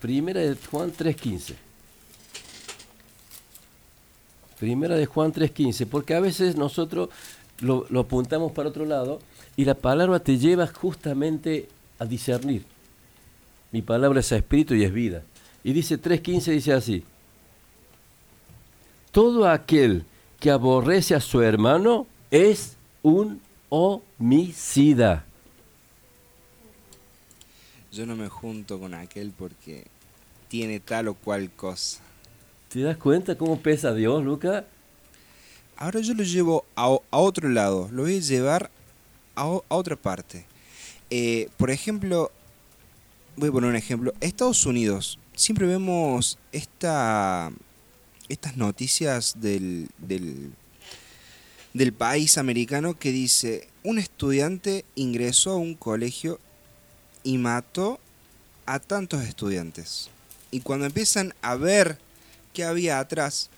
Primera 0.00 0.40
de 0.40 0.56
Juan 0.70 0.92
3.15. 0.92 1.54
Primera 4.60 4.94
de 4.94 5.06
Juan 5.06 5.32
3.15, 5.32 5.86
porque 5.86 6.14
a 6.14 6.20
veces 6.20 6.54
nosotros 6.54 7.08
lo, 7.60 7.86
apuntamos 7.98 8.52
para 8.52 8.68
otro 8.68 8.84
lado 8.84 9.18
y 9.56 9.64
la 9.64 9.74
palabra 9.74 10.20
te 10.20 10.36
lleva 10.36 10.66
justamente 10.66 11.66
a 11.98 12.04
discernir. 12.04 12.66
Mi 13.72 13.80
palabra 13.80 14.20
es 14.20 14.30
espíritu 14.30 14.74
y 14.74 14.84
es 14.84 14.92
vida. 14.92 15.22
Y 15.64 15.72
dice 15.72 15.98
3.15, 15.98 16.52
dice 16.52 16.74
así. 16.74 17.04
Todo 19.12 19.48
aquel 19.48 20.04
que 20.38 20.50
aborrece 20.50 21.14
a 21.14 21.20
su 21.20 21.40
hermano 21.40 22.06
es 22.30 22.76
un 23.02 23.40
homicida. 23.70 25.24
Yo 27.90 28.04
no 28.04 28.14
me 28.14 28.28
junto 28.28 28.78
con 28.78 28.92
aquel 28.92 29.30
porque 29.30 29.86
tiene 30.48 30.80
tal 30.80 31.08
o 31.08 31.14
cual 31.14 31.50
cosa. 31.50 32.09
¿Te 32.70 32.82
das 32.82 32.98
cuenta 32.98 33.36
cómo 33.36 33.60
pesa 33.60 33.92
Dios, 33.92 34.22
Luca? 34.22 34.64
Ahora 35.76 35.98
yo 35.98 36.14
lo 36.14 36.22
llevo 36.22 36.64
a, 36.76 36.88
otro 37.10 37.48
lado, 37.48 37.88
lo 37.90 38.02
voy 38.02 38.18
a 38.18 38.20
llevar 38.20 38.70
a, 39.34 39.46
otra 39.66 39.96
parte. 39.96 40.44
Eh, 41.10 41.48
por 41.56 41.72
ejemplo, 41.72 42.30
voy 43.34 43.48
a 43.48 43.52
poner 43.52 43.70
un 43.70 43.76
ejemplo. 43.76 44.14
Estados 44.20 44.66
Unidos, 44.66 45.18
siempre 45.34 45.66
vemos 45.66 46.38
esta, 46.52 47.50
estas 48.28 48.56
noticias 48.56 49.40
del, 49.40 49.88
del 49.98 51.92
país 51.92 52.38
americano 52.38 52.96
que 52.96 53.10
dice, 53.10 53.66
un 53.82 53.98
estudiante 53.98 54.84
ingresó 54.94 55.50
a 55.50 55.56
un 55.56 55.74
colegio 55.74 56.38
y 57.24 57.38
mató 57.38 57.98
a 58.64 58.78
tantos 58.78 59.24
estudiantes. 59.24 60.08
Y 60.52 60.60
cuando 60.60 60.86
empiezan 60.86 61.34
a 61.42 61.56
ver 61.56 61.98
qué 62.52 62.64
había 62.64 62.98
atrás, 62.98 63.50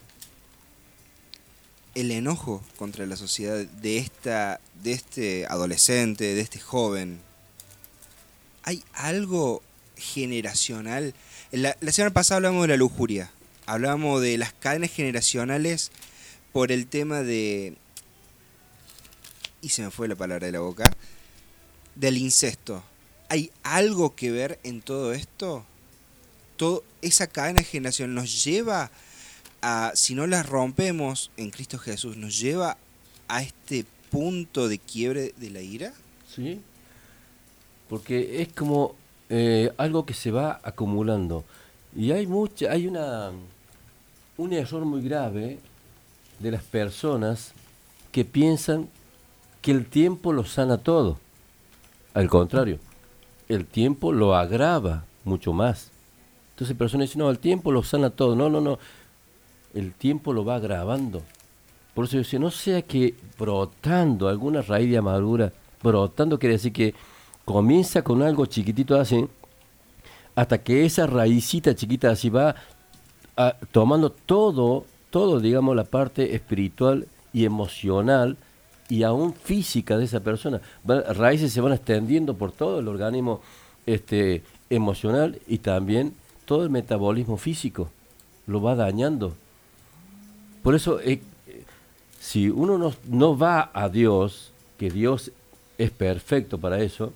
el 1.94 2.10
enojo 2.10 2.62
contra 2.76 3.06
la 3.06 3.16
sociedad 3.16 3.58
de 3.58 3.98
esta 3.98 4.60
de 4.82 4.92
este 4.92 5.46
adolescente, 5.46 6.34
de 6.34 6.40
este 6.40 6.58
joven. 6.58 7.20
Hay 8.64 8.82
algo 8.94 9.62
generacional. 9.96 11.14
La, 11.50 11.76
la 11.80 11.92
semana 11.92 12.14
pasada 12.14 12.36
hablamos 12.36 12.62
de 12.62 12.68
la 12.68 12.76
lujuria. 12.76 13.30
Hablamos 13.66 14.20
de 14.20 14.38
las 14.38 14.52
cadenas 14.52 14.90
generacionales 14.90 15.90
por 16.52 16.72
el 16.72 16.86
tema 16.86 17.22
de 17.22 17.76
y 19.62 19.68
se 19.68 19.82
me 19.82 19.90
fue 19.90 20.08
la 20.08 20.16
palabra 20.16 20.46
de 20.46 20.52
la 20.52 20.60
boca 20.60 20.92
del 21.94 22.18
incesto. 22.18 22.82
¿Hay 23.28 23.50
algo 23.62 24.14
que 24.14 24.30
ver 24.30 24.58
en 24.64 24.82
todo 24.82 25.12
esto? 25.12 25.64
Esa 27.00 27.26
cadena 27.26 27.62
generacional 27.62 28.14
nos 28.14 28.44
lleva 28.44 28.90
a, 29.60 29.92
si 29.94 30.14
no 30.14 30.26
las 30.26 30.48
rompemos 30.48 31.30
en 31.36 31.50
Cristo 31.50 31.78
Jesús, 31.78 32.16
nos 32.16 32.38
lleva 32.38 32.76
a 33.28 33.42
este 33.42 33.84
punto 34.10 34.68
de 34.68 34.78
quiebre 34.78 35.34
de 35.36 35.50
la 35.50 35.60
ira? 35.60 35.92
Sí. 36.34 36.60
Porque 37.88 38.42
es 38.42 38.52
como 38.52 38.94
eh, 39.30 39.72
algo 39.76 40.04
que 40.04 40.14
se 40.14 40.30
va 40.30 40.60
acumulando. 40.62 41.44
Y 41.96 42.12
hay 42.12 42.26
mucha, 42.26 42.70
hay 42.70 42.86
una 42.86 43.32
un 44.36 44.52
error 44.52 44.84
muy 44.84 45.02
grave 45.02 45.58
de 46.38 46.50
las 46.50 46.64
personas 46.64 47.52
que 48.10 48.24
piensan 48.24 48.88
que 49.60 49.70
el 49.70 49.86
tiempo 49.86 50.32
lo 50.32 50.44
sana 50.44 50.78
todo. 50.78 51.18
Al 52.14 52.28
contrario, 52.28 52.78
el 53.48 53.64
tiempo 53.66 54.12
lo 54.12 54.34
agrava 54.34 55.04
mucho 55.24 55.52
más. 55.52 55.91
Entonces 56.62 56.76
personas 56.76 57.08
dicen, 57.08 57.18
no, 57.18 57.28
el 57.28 57.40
tiempo 57.40 57.72
lo 57.72 57.82
sana 57.82 58.10
todo. 58.10 58.36
No, 58.36 58.48
no, 58.48 58.60
no. 58.60 58.78
El 59.74 59.94
tiempo 59.94 60.32
lo 60.32 60.44
va 60.44 60.54
agravando. 60.54 61.20
Por 61.92 62.04
eso 62.04 62.12
yo 62.12 62.18
decía, 62.18 62.38
no 62.38 62.52
sea 62.52 62.82
que 62.82 63.16
brotando 63.36 64.28
alguna 64.28 64.62
raíz 64.62 64.88
de 64.88 64.96
amargura, 64.96 65.52
brotando 65.82 66.38
quiere 66.38 66.52
decir 66.54 66.72
que 66.72 66.94
comienza 67.44 68.02
con 68.02 68.22
algo 68.22 68.46
chiquitito 68.46 68.94
así, 68.94 69.26
hasta 70.36 70.62
que 70.62 70.84
esa 70.86 71.08
raícita 71.08 71.74
chiquita 71.74 72.10
así 72.10 72.30
va 72.30 72.54
ah, 73.36 73.56
tomando 73.72 74.12
todo, 74.12 74.86
todo, 75.10 75.40
digamos, 75.40 75.74
la 75.74 75.82
parte 75.84 76.36
espiritual 76.36 77.08
y 77.32 77.44
emocional 77.44 78.36
y 78.88 79.02
aún 79.02 79.34
física 79.34 79.98
de 79.98 80.04
esa 80.04 80.20
persona. 80.20 80.60
Va- 80.88 81.12
raíces 81.12 81.52
se 81.52 81.60
van 81.60 81.72
extendiendo 81.72 82.34
por 82.34 82.52
todo 82.52 82.78
el 82.78 82.86
organismo 82.86 83.40
este, 83.84 84.44
emocional 84.70 85.40
y 85.48 85.58
también 85.58 86.14
todo 86.52 86.64
el 86.64 86.68
metabolismo 86.68 87.38
físico. 87.38 87.88
Lo 88.46 88.60
va 88.60 88.74
dañando. 88.74 89.32
Por 90.62 90.74
eso, 90.74 91.00
eh, 91.00 91.22
si 92.20 92.50
uno 92.50 92.76
no, 92.76 92.92
no 93.08 93.38
va 93.38 93.70
a 93.72 93.88
Dios, 93.88 94.52
que 94.76 94.90
Dios 94.90 95.32
es 95.78 95.90
perfecto 95.90 96.58
para 96.58 96.82
eso, 96.82 97.14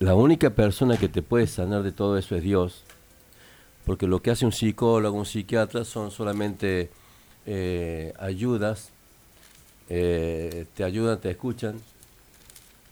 la 0.00 0.16
única 0.16 0.50
persona 0.50 0.96
que 0.96 1.08
te 1.08 1.22
puede 1.22 1.46
sanar 1.46 1.84
de 1.84 1.92
todo 1.92 2.18
eso 2.18 2.34
es 2.34 2.42
Dios. 2.42 2.82
Porque 3.86 4.08
lo 4.08 4.20
que 4.20 4.32
hace 4.32 4.44
un 4.44 4.50
psicólogo, 4.50 5.16
un 5.16 5.24
psiquiatra, 5.24 5.84
son 5.84 6.10
solamente 6.10 6.90
eh, 7.46 8.12
ayudas, 8.18 8.90
eh, 9.88 10.66
te 10.74 10.82
ayudan, 10.82 11.20
te 11.20 11.30
escuchan, 11.30 11.80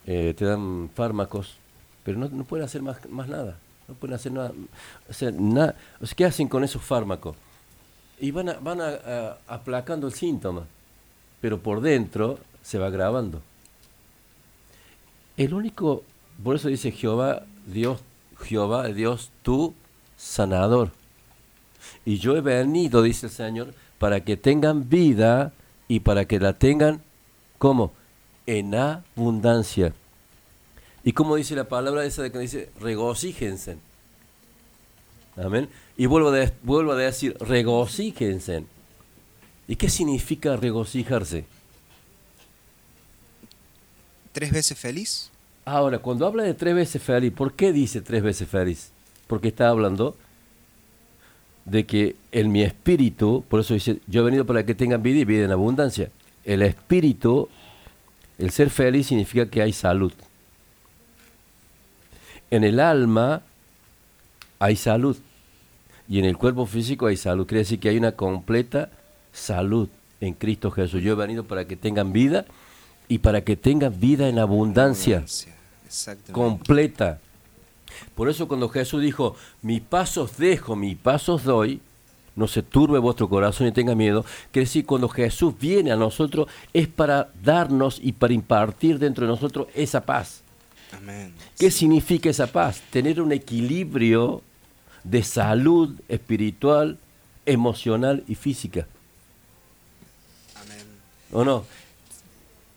te 0.05 0.45
dan 0.45 0.91
fármacos, 0.95 1.57
pero 2.05 2.19
no, 2.19 2.29
no 2.29 2.45
pueden 2.45 2.65
hacer 2.65 2.83
más, 2.83 3.11
más 3.11 3.27
nada. 3.27 3.59
No 3.91 3.97
pueden 3.97 4.15
hacer 4.15 4.31
nada. 4.33 4.53
O 5.09 5.13
sea, 5.13 5.31
na- 5.33 5.75
o 6.01 6.07
sea, 6.07 6.15
¿qué 6.17 6.25
hacen 6.25 6.47
con 6.49 6.63
esos 6.63 6.81
fármacos? 6.81 7.37
Y 8.21 8.31
van, 8.31 8.51
a- 8.51 8.59
van 8.61 8.81
a- 8.81 9.37
aplacando 9.49 10.07
el 10.07 10.15
síntoma, 10.15 10.65
pero 11.41 11.59
por 11.59 11.81
dentro 11.81 12.39
se 12.63 12.79
va 12.79 12.87
agravando. 12.87 13.43
El 15.37 15.55
único, 15.55 16.05
por 16.45 16.57
eso 16.57 16.69
dice 16.69 16.93
Jehová, 16.93 17.43
Dios, 17.67 18.01
Jehová, 18.41 18.87
Dios, 18.89 19.31
tú, 19.43 19.75
sanador. 20.17 20.93
Y 22.05 22.19
yo 22.19 22.37
he 22.37 22.41
venido, 22.43 23.03
dice 23.03 23.27
el 23.27 23.33
Señor, 23.33 23.75
para 23.99 24.21
que 24.25 24.37
tengan 24.37 24.89
vida 24.89 25.53
y 25.89 26.01
para 26.01 26.27
que 26.27 26.39
la 26.39 26.53
tengan, 26.53 27.03
¿cómo? 27.59 27.93
En 28.47 28.75
abundancia. 28.75 29.95
Y 31.05 31.13
como 31.13 31.37
dice 31.37 31.55
la 31.57 31.65
palabra 31.69 32.05
esa 32.05 32.23
de 32.23 32.31
que 32.31 32.39
dice, 32.39 32.71
regocíjense. 32.81 33.77
Amén. 35.37 35.69
Y 35.97 36.07
vuelvo 36.07 36.29
a, 36.29 36.33
de- 36.33 36.53
vuelvo 36.63 36.93
a 36.93 36.97
decir, 36.97 37.37
regocíjense. 37.41 38.65
¿Y 39.67 39.77
qué 39.77 39.89
significa 39.89 40.57
regocijarse? 40.57 41.45
¿Tres 44.33 44.53
veces 44.53 44.79
feliz? 44.79 45.31
Ahora, 45.65 45.99
cuando 45.99 46.27
habla 46.27 46.43
de 46.43 46.55
tres 46.55 46.75
veces 46.75 47.03
feliz, 47.03 47.33
¿por 47.33 47.55
qué 47.55 47.73
dice 47.73 48.01
tres 48.01 48.23
veces 48.23 48.49
feliz? 48.49 48.91
Porque 49.27 49.49
está 49.49 49.69
hablando 49.69 50.17
de 51.65 51.87
que 51.87 52.17
en 52.33 52.51
mi 52.51 52.63
espíritu, 52.63 53.45
por 53.49 53.61
eso 53.61 53.75
dice, 53.75 54.01
yo 54.07 54.23
he 54.23 54.25
venido 54.25 54.47
para 54.47 54.65
que 54.65 54.75
tengan 54.75 55.03
vida 55.03 55.21
y 55.21 55.25
vida 55.25 55.45
en 55.45 55.53
abundancia. 55.53 56.11
El 56.45 56.63
espíritu, 56.63 57.49
el 58.39 58.51
ser 58.51 58.71
feliz 58.71 59.09
significa 59.09 59.47
que 59.49 59.63
hay 59.63 59.73
salud. 59.73 60.13
En 62.51 62.65
el 62.65 62.81
alma 62.81 63.43
hay 64.59 64.77
salud. 64.77 65.17
Y 66.09 66.19
en 66.19 66.25
el 66.25 66.37
cuerpo 66.37 66.67
físico 66.67 67.07
hay 67.07 67.17
salud. 67.17 67.47
Quiere 67.47 67.61
decir 67.61 67.79
que 67.79 67.89
hay 67.89 67.97
una 67.97 68.13
completa 68.13 68.91
salud 69.33 69.89
en 70.21 70.35
Cristo 70.35 70.71
Jesús. 70.71 71.03
Yo 71.03 71.13
he 71.13 71.17
venido 71.17 71.45
para 71.45 71.67
que 71.67 71.77
tengan 71.77 72.13
vida 72.13 72.47
y 73.09 73.19
para 73.19 73.43
que 73.43 73.57
tengan 73.57 73.99
vida 73.99 74.29
en 74.29 74.39
abundancia 74.39 75.25
completa. 76.33 77.21
Por 78.15 78.29
eso 78.29 78.47
cuando 78.49 78.69
Jesús 78.69 79.03
dijo, 79.03 79.37
mi 79.63 79.81
pasos 79.81 80.37
dejo, 80.37 80.77
mi 80.77 80.95
pasos 80.95 81.45
doy, 81.45 81.81
no 82.37 82.47
se 82.47 82.63
turbe 82.63 82.99
vuestro 82.99 83.29
corazón 83.29 83.67
y 83.67 83.73
tenga 83.73 83.95
miedo, 83.95 84.25
quiere 84.53 84.67
decir, 84.67 84.87
cuando 84.87 85.09
Jesús 85.09 85.55
viene 85.59 85.91
a 85.91 85.97
nosotros 85.97 86.47
es 86.73 86.87
para 86.87 87.31
darnos 87.43 88.01
y 88.03 88.13
para 88.13 88.33
impartir 88.33 88.99
dentro 88.99 89.27
de 89.27 89.33
nosotros 89.33 89.67
esa 89.75 90.03
paz. 90.03 90.43
Amén. 90.97 91.33
¿Qué 91.59 91.71
significa 91.71 92.29
esa 92.31 92.47
paz? 92.47 92.81
Tener 92.91 93.21
un 93.21 93.33
equilibrio 93.33 94.43
de 95.05 95.23
salud 95.23 95.99
espiritual, 96.09 96.99
emocional 97.47 98.25
y 98.27 98.35
física. 98.35 98.87
Amén. 100.57 100.85
¿O 101.33 101.45
no? 101.45 101.65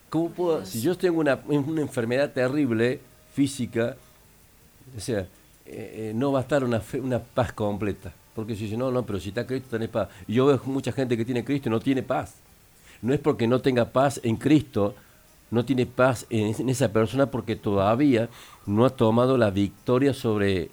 ¿Cómo 0.09 0.29
puedo, 0.29 0.65
si 0.65 0.79
yo 0.81 0.95
tengo 0.95 1.19
una, 1.19 1.39
una 1.47 1.81
enfermedad 1.81 2.31
terrible 2.31 2.99
física, 3.33 3.97
o 4.95 4.99
sea, 4.99 5.21
eh, 5.21 5.27
eh, 5.65 6.11
no 6.13 6.31
va 6.31 6.39
a 6.39 6.41
estar 6.43 6.63
una, 6.63 6.79
fe- 6.79 6.99
una 7.01 7.19
paz 7.19 7.51
completa? 7.51 8.13
Porque 8.35 8.55
si 8.55 8.65
dice, 8.65 8.77
no, 8.77 8.91
no, 8.91 9.03
pero 9.05 9.19
si 9.19 9.29
está 9.29 9.45
Cristo 9.47 9.69
tenés 9.71 9.89
paz. 9.89 10.09
Y 10.27 10.33
yo 10.33 10.45
veo 10.45 10.61
mucha 10.65 10.91
gente 10.91 11.17
que 11.17 11.25
tiene 11.25 11.43
Cristo 11.43 11.69
y 11.69 11.71
no 11.71 11.79
tiene 11.79 12.03
paz. 12.03 12.35
No 13.01 13.13
es 13.13 13.19
porque 13.19 13.47
no 13.47 13.59
tenga 13.59 13.85
paz 13.91 14.19
en 14.23 14.37
Cristo, 14.37 14.95
no 15.53 15.63
tiene 15.65 15.85
paz 15.85 16.25
en, 16.29 16.53
en 16.59 16.69
esa 16.69 16.91
persona 16.91 17.27
porque 17.31 17.55
todavía 17.55 18.29
no 18.65 18.85
ha 18.85 18.89
tomado 18.89 19.37
la 19.37 19.49
victoria 19.51 20.13
sobre 20.13 20.69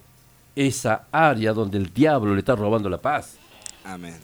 esa 0.57 1.07
área 1.12 1.53
donde 1.53 1.78
el 1.78 1.93
diablo 1.93 2.35
le 2.35 2.41
está 2.41 2.57
robando 2.57 2.89
la 2.89 2.99
paz. 2.99 3.35
Amén. 3.85 4.16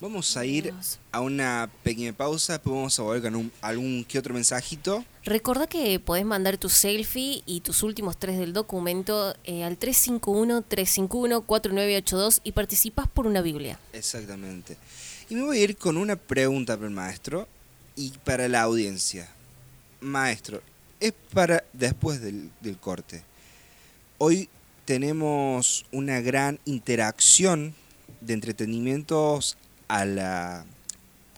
Vamos 0.00 0.36
a 0.36 0.44
ir 0.44 0.74
a 1.12 1.20
una 1.20 1.70
pequeña 1.82 2.12
pausa, 2.12 2.54
después 2.54 2.74
vamos 2.74 2.98
a 2.98 3.02
volver 3.02 3.22
con 3.22 3.36
un- 3.36 3.52
algún 3.62 4.04
que 4.04 4.18
otro 4.18 4.34
mensajito. 4.34 5.02
Recordá 5.24 5.66
que 5.66 5.98
podés 5.98 6.26
mandar 6.26 6.58
tu 6.58 6.68
selfie 6.68 7.42
y 7.46 7.60
tus 7.60 7.82
últimos 7.82 8.18
tres 8.18 8.38
del 8.38 8.52
documento 8.52 9.34
eh, 9.44 9.64
al 9.64 9.78
351-351-4982 9.78 12.40
y 12.44 12.52
participás 12.52 13.08
por 13.08 13.26
una 13.26 13.40
Biblia. 13.40 13.78
Exactamente. 13.92 14.76
Y 15.30 15.36
me 15.36 15.42
voy 15.44 15.58
a 15.58 15.62
ir 15.62 15.76
con 15.76 15.96
una 15.96 16.16
pregunta 16.16 16.76
para 16.76 16.88
el 16.88 16.94
maestro 16.94 17.48
y 17.96 18.10
para 18.24 18.48
la 18.48 18.62
audiencia. 18.62 19.28
Maestro, 20.04 20.62
es 21.00 21.12
para 21.32 21.64
después 21.72 22.20
del, 22.20 22.50
corte. 22.80 23.22
Hoy 24.18 24.48
tenemos 24.84 25.86
una 25.92 26.20
gran 26.20 26.60
interacción 26.64 27.74
de 28.20 28.34
entretenimientos 28.34 29.56
a 29.88 30.04
la, 30.04 30.64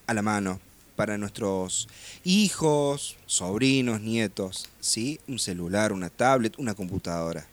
a 0.07 0.15
la 0.15 0.23
mano 0.23 0.61
para 0.97 1.19
nuestros 1.19 1.89
hijos, 2.25 3.17
sobrinos, 3.27 4.01
nietos, 4.01 4.69
¿sí? 4.81 5.21
Un 5.29 5.39
celular, 5.39 5.93
una 5.93 6.11
tablet, 6.11 6.59
una 6.59 6.75
computadora. 6.75 7.47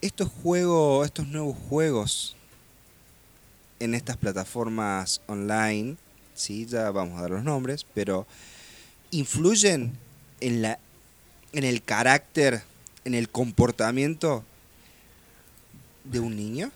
Estos 0.00 0.28
juegos, 0.28 1.06
estos 1.06 1.28
nuevos 1.28 1.56
juegos 1.68 2.36
en 3.80 3.94
estas 3.94 4.16
plataformas 4.16 5.20
online, 5.26 5.96
sí, 6.34 6.66
ya 6.66 6.90
vamos 6.90 7.18
a 7.18 7.22
dar 7.22 7.30
los 7.30 7.44
nombres, 7.44 7.86
pero 7.94 8.26
influyen 9.12 9.96
en 10.40 10.62
la 10.62 10.78
en 11.52 11.64
el 11.64 11.82
carácter, 11.82 12.62
en 13.04 13.14
el 13.14 13.28
comportamiento 13.28 14.44
de 16.04 16.20
un 16.20 16.34
niño. 16.34 16.70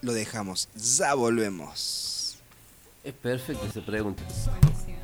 Lo 0.00 0.12
dejamos, 0.12 0.68
ya 0.74 1.14
volvemos. 1.14 2.36
Es 3.04 3.14
perfecta 3.14 3.66
esa 3.66 3.84
pregunta. 3.84 4.22
Buenísimo. 4.24 4.98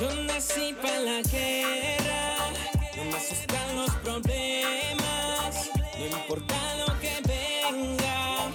Yo 0.00 0.10
nací 0.24 0.74
para 0.82 0.98
la 0.98 1.22
guerra, 1.22 2.36
no 2.96 3.04
me 3.04 3.16
asustan 3.16 3.76
los 3.76 3.90
problemas, 3.96 5.70
no 5.96 6.06
importa 6.06 6.54
lo 6.78 6.98
que 6.98 7.12
venga, 7.28 8.50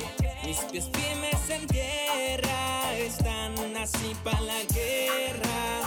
mis 0.46 0.58
pies 0.70 0.90
firmes 0.92 1.50
en 1.50 1.66
tierra 1.68 2.94
están 2.98 3.56
así 3.78 4.14
para 4.22 4.42
la 4.42 4.64
guerra, 4.74 5.82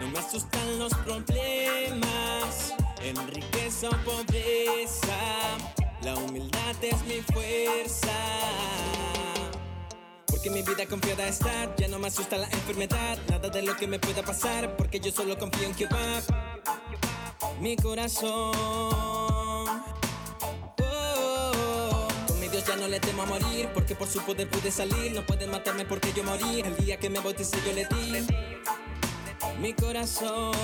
no 0.00 0.08
me 0.08 0.18
asustan 0.18 0.78
los 0.80 0.92
problemas, 0.94 2.74
en 3.00 3.28
riqueza 3.28 3.90
o 3.90 4.04
pobreza, 4.04 5.16
la 6.02 6.16
humildad 6.16 6.74
es 6.82 7.00
mi 7.02 7.20
fuerza. 7.32 8.08
Porque 10.38 10.50
mi 10.50 10.62
vida 10.62 10.86
confiada 10.86 11.26
está, 11.26 11.74
ya 11.74 11.88
no 11.88 11.98
me 11.98 12.06
asusta 12.06 12.38
la 12.38 12.46
enfermedad, 12.46 13.18
nada 13.28 13.48
de 13.48 13.60
lo 13.60 13.74
que 13.74 13.88
me 13.88 13.98
pueda 13.98 14.22
pasar, 14.22 14.76
porque 14.76 15.00
yo 15.00 15.10
solo 15.10 15.36
confío 15.36 15.66
en 15.66 15.74
Jehová. 15.74 16.22
mi 17.60 17.74
corazón. 17.74 18.52
Oh, 20.80 22.08
con 22.28 22.38
mi 22.38 22.46
Dios 22.46 22.64
ya 22.64 22.76
no 22.76 22.86
le 22.86 23.00
temo 23.00 23.22
a 23.22 23.26
morir, 23.26 23.68
porque 23.74 23.96
por 23.96 24.06
su 24.06 24.20
poder 24.20 24.48
pude 24.48 24.70
salir. 24.70 25.10
No 25.12 25.26
pueden 25.26 25.50
matarme 25.50 25.84
porque 25.84 26.12
yo 26.12 26.22
morí. 26.22 26.60
El 26.60 26.76
día 26.76 26.96
que 27.00 27.10
me 27.10 27.18
bauticé 27.18 27.56
yo 27.66 27.72
le 27.72 27.86
di 27.86 28.24
mi 29.60 29.72
corazón. 29.72 30.54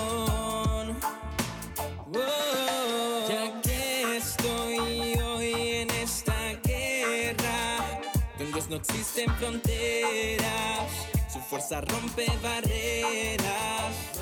Oh, 2.15 2.74
no 8.69 8.77
existen 8.77 9.31
fronteras, 9.37 10.91
su 11.33 11.39
fuerza 11.41 11.81
rompe 11.81 12.27
barreras. 12.43 14.14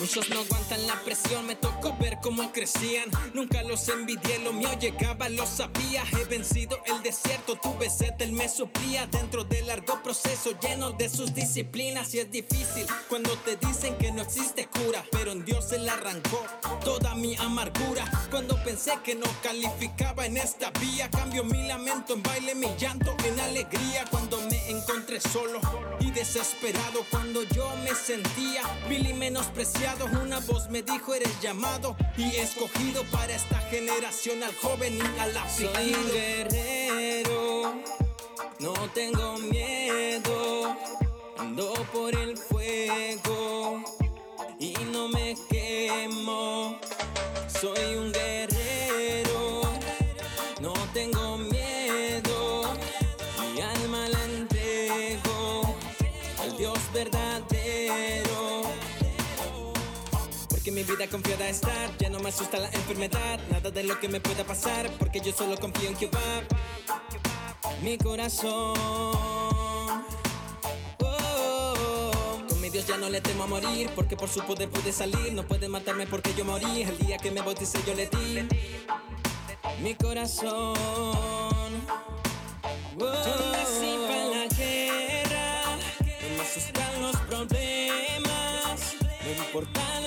Muchos 0.00 0.30
no 0.30 0.40
aguantan 0.40 0.86
la 0.86 0.94
presión, 1.04 1.46
me 1.46 1.56
tocó 1.56 1.94
ver 1.98 2.16
cómo 2.22 2.50
crecían. 2.52 3.10
Nunca 3.34 3.62
los 3.62 3.86
envidié, 3.90 4.38
lo 4.38 4.54
mío 4.54 4.70
llegaba, 4.80 5.28
lo 5.28 5.44
sabía. 5.44 6.02
He 6.12 6.24
vencido 6.24 6.78
el 6.86 7.02
desierto, 7.02 7.56
tuve 7.56 7.90
sed, 7.90 8.14
él 8.20 8.32
me 8.32 8.48
suplía. 8.48 9.06
Dentro 9.08 9.44
del 9.44 9.66
largo 9.66 10.02
proceso, 10.02 10.58
lleno 10.58 10.92
de 10.92 11.10
sus 11.10 11.34
disciplinas. 11.34 12.14
Y 12.14 12.20
es 12.20 12.30
difícil 12.30 12.86
cuando 13.10 13.36
te 13.40 13.56
dicen 13.56 13.94
que 13.98 14.10
no 14.10 14.22
existe 14.22 14.68
cura. 14.68 15.04
Pero 15.12 15.32
en 15.32 15.44
Dios 15.44 15.70
Él 15.72 15.86
arrancó 15.86 16.46
toda 16.82 17.14
mi 17.14 17.36
amargura. 17.36 18.10
Cuando 18.30 18.56
pensé 18.64 18.92
que 19.04 19.14
no 19.14 19.26
calificaba 19.42 20.24
en 20.24 20.38
esta 20.38 20.70
vía, 20.80 21.10
cambio 21.10 21.44
mi 21.44 21.68
lamento 21.68 22.14
en 22.14 22.22
baile, 22.22 22.54
mi 22.54 22.68
llanto 22.78 23.14
en 23.26 23.38
alegría. 23.38 24.06
Cuando 24.10 24.40
me 24.48 24.70
encontré 24.70 25.20
solo 25.20 25.60
y 26.00 26.10
desesperado, 26.10 27.04
cuando 27.10 27.42
yo 27.42 27.68
me 27.84 27.94
sentía 27.94 28.62
vil 28.88 29.06
y 29.06 29.12
menospreciado, 29.12 29.89
una 30.22 30.40
voz 30.40 30.68
me 30.70 30.82
dijo: 30.82 31.14
Eres 31.14 31.40
llamado 31.40 31.96
y 32.16 32.36
escogido 32.36 33.04
para 33.04 33.34
esta 33.34 33.58
generación, 33.70 34.42
al 34.42 34.54
joven 34.56 34.98
y 34.98 35.20
al 35.20 35.36
afligido. 35.36 35.74
Soy 35.74 35.94
un 35.94 36.10
guerrero, 36.12 37.74
no 38.60 38.72
tengo 38.94 39.38
miedo, 39.38 40.76
ando 41.38 41.72
por 41.92 42.14
el 42.14 42.36
fuego 42.36 43.82
y 44.58 44.74
no 44.92 45.08
me 45.08 45.36
quemo. 45.48 46.78
Soy 47.60 47.94
un 47.96 48.12
guerrero, 48.12 48.59
vida 61.00 61.10
confiada 61.10 61.48
está, 61.48 61.72
ya 61.98 62.10
no 62.10 62.20
me 62.20 62.28
asusta 62.28 62.58
la 62.58 62.68
enfermedad, 62.68 63.40
nada 63.50 63.70
de 63.70 63.84
lo 63.84 63.98
que 63.98 64.06
me 64.08 64.20
pueda 64.20 64.44
pasar, 64.44 64.90
porque 64.98 65.20
yo 65.20 65.32
solo 65.32 65.56
confío 65.58 65.88
en 65.88 65.96
Jehová. 65.96 66.20
Mi 67.82 67.96
corazón. 67.96 68.74
Oh, 70.98 72.42
con 72.46 72.60
mi 72.60 72.68
Dios 72.68 72.86
ya 72.86 72.98
no 72.98 73.08
le 73.08 73.22
temo 73.22 73.44
a 73.44 73.46
morir, 73.46 73.90
porque 73.94 74.14
por 74.14 74.28
su 74.28 74.42
poder 74.42 74.68
pude 74.68 74.92
salir. 74.92 75.32
No 75.32 75.42
puede 75.44 75.68
matarme 75.68 76.06
porque 76.06 76.34
yo 76.34 76.44
morí. 76.44 76.82
El 76.82 76.98
día 76.98 77.16
que 77.16 77.30
me 77.30 77.40
bauticé 77.40 77.78
yo 77.86 77.94
le 77.94 78.06
di 78.06 78.46
mi 79.82 79.94
corazón. 79.94 80.74
Yo 82.98 83.52
nací 83.52 83.96
para 84.06 84.26
la 84.26 84.46
guerra, 84.54 85.76
no 86.20 86.36
me 86.36 86.42
asustan 86.42 87.00
los 87.00 87.16
problemas, 87.16 88.96
no 89.24 89.44
importa 89.44 89.99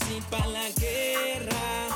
así 0.00 0.20
para 0.30 0.46
la 0.46 0.68
guerra. 0.70 1.88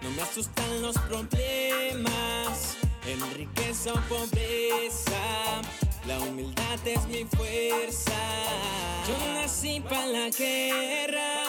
No 0.00 0.10
me 0.10 0.22
asustan 0.22 0.82
los 0.82 0.96
problemas, 0.98 2.76
en 3.06 3.34
riqueza 3.34 3.92
o 3.92 4.00
pobreza. 4.08 5.62
La 6.06 6.18
humildad 6.20 6.78
es 6.84 7.06
mi 7.06 7.24
fuerza. 7.24 8.12
Yo 9.06 9.34
nací 9.34 9.80
para 9.80 10.06
la 10.06 10.28
guerra. 10.30 11.44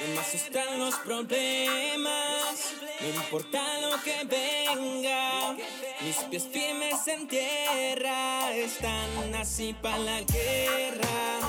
No 0.00 0.14
me 0.14 0.20
asustan 0.20 0.78
los 0.78 0.94
problemas. 0.96 2.74
No 3.00 3.08
importa 3.08 3.62
lo 3.80 4.02
que 4.02 4.24
venga. 4.24 5.56
Mis 6.00 6.16
pies 6.30 6.48
firmes 6.52 7.06
en 7.08 7.26
tierra 7.26 8.52
están 8.54 9.34
así 9.34 9.74
para 9.82 9.98
la 9.98 10.20
guerra. 10.22 11.40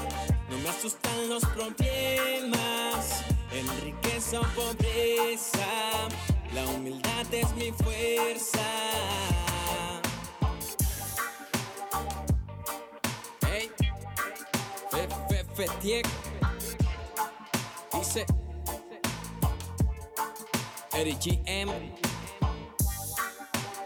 No 0.49 0.57
me 0.57 0.69
asustan 0.69 1.29
los 1.29 1.45
problemas. 1.45 3.23
En 3.51 3.67
riqueza 3.81 4.41
o 4.41 4.43
pobreza. 4.55 5.65
La 6.53 6.65
humildad 6.67 7.33
es 7.33 7.51
mi 7.55 7.71
fuerza. 7.71 8.65
Hey, 13.41 13.71
Fe, 14.91 15.07
Fe, 15.29 15.45
Fetiek. 15.55 16.07
Dice 17.93 18.25
Eric 20.93 21.17
GM. 21.19 21.71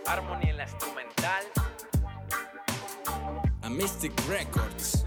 Harmony 0.05 0.49
en 0.49 0.57
la 0.57 0.63
instrumental. 0.63 1.45
A 3.61 3.69
Mystic 3.69 4.13
Records. 4.27 5.05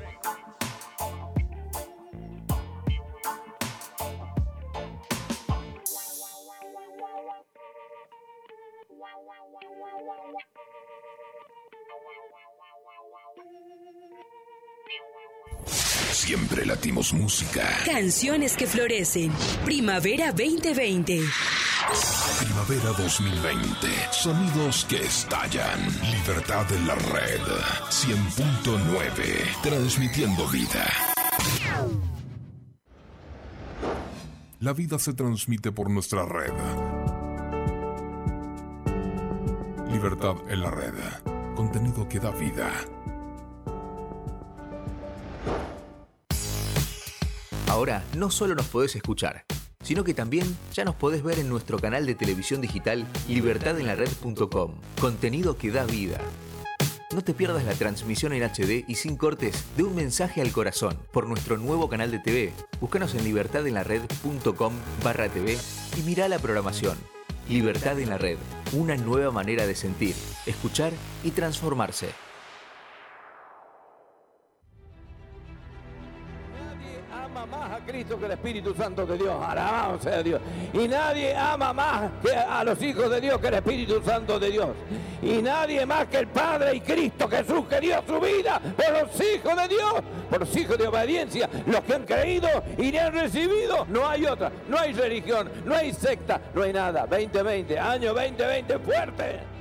Siempre 16.27 16.67
latimos 16.67 17.13
música. 17.13 17.63
Canciones 17.85 18.57
que 18.57 18.67
florecen. 18.67 19.31
Primavera 19.65 20.33
2020. 20.33 21.21
Primavera 22.41 22.91
2020. 22.99 23.89
Sonidos 24.11 24.85
que 24.87 25.03
estallan. 25.03 25.79
Libertad 26.03 26.67
en 26.73 26.87
la 26.89 26.95
red. 26.97 27.41
100.9. 27.91 29.63
Transmitiendo 29.63 30.49
vida. 30.49 30.85
La 34.59 34.73
vida 34.73 34.99
se 34.99 35.13
transmite 35.13 35.71
por 35.71 35.91
nuestra 35.91 36.25
red. 36.25 36.53
Libertad 39.97 40.37
en 40.51 40.61
la 40.61 40.71
red. 40.71 40.93
Contenido 41.55 42.07
que 42.07 42.21
da 42.21 42.31
vida. 42.31 42.71
Ahora 47.67 48.05
no 48.15 48.31
solo 48.31 48.55
nos 48.55 48.67
podés 48.67 48.95
escuchar, 48.95 49.47
sino 49.83 50.05
que 50.05 50.13
también 50.13 50.55
ya 50.75 50.85
nos 50.85 50.97
podés 50.97 51.23
ver 51.23 51.39
en 51.39 51.49
nuestro 51.49 51.79
canal 51.79 52.05
de 52.05 52.15
televisión 52.15 52.61
digital 52.61 53.07
libertadenlared.com. 53.27 54.75
Contenido 55.01 55.57
que 55.57 55.71
da 55.71 55.87
vida. 55.87 56.21
No 57.15 57.25
te 57.25 57.33
pierdas 57.33 57.65
la 57.65 57.73
transmisión 57.73 58.35
en 58.35 58.43
HD 58.43 58.85
y 58.87 58.97
sin 58.97 59.17
cortes 59.17 59.65
de 59.79 59.85
un 59.85 59.95
mensaje 59.95 60.43
al 60.43 60.53
corazón 60.53 60.99
por 61.11 61.27
nuestro 61.27 61.57
nuevo 61.57 61.89
canal 61.89 62.11
de 62.11 62.19
TV. 62.19 62.53
Búscanos 62.83 63.15
en 63.15 63.25
libertadenlared.com 63.25 64.75
barra 65.03 65.31
TV 65.31 65.57
y 65.97 66.03
mirá 66.03 66.29
la 66.29 66.39
programación. 66.39 67.16
Libertad 67.49 68.01
en 68.01 68.11
la 68.11 68.19
Red, 68.19 68.39
una 68.73 68.97
nueva 68.97 69.31
manera 69.31 69.67
de 69.67 69.77
sentir, 69.77 70.17
escuchar 70.47 70.93
y 71.23 71.31
transformarse. 71.31 72.26
Más 77.47 77.71
a 77.73 77.85
Cristo 77.85 78.19
que 78.19 78.27
el 78.27 78.33
Espíritu 78.33 78.75
Santo 78.75 79.07
de 79.07 79.17
Dios. 79.17 79.35
Alabado 79.43 79.99
sea 80.01 80.23
Dios. 80.23 80.41
Y 80.73 80.89
nadie 80.89 81.35
ama 81.35 81.73
más 81.73 82.11
que 82.23 82.35
a 82.35 82.65
los 82.65 82.81
hijos 82.83 83.11
de 83.11 83.21
Dios 83.21 83.41
que 83.41 83.49
el 83.49 83.55
Espíritu 83.55 84.03
Santo 84.05 84.39
de 84.39 84.51
Dios. 84.51 84.69
Y 85.23 85.43
nadie 85.43 85.85
más 85.87 86.07
que 86.07 86.19
el 86.19 86.27
Padre 86.29 86.77
y 86.77 86.81
Cristo 86.81 87.29
Jesús 87.29 87.67
que 87.69 87.81
dio 87.81 88.03
su 88.07 88.21
vida 88.21 88.61
por 88.61 89.03
los 89.03 89.21
hijos 89.21 89.57
de 89.57 89.69
Dios, 89.69 89.95
por 90.31 90.41
los 90.41 90.57
hijos 90.57 90.79
de 90.79 90.87
obediencia, 90.87 91.49
los 91.67 91.81
que 91.81 91.95
han 91.95 92.05
creído 92.05 92.49
y 92.79 92.93
le 92.93 93.01
han 93.01 93.13
recibido. 93.13 93.87
No 93.89 94.07
hay 94.07 94.27
otra, 94.27 94.51
no 94.69 94.79
hay 94.79 94.93
religión, 94.93 95.51
no 95.65 95.75
hay 95.75 95.93
secta, 95.93 96.41
no 96.55 96.63
hay 96.63 96.73
nada. 96.73 97.07
2020, 97.07 97.79
año 97.79 98.15
2020 98.15 98.79
fuerte. 98.81 99.56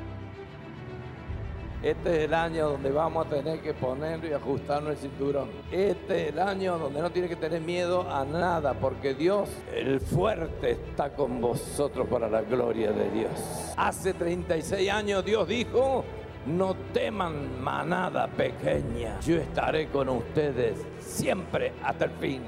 Este 1.86 2.18
es 2.18 2.24
el 2.24 2.34
año 2.34 2.70
donde 2.70 2.90
vamos 2.90 3.28
a 3.28 3.30
tener 3.30 3.60
que 3.60 3.76
ponerlo 3.76 4.28
y 4.28 4.34
ajustarnos 4.34 4.94
el 4.94 4.98
cinturón. 4.98 5.50
Este 5.72 6.24
es 6.24 6.34
el 6.34 6.40
año 6.40 6.80
donde 6.80 7.00
no 7.00 7.12
tiene 7.12 7.30
que 7.30 7.36
tener 7.36 7.62
miedo 7.62 8.10
a 8.10 8.26
nada, 8.26 8.74
porque 8.74 9.14
Dios, 9.14 9.48
el 9.72 10.00
fuerte, 10.00 10.72
está 10.72 11.12
con 11.14 11.40
vosotros 11.40 12.08
para 12.08 12.28
la 12.28 12.42
gloria 12.42 12.92
de 12.92 13.12
Dios. 13.12 13.32
Hace 13.78 14.16
36 14.16 14.90
años 14.90 15.24
Dios 15.24 15.48
dijo, 15.48 16.04
No 16.48 16.74
teman 16.92 17.62
manada 17.62 18.30
pequeña, 18.30 19.20
yo 19.20 19.38
estaré 19.38 19.90
con 19.90 20.10
ustedes 20.10 20.84
siempre 21.00 21.74
hasta 21.84 22.06
el 22.06 22.12
fin. 22.14 22.42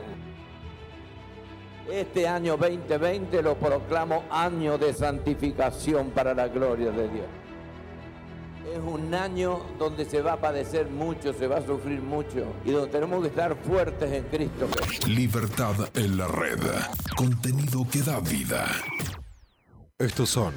Este 1.92 2.28
año 2.28 2.58
2020 2.58 3.44
lo 3.44 3.54
proclamo 3.54 4.24
año 4.32 4.80
de 4.80 4.94
santificación 4.94 6.10
para 6.10 6.34
la 6.34 6.48
gloria 6.48 6.90
de 6.90 7.08
Dios. 7.08 7.28
Es 8.78 8.84
un 8.84 9.12
año 9.16 9.60
donde 9.80 10.06
se 10.06 10.22
va 10.22 10.34
a 10.34 10.38
padecer 10.40 10.88
mucho, 10.88 11.34
se 11.34 11.48
va 11.48 11.58
a 11.58 11.66
sufrir 11.66 12.00
mucho 12.00 12.54
y 12.64 12.70
donde 12.70 12.92
tenemos 12.92 13.24
que 13.24 13.30
estar 13.30 13.58
fuertes 13.64 14.12
en 14.12 14.24
Cristo. 14.26 14.68
Libertad 15.08 15.90
en 15.96 16.16
la 16.16 16.28
red. 16.28 16.60
Contenido 17.16 17.88
que 17.92 18.04
da 18.04 18.20
vida. 18.20 18.68
Estos 19.98 20.30
son 20.30 20.54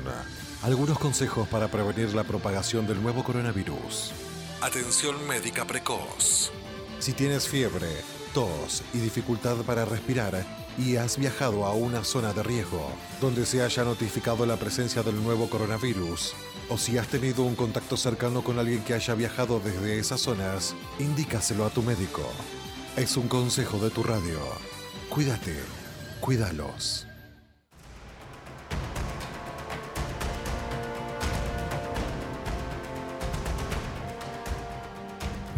algunos 0.62 0.99
consejos 0.99 1.49
para 1.49 1.68
prevenir 1.68 2.14
la 2.14 2.25
propagación 2.25 2.87
del 2.87 3.03
nuevo 3.03 3.25
coronavirus. 3.25 4.12
Atención 4.61 5.16
médica 5.27 5.64
precoz. 5.64 6.53
Si 6.99 7.14
tienes 7.14 7.49
fiebre, 7.49 7.89
tos 8.35 8.83
y 8.93 8.99
dificultad 8.99 9.57
para 9.64 9.87
respirar 9.87 10.45
y 10.77 10.97
has 10.97 11.16
viajado 11.16 11.64
a 11.64 11.73
una 11.73 12.05
zona 12.05 12.35
de 12.35 12.43
riesgo 12.43 12.87
donde 13.21 13.47
se 13.47 13.62
haya 13.62 13.85
notificado 13.85 14.45
la 14.45 14.57
presencia 14.57 15.03
del 15.03 15.23
nuevo 15.23 15.49
coronavirus, 15.49 16.35
o 16.71 16.79
si 16.79 16.97
has 16.99 17.09
tenido 17.09 17.43
un 17.43 17.57
contacto 17.57 17.97
cercano 17.97 18.43
con 18.43 18.59
alguien 18.59 18.83
que 18.83 18.95
haya 18.95 19.14
viajado 19.14 19.61
desde 19.61 19.99
esas 19.99 20.21
zonas, 20.21 20.75
indícaselo 20.99 21.66
a 21.66 21.71
tu 21.71 21.83
médico. 21.83 22.23
Es 22.97 23.16
un 23.16 23.29
consejo 23.29 23.79
de 23.79 23.91
tu 23.91 24.03
radio. 24.03 24.39
Cuídate, 25.09 25.57
cuídalos. 26.21 27.07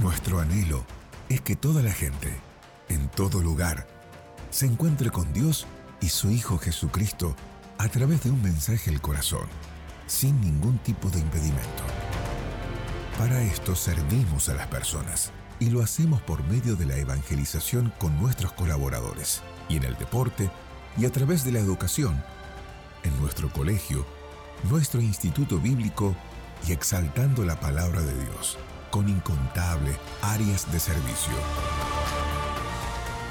Nuestro 0.01 0.41
anhelo 0.41 0.85
es 1.29 1.43
que 1.43 1.55
toda 1.55 1.83
la 1.83 1.93
gente, 1.93 2.29
en 2.89 3.09
todo 3.09 3.41
lugar, 3.41 3.87
se 4.51 4.67
encuentre 4.67 5.11
con 5.11 5.33
Dios 5.33 5.67
y 6.01 6.09
su 6.09 6.31
Hijo 6.31 6.59
Jesucristo 6.59 7.37
a 7.79 7.89
través 7.89 8.25
de 8.25 8.31
un 8.31 8.43
mensaje 8.43 8.91
al 8.91 9.01
corazón, 9.01 9.47
sin 10.13 10.39
ningún 10.43 10.79
tipo 10.79 11.09
de 11.09 11.19
impedimento. 11.19 11.83
Para 13.19 13.43
esto 13.43 13.75
servimos 13.75 14.51
a 14.51 14.55
las 14.55 14.67
personas 14.67 15.33
y 15.59 15.71
lo 15.71 15.83
hacemos 15.83 16.21
por 16.21 16.45
medio 16.45 16.77
de 16.77 16.85
la 16.85 16.97
evangelización 16.99 17.93
con 17.99 18.21
nuestros 18.21 18.53
colaboradores 18.53 19.41
y 19.71 19.77
en 19.77 19.85
el 19.85 19.97
deporte 19.97 20.51
y 20.99 21.07
a 21.07 21.11
través 21.11 21.45
de 21.45 21.53
la 21.53 21.61
educación, 21.61 22.23
en 23.05 23.19
nuestro 23.23 23.51
colegio, 23.51 24.07
nuestro 24.71 25.01
instituto 25.01 25.59
bíblico 25.59 26.15
y 26.69 26.73
exaltando 26.73 27.45
la 27.45 27.59
palabra 27.59 28.03
de 28.03 28.15
Dios 28.15 28.59
con 28.91 29.09
incontables 29.09 29.97
áreas 30.21 30.71
de 30.71 30.79
servicio. 30.79 31.33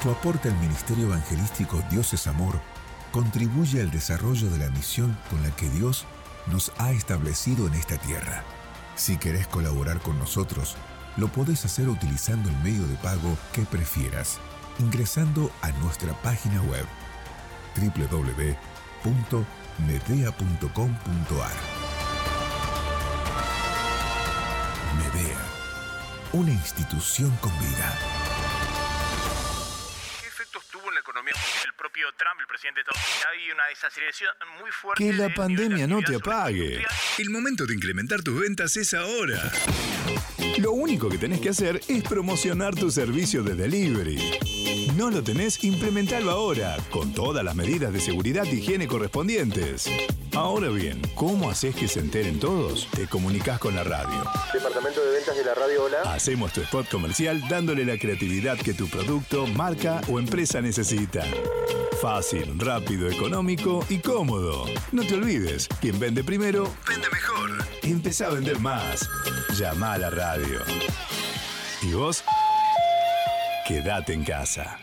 Tu 0.02 0.10
aporte 0.10 0.50
al 0.50 0.58
Ministerio 0.60 1.06
Evangelístico 1.06 1.80
Dios 1.92 2.12
es 2.14 2.26
Amor 2.26 2.60
contribuye 3.12 3.82
al 3.82 3.92
desarrollo 3.92 4.50
de 4.50 4.58
la 4.58 4.70
misión 4.72 5.16
con 5.30 5.44
la 5.44 5.56
que 5.56 5.70
Dios 5.70 6.08
nos 6.48 6.72
ha 6.78 6.92
establecido 6.92 7.68
en 7.68 7.74
esta 7.74 7.98
tierra. 7.98 8.44
Si 8.96 9.18
querés 9.18 9.48
colaborar 9.48 10.00
con 10.00 10.20
nosotros, 10.20 10.76
lo 11.18 11.28
podés 11.28 11.66
hacer 11.66 11.89
utilizando 11.89 12.50
el 12.50 12.58
medio 12.58 12.88
de 12.88 12.96
pago 12.96 13.38
que 13.54 13.64
prefieras, 13.64 14.39
ingresando 14.80 15.52
a 15.62 15.72
nuestra 15.84 16.14
página 16.22 16.62
web 16.64 16.86
www.medea.com.ar. 17.76 18.62
Medea, 24.98 25.38
una 26.34 26.52
institución 26.52 27.32
con 27.42 27.52
vida. 27.60 28.20
El 31.66 31.74
propio 31.74 32.08
Trump, 32.18 32.40
el 32.40 32.48
presidente 32.48 32.80
de 32.80 32.82
Estados 32.82 33.02
Unidos? 33.08 33.28
Hay 33.32 33.52
una 33.52 33.66
desaceleración 33.68 34.34
muy 34.60 34.72
fuerte. 34.72 35.04
Que 35.04 35.14
la 35.14 35.34
pandemia 35.34 35.88
no 35.88 36.02
te 36.02 36.16
apague. 36.16 36.86
El 37.18 37.30
momento 37.30 37.66
de 37.66 37.74
incrementar 37.74 38.22
tus 38.22 38.40
ventas 38.40 38.76
es 38.78 38.94
ahora. 38.94 39.52
Lo 40.58 40.72
único 40.72 41.10
que 41.10 41.18
tenés 41.18 41.42
que 41.42 41.50
hacer 41.50 41.82
es 41.88 42.04
promocionar 42.04 42.76
tu 42.76 42.92
servicio 42.92 43.44
de 43.44 43.56
delivery. 43.56 44.40
No 44.96 45.10
lo 45.10 45.24
tenés, 45.24 45.64
implementalo 45.64 46.32
ahora, 46.32 46.78
con 46.90 47.14
todas 47.14 47.44
las 47.44 47.56
medidas 47.56 47.94
de 47.94 48.00
seguridad 48.00 48.46
e 48.46 48.56
higiene 48.56 48.88
correspondientes. 48.88 49.90
Ahora 50.36 50.70
bien, 50.70 51.02
¿cómo 51.16 51.50
haces 51.50 51.76
que 51.76 51.88
se 51.88 52.00
enteren 52.00 52.40
todos? 52.40 52.88
Te 52.92 53.08
comunicas 53.08 53.60
con 53.60 53.76
la 53.76 53.84
radio. 53.84 54.24
Departamento 54.54 55.04
de 55.04 55.12
ventas 55.12 55.36
de 55.36 55.46
la 55.46 55.56
radio 55.56 55.84
Hola. 55.84 56.02
Hacemos 56.14 56.54
tu 56.54 56.62
spot 56.62 56.90
comercial 56.90 57.42
dándole 57.50 57.86
la 57.86 57.98
creatividad 57.98 58.58
que 58.58 58.74
tu 58.74 58.90
producto, 58.90 59.48
marca 59.48 60.02
o 60.10 60.20
empresa 60.20 60.62
necesita. 60.62 61.20
Fácil, 62.01 62.59
rápido, 62.59 63.09
económico 63.09 63.86
y 63.89 63.99
cómodo. 63.99 64.65
No 64.91 65.03
te 65.03 65.15
olvides, 65.15 65.67
quien 65.80 65.99
vende 65.99 66.24
primero, 66.24 66.63
vende 66.88 67.07
mejor. 67.09 67.65
Empezá 67.84 68.28
a 68.28 68.30
vender 68.32 68.59
más. 68.59 69.07
Llama 69.57 69.93
a 69.93 69.97
la 69.99 70.09
radio. 70.09 70.59
¿Y 71.84 71.93
vos? 71.93 72.24
Quédate 73.67 74.13
en 74.13 74.24
casa. 74.24 74.80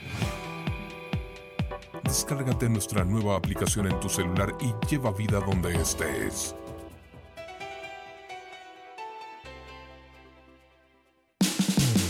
Descárgate 2.04 2.68
nuestra 2.68 3.04
nueva 3.04 3.36
aplicación 3.36 3.86
en 3.86 4.00
tu 4.00 4.08
celular 4.08 4.54
y 4.60 4.72
lleva 4.86 5.12
vida 5.12 5.40
donde 5.40 5.74
estés. 5.74 6.54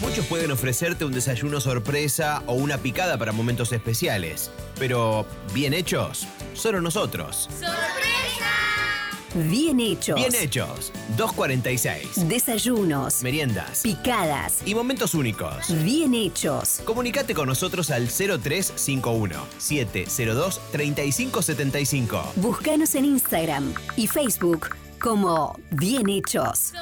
Muchos 0.01 0.27
pueden 0.27 0.53
ofrecerte 0.53 1.05
un 1.05 1.13
desayuno 1.13 1.61
sorpresa 1.61 2.43
o 2.47 2.55
una 2.55 2.79
picada 2.79 3.19
para 3.19 3.33
momentos 3.33 3.73
especiales, 3.73 4.51
pero 4.79 5.27
bien 5.53 5.75
hechos, 5.75 6.27
solo 6.55 6.81
nosotros. 6.81 7.49
Bien 9.35 9.79
hechos. 9.81 10.15
Bien 10.17 10.35
hechos, 10.35 10.93
246. 11.17 12.29
Desayunos. 12.29 13.23
Meriendas. 13.23 13.81
Picadas. 13.83 14.61
Y 14.65 14.75
momentos 14.75 15.15
únicos. 15.15 15.67
Bien 15.85 16.15
hechos. 16.15 16.81
Comunicate 16.85 17.35
con 17.35 17.47
nosotros 17.49 17.91
al 17.91 18.09
0351 18.09 19.47
702 19.59 20.61
3575. 20.73 22.33
Búscanos 22.37 22.95
en 22.95 23.05
Instagram 23.05 23.75
y 23.97 24.07
Facebook 24.07 24.71
como 25.01 25.59
Bien 25.71 26.09
hechos. 26.09 26.73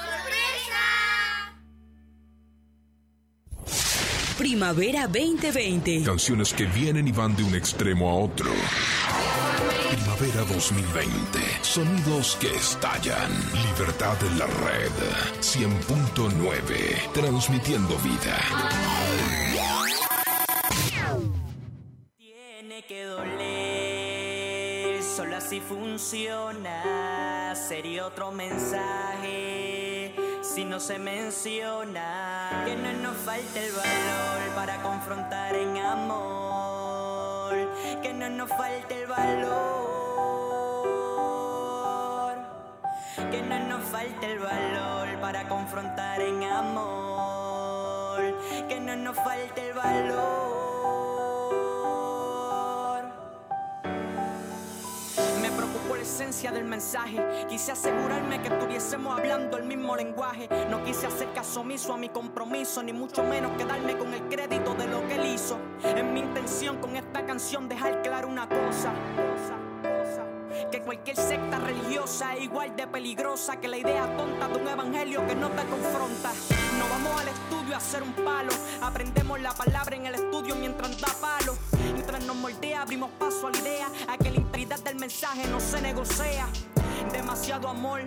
Primavera 4.38 5.06
2020. 5.06 6.02
Canciones 6.04 6.52
que 6.52 6.66
vienen 6.66 7.08
y 7.08 7.12
van 7.12 7.34
de 7.34 7.42
un 7.42 7.54
extremo 7.54 8.10
a 8.10 8.16
otro. 8.16 8.50
Primavera 9.90 10.44
2020. 10.44 11.38
Sonidos 11.62 12.36
que 12.38 12.54
estallan. 12.54 13.30
Libertad 13.70 14.16
en 14.30 14.38
la 14.38 14.46
red. 14.46 14.92
100.9. 15.40 17.12
Transmitiendo 17.14 17.96
vida. 17.98 18.38
Tiene 22.18 22.84
que 22.86 23.04
doler, 23.04 25.02
solo 25.02 25.36
así 25.36 25.60
funciona. 25.60 27.54
Sería 27.54 28.06
otro 28.06 28.32
mensaje 28.32 29.75
si 30.56 30.64
no 30.64 30.80
se 30.80 30.98
menciona. 30.98 32.62
Que 32.64 32.74
no 32.76 32.90
nos 32.94 33.16
falte 33.18 33.66
el 33.66 33.72
valor 33.72 34.54
para 34.54 34.80
confrontar 34.80 35.54
en 35.54 35.76
amor. 35.76 37.54
Que 38.02 38.14
no 38.14 38.30
nos 38.30 38.48
falte 38.48 39.02
el 39.02 39.06
valor. 39.06 39.56
Que 43.30 43.42
no 43.42 43.58
nos 43.68 43.84
falte 43.84 44.32
el 44.32 44.38
valor 44.38 45.20
para 45.20 45.46
confrontar 45.46 46.22
en 46.22 46.42
amor. 46.44 48.22
Que 48.66 48.80
no 48.80 48.96
nos 48.96 49.14
falte 49.14 49.68
el 49.68 49.74
valor. 49.74 50.55
Esencia 56.16 56.50
del 56.50 56.64
mensaje. 56.64 57.46
Quise 57.46 57.72
asegurarme 57.72 58.40
que 58.40 58.48
estuviésemos 58.48 59.18
hablando 59.18 59.58
el 59.58 59.64
mismo 59.64 59.94
lenguaje. 59.94 60.48
No 60.70 60.82
quise 60.82 61.06
hacer 61.06 61.30
caso 61.34 61.60
omiso 61.60 61.92
a 61.92 61.98
mi 61.98 62.08
compromiso, 62.08 62.82
ni 62.82 62.94
mucho 62.94 63.22
menos 63.22 63.52
quedarme 63.58 63.98
con 63.98 64.14
el 64.14 64.22
crédito 64.22 64.74
de 64.74 64.86
lo 64.86 65.06
que 65.06 65.16
él 65.16 65.26
hizo. 65.26 65.58
Es 65.84 66.02
mi 66.02 66.20
intención 66.20 66.78
con 66.78 66.96
esta 66.96 67.26
canción 67.26 67.68
dejar 67.68 68.00
claro 68.00 68.28
una 68.28 68.48
cosa. 68.48 68.92
Que 70.70 70.82
cualquier 70.82 71.16
secta 71.16 71.58
religiosa 71.58 72.34
es 72.34 72.44
igual 72.44 72.74
de 72.76 72.86
peligrosa 72.86 73.60
que 73.60 73.68
la 73.68 73.78
idea 73.78 74.16
tonta 74.16 74.48
de 74.48 74.58
un 74.58 74.68
evangelio 74.68 75.26
que 75.26 75.34
no 75.34 75.48
te 75.50 75.64
confronta. 75.64 76.32
No 76.78 76.88
vamos 76.88 77.20
al 77.20 77.28
estudio 77.28 77.74
a 77.74 77.78
hacer 77.78 78.02
un 78.02 78.12
palo. 78.12 78.52
Aprendemos 78.82 79.40
la 79.40 79.52
palabra 79.52 79.96
en 79.96 80.06
el 80.06 80.14
estudio 80.14 80.56
mientras 80.56 81.00
da 81.00 81.08
palo. 81.20 81.56
Mientras 81.92 82.24
nos 82.24 82.36
moldea, 82.36 82.82
abrimos 82.82 83.10
paso 83.18 83.46
a 83.46 83.50
la 83.50 83.58
idea 83.58 83.88
a 84.08 84.18
que 84.18 84.30
la 84.30 84.36
integridad 84.36 84.80
del 84.80 84.96
mensaje 84.96 85.46
no 85.48 85.60
se 85.60 85.80
negocia. 85.80 86.46
Demasiado 87.12 87.68
amor, 87.68 88.00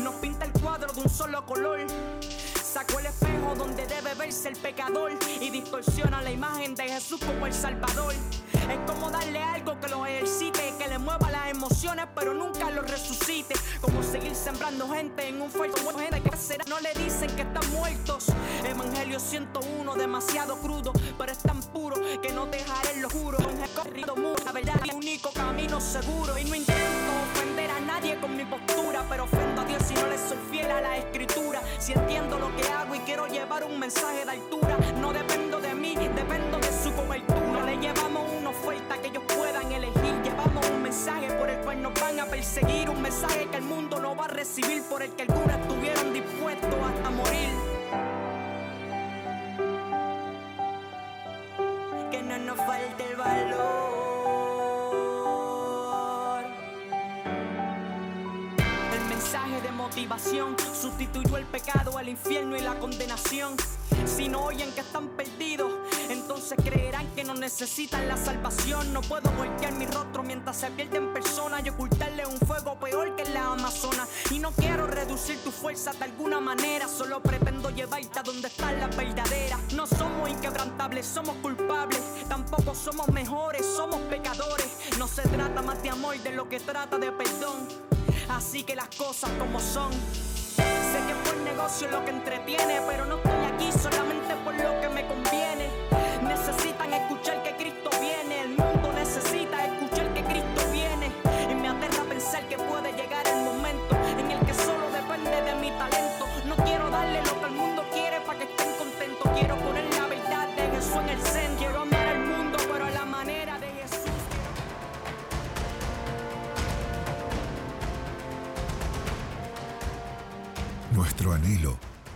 nos 0.00 0.14
pinta 0.16 0.44
el 0.44 0.52
cuadro 0.52 0.92
de 0.92 1.00
un 1.00 1.08
solo 1.08 1.44
color. 1.46 1.80
Sacó 2.72 2.98
el 2.98 3.06
espejo 3.06 3.54
donde 3.56 3.86
debe 3.86 4.12
verse 4.14 4.50
el 4.50 4.56
pecador 4.56 5.12
y 5.40 5.48
distorsiona 5.48 6.20
la 6.20 6.30
imagen 6.30 6.74
de 6.74 6.84
Jesús 6.84 7.18
como 7.24 7.46
el 7.46 7.54
Salvador. 7.54 8.12
Es 8.52 8.78
como 8.86 9.10
darle 9.10 9.42
algo 9.42 9.80
que 9.80 9.88
lo 9.88 10.04
ejercite, 10.04 10.74
que 10.78 10.86
le 10.86 10.98
mueva 10.98 11.30
las 11.30 11.48
emociones, 11.50 12.06
pero 12.14 12.34
nunca 12.34 12.70
lo 12.70 12.82
resucite. 12.82 13.54
Como 13.80 14.02
seguir 14.02 14.34
sembrando 14.34 14.86
gente 14.90 15.26
en 15.26 15.40
un 15.40 15.50
fuerte 15.50 15.80
gente 15.80 16.20
que 16.20 16.36
será. 16.36 16.64
No 16.68 16.78
le 16.80 16.92
dicen 16.92 17.34
que 17.34 17.42
están 17.42 17.70
muertos. 17.72 18.26
Evangelio 18.62 19.18
101, 19.18 19.94
demasiado 19.94 20.58
crudo, 20.58 20.92
pero 21.16 21.32
es 21.32 21.38
tan 21.38 21.62
puro 21.62 21.96
que 22.20 22.32
no 22.32 22.46
dejaré 22.46 23.00
lo 23.00 23.08
juro. 23.08 23.38
Corrido 23.74 24.14
mudo, 24.16 24.36
la 24.44 24.52
verdad 24.52 24.74
es 24.82 24.90
el 24.90 24.94
único 24.94 25.30
camino 25.30 25.80
seguro. 25.80 26.36
Y 26.36 26.44
no 26.44 26.54
intento 26.54 26.82
ofender 27.32 27.70
a 27.70 27.80
nadie 27.80 28.20
con 28.20 28.36
mi 28.36 28.44
postura, 28.44 29.04
pero 29.08 29.24
ofendo 29.24 29.62
a 29.62 29.64
Dios 29.64 29.82
si 29.86 29.94
no 29.94 30.06
le 30.06 30.18
soy 30.18 30.38
fiel 30.50 30.70
a 30.70 30.80
la 30.80 30.98
escritura. 30.98 31.62
Si 31.78 31.92
entiendo 31.92 32.38
lo 32.38 32.54
que 32.56 32.57
un 33.78 33.82
mensaje 33.82 34.24
de 34.24 34.30
altura, 34.32 34.76
no 35.00 35.12
dependo 35.12 35.60
de 35.60 35.72
mí, 35.72 35.94
dependo 35.94 36.58
de 36.58 36.72
su 36.82 36.92
cobertura. 36.94 37.62
Le 37.64 37.76
llevamos 37.76 38.28
una 38.36 38.50
oferta 38.50 38.98
que 39.00 39.06
ellos 39.06 39.22
puedan 39.28 39.70
elegir. 39.70 40.20
Llevamos 40.24 40.68
un 40.68 40.82
mensaje 40.82 41.32
por 41.34 41.48
el 41.48 41.60
cual 41.60 41.80
nos 41.82 41.94
van 41.94 42.18
a 42.18 42.26
perseguir. 42.26 42.90
Un 42.90 43.00
mensaje 43.00 43.46
que 43.48 43.58
el 43.58 43.62
mundo 43.62 44.00
no 44.00 44.16
va 44.16 44.24
a 44.24 44.28
recibir, 44.28 44.82
por 44.90 45.00
el 45.00 45.12
que 45.12 45.22
algunos 45.22 45.60
estuvieron 45.60 46.12
dispuestos 46.12 46.74
hasta 46.88 47.10
morir. 47.10 47.50
Que 52.10 52.20
no 52.20 52.38
nos 52.38 52.56
falte 52.56 53.04
el 53.04 53.16
valor. 53.16 54.07
Sustituyó 60.80 61.38
el 61.38 61.44
pecado, 61.46 61.98
el 61.98 62.08
infierno 62.08 62.56
y 62.56 62.60
la 62.60 62.78
condenación. 62.78 63.56
Si 64.06 64.28
no 64.28 64.44
oyen 64.44 64.70
que 64.72 64.80
están 64.80 65.08
perdidos, 65.08 65.72
entonces 66.38 66.72
creerán 66.72 67.04
que 67.16 67.24
no 67.24 67.34
necesitan 67.34 68.06
la 68.06 68.16
salvación. 68.16 68.92
No 68.92 69.00
puedo 69.00 69.28
voltear 69.32 69.72
mi 69.72 69.86
rostro 69.86 70.22
mientras 70.22 70.56
se 70.58 70.70
pierden 70.70 71.12
personas 71.12 71.66
y 71.66 71.70
ocultarle 71.70 72.24
un 72.26 72.38
fuego 72.38 72.78
peor 72.78 73.16
que 73.16 73.24
la 73.30 73.54
Amazonas. 73.54 74.08
Y 74.30 74.38
no 74.38 74.52
quiero 74.52 74.86
reducir 74.86 75.36
tu 75.42 75.50
fuerza 75.50 75.92
de 75.94 76.04
alguna 76.04 76.38
manera, 76.38 76.86
solo 76.86 77.20
pretendo 77.20 77.70
llevarte 77.70 78.20
a 78.20 78.22
donde 78.22 78.46
están 78.46 78.78
las 78.78 78.96
verdaderas. 78.96 79.58
No 79.74 79.84
somos 79.84 80.30
inquebrantables, 80.30 81.06
somos 81.06 81.34
culpables. 81.38 82.00
Tampoco 82.28 82.72
somos 82.72 83.08
mejores, 83.08 83.66
somos 83.66 84.00
pecadores. 84.02 84.68
No 84.96 85.08
se 85.08 85.22
trata 85.22 85.60
más 85.60 85.82
de 85.82 85.90
amor 85.90 86.16
de 86.18 86.30
lo 86.30 86.48
que 86.48 86.60
trata 86.60 86.98
de 86.98 87.10
perdón. 87.10 87.66
Así 88.28 88.62
que 88.62 88.76
las 88.76 88.88
cosas 88.90 89.30
como 89.40 89.58
son. 89.58 89.90
Sé 90.54 91.00
que 91.04 91.14
por 91.28 91.36
negocio 91.38 91.90
lo 91.90 92.04
que 92.04 92.10
entretiene, 92.10 92.80
pero 92.88 93.06
no 93.06 93.16
estoy 93.16 93.44
aquí 93.52 93.72
solamente 93.72 94.36
por 94.44 94.54
lo 94.54 94.80
que 94.80 94.88
me 94.88 95.06
conviene. 95.08 95.27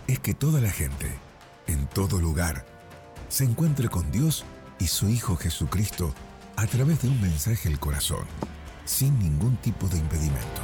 Es 0.07 0.19
que 0.19 0.35
toda 0.35 0.61
la 0.61 0.69
gente, 0.69 1.09
en 1.65 1.87
todo 1.87 2.19
lugar, 2.19 2.65
se 3.29 3.43
encuentre 3.43 3.89
con 3.89 4.11
Dios 4.11 4.45
y 4.79 4.87
su 4.87 5.09
Hijo 5.09 5.35
Jesucristo 5.37 6.13
a 6.55 6.67
través 6.67 7.01
de 7.01 7.07
un 7.07 7.19
mensaje 7.19 7.67
al 7.67 7.79
corazón, 7.79 8.25
sin 8.85 9.17
ningún 9.17 9.57
tipo 9.57 9.87
de 9.87 9.97
impedimento. 9.97 10.61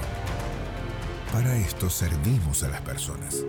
Para 1.34 1.56
esto 1.58 1.90
servimos 1.90 2.62
a 2.62 2.70
las 2.70 2.82
personas. 2.82 3.44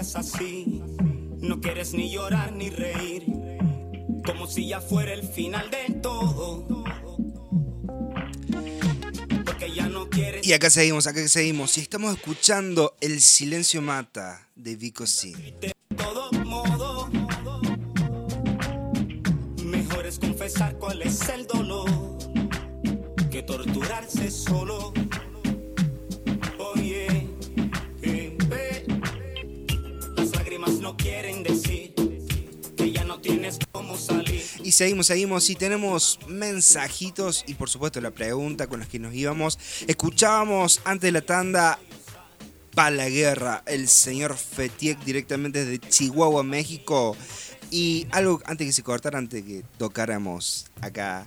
Silencias 0.00 0.16
así. 0.16 0.82
No 1.40 1.60
quieres 1.60 1.92
ni 1.94 2.10
llorar 2.10 2.52
ni 2.52 2.70
reír, 2.70 3.24
como 4.24 4.46
si 4.46 4.68
ya 4.68 4.80
fuera 4.80 5.12
el 5.12 5.22
final 5.22 5.70
del 5.70 6.00
todo. 6.00 6.66
Porque 9.44 9.72
ya 9.74 9.88
no 9.88 10.08
quieres. 10.08 10.46
Y 10.46 10.52
acá 10.52 10.70
seguimos, 10.70 11.06
acá 11.06 11.26
seguimos. 11.28 11.76
Y 11.78 11.80
estamos 11.80 12.14
escuchando 12.14 12.96
El 13.00 13.20
silencio 13.20 13.82
mata 13.82 14.48
de 14.54 14.76
Vico 14.76 15.06
C. 15.06 15.32
De 15.60 15.72
todo 15.96 16.30
modo, 16.44 17.08
mejor 19.64 20.06
es 20.06 20.18
confesar 20.18 20.76
cuál 20.78 21.02
es 21.02 21.28
el 21.28 21.46
dolor 21.46 21.90
que 23.30 23.42
torturarse 23.42 24.30
solo. 24.30 24.92
Y 34.70 34.72
seguimos, 34.72 35.08
seguimos 35.08 35.50
y 35.50 35.56
tenemos 35.56 36.20
mensajitos 36.28 37.42
y 37.48 37.54
por 37.54 37.68
supuesto 37.68 38.00
la 38.00 38.12
pregunta 38.12 38.68
con 38.68 38.78
la 38.78 38.86
que 38.86 39.00
nos 39.00 39.12
íbamos. 39.12 39.58
Escuchábamos 39.88 40.80
antes 40.84 41.08
de 41.08 41.10
la 41.10 41.22
tanda 41.22 41.80
para 42.76 42.92
la 42.94 43.08
guerra 43.08 43.64
el 43.66 43.88
señor 43.88 44.36
Fetiek 44.36 45.00
directamente 45.00 45.64
desde 45.64 45.80
Chihuahua, 45.88 46.44
México. 46.44 47.16
Y 47.72 48.06
algo 48.12 48.40
antes 48.44 48.68
que 48.68 48.72
se 48.72 48.84
cortara, 48.84 49.18
antes 49.18 49.42
que 49.42 49.64
tocáramos 49.76 50.66
acá 50.80 51.26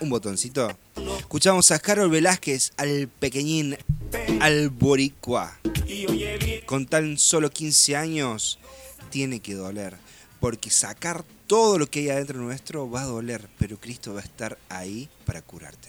un 0.00 0.08
botoncito. 0.08 0.74
Escuchamos 1.18 1.70
a 1.72 1.78
Carol 1.78 2.08
Velázquez, 2.08 2.72
al 2.78 3.06
pequeñín, 3.18 3.76
al 4.40 4.70
boricua. 4.70 5.58
Con 6.64 6.86
tan 6.86 7.18
solo 7.18 7.50
15 7.50 7.96
años, 7.96 8.58
tiene 9.10 9.40
que 9.40 9.52
doler. 9.52 10.01
Porque 10.42 10.70
sacar 10.70 11.24
todo 11.46 11.78
lo 11.78 11.86
que 11.86 12.00
hay 12.00 12.10
adentro 12.10 12.40
nuestro 12.40 12.90
va 12.90 13.02
a 13.02 13.04
doler, 13.04 13.48
pero 13.60 13.78
Cristo 13.78 14.12
va 14.12 14.18
a 14.18 14.24
estar 14.24 14.58
ahí 14.68 15.08
para 15.24 15.40
curarte. 15.40 15.88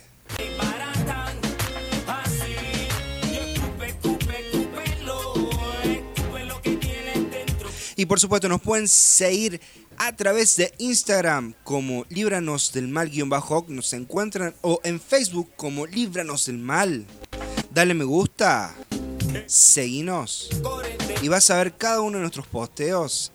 Y 7.96 8.06
por 8.06 8.20
supuesto 8.20 8.48
nos 8.48 8.62
pueden 8.62 8.88
seguir 8.88 9.60
a 9.98 10.16
través 10.16 10.56
de 10.56 10.72
Instagram 10.78 11.56
como 11.64 12.06
Líbranos 12.10 12.74
del 12.74 12.90
Mal-Oc, 12.90 13.70
nos 13.70 13.92
encuentran, 13.94 14.54
o 14.62 14.80
en 14.84 15.02
Facebook 15.02 15.50
como 15.56 15.88
Líbranos 15.88 16.46
del 16.46 16.60
Mal. 16.60 17.08
Dale 17.72 17.96
me 17.96 18.04
gusta, 18.04 18.76
seguinos 19.48 20.50
y 21.24 21.28
vas 21.28 21.50
a 21.50 21.58
ver 21.58 21.76
cada 21.76 22.02
uno 22.02 22.18
de 22.18 22.22
nuestros 22.22 22.46
posteos 22.46 23.32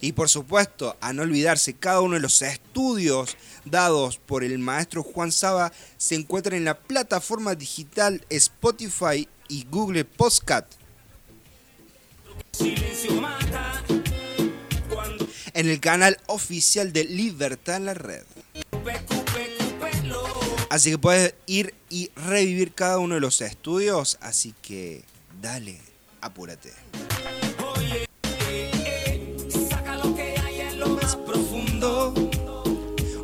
y 0.00 0.12
por 0.12 0.28
supuesto, 0.28 0.96
a 1.00 1.12
no 1.12 1.22
olvidarse, 1.22 1.74
cada 1.74 2.00
uno 2.00 2.14
de 2.14 2.20
los 2.20 2.42
estudios 2.42 3.36
dados 3.64 4.18
por 4.18 4.44
el 4.44 4.58
maestro 4.58 5.02
Juan 5.02 5.32
Saba 5.32 5.72
se 5.96 6.14
encuentran 6.14 6.58
en 6.58 6.64
la 6.64 6.78
plataforma 6.78 7.54
digital 7.54 8.24
Spotify 8.30 9.28
y 9.48 9.66
Google 9.70 10.04
Podcast. 10.04 10.66
En 15.54 15.68
el 15.68 15.80
canal 15.80 16.18
oficial 16.26 16.92
de 16.92 17.04
Libertad 17.04 17.76
en 17.76 17.86
la 17.86 17.94
Red. 17.94 18.24
Así 20.68 20.90
que 20.90 20.98
puedes 20.98 21.34
ir 21.46 21.74
y 21.88 22.10
revivir 22.16 22.74
cada 22.74 22.98
uno 22.98 23.14
de 23.14 23.20
los 23.20 23.40
estudios. 23.40 24.18
Así 24.20 24.54
que 24.62 25.04
dale, 25.40 25.80
apúrate. 26.26 26.72
Saca 29.68 29.96
lo 29.96 30.14
que 30.14 30.34
hay 30.38 30.60
en 30.60 30.78
lo 30.80 30.88
más 30.88 31.16
profundo. 31.16 32.14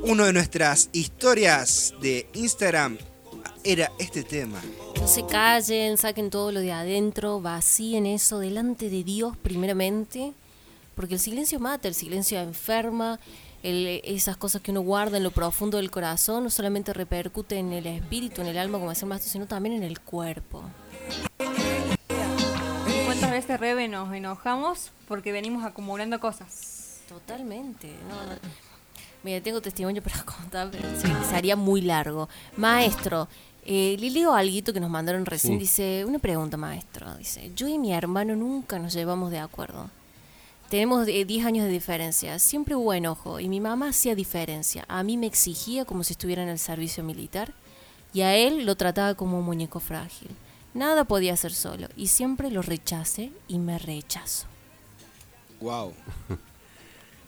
Una 0.02 0.26
de 0.26 0.32
nuestras 0.32 0.88
historias 0.92 1.94
de 2.00 2.26
Instagram 2.34 2.98
era 3.64 3.92
este 3.98 4.22
tema. 4.24 4.60
No 5.00 5.06
se 5.08 5.24
callen, 5.26 5.96
saquen 5.96 6.30
todo 6.30 6.52
lo 6.52 6.60
de 6.60 6.72
adentro, 6.72 7.40
vacíen 7.40 8.06
eso 8.06 8.38
delante 8.38 8.88
de 8.90 9.04
Dios 9.04 9.36
primeramente, 9.36 10.32
porque 10.94 11.14
el 11.14 11.20
silencio 11.20 11.58
mata, 11.60 11.88
el 11.88 11.94
silencio 11.94 12.38
enferma, 12.40 13.18
el- 13.62 14.00
esas 14.04 14.36
cosas 14.36 14.60
que 14.62 14.70
uno 14.72 14.80
guarda 14.82 15.16
en 15.16 15.22
lo 15.22 15.30
profundo 15.30 15.76
del 15.76 15.90
corazón 15.90 16.42
no 16.44 16.50
solamente 16.50 16.92
repercute 16.92 17.56
en 17.58 17.72
el 17.72 17.86
espíritu, 17.86 18.40
en 18.42 18.48
el 18.48 18.58
alma, 18.58 18.78
como 18.78 18.90
decía 18.90 19.04
el 19.04 19.08
maestro, 19.10 19.30
sino 19.32 19.46
también 19.46 19.76
en 19.76 19.82
el 19.84 20.00
cuerpo. 20.00 20.64
¿Cuántas 23.22 23.30
veces, 23.48 23.60
Rebe, 23.60 23.86
nos 23.86 24.12
enojamos 24.12 24.90
porque 25.06 25.30
venimos 25.30 25.64
acumulando 25.64 26.18
cosas? 26.18 26.98
Totalmente. 27.08 27.86
No, 28.08 28.16
no. 28.16 28.32
Mira, 29.22 29.40
tengo 29.40 29.60
testimonio 29.60 30.02
para 30.02 30.20
contar, 30.24 30.70
pero 30.72 30.88
se- 31.00 31.30
sería 31.30 31.54
muy 31.54 31.82
largo. 31.82 32.28
Maestro, 32.56 33.28
eh, 33.64 33.96
le 34.00 34.10
leo 34.10 34.34
algo 34.34 34.72
que 34.72 34.80
nos 34.80 34.90
mandaron 34.90 35.24
recién. 35.24 35.54
Sí. 35.54 35.60
Dice, 35.60 36.04
una 36.04 36.18
pregunta, 36.18 36.56
maestro. 36.56 37.14
Dice, 37.16 37.52
yo 37.54 37.68
y 37.68 37.78
mi 37.78 37.92
hermano 37.92 38.34
nunca 38.34 38.80
nos 38.80 38.92
llevamos 38.92 39.30
de 39.30 39.38
acuerdo. 39.38 39.88
Tenemos 40.68 41.06
eh, 41.06 41.24
10 41.24 41.46
años 41.46 41.66
de 41.66 41.70
diferencia. 41.70 42.40
Siempre 42.40 42.74
hubo 42.74 42.92
enojo 42.92 43.38
y 43.38 43.48
mi 43.48 43.60
mamá 43.60 43.90
hacía 43.90 44.16
diferencia. 44.16 44.84
A 44.88 45.04
mí 45.04 45.16
me 45.16 45.26
exigía 45.26 45.84
como 45.84 46.02
si 46.02 46.14
estuviera 46.14 46.42
en 46.42 46.48
el 46.48 46.58
servicio 46.58 47.04
militar 47.04 47.52
y 48.12 48.22
a 48.22 48.34
él 48.34 48.66
lo 48.66 48.74
trataba 48.74 49.14
como 49.14 49.38
un 49.38 49.44
muñeco 49.44 49.78
frágil. 49.78 50.30
Nada 50.74 51.04
podía 51.04 51.34
hacer 51.34 51.52
solo 51.52 51.88
y 51.96 52.06
siempre 52.08 52.50
lo 52.50 52.62
rechacé 52.62 53.30
y 53.48 53.58
me 53.58 53.78
rechazo. 53.78 54.46
Wow. 55.60 55.92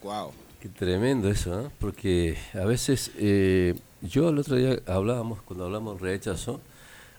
wow. 0.02 0.32
Qué 0.60 0.68
tremendo 0.70 1.28
eso, 1.30 1.62
¿no? 1.62 1.72
Porque 1.78 2.38
a 2.54 2.64
veces, 2.64 3.10
eh, 3.18 3.74
yo 4.00 4.30
el 4.30 4.38
otro 4.38 4.56
día 4.56 4.78
hablábamos, 4.86 5.42
cuando 5.42 5.66
hablamos 5.66 6.00
de 6.00 6.08
rechazo, 6.08 6.60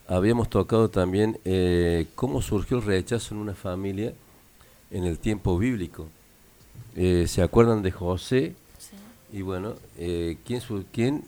habíamos 0.08 0.50
tocado 0.50 0.90
también 0.90 1.38
eh, 1.44 2.06
cómo 2.16 2.42
surgió 2.42 2.78
el 2.78 2.82
rechazo 2.84 3.34
en 3.34 3.40
una 3.40 3.54
familia 3.54 4.12
en 4.90 5.04
el 5.04 5.18
tiempo 5.18 5.56
bíblico. 5.58 6.08
Eh, 6.96 7.26
¿Se 7.28 7.40
acuerdan 7.42 7.82
de 7.82 7.92
José? 7.92 8.54
Y 9.32 9.42
bueno, 9.42 9.74
eh, 9.96 10.38
¿quién, 10.44 10.60
su- 10.60 10.84
quién, 10.92 11.24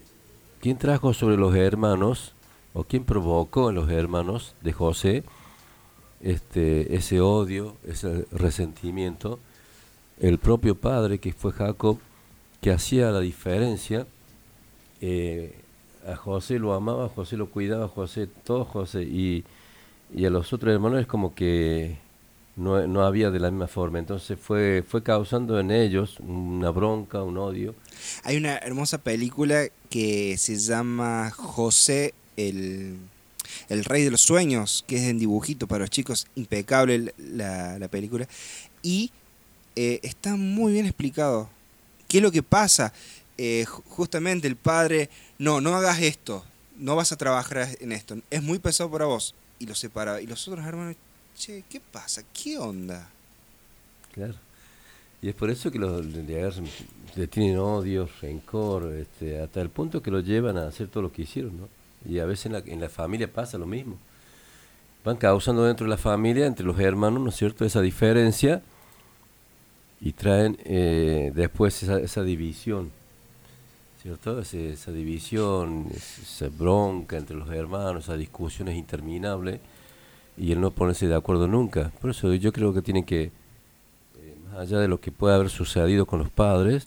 quién 0.61 0.77
trajo 0.77 1.13
sobre 1.15 1.37
los 1.37 1.55
hermanos, 1.55 2.33
o 2.79 2.85
quién 2.85 3.05
provocó 3.05 3.71
en 3.71 3.75
los 3.75 3.91
hermanos 3.91 4.55
de 4.63 4.73
José 4.73 5.25
este, 6.21 6.95
ese 6.97 7.21
odio, 7.21 7.77
ese 7.87 8.27
resentimiento? 8.33 9.39
el 10.21 10.39
propio 10.39 10.75
padre, 10.75 11.19
que 11.19 11.33
fue 11.33 11.53
Jacob, 11.53 11.99
que 12.61 12.71
hacía 12.71 13.11
la 13.11 13.21
diferencia, 13.21 14.07
eh, 15.01 15.55
a 16.07 16.17
José 16.17 16.59
lo 16.59 16.75
amaba, 16.75 17.09
José 17.09 17.37
lo 17.37 17.51
cuidaba, 17.51 17.89
José, 17.89 18.27
todo 18.27 18.65
José, 18.65 19.03
y, 19.03 19.45
y 20.15 20.25
a 20.25 20.31
los 20.31 20.53
otros 20.53 20.73
hermanos 20.73 21.01
es 21.01 21.07
como 21.07 21.35
que 21.35 21.99
no, 22.57 22.85
no 22.87 23.03
había 23.05 23.31
de 23.31 23.39
la 23.39 23.51
misma 23.51 23.69
forma, 23.69 23.99
entonces 23.99 24.39
fue, 24.41 24.83
fue 24.87 25.03
causando 25.03 25.61
en 25.61 25.71
ellos 25.71 26.19
una 26.21 26.71
bronca, 26.71 27.23
un 27.23 27.39
odio. 27.39 27.75
Hay 28.25 28.37
una 28.37 28.57
hermosa 28.59 28.99
película 28.99 29.69
que 29.91 30.37
se 30.37 30.57
llama 30.57 31.31
José, 31.31 32.15
el, 32.39 32.97
el 33.69 33.85
rey 33.85 34.05
de 34.05 34.11
los 34.11 34.23
sueños, 34.23 34.85
que 34.87 34.97
es 34.97 35.03
en 35.03 35.19
dibujito 35.19 35.67
para 35.67 35.81
los 35.81 35.91
chicos, 35.91 36.27
impecable 36.37 37.13
la, 37.19 37.79
la 37.79 37.89
película. 37.89 38.27
Y 38.83 39.11
eh, 39.77 40.01
está 40.03 40.37
muy 40.37 40.73
bien 40.73 40.87
explicado. 40.87 41.51
¿Qué 42.09 42.19
es 42.19 42.23
lo 42.23 42.33
que 42.33 42.43
pasa? 42.43 42.93
Eh, 43.37 43.65
ju- 43.67 43.83
justamente 43.89 44.49
el 44.49 44.57
padre, 44.57 45.11
no, 45.39 45.61
no 45.61 45.77
hagas 45.77 46.01
esto, 46.01 46.45
no 46.79 46.97
vas 46.97 47.13
a 47.13 47.17
trabajar 47.17 47.77
en 47.81 47.93
esto, 47.93 48.17
es 48.31 48.43
muy 48.43 48.59
pesado 48.59 48.91
para 48.91 49.05
vos. 49.05 49.35
Y 49.61 49.67
lo 49.67 49.75
separaba. 49.75 50.21
Y 50.23 50.27
los 50.27 50.47
otros 50.47 50.65
hermanos, 50.65 50.97
che, 51.37 51.65
¿qué 51.69 51.81
pasa? 51.81 52.23
¿Qué 52.33 52.57
onda? 52.59 53.11
Claro. 54.13 54.35
Y 55.21 55.29
es 55.29 55.35
por 55.35 55.51
eso 55.51 55.71
que 55.73 55.81
los, 55.81 56.05
le, 56.07 56.23
le 57.17 57.27
tienen 57.27 57.59
odio, 57.59 58.09
rencor, 58.23 58.95
este, 58.95 59.41
hasta 59.41 59.61
el 59.61 59.69
punto 59.69 60.01
que 60.01 60.13
lo 60.13 60.21
llevan 60.21 60.57
a 60.57 60.69
hacer 60.69 60.87
todo 60.87 61.03
lo 61.03 61.13
que 61.13 61.23
hicieron, 61.23 61.59
¿no? 61.59 61.69
Y 62.09 62.19
a 62.19 62.27
veces 62.27 62.47
en 62.47 62.53
la, 62.53 62.59
en 62.61 62.81
la 62.81 62.89
familia 62.89 63.33
pasa 63.33 63.59
lo 63.59 63.67
mismo. 63.67 63.97
Van 65.05 65.17
causando 65.17 65.65
dentro 65.65 65.85
de 65.85 65.91
la 65.91 65.97
familia, 65.97 66.47
entre 66.47 66.67
los 66.67 66.79
hermanos, 66.81 67.23
¿no 67.23 67.31
es 67.31 67.37
cierto?, 67.37 67.65
esa 67.65 67.81
diferencia 67.81 68.63
y 70.01 70.13
traen 70.13 70.59
eh, 70.65 71.33
después 71.35 71.83
esa, 71.83 71.99
esa 71.99 72.23
división, 72.23 72.91
¿cierto? 74.03 74.39
Esa 74.41 74.93
división, 74.93 75.87
es- 75.95 76.19
esa 76.19 76.49
bronca 76.49 77.17
entre 77.17 77.37
los 77.37 77.51
hermanos, 77.51 78.05
esas 78.05 78.19
discusiones 78.19 78.77
interminables 78.77 79.61
y 80.37 80.53
el 80.53 80.61
no 80.61 80.71
ponerse 80.71 81.09
de 81.09 81.17
acuerdo 81.17 81.49
nunca. 81.49 81.91
Por 82.01 82.11
eso 82.11 82.33
yo 82.35 82.53
creo 82.53 82.73
que 82.73 82.83
tienen 82.83 83.05
que, 83.05 83.25
eh, 83.25 84.37
más 84.49 84.59
allá 84.61 84.79
de 84.79 84.89
lo 84.89 85.01
que 85.01 85.11
pueda 85.11 85.35
haber 85.35 85.51
sucedido 85.51 86.07
con 86.07 86.21
los 86.21 86.31
padres, 86.31 86.87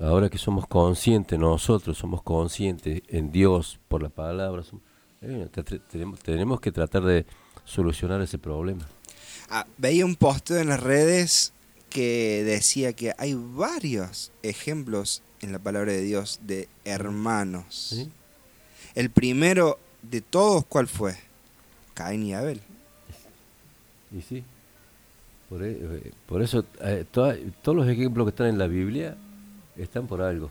ahora 0.00 0.28
que 0.28 0.38
somos 0.38 0.66
conscientes 0.66 1.38
nosotros, 1.38 1.98
somos 1.98 2.22
conscientes 2.22 3.02
en 3.08 3.30
Dios 3.32 3.78
por 3.88 4.02
la 4.02 4.08
palabra, 4.08 4.62
eh, 5.22 5.48
te- 5.52 5.62
te- 5.64 5.78
tenemos, 5.80 6.20
tenemos 6.20 6.60
que 6.60 6.70
tratar 6.72 7.02
de 7.04 7.26
solucionar 7.64 8.20
ese 8.22 8.38
problema. 8.38 8.86
Ah, 9.50 9.66
veía 9.76 10.04
un 10.04 10.14
posteo 10.16 10.58
en 10.58 10.68
las 10.68 10.80
redes 10.82 11.52
que 11.90 12.42
decía 12.44 12.92
que 12.92 13.14
hay 13.18 13.34
varios 13.34 14.30
ejemplos 14.42 15.22
en 15.40 15.52
la 15.52 15.58
palabra 15.58 15.92
de 15.92 16.02
Dios 16.02 16.40
de 16.42 16.68
hermanos. 16.84 18.06
El 18.94 19.10
primero 19.10 19.78
de 20.02 20.20
todos, 20.20 20.64
¿cuál 20.66 20.86
fue? 20.86 21.16
Caín 21.94 22.24
y 22.24 22.34
Abel. 22.34 22.60
Y 24.16 24.22
sí, 24.22 24.42
por, 25.48 25.62
e- 25.62 25.78
eh, 25.80 26.12
por 26.26 26.42
eso 26.42 26.64
eh, 26.82 27.04
toda- 27.10 27.36
todos 27.62 27.76
los 27.76 27.88
ejemplos 27.88 28.26
que 28.26 28.30
están 28.30 28.46
en 28.48 28.58
la 28.58 28.66
Biblia 28.66 29.16
están 29.78 30.06
por 30.06 30.20
algo. 30.22 30.50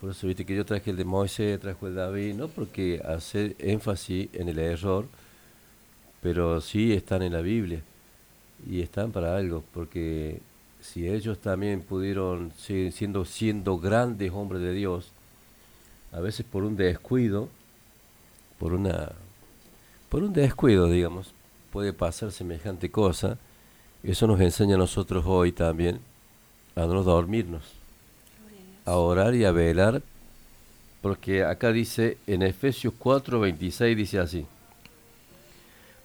Por 0.00 0.10
eso 0.10 0.26
viste 0.26 0.46
que 0.46 0.56
yo 0.56 0.64
traje 0.64 0.90
el 0.90 0.96
de 0.96 1.04
Moisés, 1.04 1.60
traje 1.60 1.86
el 1.86 1.94
de 1.94 2.00
David, 2.00 2.34
no 2.34 2.48
porque 2.48 3.02
hacer 3.04 3.54
énfasis 3.58 4.28
en 4.32 4.48
el 4.48 4.58
error, 4.58 5.06
pero 6.22 6.60
sí 6.60 6.92
están 6.92 7.22
en 7.22 7.32
la 7.32 7.40
Biblia 7.40 7.82
y 8.68 8.80
están 8.82 9.10
para 9.12 9.36
algo, 9.36 9.64
porque 9.72 10.40
si 10.80 11.08
ellos 11.08 11.38
también 11.38 11.80
pudieron, 11.82 12.52
si- 12.58 12.90
siendo, 12.92 13.24
siendo 13.24 13.78
grandes 13.78 14.30
hombres 14.32 14.62
de 14.62 14.72
Dios, 14.72 15.10
a 16.12 16.20
veces 16.20 16.44
por 16.50 16.64
un 16.64 16.76
descuido, 16.76 17.48
por 18.58 18.74
una 18.74 19.12
por 20.08 20.24
un 20.24 20.32
descuido, 20.32 20.88
digamos, 20.88 21.32
puede 21.72 21.92
pasar 21.92 22.32
semejante 22.32 22.90
cosa. 22.90 23.38
Eso 24.02 24.26
nos 24.26 24.40
enseña 24.40 24.74
a 24.74 24.78
nosotros 24.78 25.24
hoy 25.26 25.52
también 25.52 26.00
a 26.74 26.80
no 26.86 27.02
dormirnos, 27.04 27.62
a 28.84 28.96
orar 28.96 29.34
y 29.34 29.44
a 29.44 29.52
velar, 29.52 30.02
porque 31.02 31.44
acá 31.44 31.72
dice 31.72 32.18
en 32.26 32.42
Efesios 32.42 32.94
4, 32.98 33.40
26 33.40 33.96
dice 33.96 34.18
así, 34.18 34.46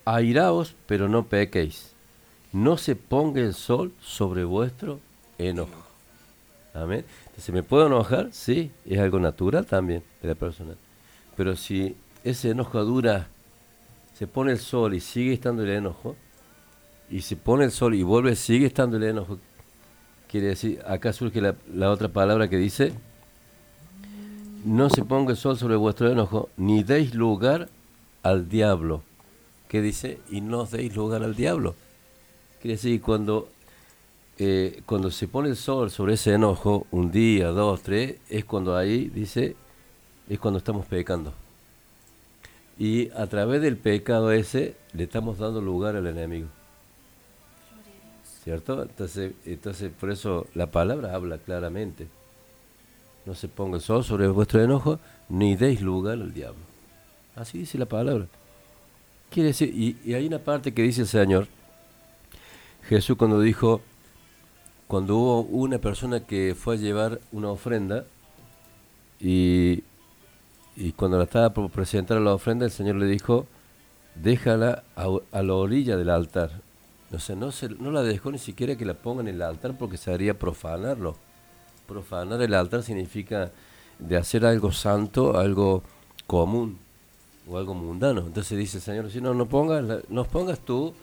airaos 0.05 0.75
pero 0.85 1.09
no 1.09 1.25
pequéis, 1.25 1.91
no 2.53 2.77
se 2.77 2.95
ponga 2.95 3.41
el 3.41 3.53
sol 3.53 3.91
sobre 4.01 4.43
vuestro 4.43 4.99
enojo. 5.37 5.83
Amén. 6.73 7.05
¿Se 7.37 7.51
me 7.51 7.63
puedo 7.63 7.87
enojar? 7.87 8.29
Sí, 8.31 8.71
es 8.85 8.99
algo 8.99 9.19
natural 9.19 9.65
también 9.65 10.03
de 10.21 10.27
la 10.27 10.35
persona. 10.35 10.75
Pero 11.37 11.55
si 11.55 11.95
ese 12.23 12.51
enojo 12.51 12.83
dura, 12.83 13.27
se 14.13 14.27
pone 14.27 14.51
el 14.51 14.59
sol 14.59 14.93
y 14.93 14.99
sigue 14.99 15.33
estando 15.33 15.63
el 15.63 15.69
enojo, 15.69 16.15
y 17.09 17.21
se 17.21 17.35
pone 17.35 17.65
el 17.65 17.71
sol 17.71 17.93
y 17.95 18.03
vuelve, 18.03 18.35
sigue 18.35 18.65
estando 18.65 18.97
el 18.97 19.03
enojo, 19.03 19.37
quiere 20.35 20.47
decir, 20.47 20.81
acá 20.85 21.13
surge 21.13 21.39
la, 21.39 21.89
otra 21.89 22.09
palabra 22.09 22.49
que 22.49 22.57
dice, 22.57 22.91
no 24.65 24.89
se 24.89 25.05
ponga 25.05 25.31
el 25.31 25.37
sol 25.37 25.57
sobre 25.57 25.77
vuestro 25.77 26.11
enojo, 26.11 26.49
ni 26.57 26.83
deis 26.83 27.15
lugar 27.15 27.69
al 28.21 28.49
diablo. 28.49 29.01
¿Qué 29.69 29.81
dice? 29.81 30.19
Y 30.29 30.41
no 30.41 30.63
os 30.63 30.71
deis 30.71 30.93
lugar 30.93 31.23
al 31.23 31.37
diablo. 31.37 31.73
Quiere 32.61 32.75
decir, 32.75 33.01
cuando, 33.01 33.47
eh, 34.37 34.81
cuando 34.85 35.09
se 35.09 35.29
pone 35.29 35.47
el 35.47 35.55
sol 35.55 35.89
sobre 35.89 36.15
ese 36.15 36.33
enojo, 36.33 36.85
un 36.91 37.11
día, 37.11 37.47
dos, 37.51 37.81
tres, 37.81 38.17
es 38.29 38.43
cuando 38.43 38.75
ahí 38.75 39.07
dice, 39.07 39.55
es 40.27 40.37
cuando 40.37 40.57
estamos 40.57 40.85
pecando. 40.85 41.31
Y 42.77 43.09
a 43.11 43.25
través 43.27 43.61
del 43.61 43.77
pecado 43.77 44.33
ese 44.33 44.75
le 44.91 45.05
estamos 45.05 45.37
dando 45.37 45.61
lugar 45.61 45.95
al 45.95 46.07
enemigo. 46.07 46.49
¿Cierto? 48.45 48.83
Entonces, 48.83 49.33
entonces 49.43 49.91
por 49.99 50.11
eso 50.11 50.45
la 50.53 50.67
palabra 50.67 51.15
habla 51.15 51.39
claramente. 51.39 52.07
No 53.25 53.33
se 53.33 53.47
ponga 53.47 53.77
el 53.77 53.81
sol 53.81 54.03
sobre 54.03 54.27
vuestro 54.27 54.63
enojo, 54.63 54.99
ni 55.29 55.55
deis 55.55 55.81
lugar 55.81 56.13
al 56.13 56.31
diablo. 56.31 56.61
Así 57.35 57.57
dice 57.57 57.79
la 57.79 57.87
palabra. 57.87 58.27
Quiere 59.31 59.47
decir, 59.47 59.73
y, 59.73 60.13
hay 60.13 60.27
una 60.27 60.37
parte 60.37 60.75
que 60.75 60.83
dice 60.83 61.01
el 61.01 61.07
Señor, 61.07 61.47
Jesús 62.87 63.17
cuando 63.17 63.41
dijo, 63.41 63.81
cuando 64.87 65.15
hubo 65.15 65.41
una 65.41 65.79
persona 65.79 66.19
que 66.19 66.55
fue 66.55 66.75
a 66.75 66.77
llevar 66.77 67.19
una 67.31 67.49
ofrenda, 67.49 68.05
Y, 69.19 69.83
y 70.75 70.91
cuando 70.91 71.17
la 71.17 71.23
estaba 71.23 71.51
por 71.51 71.71
presentar 71.71 72.21
la 72.21 72.35
ofrenda, 72.35 72.65
el 72.65 72.71
Señor 72.71 72.97
le 72.97 73.07
dijo, 73.07 73.47
déjala 74.13 74.83
a 74.95 75.41
la 75.41 75.53
orilla 75.55 75.97
del 75.97 76.11
altar. 76.11 76.64
No, 77.11 77.51
se, 77.51 77.69
no 77.69 77.91
la 77.91 78.03
dejó 78.03 78.31
ni 78.31 78.39
siquiera 78.39 78.75
que 78.75 78.85
la 78.85 78.95
pongan 78.95 79.27
en 79.27 79.35
el 79.35 79.41
altar 79.41 79.77
porque 79.77 79.97
se 79.97 80.11
haría 80.11 80.37
profanarlo. 80.37 81.15
Profanar 81.87 82.41
el 82.41 82.53
altar 82.53 82.83
significa 82.83 83.51
de 83.99 84.17
hacer 84.17 84.45
algo 84.45 84.71
santo, 84.71 85.37
algo 85.37 85.83
común 86.27 86.79
o 87.47 87.57
algo 87.57 87.73
mundano. 87.73 88.21
Entonces 88.21 88.57
dice 88.57 88.77
el 88.77 88.83
Señor, 88.83 89.11
si 89.11 89.21
no, 89.21 89.33
no 89.33 89.45
pongas, 89.45 90.03
no 90.09 90.23
pongas 90.25 90.59
tú 90.59 90.93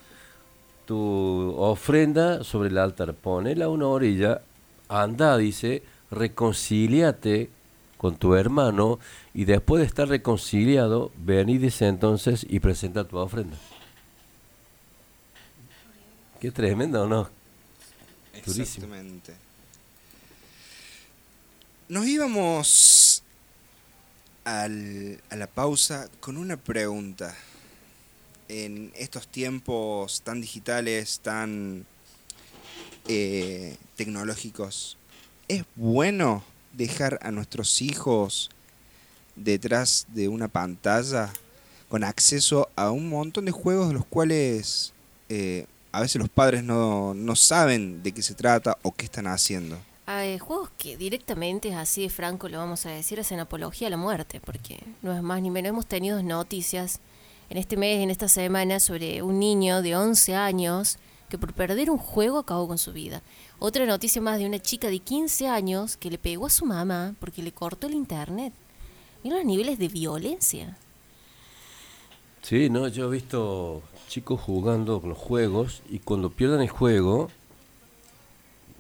tu 0.85 1.55
ofrenda 1.57 2.43
sobre 2.45 2.69
el 2.69 2.79
altar, 2.79 3.15
ponela 3.15 3.67
a 3.67 3.69
una 3.69 3.87
orilla, 3.87 4.43
anda, 4.89 5.37
dice, 5.37 5.83
reconcíliate 6.11 7.51
con 7.97 8.17
tu 8.17 8.35
hermano 8.35 8.99
y 9.33 9.45
después 9.45 9.81
de 9.81 9.87
estar 9.87 10.09
reconciliado, 10.09 11.13
ven 11.17 11.49
y 11.49 11.59
dice 11.59 11.87
entonces 11.87 12.45
y 12.49 12.61
presenta 12.61 13.05
tu 13.05 13.17
ofrenda. 13.17 13.57
Qué 16.43 16.51
tremendo, 16.51 17.07
¿no? 17.07 17.31
Durísimo. 18.45 18.65
Exactamente. 18.65 19.33
Nos 21.89 22.05
íbamos 22.05 23.23
al- 24.45 25.21
a 25.31 25.37
la 25.37 25.47
pausa 25.47 26.09
con 26.19 26.37
una 26.37 26.57
pregunta. 26.57 27.33
En 28.49 28.91
estos 28.97 29.29
tiempos 29.29 30.23
tan 30.23 30.41
digitales, 30.41 31.21
tan 31.21 31.87
eh, 33.07 33.77
tecnológicos, 33.95 34.99
¿es 35.47 35.63
bueno 35.77 36.43
dejar 36.73 37.21
a 37.23 37.31
nuestros 37.31 37.83
hijos 37.83 38.51
detrás 39.37 40.07
de 40.09 40.27
una 40.27 40.49
pantalla 40.49 41.33
con 41.89 42.03
acceso 42.03 42.69
a 42.75 42.91
un 42.91 43.09
montón 43.09 43.45
de 43.45 43.53
juegos 43.53 43.87
de 43.89 43.95
los 43.95 44.07
cuales 44.07 44.93
eh, 45.29 45.67
a 45.93 46.01
veces 46.01 46.21
los 46.21 46.31
padres 46.31 46.65
no, 46.65 47.15
no 47.15 47.37
saben 47.37 48.03
de 48.03 48.13
qué 48.13 48.23
se 48.23 48.35
trata 48.35 48.79
o 48.83 48.93
qué 48.93 49.05
están 49.05 49.27
haciendo? 49.27 49.79
Hay 50.07 50.39
juegos 50.39 50.71
que 50.79 50.97
directamente, 50.97 51.75
así 51.75 52.03
de 52.03 52.11
franco 52.11 52.49
lo 52.49 52.59
vamos 52.59 52.87
a 52.87 52.91
decir, 52.91 53.21
hacen 53.21 53.39
apología 53.39 53.87
a 53.87 53.91
la 53.91 53.97
muerte, 53.97 54.41
porque 54.41 54.83
no 55.03 55.15
es 55.15 55.23
más 55.23 55.41
ni 55.41 55.51
menos. 55.51 55.71
Hemos 55.71 55.87
tenido 55.87 56.23
noticias 56.23 57.01
en 57.51 57.59
este 57.59 57.77
mes, 57.77 58.03
en 58.03 58.11
esta 58.11 58.29
semana, 58.29 58.81
sobre 58.81 59.23
un 59.23 59.39
niño 59.39 59.81
de 59.83 59.95
11 59.95 60.35
años 60.35 60.99
que 61.29 61.39
por 61.39 61.55
perder 61.55 61.91
un 61.91 61.99
juego 61.99 62.39
acabó 62.39 62.67
con 62.67 62.79
su 62.79 62.93
vida. 62.93 63.23
Otra 63.59 63.87
noticia 63.87 64.21
más 64.21 64.39
de 64.39 64.47
una 64.47 64.59
chica 64.59 64.89
de 64.89 64.99
15 64.99 65.49
años 65.49 65.97
que 65.97 66.11
le 66.11 66.19
pegó 66.19 66.47
a 66.47 66.51
su 66.51 66.67
mamá 66.67 67.15
porque 67.21 67.43
le 67.43 67.53
cortó 67.53 67.87
el 67.87 67.95
internet. 67.95 68.53
Mira 69.23 69.37
los 69.37 69.47
niveles 69.47 69.79
de 69.79 69.89
violencia. 69.89 70.77
Sí, 72.43 72.69
no, 72.69 72.89
yo 72.89 73.07
he 73.09 73.11
visto 73.11 73.83
chicos 74.09 74.41
jugando 74.41 75.01
con 75.01 75.11
los 75.11 75.19
juegos 75.19 75.83
y 75.89 76.01
cuando 76.01 76.31
pierden 76.31 76.61
el 76.61 76.69
juego 76.69 77.31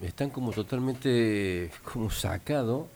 están 0.02 0.30
como 0.30 0.50
totalmente 0.50 1.70
como 1.84 2.10
sacados 2.10 2.86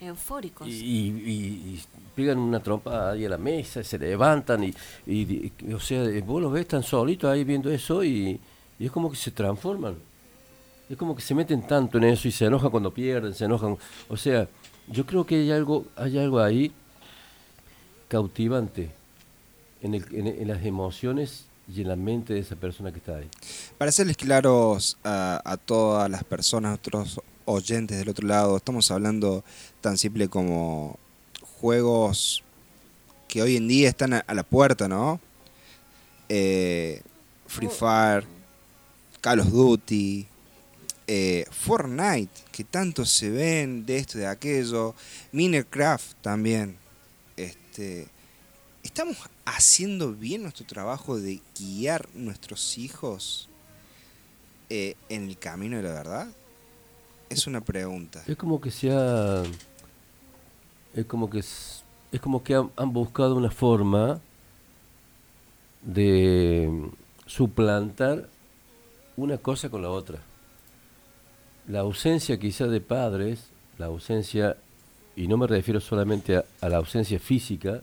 Eufóricos. 0.00 0.66
y, 0.66 0.72
y- 0.72 1.74
y 1.74 1.82
pegan 2.16 2.38
una 2.38 2.60
trompa 2.60 3.10
ahí 3.10 3.24
a 3.26 3.28
la 3.28 3.38
mesa, 3.38 3.80
y 3.80 3.84
se 3.84 3.98
levantan 3.98 4.64
y, 4.64 5.52
o 5.72 5.78
sea, 5.80 6.02
vos 6.24 6.40
los 6.42 6.52
ves 6.52 6.66
tan 6.66 6.82
solitos 6.82 7.30
ahí 7.30 7.44
viendo 7.44 7.70
eso 7.70 8.02
y, 8.02 8.40
y 8.78 8.86
es 8.86 8.90
como 8.90 9.10
que 9.10 9.16
se 9.16 9.30
transforman. 9.30 9.94
Es 10.88 10.96
como 10.96 11.14
que 11.14 11.20
se 11.22 11.34
meten 11.34 11.66
tanto 11.66 11.98
en 11.98 12.04
eso 12.04 12.26
y 12.28 12.32
se 12.32 12.46
enojan 12.46 12.70
cuando 12.70 12.90
pierden, 12.92 13.34
se 13.34 13.44
enojan. 13.44 13.76
O 14.08 14.16
sea, 14.16 14.48
yo 14.88 15.04
creo 15.04 15.26
que 15.26 15.34
hay 15.36 15.50
algo, 15.50 15.84
hay 15.96 16.16
algo 16.18 16.40
ahí 16.40 16.72
cautivante 18.08 18.90
en, 19.82 20.48
las 20.48 20.64
emociones 20.64 21.46
y 21.72 21.82
en 21.82 21.88
la 21.88 21.96
mente 21.96 22.34
de 22.34 22.40
esa 22.40 22.56
persona 22.56 22.92
que 22.92 22.98
está 22.98 23.16
ahí. 23.16 23.28
Para 23.76 23.92
serles 23.92 24.16
claros 24.16 24.96
a, 25.04 25.58
todas 25.64 26.10
las 26.10 26.24
personas, 26.24 26.72
a 26.72 26.74
otros 26.74 27.20
oyentes 27.44 27.98
del 27.98 28.08
otro 28.08 28.26
lado, 28.26 28.56
estamos 28.56 28.90
hablando 28.90 29.44
tan 29.80 29.96
simple 29.98 30.28
como 30.28 30.98
juegos 31.60 32.42
que 33.26 33.42
hoy 33.42 33.56
en 33.56 33.68
día 33.68 33.88
están 33.88 34.14
a, 34.14 34.24
la 34.34 34.42
puerta, 34.42 34.88
¿no? 34.88 35.20
Eh, 36.28 37.02
Free 37.46 37.68
Fire, 37.68 38.24
Call 39.20 39.40
of 39.40 39.50
Duty, 39.50 40.26
eh, 41.06 41.46
Fortnite, 41.50 42.30
que 42.52 42.64
tanto 42.64 43.04
se 43.04 43.30
ven 43.30 43.86
de 43.86 43.96
esto 43.96 44.18
de 44.18 44.26
aquello, 44.26 44.94
Minecraft 45.32 46.12
también. 46.20 46.76
Este, 47.36 48.08
¿Estamos 48.82 49.16
haciendo 49.56 50.12
bien 50.12 50.42
nuestro 50.42 50.66
trabajo 50.66 51.18
de 51.18 51.40
guiar 51.58 52.08
nuestros 52.14 52.78
hijos 52.78 53.48
eh, 54.70 54.94
en 55.08 55.28
el 55.28 55.38
camino 55.38 55.76
de 55.78 55.82
la 55.84 55.92
verdad? 55.92 56.28
Es 57.30 57.46
una 57.46 57.60
pregunta. 57.60 58.22
Es 58.26 58.36
como 58.36 58.60
que 58.60 58.70
se 58.70 58.90
ha, 58.90 59.42
es 60.94 61.04
como 61.06 61.28
que 61.30 61.40
s- 61.40 61.82
es 62.12 62.20
como 62.20 62.42
que 62.42 62.54
han, 62.54 62.92
buscado 62.92 63.36
una 63.36 63.50
forma 63.50 64.20
de 65.82 66.90
suplantar 67.26 68.28
una 69.16 69.38
cosa 69.38 69.68
con 69.68 69.82
la 69.82 69.90
otra. 69.90 70.22
La 71.66 71.80
ausencia 71.80 72.38
quizá 72.38 72.66
de 72.66 72.80
padres, 72.80 73.48
la 73.78 73.86
ausencia, 73.86 74.56
y 75.16 75.26
no 75.28 75.36
me 75.36 75.46
refiero 75.46 75.80
solamente 75.80 76.36
a 76.36 76.68
la 76.68 76.78
ausencia 76.78 77.18
física, 77.18 77.82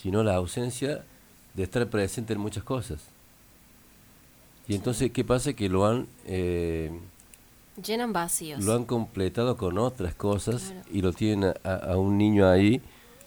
sino 0.00 0.22
la 0.22 0.34
ausencia 0.36 1.04
de 1.54 1.62
estar 1.62 1.86
presente 1.88 2.32
en 2.32 2.40
muchas 2.40 2.62
cosas. 2.64 3.00
Y 4.66 4.74
entonces, 4.74 5.10
¿qué 5.12 5.24
pasa? 5.24 5.52
Que 5.54 5.68
lo 5.68 5.86
han... 5.86 6.06
eh, 6.26 6.90
Llenan 7.82 8.12
vacíos. 8.12 8.62
lo 8.64 8.74
han 8.74 8.84
completado 8.84 9.56
con 9.56 9.78
otras 9.78 10.14
cosas 10.14 10.62
Claro. 10.72 10.88
y 10.92 11.00
lo 11.02 11.12
tienen 11.12 11.54
a, 11.64 11.74
a 11.74 11.96
un 11.96 12.18
niño 12.18 12.48
ahí. 12.48 12.80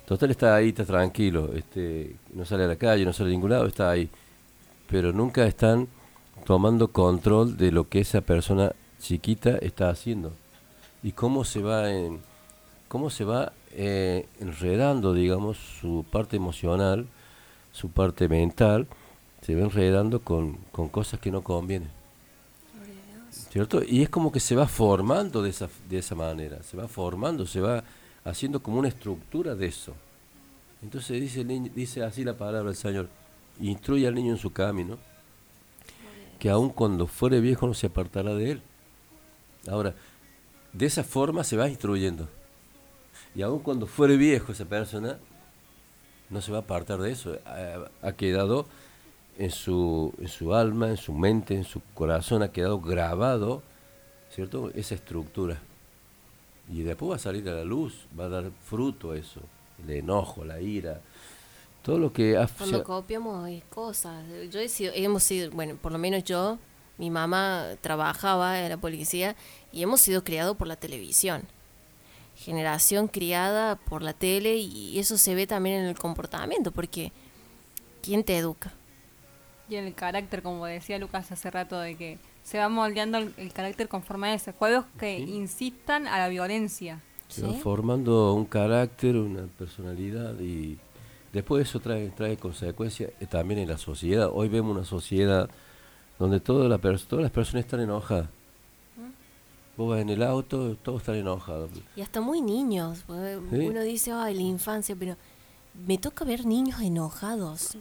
Total 0.06 0.30
está 0.30 0.56
ahí, 0.56 0.70
está 0.70 0.84
tranquilo, 0.84 1.52
este, 1.56 2.16
no 2.34 2.44
sale 2.46 2.66
a 2.66 2.68
la 2.68 2.76
calle, 2.76 3.06
no 3.06 3.14
sale 3.14 3.30
a 3.30 3.32
ningún 3.34 3.50
lado, 3.52 3.66
está 3.66 3.90
ahí. 3.90 4.10
Pero 4.90 5.14
nunca 5.14 5.46
están 5.48 5.88
tomando 6.46 6.90
control 6.90 7.56
de 7.56 7.72
lo 7.72 7.88
que 7.88 8.02
esa 8.02 8.20
persona 8.20 8.74
chiquita 9.00 9.52
está 9.58 9.90
haciendo 9.90 10.34
y 11.02 11.14
cómo 11.14 11.46
se 11.46 11.62
va 11.62 11.90
en, 11.92 12.20
cómo 12.90 13.10
se 13.10 13.24
va 13.24 13.54
eh, 13.74 14.28
enredando, 14.40 15.14
digamos, 15.14 15.58
su 15.58 16.06
parte 16.10 16.36
emocional, 16.36 17.08
su 17.72 17.90
parte 17.90 18.28
mental, 18.28 18.88
se 19.42 19.56
va 19.56 19.62
enredando 19.62 20.22
con, 20.22 20.58
con 20.72 20.90
cosas 20.90 21.20
que 21.20 21.32
no 21.32 21.42
convienen. 21.44 21.90
¿Cierto? 23.32 23.82
Y 23.84 24.02
es 24.02 24.10
como 24.10 24.32
que 24.32 24.40
se 24.40 24.56
va 24.56 24.68
formando 24.68 25.42
de 25.42 25.50
esa, 25.50 25.70
de 25.90 25.98
esa 25.98 26.16
manera, 26.16 26.64
se 26.64 26.78
va 26.78 26.88
formando, 26.88 27.46
se 27.46 27.60
va 27.60 27.84
haciendo 28.24 28.62
como 28.62 28.80
una 28.80 28.88
estructura 28.88 29.56
de 29.56 29.68
eso. 29.68 29.94
Entonces 30.82 31.20
dice, 31.20 31.44
dice 31.44 32.04
así 32.04 32.24
la 32.24 32.38
palabra 32.38 32.70
del 32.70 32.76
Señor, 32.76 33.10
instruye 33.60 34.08
al 34.08 34.16
niño 34.16 34.32
en 34.32 34.38
su 34.38 34.52
camino, 34.52 34.98
que 36.40 36.50
aun 36.50 36.70
cuando 36.70 37.08
fuere 37.08 37.40
viejo 37.40 37.68
no 37.68 37.74
se 37.74 37.88
apartará 37.88 38.34
de 38.34 38.52
él. 38.52 38.62
Ahora, 39.68 39.94
de 40.74 40.86
esa 40.86 41.04
forma 41.04 41.44
se 41.44 41.58
va 41.58 41.70
instruyendo. 41.70 42.28
Y 43.36 43.42
aun 43.42 43.60
cuando 43.60 43.88
fuere 43.88 44.18
viejo 44.18 44.52
esa 44.52 44.66
persona, 44.66 45.18
no 46.30 46.42
se 46.42 46.52
va 46.52 46.60
a 46.60 46.62
apartar 46.62 47.00
de 47.00 47.12
eso. 47.12 47.38
Ha, 47.46 48.08
ha 48.08 48.12
quedado 48.14 48.66
en 49.38 49.52
su, 49.52 50.14
en 50.20 50.28
su 50.28 50.54
alma, 50.54 50.90
en 50.90 50.98
su 50.98 51.14
mente, 51.14 51.56
en 51.56 51.64
su 51.64 51.82
corazón, 51.94 52.44
ha 52.44 52.52
quedado 52.52 52.80
grabado, 52.80 53.64
¿cierto? 54.30 54.72
Esa 54.76 54.96
estructura. 54.96 55.60
Y 56.70 56.84
después 56.84 57.12
va 57.12 57.16
a 57.16 57.20
salir 57.20 57.48
a 57.50 57.54
la 57.54 57.64
luz, 57.64 58.08
va 58.18 58.26
a 58.26 58.30
dar 58.30 58.52
fruto 58.66 59.12
a 59.12 59.18
eso. 59.18 59.42
El 59.84 59.92
enojo, 59.92 60.46
la 60.46 60.62
ira, 60.62 61.02
todo 61.82 61.98
lo 61.98 62.14
que 62.14 62.38
ha... 62.38 62.48
Cuando 62.48 62.84
copiamos 62.84 63.50
cosas. 63.70 64.24
Yo 64.52 64.60
he 64.60 64.70
sido, 64.70 64.94
hemos 64.96 65.24
sido, 65.24 65.50
bueno, 65.52 65.76
por 65.82 65.92
lo 65.92 65.98
menos 65.98 66.24
yo, 66.24 66.60
mi 66.98 67.10
mamá 67.10 67.66
trabajaba 67.82 68.62
en 68.62 68.70
la 68.70 68.78
policía 68.78 69.36
y 69.72 69.82
hemos 69.82 70.02
sido 70.02 70.24
criados 70.24 70.56
por 70.56 70.68
la 70.68 70.76
televisión. 70.76 71.42
Generación 72.42 73.08
criada 73.08 73.76
por 73.76 74.02
la 74.02 74.14
tele 74.14 74.56
y 74.58 74.98
eso 74.98 75.18
se 75.18 75.36
ve 75.36 75.46
también 75.46 75.82
en 75.82 75.86
el 75.86 75.98
comportamiento, 75.98 76.72
porque 76.72 77.12
¿quién 78.02 78.24
te 78.24 78.36
educa? 78.38 78.74
Y 79.70 79.76
en 79.76 79.86
el 79.86 79.94
carácter, 79.94 80.42
como 80.42 80.66
decía 80.66 80.98
Lucas 80.98 81.32
hace 81.32 81.52
rato, 81.52 81.80
de 81.80 81.96
que 81.96 82.18
se 82.44 82.58
va 82.58 82.68
moldeando 82.68 83.20
el, 83.20 83.34
el 83.38 83.54
carácter 83.54 83.88
conforme 83.88 84.30
a 84.30 84.34
ese. 84.34 84.54
Juegos 84.54 84.86
que 85.00 85.20
insistan 85.20 86.08
a 86.08 86.18
la 86.18 86.28
violencia. 86.30 87.00
Se 87.28 87.44
va 87.44 87.54
formando 87.54 88.34
un 88.34 88.46
carácter, 88.46 89.16
una 89.16 89.44
personalidad 89.58 90.38
y 90.40 90.80
después 91.32 91.70
eso 91.70 91.80
trae, 91.80 92.10
trae 92.10 92.38
consecuencias 92.38 93.12
eh, 93.22 93.28
también 93.28 93.60
en 93.62 93.70
la 93.70 93.78
sociedad. 93.78 94.30
Hoy 94.34 94.50
vemos 94.50 94.76
una 94.76 94.84
sociedad 94.84 95.48
donde 96.20 96.40
toda 96.40 96.68
la 96.68 96.80
pers- 96.80 97.06
todas 97.06 97.22
las 97.24 97.32
personas 97.32 97.66
están 97.66 97.82
enojadas. 97.82 98.28
Vos 99.78 99.90
vas 99.90 100.02
en 100.02 100.10
el 100.10 100.24
auto, 100.24 100.76
todos 100.84 101.02
están 101.02 101.16
enojados. 101.16 101.70
Y 101.96 102.02
hasta 102.02 102.22
muy 102.22 102.42
niños. 102.42 103.04
Sí. 103.08 103.58
Uno 103.58 103.82
dice, 103.82 104.12
ay, 104.12 104.36
la 104.36 104.42
infancia, 104.42 104.96
pero 104.98 105.16
me 105.88 105.98
toca 105.98 106.26
ver 106.26 106.46
niños 106.46 106.82
enojados. 106.82 107.78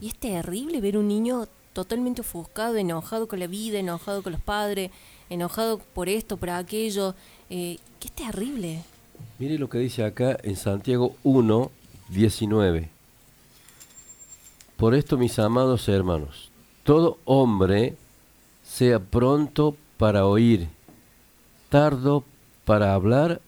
Y 0.00 0.08
es 0.08 0.14
terrible 0.14 0.80
ver 0.80 0.96
un 0.96 1.08
niño 1.08 1.46
totalmente 1.72 2.20
ofuscado, 2.20 2.76
enojado 2.76 3.28
con 3.28 3.40
la 3.40 3.46
vida, 3.46 3.78
enojado 3.78 4.22
con 4.22 4.32
los 4.32 4.40
padres, 4.40 4.90
enojado 5.30 5.78
por 5.78 6.08
esto, 6.08 6.36
por 6.36 6.50
aquello. 6.50 7.14
Eh, 7.50 7.78
que 7.98 8.08
es 8.08 8.14
terrible. 8.14 8.82
Mire 9.38 9.58
lo 9.58 9.68
que 9.68 9.78
dice 9.78 10.04
acá 10.04 10.36
en 10.42 10.56
Santiago 10.56 11.14
1, 11.22 11.70
19. 12.08 12.90
Por 14.76 14.94
esto, 14.94 15.16
mis 15.16 15.38
amados 15.38 15.88
hermanos, 15.88 16.50
todo 16.84 17.18
hombre 17.24 17.96
sea 18.62 19.00
pronto 19.00 19.76
para 19.96 20.26
oír, 20.26 20.68
tardo 21.68 22.24
para 22.64 22.94
hablar, 22.94 23.40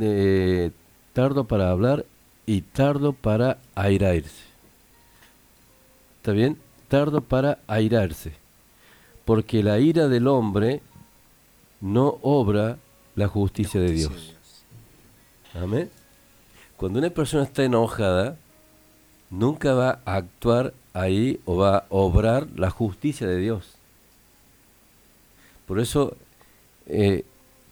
eh, 0.00 0.70
tardo 1.12 1.44
para 1.44 1.70
hablar 1.70 2.04
y 2.46 2.62
tardo 2.62 3.12
para 3.12 3.58
airarse. 3.74 4.44
¿Está 6.16 6.32
bien? 6.32 6.58
Tardo 6.88 7.20
para 7.20 7.58
airarse. 7.66 8.34
Porque 9.24 9.62
la 9.62 9.78
ira 9.78 10.08
del 10.08 10.26
hombre 10.26 10.82
no 11.80 12.18
obra 12.22 12.78
la 13.14 13.28
justicia 13.28 13.80
de 13.80 13.92
Dios. 13.92 14.34
Amén. 15.54 15.90
Cuando 16.76 16.98
una 16.98 17.10
persona 17.10 17.44
está 17.44 17.64
enojada, 17.64 18.36
nunca 19.30 19.74
va 19.74 20.00
a 20.04 20.16
actuar 20.16 20.74
ahí 20.92 21.40
o 21.44 21.56
va 21.56 21.78
a 21.78 21.84
obrar 21.90 22.48
la 22.56 22.70
justicia 22.70 23.26
de 23.26 23.38
Dios. 23.38 23.74
Por 25.66 25.78
eso 25.78 26.16
eh, 26.86 27.24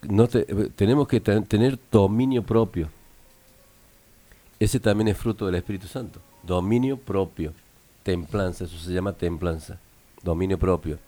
no 0.02 0.28
eh, 0.32 0.70
tenemos 0.76 1.08
que 1.08 1.20
ten- 1.20 1.44
tener 1.44 1.78
dominio 1.90 2.42
propio. 2.42 2.88
Ese 4.60 4.80
también 4.80 5.08
es 5.08 5.16
fruto 5.16 5.46
del 5.46 5.54
Espíritu 5.56 5.86
Santo. 5.86 6.20
Dominio 6.42 6.96
propio. 6.96 7.52
Templanza, 8.02 8.64
eso 8.64 8.78
se 8.78 8.92
llama 8.92 9.12
templanza. 9.12 9.78
Dominio 10.22 10.58
propio. 10.58 10.98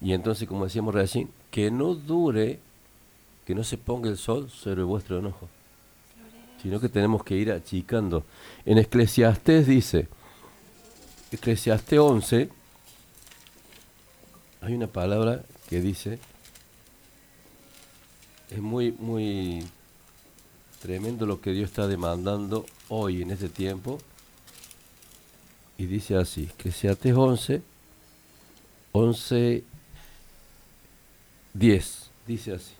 Y 0.00 0.12
entonces, 0.12 0.48
como 0.48 0.64
decíamos 0.64 0.94
recién, 0.94 1.28
que 1.50 1.70
no 1.70 1.94
dure, 1.94 2.58
que 3.46 3.54
no 3.54 3.62
se 3.64 3.76
ponga 3.78 4.08
el 4.08 4.16
sol 4.16 4.50
sobre 4.50 4.82
vuestro 4.82 5.18
enojo 5.18 5.48
sino 6.62 6.78
que 6.78 6.90
tenemos 6.90 7.24
que 7.24 7.36
ir 7.36 7.50
achicando. 7.52 8.22
En 8.66 8.76
Eclesiastés 8.76 9.66
dice, 9.66 10.08
Eclesiastés 11.32 11.98
11, 11.98 12.50
hay 14.60 14.74
una 14.74 14.86
palabra 14.86 15.42
que 15.68 15.80
dice, 15.80 16.18
es 18.50 18.60
muy, 18.60 18.92
muy 18.92 19.64
tremendo 20.82 21.26
lo 21.26 21.40
que 21.40 21.52
Dios 21.52 21.70
está 21.70 21.86
demandando 21.86 22.66
hoy 22.88 23.22
en 23.22 23.30
este 23.30 23.48
tiempo, 23.48 23.98
y 25.78 25.86
dice 25.86 26.16
así, 26.16 26.50
Eclesiastés 26.58 27.14
11, 27.14 27.62
11, 28.92 29.64
10, 31.54 32.10
dice 32.26 32.52
así. 32.52 32.72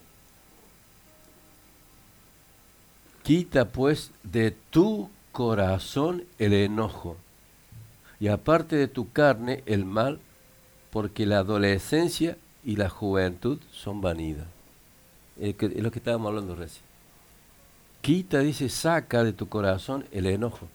Quita 3.22 3.68
pues 3.68 4.10
de 4.22 4.50
tu 4.50 5.08
corazón 5.32 6.24
el 6.38 6.52
enojo 6.52 7.16
y 8.18 8.28
aparte 8.28 8.76
de 8.76 8.88
tu 8.88 9.10
carne 9.12 9.62
el 9.66 9.84
mal, 9.84 10.20
porque 10.90 11.24
la 11.24 11.38
adolescencia 11.38 12.36
y 12.64 12.76
la 12.76 12.90
juventud 12.90 13.58
son 13.70 14.00
vanidad. 14.00 14.46
Es 15.40 15.56
que- 15.56 15.66
es 15.66 15.82
lo 15.82 15.90
que 15.90 15.98
estábamos 15.98 16.28
hablando 16.28 16.54
recién. 16.54 16.84
Quita, 18.02 18.40
dice, 18.40 18.68
saca 18.68 19.24
de 19.24 19.32
tu 19.32 19.48
corazón 19.48 20.04
el 20.12 20.26
enojo. 20.26 20.68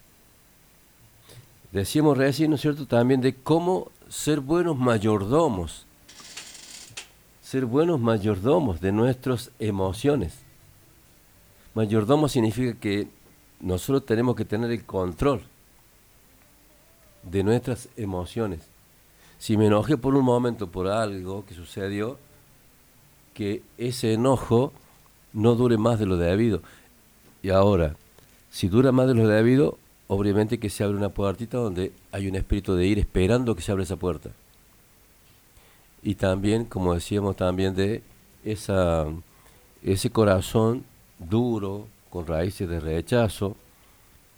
Decíamos 1.72 2.18
recién, 2.18 2.50
¿no 2.50 2.56
es 2.56 2.62
cierto?, 2.62 2.86
también 2.86 3.22
de 3.22 3.36
cómo 3.36 3.92
ser 4.10 4.40
buenos 4.40 4.78
mayordomos. 4.78 5.86
Ser 7.42 7.66
buenos 7.66 8.00
mayordomos 8.00 8.82
de 8.82 8.92
nuestras 8.92 9.52
emociones. 9.60 10.34
Mayordomo 11.74 12.28
significa 12.28 12.80
que 12.80 13.08
nosotros 13.60 14.06
tenemos 14.06 14.36
que 14.36 14.46
tener 14.46 14.72
el 14.72 14.86
control 14.86 15.44
de 17.24 17.44
nuestras 17.44 17.90
emociones. 17.98 18.62
Si 19.38 19.58
me 19.58 19.68
enojé 19.68 19.98
por 19.98 20.16
un 20.16 20.24
momento 20.26 20.68
por 20.68 20.88
algo 20.88 21.46
que 21.46 21.54
sucedió, 21.54 22.18
que 23.36 23.62
ese 23.78 24.14
enojo 24.14 24.72
no 25.34 25.54
dure 25.54 25.78
más 25.78 26.00
de 26.00 26.08
lo 26.08 26.18
debido. 26.18 26.62
Y 27.44 27.50
ahora, 27.52 27.96
si 28.50 28.70
dura 28.70 28.92
más 28.92 29.08
de 29.08 29.14
lo 29.14 29.28
debido, 29.28 29.78
obviamente 30.08 30.58
que 30.58 30.70
se 30.72 30.84
abre 30.84 30.98
una 30.98 31.10
puertita 31.10 31.58
donde 31.58 31.92
hay 32.12 32.28
un 32.28 32.36
espíritu 32.36 32.74
de 32.74 32.88
ir 32.88 32.98
esperando 32.98 33.56
que 33.56 33.62
se 33.62 33.72
abra 33.72 33.84
esa 33.84 33.98
puerta. 33.98 34.32
Y 36.02 36.16
también, 36.16 36.66
como 36.66 36.94
decíamos 36.94 37.36
también, 37.36 37.76
de 37.76 38.02
esa, 38.46 39.06
ese 39.84 40.10
corazón 40.10 40.86
duro, 41.20 41.88
con 42.10 42.26
raíces 42.26 42.70
de 42.70 42.80
rechazo 42.80 43.58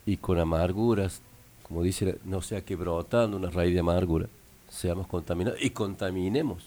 y 0.06 0.18
con 0.18 0.40
amarguras, 0.40 1.22
como 1.62 1.84
dice, 1.84 2.18
no 2.26 2.42
sea 2.42 2.62
que 2.66 2.76
brotando 2.76 3.38
una 3.38 3.52
raíz 3.52 3.74
de 3.74 3.82
amargura, 3.82 4.28
seamos 4.70 5.06
contaminados 5.06 5.62
y 5.62 5.70
contaminemos 5.70 6.64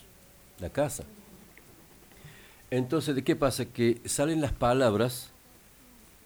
la 0.61 0.70
casa. 0.70 1.05
Entonces, 2.71 3.15
¿de 3.15 3.25
qué 3.25 3.35
pasa? 3.35 3.65
Que 3.65 4.01
salen 4.05 4.41
las 4.41 4.53
palabras, 4.53 5.31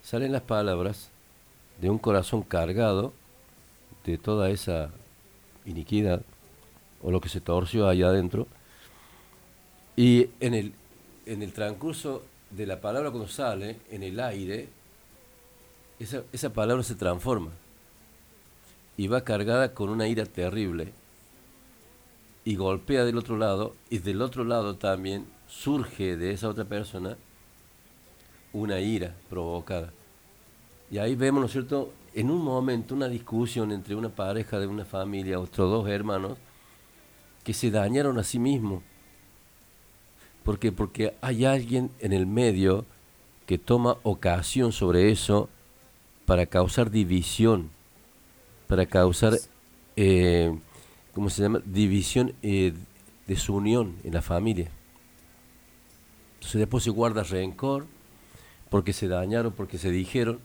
salen 0.03 0.31
las 0.31 0.43
palabras 0.43 1.09
de 1.81 1.89
un 1.89 1.97
corazón 1.97 2.43
cargado 2.43 3.13
de 4.05 4.17
toda 4.17 4.49
esa 4.51 4.91
iniquidad 5.65 6.21
o 7.01 7.11
lo 7.11 7.19
que 7.19 7.29
se 7.29 7.41
torció 7.41 7.87
allá 7.87 8.09
adentro. 8.09 8.47
Y 9.95 10.29
en 10.39 10.53
el, 10.53 10.73
en 11.25 11.41
el 11.41 11.51
transcurso 11.51 12.23
de 12.51 12.67
la 12.67 12.79
palabra 12.79 13.09
cuando 13.09 13.27
sale, 13.27 13.79
en 13.89 14.03
el 14.03 14.19
aire, 14.19 14.69
esa, 15.99 16.23
esa 16.31 16.51
palabra 16.51 16.83
se 16.83 16.95
transforma 16.95 17.51
y 18.97 19.07
va 19.07 19.23
cargada 19.23 19.73
con 19.73 19.89
una 19.89 20.07
ira 20.07 20.25
terrible 20.25 20.93
y 22.43 22.55
golpea 22.55 23.03
del 23.03 23.17
otro 23.17 23.37
lado 23.37 23.75
y 23.89 23.97
del 23.97 24.21
otro 24.21 24.43
lado 24.43 24.75
también 24.75 25.25
surge 25.55 26.17
de 26.17 26.31
esa 26.31 26.49
otra 26.49 26.65
persona 26.65 27.17
una 28.53 28.79
ira 28.79 29.15
provocada. 29.29 29.91
Y 30.91 30.97
ahí 30.97 31.15
vemos, 31.15 31.41
¿no 31.41 31.45
es 31.47 31.51
cierto?, 31.51 31.91
en 32.13 32.29
un 32.31 32.41
momento 32.43 32.95
una 32.95 33.09
discusión 33.09 33.71
entre 33.71 33.95
una 33.95 34.09
pareja 34.09 34.59
de 34.59 34.67
una 34.67 34.85
familia, 34.85 35.39
otros 35.39 35.69
dos 35.69 35.89
hermanos, 35.89 36.37
que 37.43 37.53
se 37.53 37.71
dañaron 37.71 38.17
a 38.17 38.23
sí 38.23 38.39
mismos. 38.39 38.83
¿Por 40.43 40.59
qué? 40.59 40.71
Porque 40.71 41.15
hay 41.21 41.45
alguien 41.45 41.89
en 41.99 42.13
el 42.13 42.25
medio 42.25 42.85
que 43.45 43.57
toma 43.57 43.97
ocasión 44.03 44.71
sobre 44.71 45.11
eso 45.11 45.49
para 46.25 46.45
causar 46.45 46.89
división, 46.89 47.69
para 48.67 48.85
causar, 48.85 49.33
eh, 49.95 50.57
¿cómo 51.13 51.29
se 51.29 51.41
llama? 51.41 51.61
División, 51.65 52.33
eh, 52.41 52.73
desunión 53.27 53.95
en 54.03 54.13
la 54.13 54.21
familia. 54.21 54.69
Entonces 56.45 56.59
después 56.59 56.83
se 56.83 56.91
guarda 56.91 57.23
rencor 57.23 57.87
porque 58.69 58.93
se 58.93 59.07
dañaron, 59.07 59.51
porque 59.51 59.79
se 59.79 59.89
dijeron, 59.89 60.39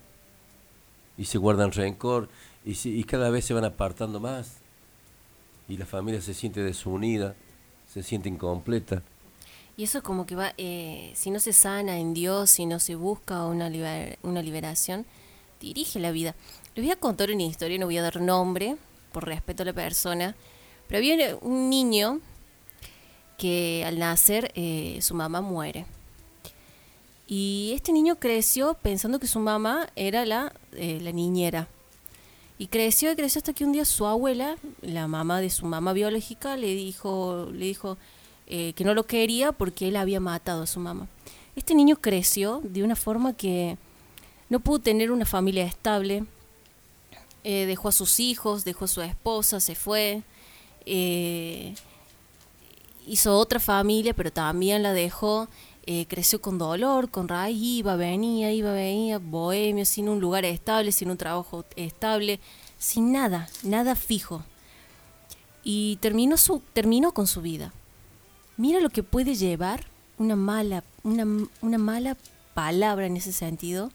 y 1.15 1.25
se 1.25 1.37
guardan 1.37 1.71
rencor, 1.71 2.27
y, 2.65 2.71
y 2.89 3.03
cada 3.03 3.29
vez 3.29 3.45
se 3.45 3.53
van 3.53 3.65
apartando 3.65 4.19
más, 4.19 4.53
y 5.69 5.77
la 5.77 5.85
familia 5.85 6.19
se 6.19 6.33
siente 6.33 6.61
desunida, 6.61 7.35
se 7.87 8.01
siente 8.01 8.29
incompleta. 8.29 9.03
Y 9.77 9.83
eso 9.83 10.01
como 10.01 10.25
que 10.25 10.35
va, 10.35 10.55
eh, 10.57 11.11
si 11.13 11.29
no 11.29 11.39
se 11.39 11.53
sana 11.53 11.99
en 11.99 12.15
Dios, 12.15 12.49
si 12.49 12.65
no 12.65 12.79
se 12.79 12.95
busca 12.95 13.45
una, 13.45 13.69
liber- 13.69 14.17
una 14.23 14.41
liberación, 14.41 15.05
dirige 15.59 15.99
la 15.99 16.09
vida. 16.09 16.33
Les 16.73 16.83
voy 16.83 16.91
a 16.91 16.95
contar 16.95 17.29
una 17.29 17.43
historia, 17.43 17.77
no 17.77 17.85
voy 17.85 17.99
a 17.99 18.01
dar 18.01 18.19
nombre, 18.21 18.75
por 19.11 19.27
respeto 19.27 19.61
a 19.61 19.67
la 19.67 19.73
persona, 19.73 20.35
pero 20.87 20.97
había 20.97 21.35
un 21.35 21.69
niño 21.69 22.21
que 23.41 23.83
al 23.87 23.97
nacer 23.97 24.51
eh, 24.53 24.99
su 25.01 25.15
mamá 25.15 25.41
muere. 25.41 25.87
Y 27.27 27.71
este 27.73 27.91
niño 27.91 28.19
creció 28.19 28.75
pensando 28.75 29.19
que 29.19 29.25
su 29.25 29.39
mamá 29.39 29.89
era 29.95 30.27
la, 30.27 30.53
eh, 30.73 30.99
la 31.01 31.11
niñera. 31.11 31.67
Y 32.59 32.67
creció 32.67 33.11
y 33.11 33.15
creció 33.15 33.39
hasta 33.39 33.53
que 33.53 33.65
un 33.65 33.71
día 33.71 33.83
su 33.83 34.05
abuela, 34.05 34.57
la 34.83 35.07
mamá 35.07 35.41
de 35.41 35.49
su 35.49 35.65
mamá 35.65 35.91
biológica, 35.93 36.55
le 36.55 36.75
dijo, 36.75 37.49
le 37.51 37.65
dijo 37.65 37.97
eh, 38.45 38.73
que 38.73 38.83
no 38.83 38.93
lo 38.93 39.07
quería 39.07 39.53
porque 39.53 39.87
él 39.87 39.95
había 39.95 40.19
matado 40.19 40.61
a 40.61 40.67
su 40.67 40.79
mamá. 40.79 41.07
Este 41.55 41.73
niño 41.73 41.95
creció 41.95 42.61
de 42.63 42.83
una 42.83 42.95
forma 42.95 43.33
que 43.33 43.75
no 44.49 44.59
pudo 44.59 44.77
tener 44.77 45.11
una 45.11 45.25
familia 45.25 45.65
estable. 45.65 46.25
Eh, 47.43 47.65
dejó 47.65 47.87
a 47.89 47.91
sus 47.91 48.19
hijos, 48.19 48.65
dejó 48.65 48.85
a 48.85 48.87
su 48.87 49.01
esposa, 49.01 49.59
se 49.59 49.73
fue. 49.73 50.21
eh, 50.85 51.73
hizo 53.07 53.37
otra 53.37 53.59
familia, 53.59 54.13
pero 54.13 54.31
también 54.31 54.83
la 54.83 54.93
dejó. 54.93 55.47
eh, 55.87 56.05
creció 56.07 56.39
con 56.39 56.59
dolor, 56.59 57.09
con 57.09 57.27
raíz, 57.27 57.57
iba, 57.59 57.95
venía, 57.95 58.51
iba, 58.51 58.71
venía, 58.71 59.17
bohemio, 59.17 59.83
sin 59.83 60.09
un 60.09 60.19
lugar 60.19 60.45
estable, 60.45 60.91
sin 60.91 61.09
un 61.09 61.17
trabajo 61.17 61.65
estable, 61.75 62.39
sin 62.77 63.11
nada, 63.11 63.49
nada 63.63 63.95
fijo. 63.95 64.43
Y 65.63 65.97
terminó, 65.97 66.37
su, 66.37 66.61
terminó 66.73 67.13
con 67.13 67.25
su 67.25 67.41
vida. 67.41 67.73
Mira 68.57 68.79
lo 68.79 68.91
que 68.91 69.01
puede 69.01 69.33
llevar 69.33 69.87
una 70.19 70.35
mala, 70.35 70.83
una, 71.03 71.25
una 71.61 71.77
mala 71.79 72.15
palabra 72.53 73.07
en 73.07 73.17
ese 73.17 73.31
sentido, 73.31 73.91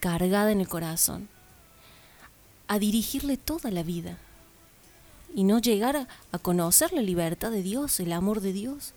cargada 0.00 0.52
en 0.52 0.60
el 0.60 0.68
corazón, 0.68 1.28
a 2.66 2.78
dirigirle 2.78 3.36
toda 3.36 3.70
la 3.70 3.82
vida 3.82 4.18
y 5.34 5.44
no 5.44 5.58
llegar 5.58 5.96
a, 5.96 6.38
conocer 6.38 6.92
la 6.92 7.02
libertad 7.02 7.50
de 7.50 7.62
Dios, 7.62 8.00
el 8.00 8.12
amor 8.12 8.40
de 8.40 8.52
Dios. 8.52 8.92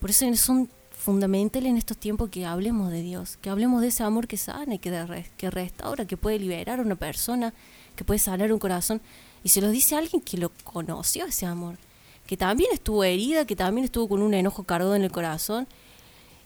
Por 0.00 0.10
eso 0.10 0.26
son 0.36 0.68
fundamentales 0.90 1.70
en 1.70 1.76
estos 1.76 1.96
tiempos 1.96 2.30
que 2.30 2.46
hablemos 2.46 2.90
de 2.90 3.02
Dios, 3.02 3.36
que 3.40 3.50
hablemos 3.50 3.80
de 3.80 3.88
ese 3.88 4.02
amor 4.02 4.26
que 4.26 4.36
sana, 4.36 4.78
que, 4.78 5.24
que 5.36 5.50
restaura, 5.50 6.06
que 6.06 6.16
puede 6.16 6.38
liberar 6.38 6.80
a 6.80 6.82
una 6.82 6.96
persona, 6.96 7.52
que 7.96 8.04
puede 8.04 8.18
sanar 8.18 8.52
un 8.52 8.58
corazón. 8.58 9.00
Y 9.42 9.50
se 9.50 9.60
lo 9.60 9.70
dice 9.70 9.96
alguien 9.96 10.22
que 10.22 10.38
lo 10.38 10.50
conoció 10.64 11.26
ese 11.26 11.46
amor, 11.46 11.76
que 12.26 12.36
también 12.36 12.70
estuvo 12.72 13.04
herida, 13.04 13.44
que 13.46 13.56
también 13.56 13.84
estuvo 13.84 14.08
con 14.08 14.22
un 14.22 14.34
enojo 14.34 14.64
cargado 14.64 14.94
en 14.94 15.02
el 15.04 15.12
corazón, 15.12 15.66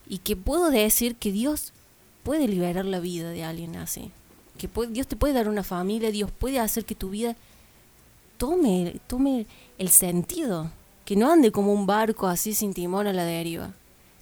y 0.08 0.18
que 0.18 0.36
puedo 0.36 0.70
decir 0.70 1.16
que 1.16 1.30
Dios 1.30 1.72
puede 2.22 2.48
liberar 2.48 2.84
la 2.84 2.98
vida 2.98 3.30
de 3.30 3.44
alguien 3.44 3.76
así. 3.76 4.10
Que 4.56 4.68
puede- 4.68 4.92
Dios 4.92 5.06
te 5.06 5.16
puede 5.16 5.34
dar 5.34 5.48
una 5.48 5.62
familia, 5.62 6.10
Dios 6.10 6.30
puede 6.30 6.58
hacer 6.58 6.84
que 6.84 6.94
tu 6.94 7.10
vida 7.10 7.36
tome, 8.38 9.00
tome 9.06 9.46
el 9.76 9.90
sentido, 9.90 10.70
que 11.04 11.16
no 11.16 11.30
ande 11.30 11.52
como 11.52 11.72
un 11.72 11.86
barco 11.86 12.26
así 12.26 12.54
sin 12.54 12.72
timón 12.72 13.06
a 13.06 13.12
la 13.12 13.24
deriva. 13.24 13.72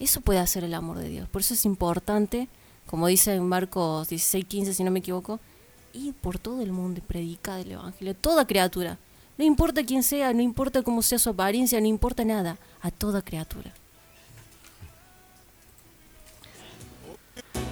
Eso 0.00 0.20
puede 0.20 0.40
hacer 0.40 0.64
el 0.64 0.74
amor 0.74 0.98
de 0.98 1.08
Dios. 1.08 1.28
Por 1.28 1.42
eso 1.42 1.54
es 1.54 1.64
importante, 1.64 2.48
como 2.86 3.06
dice 3.06 3.34
en 3.34 3.46
Marcos 3.46 4.08
16:15, 4.08 4.72
si 4.72 4.84
no 4.84 4.90
me 4.90 4.98
equivoco, 4.98 5.38
ir 5.92 6.14
por 6.14 6.38
todo 6.38 6.60
el 6.62 6.72
mundo 6.72 6.98
y 6.98 7.02
predicar 7.02 7.60
el 7.60 7.72
Evangelio 7.72 8.12
a 8.12 8.16
toda 8.16 8.46
criatura. 8.46 8.98
No 9.38 9.44
importa 9.44 9.84
quién 9.84 10.02
sea, 10.02 10.32
no 10.32 10.42
importa 10.42 10.82
cómo 10.82 11.02
sea 11.02 11.18
su 11.18 11.30
apariencia, 11.30 11.80
no 11.80 11.86
importa 11.86 12.24
nada, 12.24 12.56
a 12.80 12.90
toda 12.90 13.22
criatura. 13.22 13.72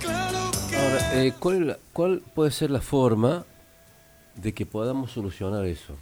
Ahora, 0.03 1.25
eh, 1.25 1.33
¿cuál, 1.39 1.79
¿cuál 1.93 2.21
puede 2.35 2.51
ser 2.51 2.71
la 2.71 2.81
forma 2.81 3.45
de 4.35 4.53
que 4.53 4.67
podamos 4.67 5.13
solucionar 5.13 5.65
eso? 5.65 5.95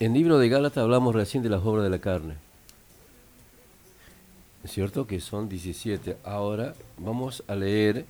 En 0.00 0.12
el 0.12 0.18
libro 0.18 0.38
de 0.38 0.48
Gálatas 0.48 0.82
hablamos 0.82 1.14
recién 1.14 1.42
de 1.42 1.48
las 1.48 1.64
obras 1.64 1.82
de 1.82 1.90
la 1.90 1.98
carne. 1.98 2.34
¿Es 4.62 4.70
cierto? 4.70 5.06
Que 5.06 5.20
son 5.20 5.48
17. 5.48 6.18
Ahora 6.24 6.74
vamos 6.98 7.42
a 7.48 7.56
leer 7.56 8.06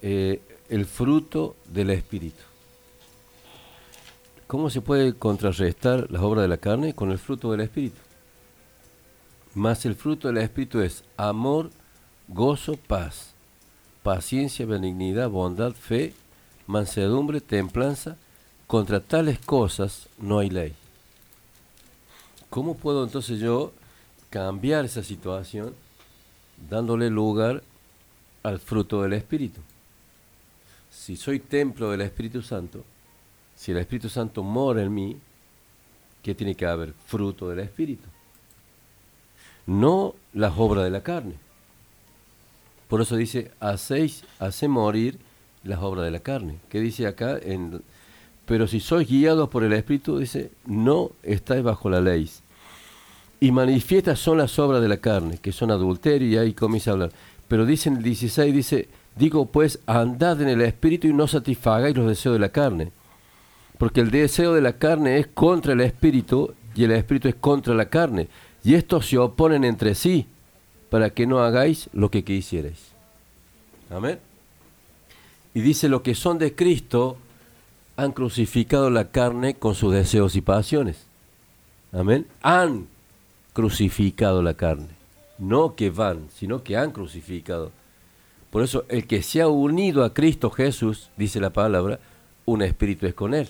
eh, 0.00 0.40
el 0.70 0.86
fruto 0.86 1.56
del 1.66 1.90
Espíritu. 1.90 2.42
¿Cómo 4.46 4.70
se 4.70 4.80
puede 4.80 5.14
contrarrestar 5.14 6.10
las 6.10 6.22
obras 6.22 6.42
de 6.42 6.48
la 6.48 6.56
carne? 6.56 6.94
Con 6.94 7.10
el 7.10 7.18
fruto 7.18 7.50
del 7.50 7.60
Espíritu. 7.60 8.00
Más 9.54 9.84
el 9.84 9.94
fruto 9.94 10.28
del 10.28 10.38
Espíritu 10.38 10.80
es 10.80 11.04
amor, 11.16 11.70
gozo, 12.28 12.76
paz, 12.76 13.34
paciencia, 14.02 14.64
benignidad, 14.64 15.28
bondad, 15.28 15.72
fe, 15.72 16.14
mansedumbre, 16.66 17.40
templanza. 17.40 18.16
Contra 18.66 19.00
tales 19.00 19.38
cosas 19.38 20.08
no 20.18 20.38
hay 20.38 20.50
ley. 20.50 20.74
¿Cómo 22.50 22.76
puedo 22.76 23.04
entonces 23.04 23.38
yo 23.38 23.72
cambiar 24.30 24.84
esa 24.84 25.02
situación 25.02 25.74
dándole 26.68 27.10
lugar 27.10 27.62
al 28.42 28.58
fruto 28.58 29.02
del 29.02 29.12
Espíritu? 29.12 29.60
Si 30.90 31.16
soy 31.16 31.38
templo 31.38 31.90
del 31.90 32.00
Espíritu 32.00 32.42
Santo, 32.42 32.84
si 33.54 33.72
el 33.72 33.78
Espíritu 33.78 34.08
Santo 34.08 34.42
mora 34.42 34.82
en 34.82 34.92
mí, 34.92 35.16
¿qué 36.22 36.34
tiene 36.34 36.54
que 36.54 36.66
haber? 36.66 36.92
Fruto 37.06 37.48
del 37.48 37.60
Espíritu. 37.60 38.08
No 39.66 40.14
las 40.32 40.54
obras 40.56 40.84
de 40.84 40.90
la 40.90 41.02
carne. 41.02 41.34
Por 42.88 43.00
eso 43.00 43.16
dice, 43.16 43.50
hacéis, 43.60 44.24
hace 44.38 44.68
morir 44.68 45.18
las 45.64 45.80
obras 45.80 46.04
de 46.04 46.10
la 46.10 46.20
carne. 46.20 46.58
¿Qué 46.68 46.80
dice 46.80 47.06
acá? 47.06 47.38
En, 47.38 47.82
pero 48.46 48.68
si 48.68 48.78
sois 48.80 49.08
guiados 49.08 49.48
por 49.48 49.64
el 49.64 49.72
Espíritu, 49.72 50.18
dice, 50.18 50.52
no 50.66 51.10
estáis 51.22 51.64
bajo 51.64 51.90
la 51.90 52.00
ley. 52.00 52.30
Y 53.40 53.50
manifiestas 53.50 54.20
son 54.20 54.38
las 54.38 54.58
obras 54.58 54.80
de 54.80 54.88
la 54.88 54.98
carne, 54.98 55.38
que 55.38 55.52
son 55.52 55.70
adulterio, 55.70 56.28
y 56.28 56.36
ahí 56.36 56.54
comienza 56.54 56.90
a 56.90 56.94
hablar. 56.94 57.12
Pero 57.48 57.66
dice 57.66 57.88
en 57.88 57.96
el 57.96 58.02
16, 58.04 58.54
dice, 58.54 58.88
digo 59.16 59.46
pues, 59.46 59.80
andad 59.86 60.40
en 60.40 60.48
el 60.48 60.62
Espíritu 60.62 61.08
y 61.08 61.12
no 61.12 61.26
satisfagáis 61.26 61.96
los 61.96 62.06
deseos 62.06 62.34
de 62.34 62.38
la 62.38 62.50
carne. 62.50 62.92
Porque 63.78 64.00
el 64.00 64.10
deseo 64.10 64.54
de 64.54 64.62
la 64.62 64.74
carne 64.74 65.18
es 65.18 65.26
contra 65.26 65.72
el 65.72 65.80
Espíritu 65.80 66.54
y 66.74 66.84
el 66.84 66.92
Espíritu 66.92 67.28
es 67.28 67.34
contra 67.34 67.74
la 67.74 67.86
carne. 67.86 68.28
Y 68.64 68.74
estos 68.74 69.06
se 69.08 69.18
oponen 69.18 69.64
entre 69.64 69.94
sí 69.94 70.26
para 70.88 71.10
que 71.10 71.26
no 71.26 71.40
hagáis 71.40 71.90
lo 71.92 72.10
que 72.10 72.24
quisierais. 72.24 72.92
Amén. 73.90 74.18
Y 75.52 75.60
dice, 75.60 75.88
lo 75.88 76.02
que 76.02 76.14
son 76.14 76.38
de 76.38 76.54
Cristo 76.54 77.18
han 77.96 78.12
crucificado 78.12 78.90
la 78.90 79.10
carne 79.10 79.54
con 79.54 79.74
sus 79.74 79.92
deseos 79.92 80.36
y 80.36 80.40
pasiones. 80.40 81.06
Amén. 81.92 82.26
Han 82.42 82.88
crucificado 83.52 84.42
la 84.42 84.54
carne. 84.54 84.88
No 85.38 85.74
que 85.74 85.90
van, 85.90 86.28
sino 86.34 86.62
que 86.62 86.76
han 86.76 86.92
crucificado. 86.92 87.72
Por 88.50 88.62
eso 88.62 88.84
el 88.88 89.06
que 89.06 89.22
se 89.22 89.40
ha 89.40 89.48
unido 89.48 90.04
a 90.04 90.14
Cristo 90.14 90.50
Jesús, 90.50 91.10
dice 91.16 91.40
la 91.40 91.50
palabra, 91.50 92.00
un 92.44 92.62
espíritu 92.62 93.06
es 93.06 93.14
con 93.14 93.34
él. 93.34 93.48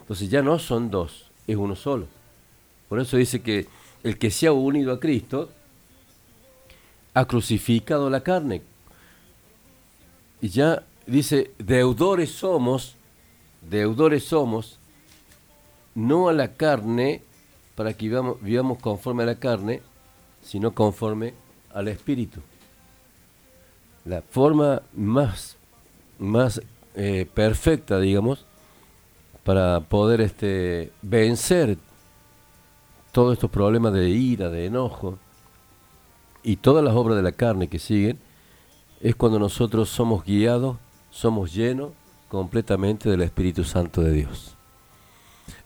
Entonces 0.00 0.30
ya 0.30 0.42
no 0.42 0.58
son 0.58 0.90
dos, 0.90 1.30
es 1.46 1.56
uno 1.56 1.76
solo. 1.76 2.06
Por 2.88 3.00
eso 3.00 3.16
dice 3.16 3.42
que 3.42 3.66
el 4.02 4.18
que 4.18 4.30
se 4.30 4.46
ha 4.46 4.52
unido 4.52 4.92
a 4.92 5.00
Cristo 5.00 5.50
ha 7.14 7.24
crucificado 7.26 8.10
la 8.10 8.22
carne. 8.22 8.62
Y 10.40 10.48
ya 10.48 10.82
dice, 11.06 11.52
deudores 11.58 12.30
somos, 12.30 12.96
deudores 13.62 14.24
somos, 14.24 14.78
no 15.94 16.28
a 16.28 16.32
la 16.32 16.54
carne, 16.54 17.22
para 17.74 17.94
que 17.94 18.08
vivamos, 18.40 18.78
conforme 18.78 19.22
a 19.22 19.26
la 19.26 19.36
carne, 19.36 19.82
sino 20.42 20.72
conforme 20.72 21.34
al 21.72 21.88
Espíritu. 21.88 22.40
La 24.04 24.22
forma 24.22 24.82
más, 24.94 25.56
más 26.18 26.60
eh, 26.94 27.26
perfecta, 27.32 27.98
digamos, 27.98 28.44
para 29.44 29.80
poder 29.80 30.20
este, 30.20 30.92
vencer 31.02 31.78
todos 33.12 33.32
estos 33.34 33.50
problemas 33.50 33.92
de 33.92 34.08
ira, 34.08 34.48
de 34.50 34.66
enojo 34.66 35.18
y 36.42 36.56
todas 36.56 36.84
las 36.84 36.94
obras 36.94 37.16
de 37.16 37.22
la 37.22 37.32
carne 37.32 37.68
que 37.68 37.78
siguen, 37.78 38.18
es 39.00 39.14
cuando 39.14 39.38
nosotros 39.38 39.88
somos 39.88 40.24
guiados, 40.24 40.76
somos 41.10 41.52
llenos 41.54 41.92
completamente 42.30 43.10
del 43.10 43.22
Espíritu 43.22 43.64
Santo 43.64 44.02
de 44.02 44.12
Dios. 44.12 44.54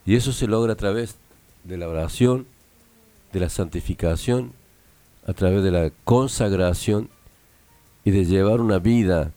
Y 0.06 0.16
eso 0.16 0.32
se 0.32 0.46
logra 0.46 0.72
a 0.72 0.76
través 0.76 1.16
de 1.62 1.76
la 1.76 1.88
oración, 1.88 2.46
de 3.32 3.40
la 3.40 3.50
santificación, 3.50 4.52
a 5.26 5.34
través 5.34 5.62
de 5.62 5.70
la 5.70 5.90
consagración 6.04 7.10
y 8.04 8.10
de 8.10 8.24
llevar 8.24 8.60
una 8.60 8.78
vida, 8.78 9.30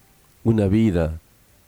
una 0.43 0.67
vida 0.67 1.19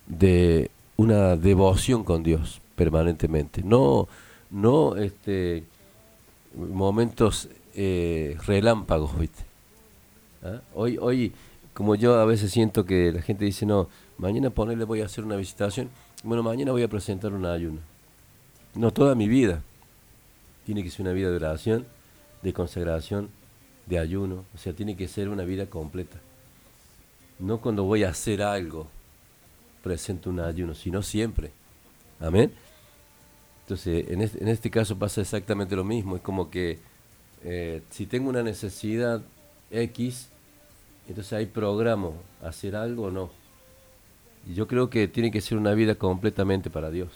de 0.08 0.72
una 0.96 1.36
devoción 1.36 2.04
con 2.04 2.24
Dios 2.24 2.62
permanentemente. 2.76 3.62
No, 3.62 4.08
no 4.50 4.96
este, 4.96 5.64
momentos 6.56 7.50
eh, 7.76 8.38
relámpagos. 8.46 9.12
¿Ah? 10.42 10.62
Hoy, 10.74 10.98
hoy, 11.00 11.34
como 11.74 11.96
yo 11.96 12.16
a 12.16 12.26
veces 12.26 12.52
siento 12.52 12.86
que 12.86 13.12
la 13.12 13.22
gente 13.22 13.44
dice, 13.44 13.66
no, 13.66 13.90
mañana 14.20 14.52
ponerle 14.52 14.84
voy 14.84 15.02
a 15.02 15.06
hacer 15.06 15.24
una 15.24 15.36
visitación, 15.36 15.90
bueno, 16.24 16.44
mañana 16.44 16.72
voy 16.72 16.84
a 16.84 16.88
presentar 16.88 17.34
una 17.34 17.54
ayuno. 17.54 17.80
No, 18.76 18.92
toda 18.92 19.16
mi 19.16 19.28
vida. 19.28 19.64
Tiene 20.66 20.84
que 20.84 20.92
ser 20.92 21.02
una 21.02 21.14
vida 21.14 21.30
de 21.32 21.38
oración, 21.38 21.88
de 22.44 22.54
consagración, 22.54 23.30
de 23.88 23.98
ayuno, 23.98 24.46
o 24.54 24.58
sea, 24.58 24.74
tiene 24.74 24.96
que 24.96 25.08
ser 25.08 25.30
una 25.30 25.44
vida 25.44 25.66
completa. 25.66 26.18
No 27.40 27.60
cuando 27.60 27.86
voy 27.86 28.04
a 28.04 28.10
hacer 28.10 28.44
algo, 28.44 28.88
presento 29.82 30.30
un 30.30 30.42
ayuno, 30.42 30.76
sino 30.76 31.02
siempre. 31.02 31.52
Amén. 32.20 32.54
Entonces, 33.62 34.10
en 34.10 34.48
este, 34.48 34.70
caso 34.70 34.98
pasa 34.98 35.22
exactamente 35.22 35.76
lo 35.76 35.84
mismo. 35.84 36.16
Es 36.16 36.22
como 36.22 36.50
que 36.50 36.80
eh, 37.44 37.82
si 37.90 38.06
tengo 38.06 38.30
una 38.30 38.44
necesidad 38.44 39.22
X, 39.72 40.28
entonces 41.08 41.34
ahí 41.34 41.46
programo 41.46 42.16
hacer 42.44 42.76
algo 42.76 43.06
o 43.06 43.12
no. 43.12 43.39
Yo 44.54 44.68
creo 44.68 44.90
que 44.90 45.08
tiene 45.08 45.32
que 45.32 45.42
ser 45.42 45.58
una 45.58 45.74
vida 45.74 45.96
completamente 45.96 46.70
para 46.70 46.90
Dios. 46.90 47.10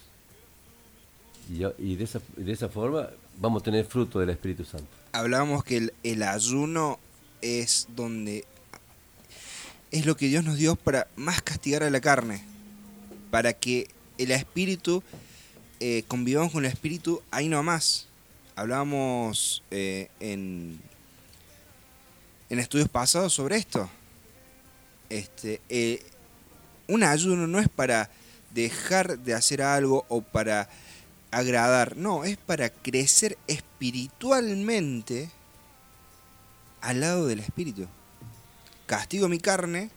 Y, 1.50 1.96
de, 1.96 2.04
esa, 2.04 2.22
de 2.38 2.52
esa 2.52 2.70
forma 2.70 3.10
vamos 3.38 3.62
a 3.62 3.66
tener 3.66 3.86
fruto 3.86 4.20
del 4.20 4.30
Espíritu 4.30 4.64
Santo. 4.64 4.88
Hablábamos 5.12 5.64
que 5.64 5.78
el, 5.78 5.94
el 6.04 6.24
ayuno 6.24 7.00
es 7.42 7.88
donde 7.96 8.46
es 9.92 10.06
lo 10.06 10.16
que 10.16 10.28
Dios 10.28 10.44
nos 10.44 10.58
dio 10.58 10.76
para 10.76 11.08
más 11.16 11.42
castigar 11.42 11.84
a 11.84 11.90
la 11.90 12.02
carne, 12.02 12.44
para 13.30 13.54
que 13.54 13.88
el 14.18 14.32
espíritu 14.32 15.04
eh, 15.80 16.04
convivamos 16.08 16.52
con 16.52 16.66
el 16.66 16.72
espíritu 16.72 17.22
ahí 17.30 17.50
nomás. 17.50 18.08
Hablábamos 18.56 19.64
eh, 19.70 20.10
en, 20.20 20.80
en 22.50 22.60
estudios 22.60 22.90
pasados 22.90 23.34
sobre 23.34 23.58
esto. 23.58 23.90
Este, 25.10 25.62
eh, 25.70 26.04
un 26.88 27.04
ayuno 27.04 27.48
no 27.48 27.60
es 27.60 27.70
para 27.70 28.10
dejar 28.52 29.20
de 29.20 29.34
hacer 29.34 29.62
algo 29.62 30.06
o 30.10 30.22
para 30.22 30.70
agradar, 31.32 31.98
no, 31.98 32.24
es 32.24 32.38
para 32.38 32.70
crecer 32.70 33.38
espiritualmente 33.48 35.30
al 36.82 37.02
lado 37.02 37.28
del 37.28 37.40
espíritu. 37.40 37.88
Castigo 38.86 39.28
mi 39.30 39.40
carne, 39.40 39.90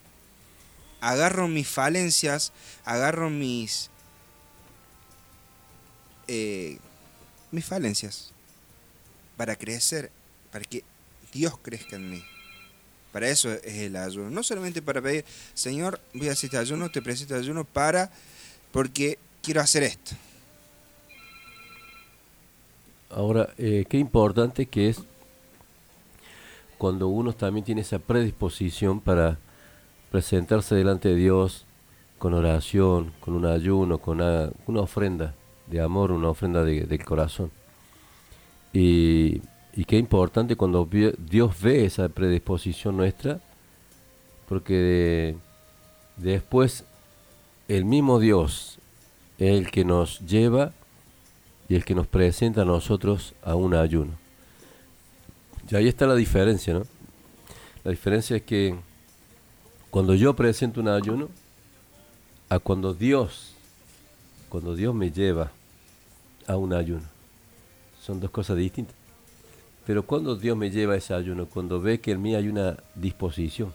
agarro 1.01 1.49
mis 1.49 1.69
falencias, 1.69 2.53
agarro 2.85 3.29
mis 3.29 3.91
eh, 6.29 6.79
mis 7.51 7.65
falencias 7.65 8.33
para 9.37 9.57
crecer, 9.57 10.11
para 10.51 10.65
que 10.65 10.83
Dios 11.33 11.59
crezca 11.59 11.97
en 11.97 12.11
mí. 12.11 12.25
Para 13.17 13.31
eso 13.31 13.51
es 13.51 13.65
el 13.79 13.97
ayuno. 13.97 14.29
No 14.29 14.43
solamente 14.43 14.83
para 14.83 15.01
pedir, 15.01 15.25
Señor, 15.55 15.99
voy 16.13 16.29
a 16.29 16.33
hacer 16.33 16.49
este 16.49 16.59
ayuno, 16.59 16.91
te 16.91 17.01
presento 17.01 17.35
este 17.35 17.47
ayuno 17.47 17.65
para, 17.65 18.11
porque 18.73 19.19
quiero 19.43 19.63
hacer 19.63 19.85
esto. 19.85 20.15
Ahora, 23.09 23.49
eh, 23.57 23.87
qué 23.89 23.97
importante 23.97 24.67
que 24.67 24.91
es 24.91 24.99
cuando 26.77 27.09
uno 27.09 27.33
también 27.33 27.65
tiene 27.65 27.81
esa 27.81 27.99
predisposición 27.99 29.01
para 29.01 29.39
presentarse 30.11 30.75
delante 30.75 31.09
de 31.09 31.15
Dios 31.15 31.65
con 32.19 32.35
oración, 32.35 33.15
con 33.21 33.33
un 33.33 33.47
ayuno, 33.47 33.97
con 33.97 34.21
una, 34.21 34.83
ofrenda 34.83 35.35
de 35.69 35.81
amor, 35.81 36.13
una 36.13 36.29
ofrenda 36.29 36.63
de- 36.65 36.85
del 36.85 37.03
corazón. 37.03 37.51
Y, 38.75 39.41
y 39.77 39.85
qué 39.85 39.99
importante 39.99 40.57
cuando 40.57 40.89
Dios 41.19 41.61
ve 41.61 41.85
esa 41.85 42.09
predisposición 42.09 42.97
nuestra, 42.97 43.41
porque 44.49 45.37
después 46.17 46.85
el 47.69 47.85
mismo 47.85 48.19
Dios 48.19 48.79
es 49.39 49.51
el 49.59 49.71
que 49.71 49.85
nos 49.85 50.21
lleva 50.21 50.73
y 51.69 51.75
el 51.75 51.85
que 51.85 51.95
nos 51.95 52.07
presenta 52.07 52.63
a 52.63 52.65
nosotros 52.65 53.35
a 53.43 53.55
un 53.55 53.75
ayuno. 53.75 54.13
Y 55.71 55.77
ahí 55.77 55.89
está 55.89 56.07
la 56.07 56.15
diferencia, 56.15 56.73
¿no? 56.73 56.85
La 57.85 57.91
diferencia 57.91 58.37
es 58.37 58.43
que 58.43 58.75
cuando 59.91 60.15
yo 60.15 60.35
presento 60.35 60.81
un 60.81 60.89
ayuno, 60.89 61.29
a 62.49 62.59
cuando 62.61 62.95
Dios, 62.95 63.53
cuando 64.49 64.75
Dios 64.75 64.95
me 64.95 65.11
lleva 65.11 65.53
a 66.47 66.57
un 66.57 66.73
ayuno, 66.73 67.05
son 68.01 68.21
dos 68.21 68.31
cosas 68.31 68.57
distintas. 68.57 68.96
Pero 69.87 70.05
cuando 70.05 70.35
Dios 70.35 70.57
me 70.57 70.71
lleva 70.71 70.95
a 70.95 70.97
ese 70.97 71.15
ayuno, 71.15 71.47
cuando 71.47 71.81
ve 71.81 72.01
que 72.01 72.11
en 72.11 72.21
mí 72.21 72.35
hay 72.35 72.49
una 72.49 72.77
disposición, 72.97 73.73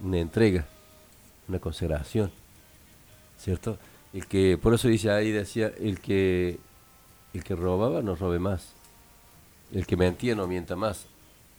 una 0.00 0.18
entrega, 0.18 0.66
una 1.48 1.60
consagración, 1.60 2.32
¿cierto? 3.38 3.78
El 4.12 4.26
que, 4.26 4.58
por 4.58 4.74
eso 4.74 4.88
dice 4.88 5.10
ahí, 5.10 5.30
decía, 5.30 5.72
el 5.78 6.00
que, 6.00 6.58
el 7.32 7.44
que 7.44 7.54
robaba 7.54 8.02
no 8.02 8.16
robe 8.16 8.40
más, 8.40 8.72
el 9.72 9.86
que 9.86 9.96
mentía 9.96 10.34
no 10.34 10.48
mienta 10.48 10.74
más. 10.74 11.06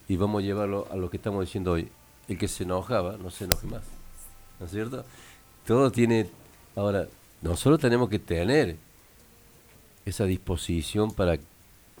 Y 0.08 0.16
vamos 0.16 0.42
a 0.42 0.46
llevarlo 0.46 0.86
a 0.90 0.96
lo 0.96 1.10
que 1.10 1.16
estamos 1.16 1.44
diciendo 1.44 1.72
hoy. 1.72 1.88
El 2.28 2.38
que 2.38 2.48
se 2.48 2.64
enojaba 2.64 3.16
no 3.16 3.30
se 3.30 3.44
enoje 3.44 3.66
más. 3.66 3.82
¿No 4.60 4.66
es 4.66 4.72
cierto? 4.72 5.04
Todo 5.66 5.90
tiene... 5.90 6.28
Ahora, 6.76 7.08
nosotros 7.42 7.80
tenemos 7.80 8.08
que 8.08 8.18
tener 8.18 8.76
esa 10.04 10.24
disposición 10.24 11.12
para 11.12 11.38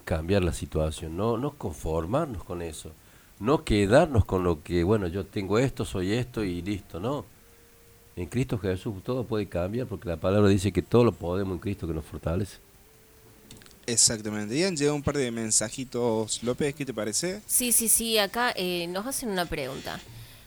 cambiar 0.06 0.42
la 0.44 0.54
situación, 0.54 1.16
no, 1.16 1.36
no 1.36 1.50
conformarnos 1.50 2.44
con 2.44 2.62
eso, 2.62 2.92
no 3.40 3.64
quedarnos 3.64 4.24
con 4.24 4.44
lo 4.44 4.62
que, 4.62 4.84
bueno, 4.84 5.08
yo 5.08 5.26
tengo 5.26 5.58
esto, 5.58 5.84
soy 5.84 6.12
esto 6.12 6.44
y 6.44 6.62
listo, 6.62 7.00
no. 7.00 7.26
En 8.14 8.26
Cristo 8.26 8.56
Jesús 8.56 9.02
todo 9.04 9.24
puede 9.24 9.46
cambiar 9.46 9.88
porque 9.88 10.08
la 10.08 10.16
palabra 10.16 10.48
dice 10.48 10.72
que 10.72 10.80
todo 10.80 11.04
lo 11.04 11.12
podemos 11.12 11.54
en 11.54 11.58
Cristo 11.58 11.86
que 11.86 11.92
nos 11.92 12.04
fortalece. 12.06 12.56
Exactamente. 13.84 14.56
Y 14.56 14.62
han 14.62 14.76
llegado 14.76 14.94
un 14.94 15.02
par 15.02 15.16
de 15.16 15.30
mensajitos, 15.30 16.42
López, 16.44 16.74
¿qué 16.74 16.86
te 16.86 16.94
parece? 16.94 17.42
Sí, 17.46 17.72
sí, 17.72 17.88
sí, 17.88 18.16
acá 18.16 18.52
eh, 18.56 18.86
nos 18.86 19.06
hacen 19.06 19.28
una 19.28 19.44
pregunta. 19.44 20.00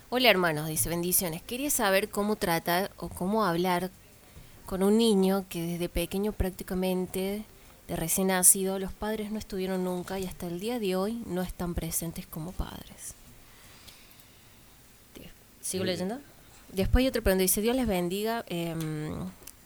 Hola 0.08 0.30
hermanos, 0.30 0.68
dice, 0.68 0.88
bendiciones. 0.88 1.42
Quería 1.42 1.70
saber 1.70 2.08
cómo 2.08 2.34
tratar 2.36 2.90
o 2.96 3.10
cómo 3.10 3.44
hablar 3.44 3.90
con 4.64 4.82
un 4.82 4.96
niño 4.96 5.44
que 5.50 5.62
desde 5.62 5.88
pequeño 5.88 6.32
prácticamente, 6.32 7.44
de 7.90 7.96
recién 7.96 8.28
nacido, 8.28 8.78
los 8.78 8.92
padres 8.92 9.32
no 9.32 9.38
estuvieron 9.38 9.82
nunca 9.84 10.18
y 10.20 10.24
hasta 10.24 10.46
el 10.46 10.60
día 10.60 10.78
de 10.78 10.94
hoy 10.94 11.22
no 11.26 11.42
están 11.42 11.74
presentes 11.74 12.24
como 12.24 12.52
padres. 12.52 13.14
¿Sigo 15.60 15.84
leyendo? 15.84 16.18
Después 16.72 17.02
hay 17.02 17.08
otra 17.08 17.20
pregunta, 17.20 17.42
dice, 17.42 17.60
Dios 17.60 17.76
les 17.76 17.86
bendiga. 17.86 18.44
em, 18.48 19.12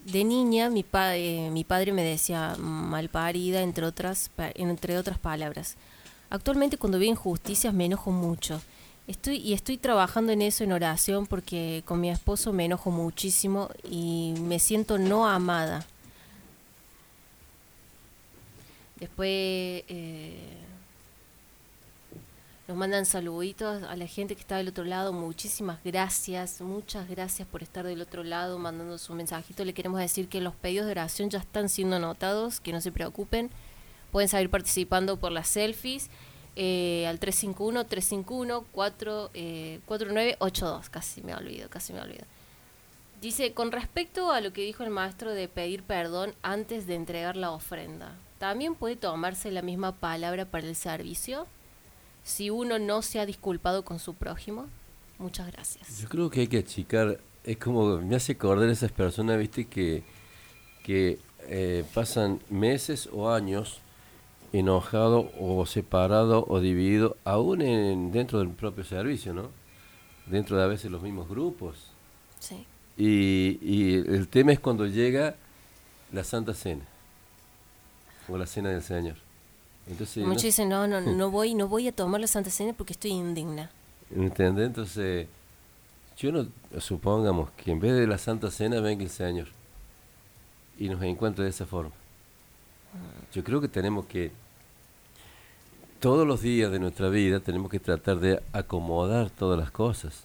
de 0.06 0.22
niña 0.24 0.68
mi, 0.68 0.82
pa- 0.82 1.16
eh, 1.16 1.48
mi 1.50 1.64
padre 1.64 1.92
me 1.92 2.02
decía 2.02 2.56
malparida, 2.58 3.62
entre 3.62 3.86
otras, 3.86 4.30
entre 4.54 4.98
otras 4.98 5.18
palabras. 5.18 5.76
Actualmente 6.30 6.76
cuando 6.76 6.98
veo 6.98 7.08
injusticias 7.10 7.72
me 7.72 7.86
enojo 7.86 8.10
mucho. 8.10 8.60
Estoy 9.06 9.36
y 9.36 9.52
estoy 9.54 9.76
trabajando 9.78 10.32
en 10.32 10.42
eso 10.42 10.64
en 10.64 10.72
oración 10.72 11.26
porque 11.26 11.82
con 11.86 12.00
mi 12.00 12.10
esposo 12.10 12.52
me 12.52 12.64
enojo 12.66 12.90
muchísimo 12.90 13.68
y 13.90 14.34
me 14.40 14.58
siento 14.58 14.98
no 14.98 15.26
amada. 15.26 15.86
Después 18.96 19.84
eh, 19.88 20.56
nos 22.68 22.76
mandan 22.76 23.04
saluditos 23.04 23.82
a 23.82 23.96
la 23.96 24.06
gente 24.06 24.34
que 24.34 24.40
está 24.40 24.56
del 24.56 24.68
otro 24.68 24.84
lado. 24.84 25.12
Muchísimas 25.12 25.82
gracias, 25.84 26.60
muchas 26.60 27.08
gracias 27.08 27.46
por 27.48 27.62
estar 27.62 27.84
del 27.84 28.00
otro 28.00 28.24
lado 28.24 28.58
mandando 28.58 28.96
su 28.98 29.12
mensajito. 29.14 29.64
Le 29.64 29.74
queremos 29.74 30.00
decir 30.00 30.28
que 30.28 30.40
los 30.40 30.54
pedidos 30.54 30.86
de 30.86 30.92
oración 30.92 31.28
ya 31.28 31.40
están 31.40 31.68
siendo 31.68 31.96
anotados, 31.96 32.60
que 32.60 32.72
no 32.72 32.80
se 32.80 32.92
preocupen. 32.92 33.50
Pueden 34.12 34.28
seguir 34.28 34.48
participando 34.48 35.18
por 35.18 35.32
las 35.32 35.48
selfies 35.48 36.08
eh, 36.56 37.06
al 37.08 37.18
351-351-4, 37.18 39.30
eh, 39.34 39.80
4982. 39.86 40.88
Casi 40.88 41.20
me 41.22 41.34
olvido, 41.34 41.68
casi 41.68 41.92
me 41.92 42.00
olvido. 42.00 42.24
Dice, 43.20 43.52
con 43.52 43.72
respecto 43.72 44.30
a 44.32 44.40
lo 44.40 44.52
que 44.52 44.62
dijo 44.62 44.84
el 44.84 44.90
maestro 44.90 45.32
de 45.32 45.48
pedir 45.48 45.82
perdón 45.82 46.32
antes 46.42 46.86
de 46.86 46.94
entregar 46.94 47.34
la 47.36 47.50
ofrenda, 47.50 48.12
¿también 48.44 48.74
puede 48.74 48.94
tomarse 48.94 49.50
la 49.50 49.62
misma 49.62 49.92
palabra 49.92 50.44
para 50.44 50.66
el 50.66 50.76
servicio? 50.76 51.46
Si 52.24 52.50
uno 52.50 52.78
no 52.78 53.00
se 53.00 53.18
ha 53.18 53.24
disculpado 53.24 53.86
con 53.86 53.98
su 53.98 54.12
prójimo. 54.12 54.66
Muchas 55.18 55.50
gracias. 55.50 55.98
Yo 55.98 56.10
creo 56.10 56.28
que 56.28 56.40
hay 56.40 56.48
que 56.48 56.58
achicar, 56.58 57.18
es 57.42 57.56
como, 57.56 57.96
me 58.00 58.16
hace 58.16 58.32
acordar 58.32 58.68
esas 58.68 58.92
personas, 58.92 59.38
viste, 59.38 59.64
que, 59.64 60.02
que 60.82 61.18
eh, 61.48 61.86
pasan 61.94 62.38
meses 62.50 63.08
o 63.10 63.30
años 63.30 63.78
enojado 64.52 65.32
o 65.40 65.64
separado 65.64 66.44
o 66.46 66.60
dividido, 66.60 67.16
aún 67.24 67.62
en, 67.62 68.12
dentro 68.12 68.40
del 68.40 68.50
propio 68.50 68.84
servicio, 68.84 69.32
¿no? 69.32 69.48
Dentro 70.26 70.58
de 70.58 70.64
a 70.64 70.66
veces 70.66 70.90
los 70.90 71.00
mismos 71.00 71.30
grupos. 71.30 71.92
Sí. 72.40 72.66
Y, 72.98 73.58
y 73.62 73.94
el 73.94 74.28
tema 74.28 74.52
es 74.52 74.60
cuando 74.60 74.84
llega 74.84 75.34
la 76.12 76.24
Santa 76.24 76.52
Cena 76.52 76.84
o 78.28 78.36
la 78.38 78.46
Cena 78.46 78.70
del 78.70 78.82
Señor. 78.82 79.16
Entonces, 79.86 80.24
Muchos 80.24 80.42
no- 80.42 80.46
dicen, 80.46 80.68
no, 80.68 80.86
no, 80.86 81.00
no 81.00 81.30
voy, 81.30 81.54
no 81.54 81.68
voy 81.68 81.88
a 81.88 81.92
tomar 81.92 82.20
la 82.20 82.26
Santa 82.26 82.50
Cena 82.50 82.72
porque 82.72 82.92
estoy 82.94 83.10
indigna. 83.12 83.70
¿Entendés? 84.14 84.66
Entonces, 84.66 85.26
yo 86.16 86.32
no, 86.32 86.46
supongamos 86.78 87.50
que 87.52 87.72
en 87.72 87.80
vez 87.80 87.92
de 87.94 88.06
la 88.06 88.18
Santa 88.18 88.50
Cena 88.50 88.80
venga 88.80 89.02
el 89.02 89.10
Señor 89.10 89.48
y 90.78 90.88
nos 90.88 91.02
encuentre 91.02 91.44
de 91.44 91.50
esa 91.50 91.66
forma. 91.66 91.92
Yo 93.32 93.42
creo 93.42 93.60
que 93.60 93.66
tenemos 93.68 94.06
que, 94.06 94.30
todos 96.00 96.26
los 96.26 96.42
días 96.42 96.70
de 96.70 96.78
nuestra 96.78 97.08
vida, 97.08 97.40
tenemos 97.40 97.70
que 97.70 97.80
tratar 97.80 98.20
de 98.20 98.40
acomodar 98.52 99.30
todas 99.30 99.58
las 99.58 99.70
cosas 99.70 100.24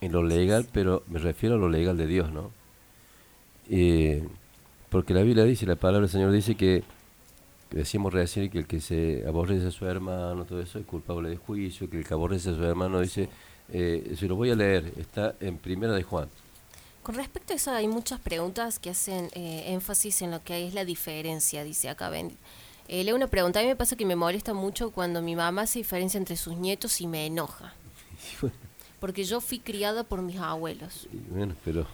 en 0.00 0.12
lo 0.12 0.22
legal, 0.22 0.68
pero 0.72 1.02
me 1.08 1.18
refiero 1.18 1.56
a 1.56 1.58
lo 1.58 1.68
legal 1.68 1.96
de 1.96 2.06
Dios, 2.06 2.30
¿no? 2.30 2.50
Eh, 3.70 4.28
porque 4.94 5.12
la 5.12 5.22
Biblia 5.22 5.42
dice, 5.42 5.66
la 5.66 5.74
palabra 5.74 6.02
del 6.02 6.08
Señor 6.08 6.30
dice 6.30 6.54
que, 6.54 6.84
que 7.68 7.78
decíamos 7.78 8.12
recién 8.12 8.48
que 8.48 8.58
el 8.58 8.66
que 8.68 8.80
se 8.80 9.24
aborrece 9.26 9.66
a 9.66 9.72
su 9.72 9.84
hermano, 9.86 10.44
todo 10.44 10.60
eso 10.62 10.78
es 10.78 10.86
culpable 10.86 11.30
de 11.30 11.36
juicio, 11.36 11.90
que 11.90 11.98
el 11.98 12.06
que 12.06 12.14
aborrece 12.14 12.50
a 12.50 12.54
su 12.54 12.62
hermano 12.62 13.00
dice, 13.00 13.28
eh, 13.72 14.14
se 14.16 14.28
lo 14.28 14.36
voy 14.36 14.52
a 14.52 14.54
leer, 14.54 14.92
está 14.96 15.34
en 15.40 15.58
primera 15.58 15.94
de 15.94 16.04
Juan. 16.04 16.28
Con 17.02 17.16
respecto 17.16 17.52
a 17.52 17.56
eso, 17.56 17.72
hay 17.72 17.88
muchas 17.88 18.20
preguntas 18.20 18.78
que 18.78 18.90
hacen 18.90 19.30
eh, 19.32 19.64
énfasis 19.72 20.22
en 20.22 20.30
lo 20.30 20.44
que 20.44 20.64
es 20.64 20.74
la 20.74 20.84
diferencia, 20.84 21.64
dice 21.64 21.88
acá 21.88 22.08
Ben. 22.08 22.30
Eh, 22.86 23.02
leo 23.02 23.16
una 23.16 23.26
pregunta, 23.26 23.58
a 23.58 23.62
mí 23.62 23.68
me 23.68 23.74
pasa 23.74 23.96
que 23.96 24.06
me 24.06 24.14
molesta 24.14 24.54
mucho 24.54 24.92
cuando 24.92 25.22
mi 25.22 25.34
mamá 25.34 25.62
hace 25.62 25.80
diferencia 25.80 26.18
entre 26.18 26.36
sus 26.36 26.56
nietos 26.56 27.00
y 27.00 27.08
me 27.08 27.26
enoja. 27.26 27.74
Porque 29.00 29.24
yo 29.24 29.40
fui 29.40 29.58
criada 29.58 30.04
por 30.04 30.22
mis 30.22 30.38
abuelos. 30.38 31.08
Y 31.12 31.16
bueno, 31.34 31.56
pero 31.64 31.84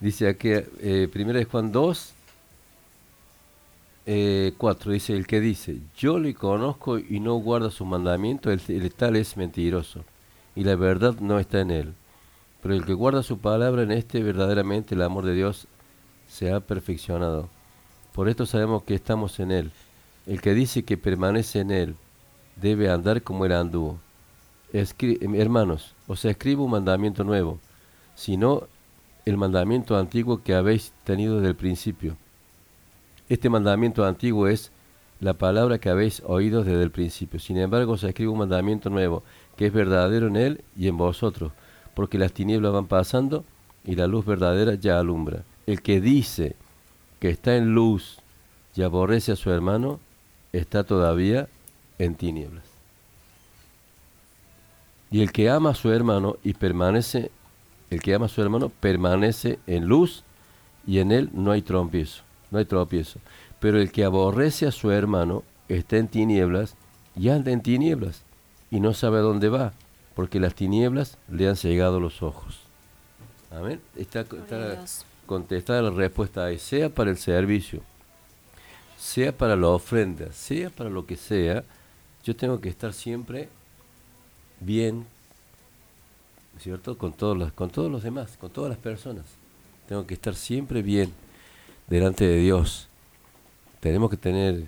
dice 0.00 0.28
aquí, 0.28 0.50
eh, 0.50 1.08
primera 1.12 1.38
de 1.38 1.44
Juan 1.44 1.72
2, 1.72 2.12
eh, 4.06 4.52
4, 4.56 4.92
dice, 4.92 5.16
el 5.16 5.26
que 5.26 5.40
dice, 5.40 5.78
yo 5.96 6.18
le 6.18 6.34
conozco 6.34 6.98
y 6.98 7.18
no 7.20 7.34
guarda 7.36 7.70
su 7.70 7.84
mandamiento, 7.84 8.50
el, 8.50 8.92
tal 8.94 9.16
es 9.16 9.36
mentiroso, 9.36 10.04
y 10.54 10.64
la 10.64 10.76
verdad 10.76 11.16
no 11.20 11.38
está 11.38 11.60
en 11.60 11.70
él. 11.70 11.94
Pero 12.62 12.74
el 12.74 12.84
que 12.84 12.94
guarda 12.94 13.22
su 13.22 13.38
palabra 13.38 13.82
en 13.82 13.92
este, 13.92 14.22
verdaderamente 14.22 14.94
el 14.94 15.02
amor 15.02 15.24
de 15.24 15.34
Dios 15.34 15.66
se 16.28 16.52
ha 16.52 16.60
perfeccionado. 16.60 17.48
Por 18.12 18.28
esto 18.28 18.46
sabemos 18.46 18.82
que 18.82 18.94
estamos 18.94 19.38
en 19.40 19.50
él. 19.50 19.70
El 20.26 20.40
que 20.40 20.54
dice 20.54 20.84
que 20.84 20.96
permanece 20.96 21.60
en 21.60 21.70
él, 21.70 21.96
debe 22.56 22.90
andar 22.90 23.22
como 23.22 23.44
él 23.44 23.52
anduvo. 23.52 23.98
Escri- 24.72 25.18
hermanos, 25.38 25.94
os 26.08 26.24
escribo 26.24 26.64
un 26.64 26.72
mandamiento 26.72 27.22
nuevo, 27.24 27.60
sino 28.14 28.66
el 29.26 29.36
mandamiento 29.36 29.98
antiguo 29.98 30.42
que 30.42 30.54
habéis 30.54 30.92
tenido 31.02 31.36
desde 31.36 31.48
el 31.48 31.56
principio. 31.56 32.16
Este 33.28 33.50
mandamiento 33.50 34.06
antiguo 34.06 34.46
es 34.46 34.70
la 35.18 35.34
palabra 35.34 35.78
que 35.78 35.90
habéis 35.90 36.22
oído 36.24 36.62
desde 36.62 36.82
el 36.82 36.92
principio. 36.92 37.40
Sin 37.40 37.58
embargo, 37.58 37.94
os 37.94 38.04
escribo 38.04 38.32
un 38.32 38.38
mandamiento 38.38 38.88
nuevo, 38.88 39.24
que 39.56 39.66
es 39.66 39.72
verdadero 39.72 40.28
en 40.28 40.36
él 40.36 40.64
y 40.76 40.86
en 40.86 40.96
vosotros, 40.96 41.52
porque 41.94 42.18
las 42.18 42.32
tinieblas 42.32 42.72
van 42.72 42.86
pasando 42.86 43.44
y 43.84 43.96
la 43.96 44.06
luz 44.06 44.24
verdadera 44.24 44.74
ya 44.74 45.00
alumbra. 45.00 45.42
El 45.66 45.82
que 45.82 46.00
dice 46.00 46.54
que 47.18 47.30
está 47.30 47.56
en 47.56 47.74
luz 47.74 48.18
y 48.76 48.82
aborrece 48.82 49.32
a 49.32 49.36
su 49.36 49.50
hermano, 49.50 49.98
está 50.52 50.84
todavía 50.84 51.48
en 51.98 52.14
tinieblas. 52.14 52.64
Y 55.10 55.22
el 55.22 55.32
que 55.32 55.50
ama 55.50 55.70
a 55.70 55.74
su 55.74 55.90
hermano 55.90 56.36
y 56.44 56.54
permanece, 56.54 57.32
el 57.90 58.02
que 58.02 58.14
ama 58.14 58.26
a 58.26 58.28
su 58.28 58.42
hermano 58.42 58.68
permanece 58.68 59.58
en 59.66 59.86
luz 59.86 60.24
y 60.86 60.98
en 60.98 61.12
él 61.12 61.30
no 61.32 61.52
hay 61.52 61.62
tropiezo, 61.62 62.22
no 62.50 62.58
hay 62.58 62.64
tropiezo. 62.64 63.20
Pero 63.60 63.80
el 63.80 63.90
que 63.90 64.04
aborrece 64.04 64.66
a 64.66 64.72
su 64.72 64.90
hermano 64.90 65.42
está 65.68 65.96
en 65.96 66.08
tinieblas 66.08 66.76
y 67.16 67.28
anda 67.28 67.50
en 67.50 67.62
tinieblas 67.62 68.22
y 68.70 68.80
no 68.80 68.94
sabe 68.94 69.18
a 69.18 69.22
dónde 69.22 69.48
va, 69.48 69.72
porque 70.14 70.40
las 70.40 70.54
tinieblas 70.54 71.18
le 71.28 71.48
han 71.48 71.56
cegado 71.56 72.00
los 72.00 72.22
ojos. 72.22 72.60
Amén. 73.50 73.80
Está, 73.96 74.24
contestada 75.24 75.82
la 75.82 75.90
respuesta 75.90 76.44
ahí, 76.44 76.58
sea 76.58 76.88
para 76.88 77.10
el 77.10 77.16
servicio, 77.16 77.80
sea 78.98 79.36
para 79.36 79.56
la 79.56 79.68
ofrenda, 79.68 80.32
sea 80.32 80.70
para 80.70 80.90
lo 80.90 81.06
que 81.06 81.16
sea, 81.16 81.64
yo 82.24 82.34
tengo 82.34 82.60
que 82.60 82.68
estar 82.68 82.92
siempre 82.92 83.48
bien, 84.60 85.06
¿cierto? 86.60 86.96
Con 86.98 87.12
todos 87.12 87.36
los, 87.36 87.52
con 87.52 87.70
todos 87.70 87.90
los 87.90 88.02
demás, 88.02 88.36
con 88.38 88.50
todas 88.50 88.70
las 88.70 88.78
personas. 88.78 89.24
Tengo 89.88 90.06
que 90.06 90.14
estar 90.14 90.34
siempre 90.34 90.82
bien 90.82 91.12
delante 91.86 92.26
de 92.26 92.38
Dios. 92.38 92.88
Tenemos 93.80 94.10
que 94.10 94.16
tener 94.16 94.64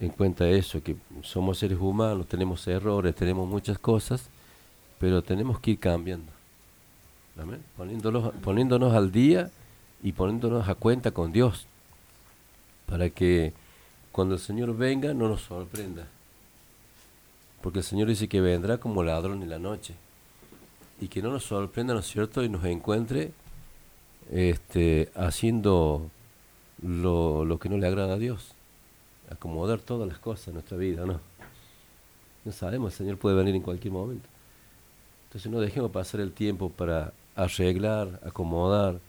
en 0.00 0.10
cuenta 0.10 0.48
eso, 0.48 0.82
que 0.82 0.96
somos 1.22 1.58
seres 1.58 1.78
humanos, 1.78 2.26
tenemos 2.26 2.66
errores, 2.66 3.14
tenemos 3.14 3.48
muchas 3.48 3.78
cosas, 3.78 4.28
pero 4.98 5.22
tenemos 5.22 5.58
que 5.60 5.72
ir 5.72 5.78
cambiando. 5.78 6.30
Amén. 7.38 7.62
Poniéndonos, 7.76 8.34
poniéndonos 8.42 8.94
al 8.94 9.12
día 9.12 9.50
y 10.02 10.12
poniéndonos 10.12 10.68
a 10.68 10.74
cuenta 10.74 11.10
con 11.10 11.32
Dios, 11.32 11.66
para 12.86 13.10
que 13.10 13.52
cuando 14.12 14.34
el 14.34 14.40
Señor 14.40 14.76
venga 14.76 15.14
no 15.14 15.28
nos 15.28 15.42
sorprenda. 15.42 16.06
Porque 17.62 17.80
el 17.80 17.84
Señor 17.84 18.08
dice 18.08 18.28
que 18.28 18.40
vendrá 18.40 18.78
como 18.78 19.02
ladrón 19.02 19.42
en 19.42 19.50
la 19.50 19.58
noche. 19.58 19.94
Y 21.00 21.08
que 21.08 21.22
no 21.22 21.30
nos 21.30 21.44
sorprenda, 21.44 21.94
¿no 21.94 22.00
es 22.00 22.06
cierto? 22.06 22.42
Y 22.42 22.48
nos 22.48 22.64
encuentre 22.64 23.32
este, 24.30 25.10
haciendo 25.14 26.10
lo, 26.82 27.58
que 27.60 27.68
no 27.68 27.76
le 27.78 27.86
agrada 27.86 28.14
a 28.14 28.18
Dios. 28.18 28.52
Acomodar 29.30 29.80
todas 29.80 30.08
las 30.08 30.18
cosas 30.18 30.48
en 30.48 30.54
nuestra 30.54 30.76
vida, 30.76 31.04
¿no? 31.04 31.20
No 32.44 32.52
sabemos, 32.52 32.92
el 32.92 32.98
Señor 32.98 33.18
puede 33.18 33.36
venir 33.36 33.54
en 33.54 33.62
cualquier 33.62 33.92
momento. 33.92 34.28
Entonces 35.28 35.50
no 35.50 35.60
dejemos 35.60 35.90
pasar 35.90 36.20
el 36.20 36.32
tiempo 36.32 36.70
para 36.70 37.12
arreglar, 37.34 38.20
acomodar, 38.24 39.00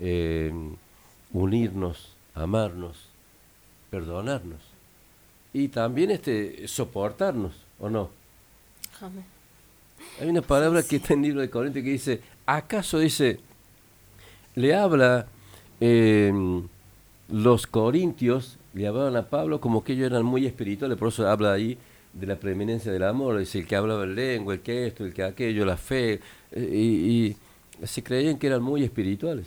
eh, 0.00 0.52
unirnos, 1.32 2.16
amarnos, 2.34 2.96
perdonarnos. 3.90 4.60
Y 5.52 5.68
también 5.68 6.10
este 6.10 6.66
soportarnos, 6.66 7.52
¿o 7.78 7.90
no? 7.90 8.08
Hay 10.20 10.28
una 10.28 10.42
palabra 10.42 10.82
que 10.82 10.96
está 10.96 11.14
en 11.14 11.20
el 11.20 11.26
libro 11.26 11.40
de 11.40 11.50
Corintios 11.50 11.84
que 11.84 11.90
dice, 11.90 12.20
¿acaso 12.46 12.98
dice, 12.98 13.40
le 14.54 14.74
habla 14.74 15.26
eh, 15.80 16.32
los 17.28 17.66
corintios, 17.66 18.58
le 18.74 18.86
hablaban 18.86 19.16
a 19.16 19.26
Pablo 19.28 19.60
como 19.60 19.82
que 19.82 19.94
ellos 19.94 20.06
eran 20.06 20.24
muy 20.24 20.46
espirituales, 20.46 20.98
por 20.98 21.08
eso 21.08 21.26
habla 21.28 21.52
ahí 21.52 21.78
de 22.12 22.26
la 22.26 22.36
preeminencia 22.36 22.92
del 22.92 23.04
amor, 23.04 23.38
dice 23.38 23.60
el 23.60 23.66
que 23.66 23.76
hablaba 23.76 24.04
en 24.04 24.14
lengua, 24.14 24.54
el 24.54 24.60
que 24.60 24.86
esto, 24.86 25.04
el 25.04 25.14
que 25.14 25.22
aquello, 25.24 25.64
la 25.64 25.76
fe, 25.78 26.20
eh, 26.52 26.70
y, 26.72 27.36
y 27.82 27.86
se 27.86 28.02
creían 28.02 28.38
que 28.38 28.46
eran 28.48 28.62
muy 28.62 28.84
espirituales, 28.84 29.46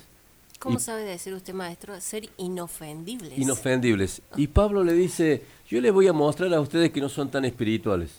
¿Cómo 0.58 0.78
Y- 0.78 0.80
sabe 0.80 1.02
decir 1.02 1.34
usted, 1.34 1.52
maestro? 1.52 2.00
Ser 2.00 2.28
inofendibles. 2.38 3.38
inofendibles. 3.38 4.22
Y 4.36 4.46
Pablo 4.46 4.82
le 4.82 4.94
dice, 4.94 5.42
yo 5.68 5.80
les 5.82 5.92
voy 5.92 6.08
a 6.08 6.14
mostrar 6.14 6.52
a 6.54 6.60
ustedes 6.62 6.90
que 6.90 7.00
no 7.00 7.10
son 7.10 7.30
tan 7.30 7.44
espirituales. 7.44 8.10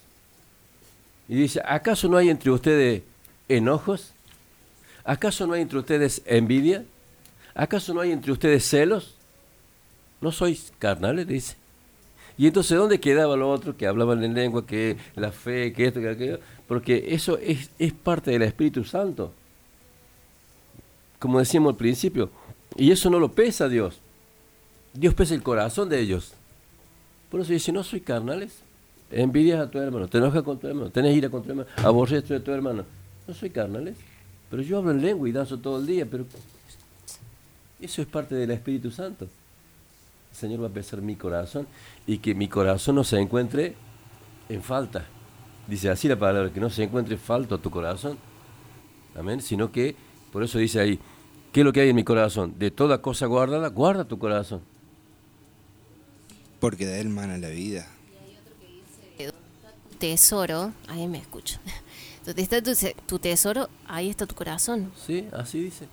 Y 1.29 1.35
dice, 1.35 1.61
¿acaso 1.65 2.07
no 2.07 2.17
hay 2.17 2.29
entre 2.29 2.51
ustedes 2.51 3.03
enojos? 3.49 4.13
¿Acaso 5.03 5.47
no 5.47 5.53
hay 5.53 5.61
entre 5.61 5.79
ustedes 5.79 6.21
envidia? 6.25 6.83
¿Acaso 7.53 7.93
no 7.93 8.01
hay 8.01 8.11
entre 8.11 8.31
ustedes 8.31 8.65
celos? 8.65 9.15
¿No 10.21 10.31
sois 10.31 10.71
carnales? 10.79 11.27
Dice. 11.27 11.55
Y 12.37 12.45
entonces, 12.45 12.77
¿dónde 12.77 12.99
quedaba 12.99 13.35
lo 13.35 13.49
otro 13.49 13.75
que 13.75 13.87
hablaban 13.87 14.23
en 14.23 14.35
lengua, 14.35 14.65
que 14.65 14.97
la 15.15 15.31
fe, 15.31 15.73
que 15.73 15.87
esto, 15.87 15.99
que 15.99 16.09
aquello? 16.09 16.39
Porque 16.67 17.05
eso 17.09 17.37
es, 17.39 17.69
parte 18.03 18.31
del 18.31 18.43
Espíritu 18.43 18.83
Santo. 18.83 19.33
Como 21.17 21.39
decíamos 21.39 21.71
al 21.71 21.77
principio. 21.77 22.29
Y 22.75 22.91
eso 22.91 23.09
no 23.09 23.19
lo 23.19 23.31
pesa 23.31 23.67
Dios. 23.67 23.99
Dios 24.93 25.15
pesa 25.15 25.33
el 25.33 25.41
corazón 25.41 25.89
de 25.89 25.99
ellos. 25.99 26.33
Por 27.31 27.41
eso 27.41 27.51
dice, 27.51 27.71
no 27.71 27.83
soy 27.83 28.01
carnales. 28.01 28.59
Envidias 29.09 29.59
a 29.59 29.71
tu 29.71 29.77
hermano, 29.77 30.07
te 30.07 30.17
enojas 30.17 30.43
con 30.43 30.59
tu 30.59 30.67
hermano, 30.67 30.89
tenés 30.89 31.15
ira 31.15 31.29
con 31.29 31.41
tu 31.43 31.49
hermano, 31.49 31.69
aborreces 31.77 32.41
a 32.41 32.43
tu 32.43 32.51
hermano. 32.51 32.83
No 33.27 33.33
soy 33.33 33.49
carnales. 33.49 33.95
Pero 34.49 34.61
yo 34.61 34.77
hablo 34.77 34.91
en 34.91 35.01
lengua 35.01 35.27
y 35.27 35.31
danzo 35.31 35.59
todo 35.59 35.79
el 35.79 35.85
día, 35.85 36.05
pero 36.05 36.25
eso 37.79 38.01
es 38.01 38.07
parte 38.07 38.35
del 38.35 38.51
Espíritu 38.51 38.91
Santo. 38.91 39.25
El 39.25 40.37
Señor 40.37 40.63
va 40.63 40.67
a 40.67 40.71
pesar 40.71 41.01
mi 41.01 41.15
corazón 41.15 41.67
y 42.05 42.19
que 42.19 42.33
mi 42.33 42.47
corazón 42.47 42.95
no 42.95 43.03
se 43.03 43.19
encuentre 43.19 43.75
en 44.49 44.61
falta. 44.61 45.05
Dice 45.67 45.89
así 45.89 46.07
la 46.07 46.17
palabra, 46.17 46.51
que 46.51 46.59
no 46.59 46.69
se 46.69 46.83
encuentre 46.83 47.17
falto 47.17 47.55
a 47.55 47.57
tu 47.57 47.69
corazón. 47.69 48.17
Amén. 49.15 49.41
Sino 49.41 49.71
que, 49.71 49.95
por 50.31 50.43
eso 50.43 50.59
dice 50.59 50.79
ahí, 50.79 50.99
¿qué 51.51 51.61
es 51.61 51.65
lo 51.65 51.73
que 51.73 51.81
hay 51.81 51.89
en 51.89 51.95
mi 51.95 52.03
corazón? 52.03 52.53
De 52.57 52.71
toda 52.71 53.01
cosa 53.01 53.25
guardada, 53.25 53.67
guarda 53.69 54.05
tu 54.05 54.17
corazón. 54.17 54.61
Porque 56.61 56.85
de 56.85 57.01
él 57.01 57.09
mana 57.09 57.37
la 57.37 57.49
vida. 57.49 57.87
Tesoro, 59.99 60.73
ahí 60.87 61.07
me 61.07 61.17
escucho. 61.17 61.59
Donde 62.25 62.41
está 62.41 62.61
tu, 62.61 63.19
tesoro, 63.19 63.69
ahí 63.87 64.09
está 64.09 64.25
tu 64.25 64.35
corazón. 64.35 64.91
Sí, 65.05 65.27
así 65.31 65.63
dice. 65.63 65.87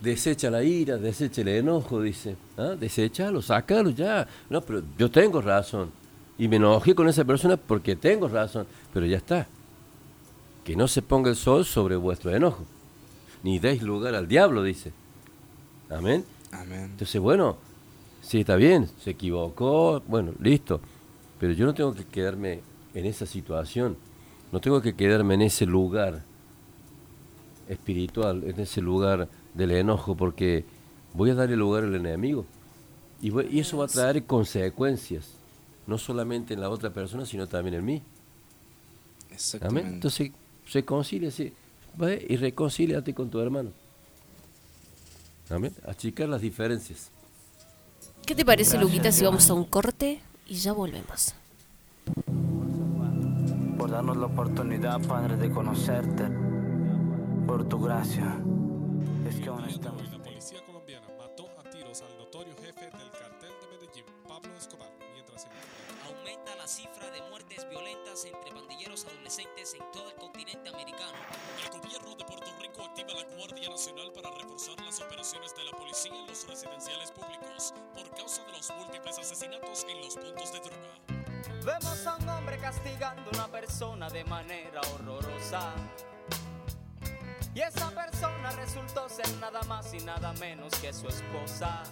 Desecha 0.00 0.50
la 0.50 0.62
ira, 0.62 0.96
desecha 0.96 1.40
el 1.40 1.48
enojo, 1.48 2.00
dice. 2.00 2.36
¿Ah? 2.56 2.76
Desechalo, 2.78 3.42
sácalo 3.42 3.90
ya. 3.90 4.26
No, 4.48 4.60
pero 4.60 4.82
yo 4.96 5.10
tengo 5.10 5.40
razón. 5.40 5.90
Y 6.38 6.46
me 6.46 6.56
enojé 6.56 6.94
con 6.94 7.08
esa 7.08 7.24
persona 7.24 7.56
porque 7.56 7.96
tengo 7.96 8.28
razón. 8.28 8.68
Pero 8.94 9.06
ya 9.06 9.16
está. 9.16 9.48
Que 10.64 10.76
no 10.76 10.86
se 10.86 11.02
ponga 11.02 11.28
el 11.30 11.36
sol 11.36 11.64
sobre 11.64 11.96
vuestro 11.96 12.32
enojo. 12.34 12.64
Ni 13.42 13.58
deis 13.58 13.82
lugar 13.82 14.14
al 14.14 14.28
diablo, 14.28 14.62
dice. 14.62 14.92
Amén. 15.90 16.24
Amén. 16.52 16.84
Entonces, 16.92 17.20
bueno, 17.20 17.56
sí, 18.22 18.40
está 18.40 18.56
bien, 18.56 18.88
se 19.02 19.10
equivocó, 19.10 20.02
bueno, 20.06 20.32
listo. 20.40 20.80
Pero 21.40 21.52
yo 21.52 21.66
no 21.66 21.74
tengo 21.74 21.94
que 21.94 22.04
quedarme 22.04 22.60
en 22.94 23.06
esa 23.06 23.26
situación. 23.26 23.96
No 24.50 24.60
tengo 24.60 24.80
que 24.80 24.94
quedarme 24.94 25.34
en 25.34 25.42
ese 25.42 25.66
lugar 25.66 26.22
espiritual, 27.68 28.44
en 28.44 28.58
ese 28.60 28.80
lugar 28.80 29.28
del 29.54 29.70
enojo, 29.72 30.16
porque 30.16 30.64
voy 31.14 31.30
a 31.30 31.34
darle 31.34 31.56
lugar 31.56 31.84
al 31.84 31.94
enemigo. 31.94 32.44
Y, 33.20 33.30
voy- 33.30 33.48
y 33.50 33.60
eso 33.60 33.78
va 33.78 33.84
a 33.84 33.88
traer 33.88 34.24
consecuencias, 34.24 35.32
no 35.86 35.98
solamente 35.98 36.54
en 36.54 36.60
la 36.60 36.70
otra 36.70 36.90
persona, 36.90 37.26
sino 37.26 37.46
también 37.46 37.74
en 37.74 37.84
mí. 37.84 37.92
Amén. 37.96 39.32
Exactamente. 39.32 39.88
Entonces, 39.90 40.30
reconcíliase, 40.72 41.52
ve 41.96 42.26
y 42.28 42.36
reconcíliate 42.36 43.12
con 43.14 43.28
tu 43.30 43.38
hermano. 43.40 43.70
Amén. 45.50 45.72
Achicar 45.86 46.28
las 46.28 46.40
diferencias. 46.40 47.10
¿Qué 48.24 48.34
te 48.34 48.44
parece, 48.44 48.78
Luquita, 48.78 49.10
si 49.12 49.24
vamos 49.24 49.48
a 49.48 49.54
un 49.54 49.64
corte 49.64 50.20
y 50.48 50.54
ya 50.54 50.72
volvemos? 50.72 51.34
por 53.78 53.92
darnos 53.92 54.16
la 54.16 54.26
oportunidad, 54.26 55.00
Padre, 55.06 55.36
de 55.36 55.50
conocerte, 55.50 56.24
por 57.46 57.68
tu 57.68 57.80
gracia. 57.80 58.36
Es 59.28 59.36
que 59.36 59.48
aún 59.48 59.64
estamos. 59.66 60.02
La 60.10 60.18
policía 60.18 60.64
colombiana 60.66 61.06
mató 61.16 61.46
a 61.60 61.70
tiros 61.70 62.02
al 62.02 62.18
notorio 62.18 62.54
jefe 62.56 62.86
del 62.86 63.10
cartel 63.12 63.52
de 63.60 63.68
Medellín, 63.70 64.04
Pablo 64.26 64.50
Escobar, 64.58 64.90
mientras 65.14 65.44
el 65.44 65.50
Aumenta 66.12 66.56
la 66.56 66.66
cifra 66.66 67.08
de 67.10 67.22
muertes 67.30 67.68
violentas 67.70 68.24
entre 68.24 68.50
pandilleros 68.50 69.06
adolescentes 69.06 69.74
en 69.74 69.90
todo 69.92 70.10
el 70.10 70.16
continente 70.16 70.68
americano. 70.68 71.18
El 71.64 71.80
gobierno 71.80 72.17
Rico 72.60 72.84
activa 72.84 73.12
la 73.14 73.24
Guardia 73.36 73.68
Nacional 73.68 74.12
para 74.12 74.30
reforzar 74.30 74.80
las 74.84 75.00
operaciones 75.00 75.54
de 75.54 75.64
la 75.64 75.72
policía 75.72 76.14
en 76.14 76.26
los 76.26 76.46
residenciales 76.46 77.10
públicos 77.12 77.74
por 77.94 78.08
causa 78.16 78.44
de 78.44 78.52
los 78.52 78.70
múltiples 78.76 79.18
asesinatos 79.18 79.86
en 79.88 80.00
los 80.00 80.16
puntos 80.16 80.52
de 80.52 80.60
droga. 80.60 81.18
Vemos 81.64 82.06
a 82.06 82.16
un 82.16 82.28
hombre 82.28 82.58
castigando 82.58 83.30
a 83.30 83.34
una 83.34 83.48
persona 83.48 84.08
de 84.08 84.24
manera 84.24 84.80
horrorosa. 84.94 85.72
Y 87.54 87.60
esa 87.60 87.90
persona 87.90 88.50
resultó 88.52 89.08
ser 89.08 89.28
nada 89.40 89.62
más 89.62 89.92
y 89.92 89.98
nada 89.98 90.32
menos 90.34 90.72
que 90.76 90.92
su 90.92 91.08
esposa. 91.08 91.82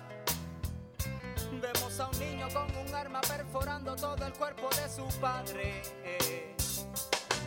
Vemos 1.53 2.01
a 2.01 2.09
un 2.09 2.19
niño 2.19 2.49
con 2.53 2.77
un 2.77 2.95
arma 2.95 3.21
perforando 3.21 3.97
todo 3.97 4.25
el 4.27 4.33
cuerpo 4.35 4.69
de 4.71 4.89
su 4.89 5.07
padre. 5.21 5.83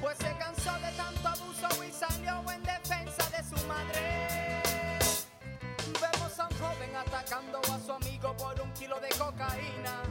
Pues 0.01 0.17
se 0.17 0.35
cansó 0.37 0.73
de 0.79 0.91
tanto 0.93 1.27
abuso 1.27 1.83
y 1.83 1.91
salió 1.91 2.43
en 2.51 2.63
defensa 2.63 2.98
Vemos 6.01 6.39
a 6.39 6.47
un 6.47 6.57
joven 6.57 6.95
atacando 6.95 7.59
a 7.71 7.79
su 7.79 7.91
amigo 7.91 8.35
por 8.35 8.59
un 8.59 8.73
kilo 8.73 8.99
de 8.99 9.09
cocaína. 9.09 10.01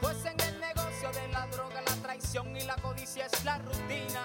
Pues 0.00 0.24
en 0.24 0.40
el 0.40 0.60
negocio 0.60 1.10
de 1.10 1.26
la 1.32 1.48
droga, 1.48 1.82
la 1.84 1.94
traición 1.96 2.56
y 2.56 2.60
la 2.60 2.76
codicia 2.76 3.26
es 3.26 3.44
la 3.44 3.58
rutina. 3.58 4.22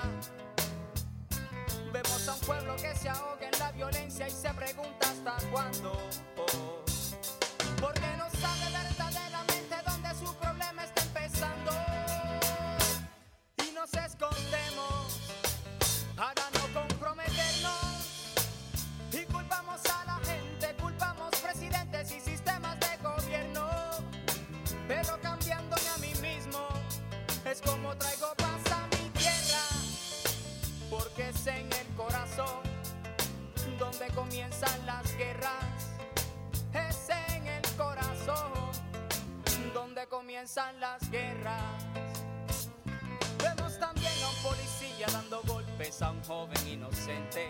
Vemos 1.92 2.28
a 2.28 2.34
un 2.36 2.40
pueblo 2.42 2.76
que 2.76 2.96
se 2.96 3.10
ahoga 3.10 3.50
en 3.52 3.60
la 3.60 3.72
violencia 3.72 4.28
y 4.28 4.32
se 4.32 4.54
pregunta 4.54 5.10
hasta 5.10 5.36
cuándo. 5.50 5.98
Porque 7.82 8.08
no 8.18 8.30
sabe 8.40 8.70
verdaderamente 8.72 9.76
dónde 9.84 10.10
su 10.14 10.36
problema 10.36 10.84
está 10.84 11.02
empezando. 11.02 11.72
Y 13.68 13.72
nos 13.72 13.92
escondemos 13.94 15.23
como 27.66 27.96
traigo 27.96 28.34
paz 28.36 28.72
a 28.72 28.88
mi 28.88 29.10
tierra. 29.10 29.64
Porque 30.90 31.30
es 31.30 31.48
en 31.48 31.72
el 31.74 31.88
corazón 31.96 32.62
donde 33.78 34.08
comienzan 34.10 34.86
las 34.86 35.16
guerras. 35.18 35.66
Es 36.74 37.10
en 37.10 37.48
el 37.48 37.62
corazón 37.78 38.52
donde 39.74 40.08
comienzan 40.08 40.80
las 40.80 41.10
guerras. 41.10 41.62
Vemos 43.42 43.78
también 43.80 44.14
a 44.24 44.30
un 44.30 44.44
policía 44.44 45.08
dando 45.12 45.42
golpes 45.44 46.02
a 46.02 46.12
un 46.12 46.24
joven 46.24 46.68
inocente. 46.68 47.48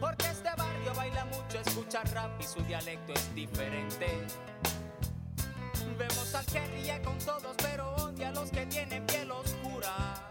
Porque 0.00 0.26
este 0.26 0.48
barrio 0.56 0.94
baila 0.94 1.26
mucho, 1.26 1.58
escucha 1.58 2.02
rap 2.14 2.40
y 2.40 2.44
su 2.44 2.60
dialecto 2.62 3.12
es 3.12 3.34
diferente. 3.34 4.26
Vemos 6.00 6.34
al 6.34 6.46
que 6.46 6.66
ríe 6.68 7.02
con 7.02 7.18
todos, 7.18 7.54
pero 7.58 7.94
odia 7.96 8.30
a 8.30 8.32
los 8.32 8.50
que 8.50 8.64
tienen 8.64 9.04
piel 9.04 9.30
oscura. 9.30 10.30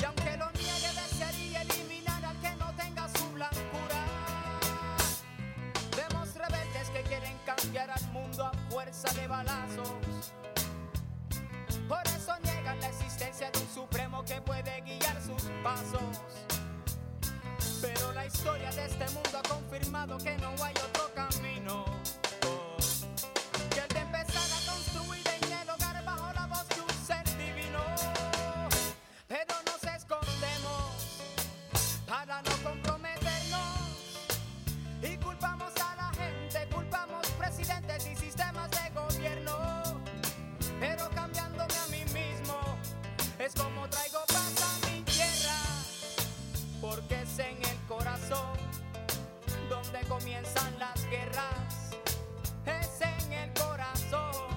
Y 0.00 0.04
aunque 0.04 0.38
lo 0.38 0.50
niegue, 0.52 0.88
desearía 0.94 1.60
eliminar 1.60 2.24
al 2.24 2.40
que 2.40 2.50
no 2.56 2.74
tenga 2.76 3.10
su 3.10 3.30
blancura. 3.32 4.00
Vemos 5.94 6.34
rebeldes 6.34 6.88
que 6.94 7.02
quieren 7.02 7.36
cambiar 7.44 7.90
al 7.90 8.10
mundo 8.12 8.46
a 8.46 8.52
fuerza 8.70 9.12
de 9.12 9.28
balazos. 9.28 10.32
Por 11.86 12.06
eso 12.06 12.32
niegan 12.42 12.80
la 12.80 12.88
existencia 12.88 13.50
de 13.50 13.58
un 13.58 13.68
supremo 13.68 14.24
que 14.24 14.40
puede 14.40 14.80
guiar 14.80 15.20
sus 15.20 15.42
pasos. 15.62 16.40
Pero 17.82 18.14
la 18.14 18.24
historia 18.24 18.70
de 18.70 18.86
este 18.86 19.10
mundo 19.10 19.38
ha 19.38 19.46
confirmado 19.46 20.16
que 20.16 20.38
no 20.38 20.54
hay 20.64 20.74
otro 20.88 21.12
camino. 21.14 21.84
Comienzan 50.56 50.78
las 50.78 51.10
guerras. 51.10 51.90
Es 52.66 53.00
en 53.00 53.32
el 53.32 53.52
corazón 53.52 54.56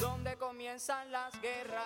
donde 0.00 0.36
comienzan 0.36 1.10
las 1.12 1.40
guerras. 1.40 1.84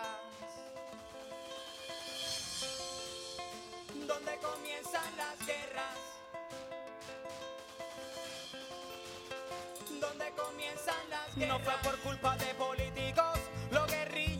Donde 4.06 4.38
comienzan 4.38 5.16
las 5.16 5.46
guerras. 5.46 5.98
Donde 10.00 10.30
comienzan 10.32 11.10
las 11.10 11.34
guerras. 11.36 11.58
No 11.58 11.64
fue 11.64 11.74
por 11.82 11.98
culpa 12.00 12.36
de 12.36 12.54
políticos, 12.54 13.38
lo 13.70 13.86
guerrillero 13.86 14.39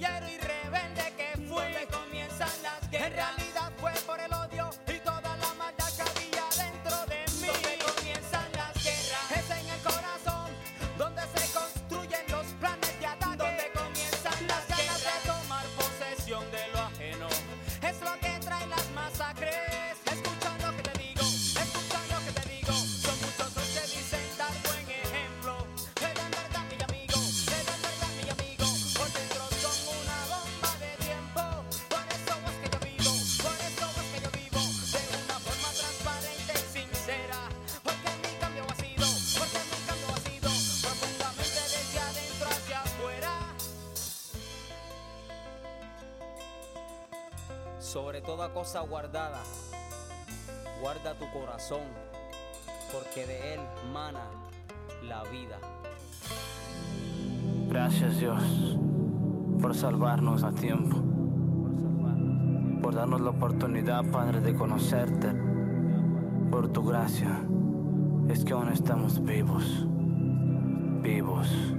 Sobre 47.92 48.20
toda 48.20 48.52
cosa 48.54 48.82
guardada, 48.82 49.40
guarda 50.80 51.18
tu 51.18 51.28
corazón, 51.36 51.80
porque 52.92 53.26
de 53.26 53.54
él 53.54 53.60
mana 53.92 54.28
la 55.08 55.24
vida. 55.24 55.58
Gracias 57.68 58.20
Dios 58.20 58.78
por 59.60 59.74
salvarnos 59.74 60.44
a 60.44 60.52
tiempo, 60.52 60.98
por 62.80 62.94
darnos 62.94 63.22
la 63.22 63.30
oportunidad, 63.30 64.04
Padre, 64.12 64.40
de 64.40 64.54
conocerte, 64.54 65.32
por 66.48 66.68
tu 66.68 66.84
gracia. 66.84 67.42
Es 68.28 68.44
que 68.44 68.52
aún 68.52 68.68
estamos 68.68 69.20
vivos, 69.20 69.84
vivos. 71.02 71.69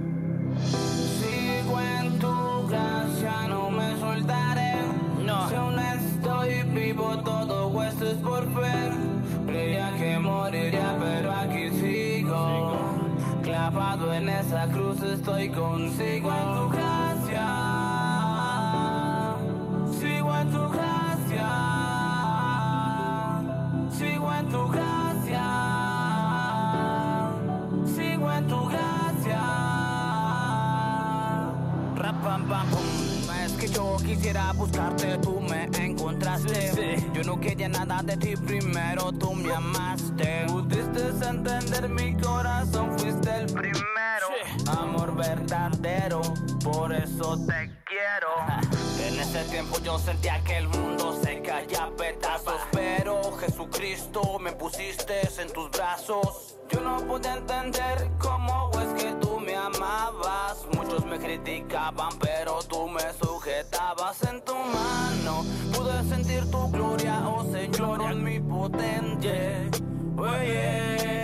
Nada 37.68 38.02
de 38.02 38.16
ti, 38.16 38.34
primero 38.36 39.12
tú 39.12 39.34
me 39.34 39.52
amaste. 39.52 40.46
Pudiste 40.48 41.08
entender 41.28 41.88
mi 41.88 42.16
corazón, 42.16 42.98
fuiste 42.98 43.30
el 43.36 43.46
primero. 43.46 44.26
Amor 44.66 45.14
verdadero, 45.14 46.20
por 46.64 46.92
eso 46.92 47.38
te 47.46 47.70
quiero. 47.84 48.28
En 49.06 49.18
ese 49.18 49.44
tiempo 49.44 49.78
yo 49.80 49.98
sentía 49.98 50.42
que 50.44 50.58
el 50.58 50.68
mundo 50.68 51.18
se 51.22 51.40
caía 51.42 51.84
a 51.84 51.90
pedazos. 51.90 52.60
Pero 52.72 53.20
Jesucristo 53.38 54.38
me 54.38 54.52
pusiste 54.52 55.20
en 55.40 55.52
tus 55.52 55.70
brazos. 55.70 56.58
Yo 56.70 56.80
no 56.80 56.98
pude 57.06 57.28
entender 57.28 58.10
cómo 58.18 58.70
es 58.80 59.02
que 59.02 59.12
tú 59.20 59.31
amabas. 59.66 60.66
Muchos 60.74 61.04
me 61.06 61.18
criticaban, 61.18 62.18
pero 62.18 62.62
tú 62.62 62.88
me 62.88 63.12
sujetabas 63.22 64.22
en 64.24 64.42
tu 64.42 64.54
mano. 64.54 65.44
Pude 65.74 66.02
sentir 66.08 66.50
tu 66.50 66.70
gloria, 66.70 67.22
oh 67.26 67.44
Señor, 67.50 68.00
omnipotente. 68.00 69.70
Oye. 70.16 71.22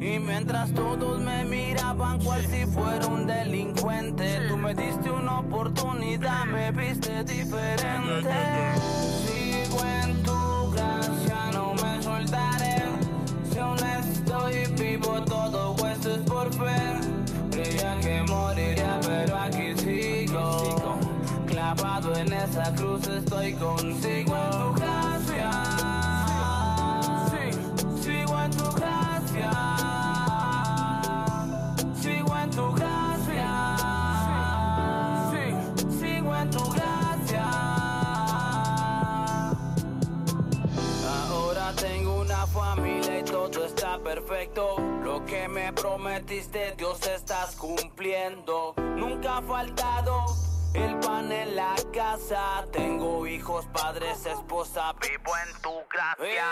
Y 0.00 0.18
mientras 0.20 0.72
todos 0.72 1.20
me 1.20 1.44
miraban 1.44 2.20
cual 2.22 2.46
si 2.46 2.64
fuera 2.66 3.06
un 3.06 3.26
delincuente, 3.26 4.46
tú 4.48 4.56
me 4.56 4.72
diste 4.72 5.10
una 5.10 5.40
oportunidad, 5.40 6.44
me 6.44 6.70
viste 6.70 7.24
diferente. 7.24 8.74
Sigo 9.26 9.84
en 9.84 10.22
tu 10.22 10.70
gracia, 10.70 11.50
no 11.52 11.74
me 11.74 12.02
soltaré. 12.02 12.84
Si 13.50 13.58
honesto 13.58 14.50
y 14.50 14.66
vivo 14.80 15.24
En 22.14 22.32
esa 22.32 22.72
cruz 22.74 23.06
estoy 23.08 23.52
consigo 23.54 24.36
en 24.36 24.50
tu 24.50 24.72
gracia. 24.74 25.50
Sí, 27.30 27.50
sigo 28.02 28.40
en 28.40 28.50
tu 28.52 28.70
gracia. 28.72 29.50
Sigo 32.00 32.36
en 32.36 32.50
tu 32.50 32.72
gracia. 32.72 33.76
Sí, 35.30 35.98
sigo 35.98 36.36
en 36.36 36.50
tu 36.50 36.70
gracia. 36.70 37.44
Ahora 41.28 41.72
tengo 41.74 42.20
una 42.20 42.46
familia 42.46 43.18
y 43.18 43.24
todo 43.24 43.64
está 43.64 43.98
perfecto. 43.98 44.76
Lo 45.02 45.24
que 45.24 45.48
me 45.48 45.72
prometiste, 45.72 46.74
Dios 46.78 47.06
estás 47.06 47.56
cumpliendo. 47.56 48.74
Nunca 48.96 49.38
ha 49.38 49.42
faltado 49.42 50.45
el 50.76 50.98
pan 51.00 51.32
en 51.32 51.56
la 51.56 51.74
casa. 51.92 52.64
Tengo 52.72 53.26
hijos, 53.26 53.66
padres, 53.66 54.26
esposa, 54.26 54.92
vivo 54.94 55.32
en 55.46 55.62
tu 55.62 55.70
gracia. 55.90 56.44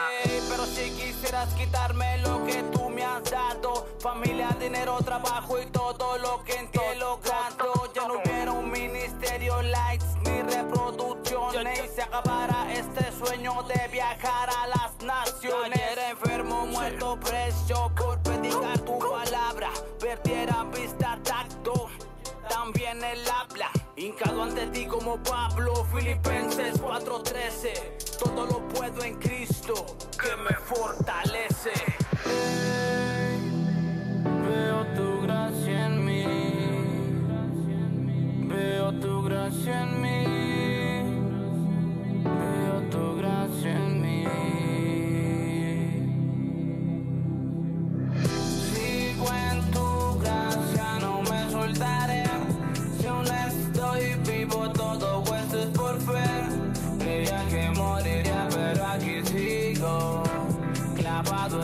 Pero 0.49 0.67
si 0.67 0.91
quisieras 0.91 1.53
quitarme 1.55 2.19
lo 2.19 2.45
que 2.45 2.63
tú 2.73 2.89
me 2.89 3.05
has 3.05 3.31
dado, 3.31 3.87
familia, 4.01 4.49
dinero, 4.59 4.99
trabajo 5.05 5.61
y 5.61 5.67
todo 5.67 6.19
lo 6.19 6.43
que 6.45 6.55
en 6.57 6.71
ti 6.71 6.79
he 6.79 6.97
logrado, 6.97 7.93
ya 7.95 8.09
no 8.09 8.15
hubiera 8.15 8.53
un 8.53 8.71
ministerio, 8.71 9.63
likes 9.63 10.07
ni 10.25 10.43
reproducciones. 10.43 11.85
Y 11.85 11.89
se 11.89 12.03
acabara 12.03 12.73
este 12.73 13.13
sueño 13.13 13.63
de 13.65 13.89
viajar 13.89 14.49
a 14.51 14.67
las 14.69 14.99
naciones. 15.03 15.81
Era 15.93 16.11
enfermo, 16.11 16.67
muerto, 16.67 17.19
preso 17.21 17.93
por 17.97 18.21
predicar 18.23 18.79
tu 18.81 18.99
palabra. 18.99 19.71
Perdiera 20.01 20.65
vista, 20.65 21.19
tacto 21.23 21.89
también 22.49 23.03
el 23.03 23.21
habla. 23.29 23.71
Hincado 23.97 24.43
ante 24.43 24.67
ti 24.69 24.87
como 24.87 25.23
Pablo, 25.23 25.85
Filipenses 25.95 26.81
4:13. 26.81 27.97
Todo 28.19 28.45
lo 28.47 28.67
puedo 28.69 29.05
en 29.05 29.15
Cristo 29.21 29.87
que 30.21 30.35
me 30.37 30.57
fortalece. 30.57 31.71
veo 34.49 34.85
tu 34.97 35.23
gracia 35.23 35.87
en 35.87 36.05
mí. 36.05 36.25
Veo 38.49 38.93
tu 38.99 39.23
gracia 39.23 39.83
en 39.83 40.03
mí. 40.03 40.34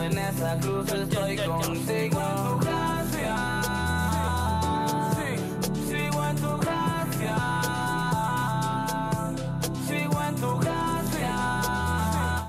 En 0.01 0.17
esa 0.17 0.57
cruz 0.59 0.91
estoy 0.91 1.37
contigo. 1.37 1.61
En 1.61 1.77
tu 1.77 2.59
gracia. 2.59 3.35
Sí, 5.15 5.29
sigo 5.87 6.25
en 6.25 6.35
tu 6.37 6.57
gracia. 6.57 7.37
Sigo 9.87 10.23
en 10.23 10.35
tu 10.35 10.57
gracia. 10.57 11.37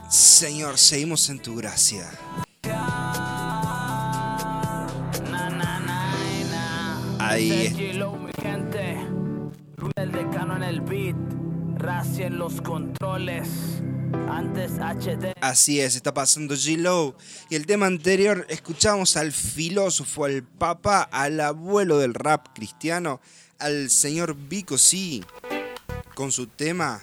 Señor, 0.08 0.78
seguimos 0.78 1.28
en 1.28 1.40
tu 1.40 1.54
gracia. 1.56 2.10
Ahí. 7.18 7.98
El 9.96 10.12
decano 10.12 10.56
en 10.56 10.62
el 10.62 10.80
beat. 10.80 11.16
Racia 11.76 12.26
en 12.28 12.38
los 12.38 12.62
controles. 12.62 13.82
Antes 14.28 14.72
HD. 14.78 15.34
Así 15.40 15.80
es, 15.80 15.96
está 15.96 16.14
pasando 16.14 16.54
G-Lo. 16.54 17.16
Y 17.50 17.56
el 17.56 17.66
tema 17.66 17.86
anterior, 17.86 18.46
escuchamos 18.48 19.16
al 19.16 19.32
filósofo, 19.32 20.24
al 20.24 20.42
papa, 20.42 21.02
al 21.02 21.40
abuelo 21.40 21.98
del 21.98 22.14
rap 22.14 22.48
cristiano, 22.54 23.20
al 23.58 23.90
señor 23.90 24.34
Vico 24.34 24.78
C, 24.78 25.20
con 26.14 26.32
su 26.32 26.46
tema. 26.46 27.02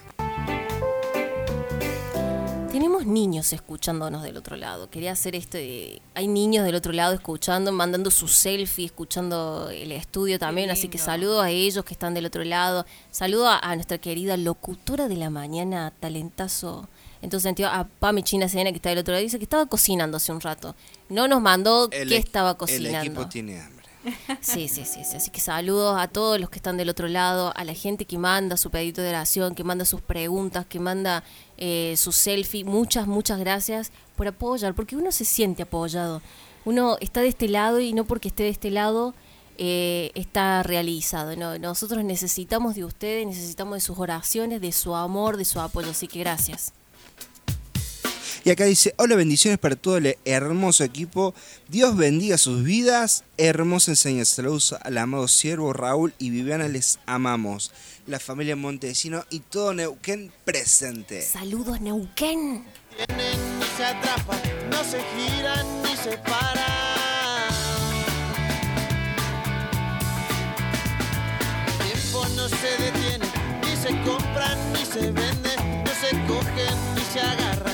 Tenemos 2.71 3.07
niños 3.07 3.51
escuchándonos 3.51 4.21
del 4.21 4.37
otro 4.37 4.55
lado. 4.55 4.91
Quería 4.91 5.11
hacer 5.13 5.35
esto 5.35 5.57
de... 5.57 6.01
Hay 6.13 6.27
niños 6.27 6.63
del 6.63 6.75
otro 6.75 6.93
lado 6.93 7.15
escuchando, 7.15 7.71
mandando 7.71 8.11
su 8.11 8.27
selfie, 8.27 8.85
escuchando 8.85 9.69
el 9.71 9.91
estudio 9.91 10.37
también. 10.37 10.69
Así 10.69 10.87
que 10.87 10.99
saludo 10.99 11.41
a 11.41 11.49
ellos 11.49 11.83
que 11.83 11.93
están 11.93 12.13
del 12.13 12.27
otro 12.27 12.43
lado. 12.43 12.85
Saludo 13.09 13.49
a, 13.49 13.57
a 13.57 13.73
nuestra 13.75 13.97
querida 13.97 14.37
locutora 14.37 15.07
de 15.07 15.15
la 15.17 15.31
mañana, 15.31 15.91
talentazo. 15.99 16.87
En 17.21 17.29
tu 17.29 17.39
sentido, 17.39 17.69
a 17.69 17.85
Pami 17.85 18.23
China 18.23 18.47
Sena 18.47 18.71
que 18.71 18.77
está 18.77 18.89
del 18.89 18.99
otro 18.99 19.13
lado. 19.13 19.23
Dice 19.23 19.37
que 19.37 19.43
estaba 19.43 19.65
cocinando 19.65 20.17
hace 20.17 20.31
un 20.31 20.39
rato. 20.41 20.75
No 21.09 21.27
nos 21.27 21.41
mandó 21.41 21.89
El 21.91 22.09
qué 22.09 22.17
estaba 22.17 22.51
El 22.51 22.57
cocinando. 22.57 22.99
equipo 22.99 23.27
tiene 23.27 23.59
hambre. 23.59 23.79
Sí, 24.41 24.69
sí, 24.69 24.85
sí, 24.85 25.03
sí. 25.03 25.17
Así 25.17 25.29
que 25.29 25.41
saludos 25.41 25.99
a 25.99 26.07
todos 26.07 26.39
los 26.39 26.49
que 26.49 26.55
están 26.57 26.77
del 26.77 26.89
otro 26.89 27.07
lado, 27.09 27.51
a 27.55 27.63
la 27.65 27.73
gente 27.73 28.05
que 28.05 28.17
manda 28.17 28.55
su 28.55 28.71
pedito 28.71 29.01
de 29.01 29.09
oración, 29.09 29.55
que 29.55 29.65
manda 29.65 29.83
sus 29.83 30.01
preguntas, 30.01 30.65
que 30.65 30.79
manda 30.79 31.23
eh, 31.57 31.95
su 31.97 32.13
selfie. 32.13 32.63
Muchas, 32.63 33.07
muchas 33.07 33.39
gracias 33.39 33.91
por 34.15 34.27
apoyar, 34.27 34.73
porque 34.73 34.95
uno 34.95 35.11
se 35.11 35.25
siente 35.25 35.63
apoyado. 35.63 36.21
Uno 36.63 36.97
está 37.01 37.21
de 37.21 37.27
este 37.27 37.49
lado 37.49 37.79
y 37.81 37.91
no 37.93 38.05
porque 38.05 38.29
esté 38.29 38.43
de 38.43 38.49
este 38.49 38.71
lado 38.71 39.13
eh, 39.57 40.11
está 40.15 40.63
realizado. 40.63 41.35
No, 41.35 41.57
nosotros 41.59 42.03
necesitamos 42.05 42.75
de 42.75 42.85
ustedes, 42.85 43.27
necesitamos 43.27 43.75
de 43.75 43.81
sus 43.81 43.99
oraciones, 43.99 44.61
de 44.61 44.71
su 44.71 44.95
amor, 44.95 45.35
de 45.35 45.43
su 45.45 45.59
apoyo. 45.59 45.89
Así 45.91 46.07
que 46.07 46.19
gracias. 46.19 46.71
Y 48.43 48.51
acá 48.51 48.65
dice, 48.65 48.93
hola 48.97 49.15
bendiciones 49.15 49.59
para 49.59 49.75
todo 49.75 49.97
el 49.97 50.17
hermoso 50.25 50.83
equipo. 50.83 51.33
Dios 51.67 51.95
bendiga 51.97 52.37
sus 52.37 52.63
vidas. 52.63 53.23
Hermosa 53.37 53.91
enseñanza. 53.91 54.35
Saludos 54.35 54.75
al 54.81 54.97
amado 54.97 55.27
siervo 55.27 55.73
Raúl 55.73 56.13
y 56.19 56.29
Viviana. 56.29 56.67
Les 56.67 56.99
amamos. 57.05 57.71
La 58.07 58.19
familia 58.19 58.55
Montesino 58.55 59.25
y 59.29 59.39
todo 59.41 59.73
Neuquén 59.73 60.31
presente. 60.45 61.21
Saludos 61.21 61.81
Neuquén. 61.81 62.63
Vienen, 63.07 63.59
ni 63.59 63.65
se 63.77 63.85
atrapan, 63.85 64.39
no 64.69 64.83
se 64.83 64.99
giran 65.15 65.65
ni 65.83 65.95
se 65.95 66.17
paran. 66.17 67.53
El 71.67 71.87
tiempo 71.87 72.25
no 72.35 72.49
se 72.49 72.83
detiene, 72.83 73.25
ni 73.63 73.75
se 73.75 73.89
compran 74.09 74.73
ni 74.73 74.85
se 74.85 75.11
vende, 75.11 75.55
no 75.85 75.91
se 76.01 76.09
cogen 76.27 76.75
ni 76.95 77.01
se 77.13 77.19
agarra, 77.21 77.68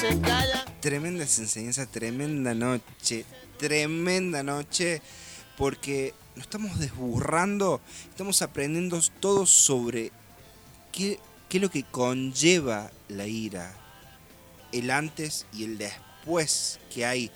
se 0.00 0.20
calla. 0.20 0.64
Tremenda 0.80 1.24
enseñanza, 1.24 1.86
tremenda 1.86 2.54
noche, 2.54 3.24
tremenda 3.58 4.42
noche, 4.42 5.02
porque 5.56 6.14
nos 6.36 6.44
estamos 6.44 6.78
desburrando, 6.78 7.80
estamos 8.08 8.42
aprendiendo 8.42 9.00
todo 9.18 9.44
sobre 9.44 10.12
qué, 10.92 11.18
qué 11.48 11.58
es 11.58 11.62
lo 11.62 11.70
que 11.70 11.82
conlleva 11.82 12.90
la 13.08 13.26
ira, 13.26 13.74
el 14.72 14.90
antes 14.90 15.46
y 15.52 15.64
el 15.64 15.78
después 15.78 16.78
que 16.94 17.04
hay 17.04 17.30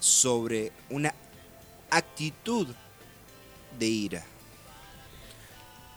sobre 0.00 0.72
una 0.90 1.14
actitud 1.90 2.66
de 3.78 3.86
ira. 3.86 4.24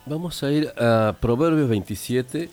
Vamos 0.06 0.44
a 0.44 0.52
ir 0.52 0.72
a 0.78 1.18
Proverbios 1.20 1.68
27. 1.68 2.52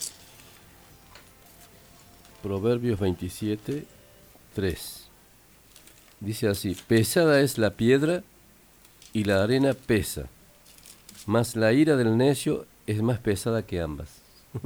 Proverbios 2.43 2.99
27, 2.99 3.85
3. 4.55 5.09
Dice 6.21 6.49
así, 6.49 6.77
pesada 6.87 7.41
es 7.41 7.57
la 7.57 7.71
piedra 7.71 8.23
y 9.13 9.25
la 9.25 9.43
arena 9.43 9.75
pesa, 9.75 10.27
mas 11.27 11.57
la 11.57 11.73
ira 11.73 11.97
del 11.97 12.17
necio 12.17 12.67
es 12.87 13.01
más 13.03 13.19
pesada 13.19 13.63
que 13.63 13.81
ambas. 13.81 14.21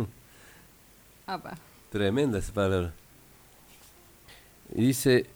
Apa. 1.27 1.59
Tremenda 1.91 2.39
esa 2.39 2.53
palabra. 2.53 2.95
Dice, 4.71 5.27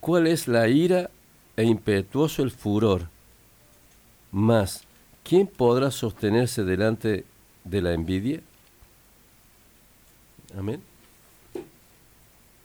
¿cuál 0.00 0.26
es 0.26 0.48
la 0.48 0.68
ira 0.68 1.10
e 1.56 1.64
impetuoso 1.64 2.42
el 2.42 2.50
furor? 2.50 3.08
Mas, 4.32 4.84
¿quién 5.24 5.46
podrá 5.46 5.90
sostenerse 5.90 6.62
delante 6.64 7.24
de 7.64 7.82
la 7.82 7.92
envidia? 7.92 8.40
Amén. 10.56 10.89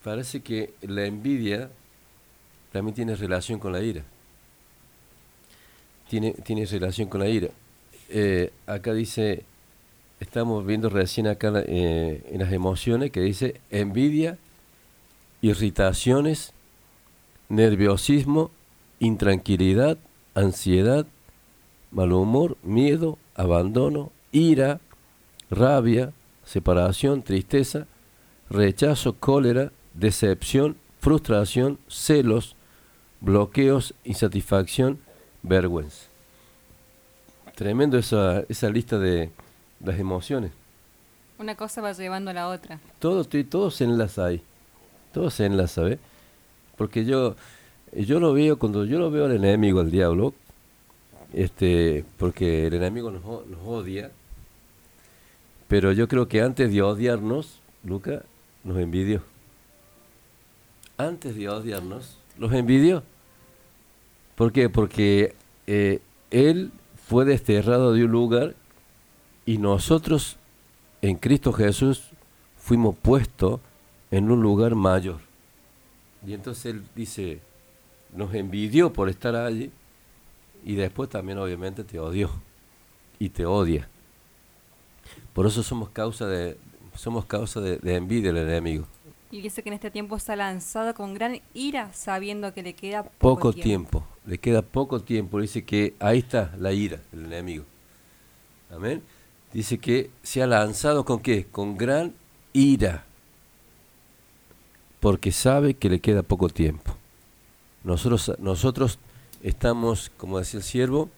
Parece 0.05 0.41
que 0.41 0.71
la 0.83 1.05
envidia 1.05 1.71
también 2.71 2.93
tiene 2.93 3.15
relación 3.15 3.57
con 3.57 3.71
la 3.71 3.81
ira. 3.81 4.03
Tiene, 6.07 6.33
tiene 6.33 6.63
relación 6.67 7.09
con 7.09 7.21
la 7.21 7.27
ira. 7.27 7.47
Eh, 8.09 8.51
acá 8.67 8.93
dice, 8.93 9.45
estamos 10.19 10.63
viendo 10.63 10.91
recién 10.91 11.25
acá 11.25 11.51
eh, 11.65 12.23
en 12.29 12.39
las 12.39 12.53
emociones 12.53 13.09
que 13.09 13.19
dice 13.21 13.59
envidia, 13.71 14.37
irritaciones, 15.41 16.53
nerviosismo, 17.49 18.51
intranquilidad, 18.99 19.97
ansiedad, 20.35 21.07
mal 21.89 22.13
humor, 22.13 22.57
miedo, 22.61 23.17
abandono, 23.33 24.11
ira, 24.31 24.81
rabia, 25.49 26.13
separación, 26.43 27.23
tristeza, 27.23 27.87
rechazo, 28.51 29.13
cólera, 29.13 29.71
decepción, 29.95 30.77
frustración, 30.99 31.79
celos, 31.87 32.55
bloqueos, 33.21 33.93
insatisfacción, 34.03 34.99
vergüenza. 35.43 36.05
Tremendo 37.55 37.97
esa, 37.97 38.43
esa 38.49 38.69
lista 38.69 38.99
de 38.99 39.29
las 39.83 39.99
emociones. 39.99 40.51
Una 41.37 41.55
cosa 41.55 41.81
va 41.81 41.93
llevando 41.93 42.31
a 42.31 42.33
la 42.33 42.47
otra. 42.49 42.79
Todo, 42.99 43.25
todo 43.25 43.71
se 43.71 43.85
enlaza 43.85 44.25
ahí. 44.25 44.41
Todo 45.13 45.29
se 45.29 45.45
enlaza, 45.45 45.81
¿ves? 45.81 45.99
Porque 46.77 47.05
yo, 47.05 47.35
yo 47.93 48.19
lo 48.19 48.33
veo, 48.33 48.59
cuando 48.59 48.85
yo 48.85 48.99
lo 48.99 49.09
veo 49.11 49.25
al 49.25 49.31
enemigo, 49.31 49.79
al 49.79 49.91
diablo, 49.91 50.33
este, 51.33 52.03
porque 52.17 52.67
el 52.67 52.73
enemigo 52.73 53.11
nos, 53.11 53.23
nos 53.23 53.59
odia, 53.65 54.11
pero 55.67 55.91
yo 55.93 56.07
creo 56.07 56.27
que 56.27 56.41
antes 56.41 56.71
de 56.71 56.81
odiarnos, 56.81 57.59
Luca 57.83 58.23
nos 58.63 58.77
envidió. 58.77 59.21
Antes 60.97 61.35
de 61.35 61.49
odiarnos, 61.49 62.17
los 62.37 62.53
envidió. 62.53 63.03
¿Por 64.35 64.51
qué? 64.51 64.69
Porque 64.69 65.35
eh, 65.67 66.01
él 66.31 66.71
fue 67.07 67.25
desterrado 67.25 67.93
de 67.93 68.05
un 68.05 68.11
lugar 68.11 68.55
y 69.45 69.57
nosotros 69.57 70.37
en 71.01 71.17
Cristo 71.17 71.53
Jesús 71.53 72.09
fuimos 72.57 72.95
puestos 72.97 73.59
en 74.11 74.31
un 74.31 74.41
lugar 74.41 74.75
mayor. 74.75 75.19
Y 76.25 76.33
entonces 76.33 76.65
él 76.65 76.83
dice, 76.95 77.39
nos 78.13 78.33
envidió 78.33 78.91
por 78.91 79.09
estar 79.09 79.35
allí 79.35 79.71
y 80.63 80.75
después 80.75 81.09
también 81.09 81.37
obviamente 81.37 81.83
te 81.83 81.99
odió 81.99 82.29
y 83.19 83.29
te 83.29 83.45
odia. 83.45 83.87
Por 85.33 85.45
eso 85.45 85.61
somos 85.61 85.89
causa 85.89 86.25
de, 86.25 86.57
somos 86.95 87.25
causa 87.25 87.61
de, 87.61 87.77
de 87.77 87.95
envidia 87.95 88.33
del 88.33 88.47
enemigo. 88.47 88.87
Y 89.35 89.41
dice 89.41 89.61
que 89.61 89.67
en 89.67 89.73
este 89.73 89.91
tiempo 89.91 90.15
está 90.15 90.33
lanzado 90.37 90.93
con 90.93 91.13
gran 91.13 91.41
ira, 91.53 91.91
sabiendo 91.93 92.53
que 92.53 92.63
le 92.63 92.73
queda 92.73 93.03
poco, 93.03 93.17
Poco 93.19 93.51
tiempo. 93.53 94.07
le 94.25 94.37
queda 94.37 94.61
poco 94.61 95.01
tiempo. 95.01 95.41
Dice 95.41 95.65
que 95.65 95.93
ahí 95.99 96.19
está 96.19 96.53
la 96.57 96.71
ira 96.71 97.01
del 97.11 97.25
enemigo. 97.25 97.65
Amén. 98.71 99.03
Dice 99.51 99.77
que 99.77 100.09
se 100.23 100.41
ha 100.41 100.47
lanzado 100.47 101.03
con 101.03 101.19
qué? 101.19 101.47
Con 101.51 101.75
gran 101.77 102.13
ira. 102.53 103.03
Porque 105.01 105.33
sabe 105.33 105.73
que 105.73 105.89
le 105.89 105.99
queda 105.99 106.23
poco 106.23 106.47
tiempo. 106.47 106.95
Nosotros, 107.83 108.31
nosotros 108.39 108.99
estamos, 109.43 110.13
como 110.15 110.39
decía 110.39 110.59
el 110.59 110.63
siervo, 110.63 111.09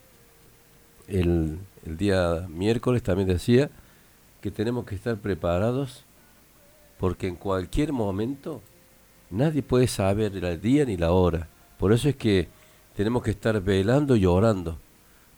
el, 1.08 1.60
el 1.86 1.98
día 1.98 2.48
miércoles 2.50 3.04
también 3.04 3.28
decía, 3.28 3.70
que 4.42 4.50
tenemos 4.50 4.86
que 4.86 4.96
estar 4.96 5.18
preparados 5.18 6.04
porque 7.00 7.28
en 7.28 7.36
cualquier 7.36 7.94
momento 7.94 8.62
nadie 9.30 9.62
puede 9.62 9.88
saber 9.88 10.36
el 10.36 10.62
día 10.62 10.86
ni 10.86 10.98
la 10.98 11.12
hora. 11.12 11.48
Por 11.78 11.94
eso 11.94 12.10
es 12.10 12.16
que 12.16 12.48
tenemos 12.96 13.24
que 13.24 13.32
estar 13.32 13.62
velando 13.62 14.16
y 14.16 14.26
orando 14.26 14.78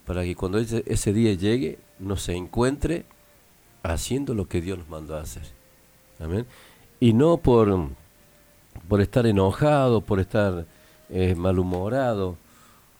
para 0.06 0.24
que 0.24 0.34
cuando 0.34 0.58
ese, 0.58 1.12
día 1.12 1.34
llegue 1.34 1.78
nos 1.98 2.28
encuentre 2.28 3.04
haciendo 3.82 4.34
lo 4.34 4.48
que 4.48 4.60
Dios 4.60 4.78
nos 4.78 4.88
mandó 4.88 5.16
a 5.16 5.20
hacer. 5.20 5.44
Amén. 6.18 6.46
Y 6.98 7.12
no 7.12 7.36
por, 7.36 7.88
por 8.88 9.00
estar 9.00 9.26
enojado, 9.26 10.00
por 10.00 10.20
estar 10.20 10.66
eh, 11.10 11.34
malhumorado 11.34 12.36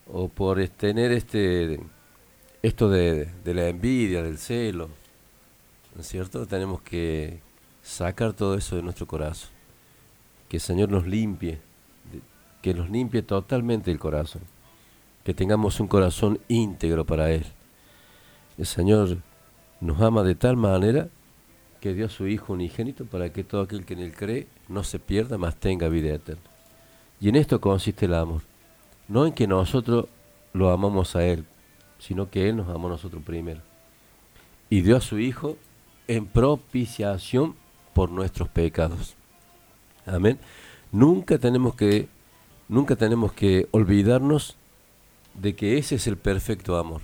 o 0.07 0.27
por 0.27 0.65
tener 0.69 1.11
este 1.11 1.79
esto 2.61 2.89
de, 2.89 3.27
de 3.43 3.53
la 3.55 3.69
envidia, 3.69 4.21
del 4.21 4.37
celo, 4.37 4.89
¿no 5.95 6.01
es 6.01 6.07
cierto? 6.07 6.45
Tenemos 6.45 6.81
que 6.81 7.39
sacar 7.81 8.33
todo 8.33 8.55
eso 8.55 8.75
de 8.75 8.83
nuestro 8.83 9.07
corazón. 9.07 9.49
Que 10.49 10.57
el 10.57 10.61
Señor 10.61 10.89
nos 10.89 11.07
limpie, 11.07 11.59
que 12.61 12.73
nos 12.73 12.89
limpie 12.89 13.21
totalmente 13.21 13.91
el 13.91 13.99
corazón. 13.99 14.41
Que 15.23 15.33
tengamos 15.33 15.79
un 15.79 15.87
corazón 15.87 16.39
íntegro 16.47 17.05
para 17.05 17.31
Él. 17.31 17.45
El 18.57 18.65
Señor 18.65 19.17
nos 19.79 20.01
ama 20.01 20.23
de 20.23 20.35
tal 20.35 20.57
manera 20.57 21.09
que 21.79 21.93
dio 21.93 22.05
a 22.05 22.09
su 22.09 22.27
Hijo 22.27 22.53
unigénito 22.53 23.05
para 23.05 23.31
que 23.33 23.43
todo 23.43 23.61
aquel 23.61 23.85
que 23.85 23.93
en 23.93 23.99
Él 23.99 24.13
cree 24.13 24.47
no 24.67 24.83
se 24.83 24.99
pierda, 24.99 25.37
mas 25.37 25.55
tenga 25.55 25.89
vida 25.89 26.13
eterna. 26.13 26.43
Y 27.19 27.29
en 27.29 27.35
esto 27.35 27.59
consiste 27.61 28.05
el 28.05 28.13
amor. 28.13 28.41
No 29.07 29.25
en 29.25 29.33
que 29.33 29.47
nosotros 29.47 30.07
lo 30.53 30.71
amamos 30.71 31.15
a 31.15 31.25
Él, 31.25 31.45
sino 31.99 32.29
que 32.29 32.49
Él 32.49 32.57
nos 32.57 32.69
amó 32.69 32.87
a 32.87 32.91
nosotros 32.91 33.23
primero. 33.23 33.61
Y 34.69 34.81
dio 34.81 34.97
a 34.97 35.01
su 35.01 35.19
Hijo 35.19 35.57
en 36.07 36.25
propiciación 36.25 37.55
por 37.93 38.11
nuestros 38.11 38.49
pecados. 38.49 39.15
Amén. 40.05 40.39
Nunca 40.91 41.37
tenemos 41.37 41.75
que, 41.75 42.07
nunca 42.67 42.95
tenemos 42.95 43.33
que 43.33 43.67
olvidarnos 43.71 44.57
de 45.33 45.55
que 45.55 45.77
ese 45.77 45.95
es 45.95 46.07
el 46.07 46.17
perfecto 46.17 46.77
amor, 46.77 47.01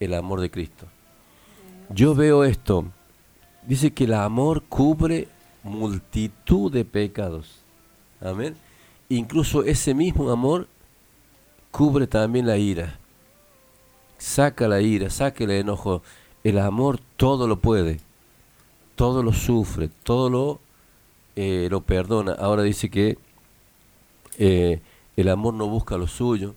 el 0.00 0.14
amor 0.14 0.40
de 0.40 0.50
Cristo. 0.50 0.86
Yo 1.88 2.14
veo 2.14 2.44
esto, 2.44 2.86
dice 3.66 3.92
que 3.92 4.04
el 4.04 4.14
amor 4.14 4.62
cubre 4.68 5.28
multitud 5.62 6.72
de 6.72 6.84
pecados. 6.84 7.58
Amén. 8.20 8.56
Incluso 9.08 9.64
ese 9.64 9.94
mismo 9.94 10.30
amor 10.30 10.68
cubre 11.70 12.06
también 12.06 12.46
la 12.46 12.56
ira. 12.56 12.98
Saca 14.18 14.68
la 14.68 14.80
ira, 14.80 15.10
saca 15.10 15.44
el 15.44 15.50
enojo. 15.50 16.02
El 16.44 16.58
amor 16.58 17.00
todo 17.16 17.46
lo 17.46 17.60
puede, 17.60 18.00
todo 19.02 19.24
lo 19.24 19.32
sufre, 19.32 19.88
todo 20.04 20.30
lo, 20.30 20.60
eh, 21.34 21.66
lo 21.68 21.80
perdona. 21.80 22.34
Ahora 22.34 22.62
dice 22.62 22.88
que 22.88 23.18
eh, 24.38 24.80
el 25.16 25.28
amor 25.28 25.54
no 25.54 25.66
busca 25.66 25.96
lo 25.96 26.06
suyo, 26.06 26.54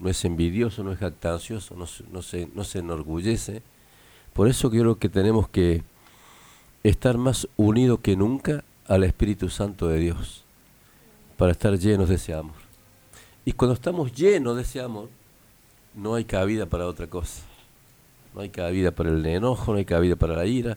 no 0.00 0.08
es 0.08 0.24
envidioso, 0.24 0.82
no 0.82 0.90
es 0.90 0.98
jactancioso, 0.98 1.76
no, 1.76 1.86
no, 2.10 2.22
se, 2.22 2.48
no 2.52 2.64
se 2.64 2.80
enorgullece. 2.80 3.62
Por 4.32 4.48
eso 4.48 4.70
creo 4.70 4.98
que 4.98 5.08
tenemos 5.08 5.48
que 5.48 5.84
estar 6.82 7.16
más 7.16 7.46
unidos 7.56 8.00
que 8.02 8.16
nunca 8.16 8.64
al 8.88 9.04
Espíritu 9.04 9.48
Santo 9.48 9.86
de 9.86 10.00
Dios, 10.00 10.42
para 11.36 11.52
estar 11.52 11.78
llenos 11.78 12.08
de 12.08 12.16
ese 12.16 12.34
amor. 12.34 12.56
Y 13.44 13.52
cuando 13.52 13.74
estamos 13.74 14.12
llenos 14.12 14.56
de 14.56 14.62
ese 14.62 14.80
amor, 14.80 15.10
no 15.94 16.16
hay 16.16 16.24
cabida 16.24 16.66
para 16.66 16.88
otra 16.88 17.06
cosa. 17.06 17.44
No 18.34 18.40
hay 18.40 18.48
cabida 18.48 18.90
para 18.90 19.10
el 19.10 19.24
enojo, 19.24 19.70
no 19.70 19.78
hay 19.78 19.84
cabida 19.84 20.16
para 20.16 20.34
la 20.34 20.44
ira, 20.44 20.76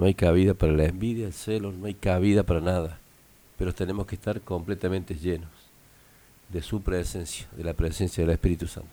no 0.00 0.06
hay 0.06 0.14
cabida 0.14 0.54
para 0.54 0.72
la 0.72 0.86
envidia, 0.86 1.26
el 1.26 1.34
celo, 1.34 1.72
no 1.72 1.84
hay 1.86 1.92
cabida 1.92 2.42
para 2.42 2.62
nada. 2.62 2.98
Pero 3.58 3.74
tenemos 3.74 4.06
que 4.06 4.14
estar 4.14 4.40
completamente 4.40 5.14
llenos 5.14 5.50
de 6.48 6.62
su 6.62 6.80
presencia, 6.80 7.46
de 7.54 7.64
la 7.64 7.74
presencia 7.74 8.24
del 8.24 8.32
Espíritu 8.32 8.66
Santo. 8.66 8.88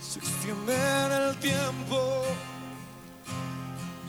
Se 0.00 0.18
extiende 0.18 0.72
en 0.74 1.12
el 1.12 1.36
tiempo, 1.36 2.22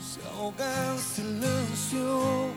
se 0.02 0.26
ahoga 0.30 0.92
en 0.94 0.98
silencio. 0.98 2.48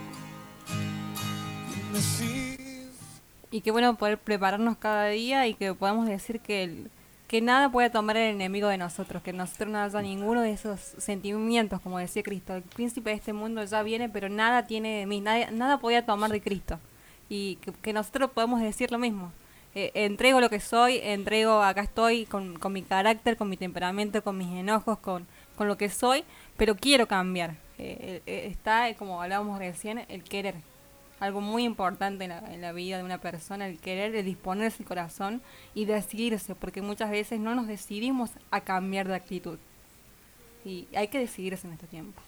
Y 3.50 3.60
qué 3.60 3.70
bueno 3.70 3.94
poder 3.96 4.16
prepararnos 4.16 4.78
cada 4.78 5.08
día 5.08 5.46
y 5.46 5.52
que 5.52 5.74
podamos 5.74 6.06
decir 6.08 6.40
que, 6.40 6.62
el- 6.64 6.90
que 7.32 7.40
nada 7.40 7.72
puede 7.72 7.88
tomar 7.88 8.18
el 8.18 8.34
enemigo 8.34 8.68
de 8.68 8.76
nosotros, 8.76 9.22
que 9.22 9.32
nosotros 9.32 9.70
no 9.70 9.78
haya 9.78 10.02
ninguno 10.02 10.42
de 10.42 10.52
esos 10.52 10.78
sentimientos, 10.98 11.80
como 11.80 11.96
decía 11.96 12.22
Cristo. 12.22 12.54
El 12.54 12.62
príncipe 12.62 13.08
de 13.08 13.16
este 13.16 13.32
mundo 13.32 13.64
ya 13.64 13.82
viene, 13.82 14.10
pero 14.10 14.28
nada 14.28 14.66
tiene 14.66 14.98
de 14.98 15.06
mí, 15.06 15.22
nada, 15.22 15.50
nada 15.50 15.78
podía 15.78 16.04
tomar 16.04 16.30
de 16.30 16.42
Cristo. 16.42 16.78
Y 17.30 17.56
que, 17.80 17.94
nosotros 17.94 18.32
podemos 18.32 18.60
decir 18.60 18.92
lo 18.92 18.98
mismo. 18.98 19.32
Eh, 19.74 19.92
entrego 19.94 20.42
lo 20.42 20.50
que 20.50 20.60
soy, 20.60 21.00
entrego, 21.02 21.62
acá 21.62 21.80
estoy 21.80 22.26
con, 22.26 22.58
con 22.58 22.74
mi 22.74 22.82
carácter, 22.82 23.38
con 23.38 23.48
mi 23.48 23.56
temperamento, 23.56 24.22
con 24.22 24.36
mis 24.36 24.52
enojos, 24.52 24.98
con, 24.98 25.26
con 25.56 25.68
lo 25.68 25.78
que 25.78 25.88
soy, 25.88 26.24
pero 26.58 26.76
quiero 26.76 27.08
cambiar. 27.08 27.52
Eh, 27.78 28.20
eh, 28.26 28.48
está, 28.50 28.92
como 28.98 29.22
hablábamos 29.22 29.58
recién, 29.58 30.04
el 30.10 30.22
querer. 30.22 30.56
Algo 31.22 31.40
muy 31.40 31.62
importante 31.62 32.24
en 32.24 32.60
la, 32.60 32.72
vida 32.72 32.96
de 32.96 33.04
una 33.04 33.18
persona, 33.18 33.68
el 33.68 33.78
querer, 33.78 34.12
el 34.16 34.24
disponerse 34.24 34.82
el 34.82 34.88
corazón 34.88 35.40
y 35.72 35.84
decidirse, 35.84 36.56
porque 36.56 36.82
muchas 36.82 37.12
veces 37.12 37.38
no 37.38 37.54
nos 37.54 37.68
decidimos 37.68 38.32
a 38.50 38.62
cambiar 38.62 39.06
de 39.06 39.14
actitud. 39.14 39.56
Y 40.64 40.88
hay 40.96 41.06
que 41.06 41.20
decidirse 41.20 41.68
en 41.68 41.74
este 41.74 41.86
tiempo. 41.86 42.20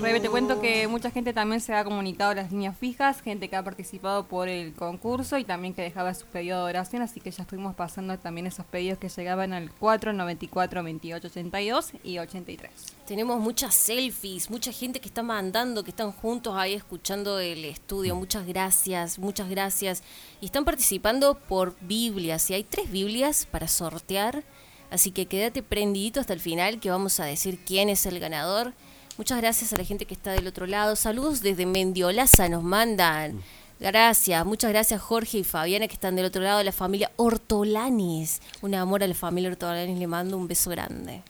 Rebe, 0.00 0.20
te 0.20 0.30
cuento 0.30 0.58
que 0.58 0.88
mucha 0.88 1.10
gente 1.10 1.34
también 1.34 1.60
se 1.60 1.74
ha 1.74 1.84
comunicado 1.84 2.32
las 2.34 2.50
líneas 2.50 2.76
fijas, 2.78 3.20
gente 3.20 3.48
que 3.48 3.56
ha 3.56 3.62
participado 3.62 4.26
por 4.26 4.48
el 4.48 4.72
concurso 4.72 5.36
y 5.36 5.44
también 5.44 5.74
que 5.74 5.82
dejaba 5.82 6.14
su 6.14 6.24
pedido 6.26 6.58
de 6.58 6.70
oración, 6.70 7.02
así 7.02 7.20
que 7.20 7.30
ya 7.30 7.42
estuvimos 7.42 7.74
pasando 7.74 8.18
también 8.18 8.46
esos 8.46 8.64
pedidos 8.64 8.98
que 8.98 9.10
llegaban 9.10 9.52
al 9.52 9.70
4, 9.70 10.14
94, 10.14 10.82
28, 10.82 11.26
82 11.28 11.92
y 12.04 12.18
83. 12.18 12.70
Tenemos 13.06 13.38
muchas 13.38 13.74
selfies, 13.74 14.50
mucha 14.50 14.72
gente 14.72 14.98
que 14.98 15.08
está 15.08 15.22
mandando, 15.22 15.84
que 15.84 15.90
están 15.90 16.10
juntos 16.10 16.54
ahí 16.56 16.72
escuchando 16.72 17.38
el 17.38 17.64
estudio. 17.64 18.16
Muchas 18.16 18.46
gracias, 18.46 19.18
muchas 19.18 19.50
gracias. 19.50 20.02
Y 20.40 20.46
están 20.46 20.64
participando 20.64 21.34
por 21.34 21.76
Biblias. 21.82 22.50
Y 22.50 22.54
hay 22.54 22.64
tres 22.64 22.90
Biblias 22.90 23.46
para 23.50 23.68
sortear. 23.68 24.42
Así 24.90 25.10
que 25.10 25.26
quédate 25.26 25.62
prendidito 25.62 26.18
hasta 26.18 26.32
el 26.32 26.40
final 26.40 26.80
que 26.80 26.90
vamos 26.90 27.20
a 27.20 27.24
decir 27.24 27.58
quién 27.64 27.88
es 27.90 28.06
el 28.06 28.18
ganador. 28.20 28.72
Muchas 29.18 29.40
gracias 29.42 29.72
a 29.72 29.76
la 29.76 29.84
gente 29.84 30.06
que 30.06 30.14
está 30.14 30.32
del 30.32 30.46
otro 30.46 30.66
lado. 30.66 30.96
Saludos 30.96 31.42
desde 31.42 31.66
Mendiolaza 31.66 32.48
nos 32.48 32.62
mandan. 32.62 33.42
Gracias, 33.78 34.46
muchas 34.46 34.70
gracias 34.70 35.02
Jorge 35.02 35.38
y 35.38 35.44
Fabiana 35.44 35.86
que 35.86 35.94
están 35.94 36.16
del 36.16 36.24
otro 36.24 36.40
lado 36.40 36.58
de 36.58 36.64
la 36.64 36.72
familia 36.72 37.10
Ortolanis. 37.16 38.40
Un 38.62 38.74
amor 38.74 39.02
a 39.02 39.06
la 39.06 39.14
familia 39.14 39.50
Ortolanis, 39.50 39.98
le 39.98 40.06
mando 40.06 40.38
un 40.38 40.48
beso 40.48 40.70
grande. 40.70 41.22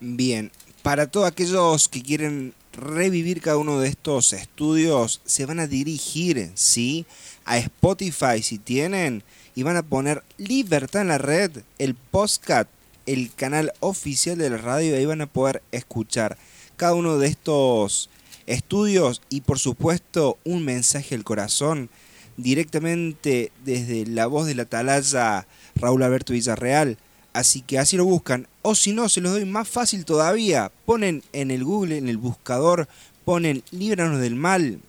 Bien, 0.00 0.52
para 0.82 1.06
todos 1.06 1.26
aquellos 1.26 1.88
que 1.88 2.02
quieren 2.02 2.54
revivir 2.72 3.40
cada 3.40 3.56
uno 3.56 3.80
de 3.80 3.88
estos 3.88 4.34
estudios, 4.34 5.22
se 5.24 5.46
van 5.46 5.60
a 5.60 5.66
dirigir, 5.66 6.50
¿sí? 6.54 7.06
A 7.46 7.56
Spotify 7.56 8.42
si 8.42 8.58
tienen 8.58 9.22
y 9.54 9.62
van 9.62 9.76
a 9.76 9.82
poner 9.82 10.22
Libertad 10.36 11.02
en 11.02 11.08
la 11.08 11.18
Red, 11.18 11.62
el 11.78 11.94
podcast, 11.94 12.68
el 13.06 13.32
canal 13.34 13.72
oficial 13.80 14.36
de 14.36 14.50
la 14.50 14.58
radio, 14.58 14.94
y 14.94 14.98
ahí 14.98 15.06
van 15.06 15.22
a 15.22 15.26
poder 15.26 15.62
escuchar 15.72 16.36
cada 16.76 16.94
uno 16.94 17.18
de 17.18 17.28
estos 17.28 18.10
estudios 18.46 19.22
y 19.28 19.42
por 19.42 19.58
supuesto 19.58 20.38
un 20.44 20.64
mensaje 20.64 21.14
al 21.14 21.24
corazón 21.24 21.90
directamente 22.36 23.52
desde 23.64 24.06
la 24.06 24.26
voz 24.26 24.46
de 24.46 24.54
la 24.54 24.64
atalaya 24.64 25.46
Raúl 25.76 26.02
Alberto 26.02 26.32
Villarreal. 26.32 26.98
Así 27.32 27.62
que 27.62 27.78
así 27.78 27.96
lo 27.96 28.04
buscan. 28.04 28.46
O 28.62 28.74
si 28.74 28.92
no, 28.92 29.08
se 29.08 29.20
los 29.20 29.32
doy 29.32 29.44
más 29.44 29.68
fácil 29.68 30.04
todavía. 30.04 30.70
Ponen 30.84 31.22
en 31.32 31.50
el 31.50 31.64
Google, 31.64 31.96
en 31.96 32.08
el 32.08 32.18
buscador, 32.18 32.88
ponen 33.24 33.62
Líbranos 33.70 34.20
del 34.20 34.34
Mal, 34.34 34.80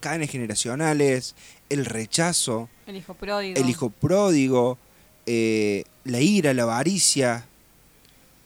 cadenas 0.00 0.30
generacionales, 0.30 1.34
el 1.68 1.84
rechazo, 1.84 2.68
El 2.86 2.96
hijo 2.96 3.14
pródigo. 3.14 3.60
el 3.60 3.70
hijo 3.70 3.90
pródigo, 3.90 4.78
eh, 5.26 5.84
la 6.04 6.20
ira, 6.20 6.54
la 6.54 6.64
avaricia. 6.64 7.46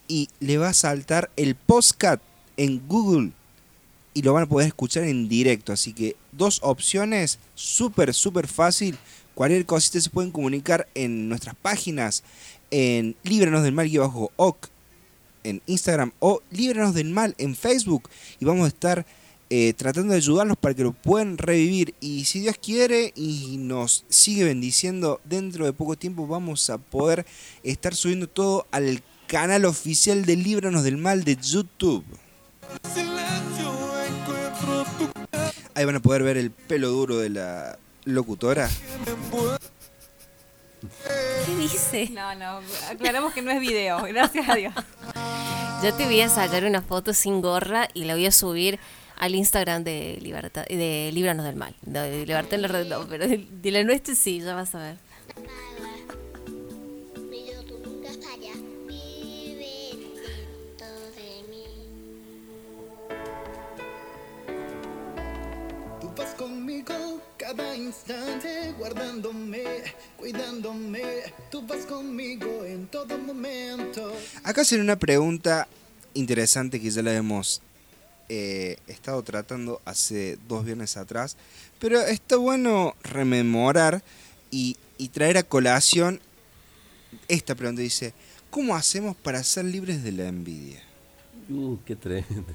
Y 0.07 0.29
le 0.41 0.59
va 0.59 0.71
a 0.71 0.75
saltar 0.75 1.31
el 1.37 1.55
postcat 1.55 2.21
en 2.61 2.87
Google 2.87 3.31
y 4.13 4.21
lo 4.21 4.35
van 4.35 4.43
a 4.43 4.49
poder 4.49 4.69
escuchar 4.69 5.05
en 5.05 5.29
directo. 5.29 5.73
Así 5.73 5.95
que 5.95 6.15
dos 6.31 6.61
opciones, 6.63 7.39
súper, 7.55 8.13
súper 8.13 8.47
fácil. 8.47 8.99
Cualquier 9.35 9.65
cosita 9.65 9.99
se 9.99 10.11
pueden 10.11 10.31
comunicar 10.31 10.87
en 10.95 11.31
nuestras 11.31 11.55
páginas, 11.55 12.23
en 12.71 13.17
Líbranos 13.23 13.63
del 13.63 13.73
Mal 13.73 13.89
bajo 13.99 14.31
OC 14.37 14.69
en 15.43 15.63
Instagram 15.67 16.13
o 16.19 16.43
Líbranos 16.51 16.95
del 16.95 17.09
Mal 17.09 17.35
en 17.39 17.57
Facebook. 17.57 18.11
Y 18.39 18.45
vamos 18.45 18.67
a 18.67 18.69
estar 18.69 19.07
eh, 19.49 19.73
tratando 19.73 20.13
de 20.13 20.19
ayudarlos 20.19 20.59
para 20.59 20.75
que 20.75 20.83
lo 20.83 20.93
puedan 20.93 21.39
revivir. 21.39 21.95
Y 21.99 22.27
si 22.27 22.41
Dios 22.41 22.57
quiere 22.63 23.15
y 23.17 23.57
nos 23.59 24.05
sigue 24.11 24.45
bendiciendo, 24.45 25.19
dentro 25.25 25.65
de 25.65 25.73
poco 25.73 25.97
tiempo 25.97 26.27
vamos 26.27 26.69
a 26.69 26.77
poder 26.77 27.25
estar 27.63 27.95
subiendo 27.95 28.29
todo 28.29 28.67
al 28.71 29.03
canal 29.29 29.65
oficial 29.65 30.27
de 30.27 30.37
Líbranos 30.37 30.85
del 30.85 30.99
Mal 30.99 31.25
de 31.25 31.37
YouTube. 31.37 32.05
Ahí 35.75 35.85
van 35.85 35.97
a 35.97 36.01
poder 36.01 36.23
ver 36.23 36.37
el 36.37 36.51
pelo 36.51 36.89
duro 36.89 37.19
de 37.19 37.31
la 37.31 37.79
locutora. 38.05 38.69
¿Qué 41.47 41.57
dice? 41.57 42.11
No, 42.11 42.35
no, 42.35 42.61
aclaramos 42.91 43.33
que 43.33 43.43
no 43.43 43.51
es 43.51 43.61
video, 43.61 44.03
gracias 44.09 44.49
a 44.49 44.55
Dios. 44.55 44.75
Yo 45.83 45.95
te 45.95 46.05
voy 46.05 46.21
a 46.21 46.29
sacar 46.29 46.65
una 46.65 46.83
foto 46.83 47.15
sin 47.15 47.41
gorra 47.41 47.89
y 47.95 48.05
la 48.05 48.15
voy 48.15 48.27
a 48.27 48.33
subir 48.33 48.79
al 49.17 49.35
Instagram 49.35 49.85
de 49.85 50.19
Libertad, 50.21 50.65
de 50.67 51.11
Líbranos 51.13 51.45
del 51.45 51.57
Mal. 51.57 51.75
No, 51.85 52.01
de 52.01 52.27
Libertad 52.27 52.55
en 52.55 52.63
la 52.63 52.69
red 52.69 52.87
no, 52.87 53.07
pero 53.09 53.27
de, 53.27 53.47
de 53.51 53.71
la 53.71 53.85
nuestra 53.85 54.15
sí, 54.15 54.41
ya 54.41 54.55
vas 54.55 54.75
a 54.75 54.79
ver. 54.79 54.97
Cada 67.41 67.75
instante, 67.75 68.75
guardándome, 68.79 69.65
cuidándome. 70.19 71.01
Tú 71.51 71.67
vas 71.67 71.87
conmigo 71.87 72.67
en 72.67 72.87
todo 72.87 73.17
momento. 73.17 74.13
Acá 74.45 74.61
hacen 74.61 74.83
una 74.83 74.97
pregunta 74.97 75.67
interesante 76.13 76.79
que 76.79 76.91
ya 76.91 77.03
la 77.03 77.15
hemos 77.15 77.63
eh, 78.29 78.77
estado 78.89 79.23
tratando 79.23 79.81
hace 79.87 80.39
dos 80.49 80.67
viernes 80.67 80.99
atrás, 80.99 81.39
pero 81.79 82.03
está 82.03 82.37
bueno 82.37 82.95
rememorar 83.03 84.03
y, 84.51 84.77
y 84.99 85.09
traer 85.09 85.39
a 85.39 85.43
colación 85.43 86.21
esta 87.27 87.55
pregunta. 87.55 87.81
Dice, 87.81 88.13
¿cómo 88.51 88.77
hacemos 88.77 89.17
para 89.17 89.43
ser 89.45 89.65
libres 89.65 90.05
de 90.05 90.13
la 90.13 90.29
envidia? 90.29 90.83
Uh, 91.49 91.79
qué 91.87 91.97
tremendo. 91.97 92.55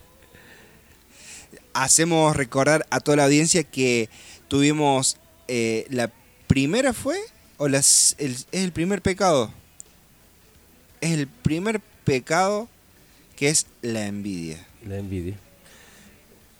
Hacemos 1.73 2.35
recordar 2.35 2.85
a 2.89 2.99
toda 2.99 3.17
la 3.17 3.25
audiencia 3.25 3.63
que 3.63 4.09
tuvimos 4.47 5.17
eh, 5.47 5.85
la 5.89 6.11
primera 6.47 6.93
fue 6.93 7.17
o 7.57 7.67
las, 7.67 8.15
el- 8.19 8.31
es 8.33 8.47
el 8.51 8.71
primer 8.71 9.01
pecado. 9.01 9.51
Es 11.01 11.11
el 11.11 11.27
primer 11.27 11.79
pecado 12.03 12.67
que 13.35 13.49
es 13.49 13.67
la 13.81 14.05
envidia. 14.07 14.65
La 14.87 14.97
envidia. 14.97 15.35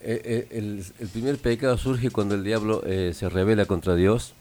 Eh, 0.02 0.22
eh, 0.24 0.48
el, 0.52 0.86
el 1.00 1.08
primer 1.08 1.38
pecado 1.38 1.78
surge 1.78 2.12
cuando 2.12 2.36
el 2.36 2.44
diablo 2.44 2.84
se 3.14 3.28
revela 3.30 3.66
contra 3.66 3.96
Dios, 3.96 4.34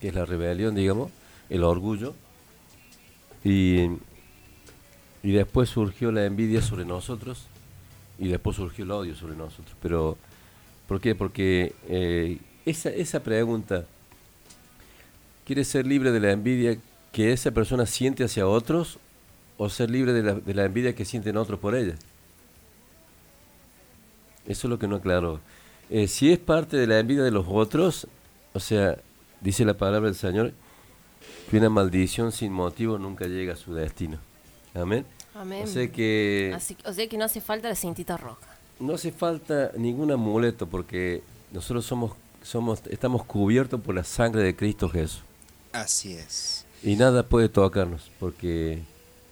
que 0.00 0.08
es 0.08 0.14
la 0.14 0.24
rebelión, 0.24 0.74
digamos, 0.74 1.10
el 1.50 1.62
orgullo. 1.64 2.14
Y, 3.42 3.82
y 5.22 5.32
después 5.32 5.68
surgió 5.68 6.10
la 6.12 6.24
envidia 6.24 6.62
sobre 6.62 6.84
nosotros 6.86 7.44
y 8.18 8.28
después 8.28 8.56
surgió 8.56 8.84
el 8.84 8.90
odio 8.92 9.14
sobre 9.16 9.36
nosotros. 9.36 9.76
Pero, 9.82 10.16
¿por 10.88 11.00
qué? 11.00 11.14
Porque 11.14 11.74
esa, 12.66 12.90
esa 12.90 13.22
pregunta, 13.22 13.84
¿quieres 15.44 15.68
ser 15.68 15.86
libre 15.86 16.10
de 16.12 16.20
la 16.20 16.32
envidia 16.32 16.78
que 17.12 17.32
esa 17.32 17.50
persona 17.50 17.86
siente 17.86 18.24
hacia 18.24 18.46
otros 18.46 18.98
o 19.56 19.68
ser 19.68 19.90
libre 19.90 20.12
de 20.12 20.22
la, 20.22 20.34
de 20.34 20.54
la 20.54 20.64
envidia 20.64 20.94
que 20.94 21.04
sienten 21.04 21.36
otros 21.36 21.58
por 21.60 21.74
ella? 21.74 21.94
Eso 24.46 24.66
es 24.66 24.70
lo 24.70 24.78
que 24.78 24.86
no 24.88 24.96
aclaró. 24.96 25.40
Eh, 25.90 26.08
si 26.08 26.32
es 26.32 26.38
parte 26.38 26.76
de 26.76 26.86
la 26.86 26.98
envidia 26.98 27.22
de 27.22 27.30
los 27.30 27.46
otros, 27.48 28.06
o 28.52 28.60
sea, 28.60 28.96
dice 29.40 29.64
la 29.64 29.74
palabra 29.74 30.08
del 30.08 30.16
Señor, 30.16 30.52
que 31.50 31.58
una 31.58 31.70
maldición 31.70 32.32
sin 32.32 32.52
motivo 32.52 32.98
nunca 32.98 33.26
llega 33.26 33.54
a 33.54 33.56
su 33.56 33.74
destino. 33.74 34.18
Amén. 34.74 35.04
Amén. 35.34 35.64
O 35.64 35.66
sea 35.66 35.90
que 35.90 36.52
Así, 36.54 36.76
o 36.84 36.92
sea 36.92 37.08
que 37.08 37.18
no 37.18 37.24
hace 37.24 37.40
falta 37.40 37.68
la 37.68 37.74
cintita 37.74 38.16
roja. 38.16 38.46
no 38.78 38.94
hace 38.94 39.10
falta 39.12 39.72
ningún 39.76 40.10
amuleto 40.12 40.66
porque 40.66 41.22
nosotros 41.52 41.84
somos, 41.84 42.12
somos, 42.44 42.82
estamos 42.90 43.24
cubiertos 43.24 43.80
por 43.80 43.94
la 43.94 44.04
sangre 44.04 44.42
de 44.42 44.54
Cristo 44.54 44.88
Jesús. 44.88 45.22
Así 45.72 46.12
es. 46.14 46.64
Y 46.82 46.94
nada 46.96 47.26
puede 47.26 47.48
tocarnos 47.48 48.10
porque 48.20 48.82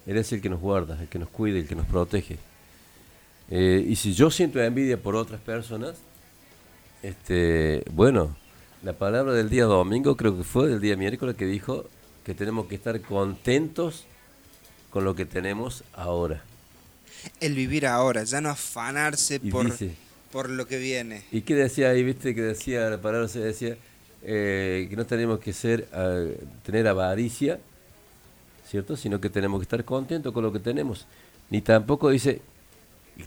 Él 0.07 0.17
es 0.17 0.33
el 0.33 0.41
que 0.41 0.49
nos 0.49 0.59
guarda, 0.61 1.01
el 1.01 1.09
que 1.09 1.19
nos 1.21 1.29
cuida, 1.29 1.59
el 1.59 1.69
que 1.69 1.77
nos 1.77 1.87
protege. 1.87 2.39
Eh, 3.51 3.85
y 3.87 3.97
si 3.97 4.15
yo 4.15 4.31
siento 4.31 4.61
envidia 4.61 4.97
por 5.01 5.15
otras 5.15 5.41
personas, 5.41 5.95
este, 7.03 7.85
bueno, 7.93 8.35
la 8.83 8.95
palabra 8.95 9.33
del 9.35 9.51
día 9.51 9.65
domingo, 9.65 10.17
creo 10.17 10.37
que 10.37 10.45
fue 10.45 10.69
del 10.69 10.81
día 10.81 10.97
miércoles, 10.97 11.37
que 11.37 11.47
dijo 11.47 11.85
que 12.25 12.35
tenemos 12.35 12.67
que 12.67 12.77
estar 12.77 13.01
contentos 13.03 14.05
con 14.91 15.05
lo 15.05 15.15
que 15.15 15.27
tenemos 15.27 15.85
ahora. 15.93 16.43
El 17.41 17.55
vivir 17.55 17.87
ahora, 17.87 18.25
ya 18.25 18.41
no 18.41 18.49
afanarse 18.51 19.41
Y 19.43 19.51
por, 19.51 19.67
dice- 19.67 19.95
por 20.33 20.51
lo 20.51 20.67
que 20.67 20.79
viene. 20.79 21.23
¿Y 21.31 21.43
qué 21.43 21.55
decía 21.55 21.91
ahí? 21.91 22.03
¿Viste 22.03 22.35
que 22.35 22.43
decía 22.43 22.91
la 22.91 23.01
palabra? 23.01 23.29
Se 23.29 23.39
decía 23.39 23.77
eh, 24.25 24.87
que 24.91 24.97
no 24.97 25.07
tenemos 25.07 25.39
que 25.39 25.53
ser 25.53 25.87
tener 26.65 26.89
avaricia, 26.89 27.61
¿cierto? 28.69 28.97
Sino 28.97 29.21
que 29.21 29.31
tenemos 29.31 29.61
que 29.61 29.65
estar 29.65 29.85
contentos 29.85 30.33
con 30.33 30.43
lo 30.43 30.53
que 30.53 30.59
tenemos. 30.59 31.07
Ni 31.51 31.61
tampoco 31.61 32.11
dice 32.11 32.41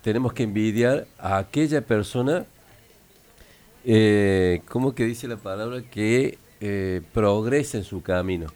tenemos 0.02 0.34
que 0.34 0.44
envidiar 0.44 1.08
a 1.18 1.38
aquella 1.38 1.82
persona, 1.82 2.46
eh, 3.84 4.62
¿cómo 4.68 4.96
que 4.96 5.06
dice 5.06 5.28
la 5.28 5.38
palabra? 5.38 5.82
Que 5.84 6.38
eh, 6.60 7.02
progresa 7.14 7.78
en 7.78 7.84
su 7.84 8.02
camino. 8.02 8.48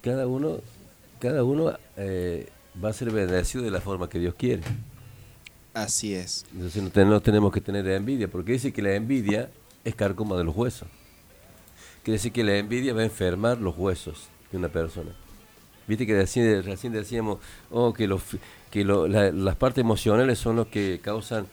Cada 0.00 0.26
uno, 0.26 0.58
cada 1.20 1.44
uno 1.44 1.76
eh, 1.96 2.48
va 2.82 2.90
a 2.90 2.92
ser 2.92 3.10
bendecido 3.10 3.64
de 3.64 3.70
la 3.70 3.80
forma 3.80 4.08
que 4.08 4.18
Dios 4.18 4.34
quiere. 4.34 4.62
Así 5.76 6.14
es. 6.14 6.46
Entonces 6.54 6.82
no, 6.82 6.88
ten- 6.88 7.10
no 7.10 7.20
tenemos 7.20 7.52
que 7.52 7.60
tener 7.60 7.86
envidia, 7.86 8.28
porque 8.28 8.52
dice 8.52 8.72
que 8.72 8.80
la 8.80 8.94
envidia 8.94 9.50
es 9.84 9.94
carcoma 9.94 10.34
de 10.38 10.42
los 10.44 10.56
huesos. 10.56 10.88
Quiere 12.02 12.16
decir 12.16 12.32
que 12.32 12.42
la 12.44 12.56
envidia 12.56 12.94
va 12.94 13.02
a 13.02 13.04
enfermar 13.04 13.58
los 13.58 13.76
huesos 13.76 14.28
de 14.50 14.56
una 14.56 14.70
persona. 14.70 15.10
Viste 15.86 16.06
que 16.06 16.14
recién, 16.16 16.92
decíamos 16.94 17.40
oh, 17.70 17.92
que, 17.92 18.06
los, 18.06 18.22
que 18.70 18.86
las 18.86 19.56
partes 19.56 19.82
emocionales 19.82 20.38
son 20.38 20.56
los 20.56 20.68
que 20.68 20.98
causan 21.02 21.46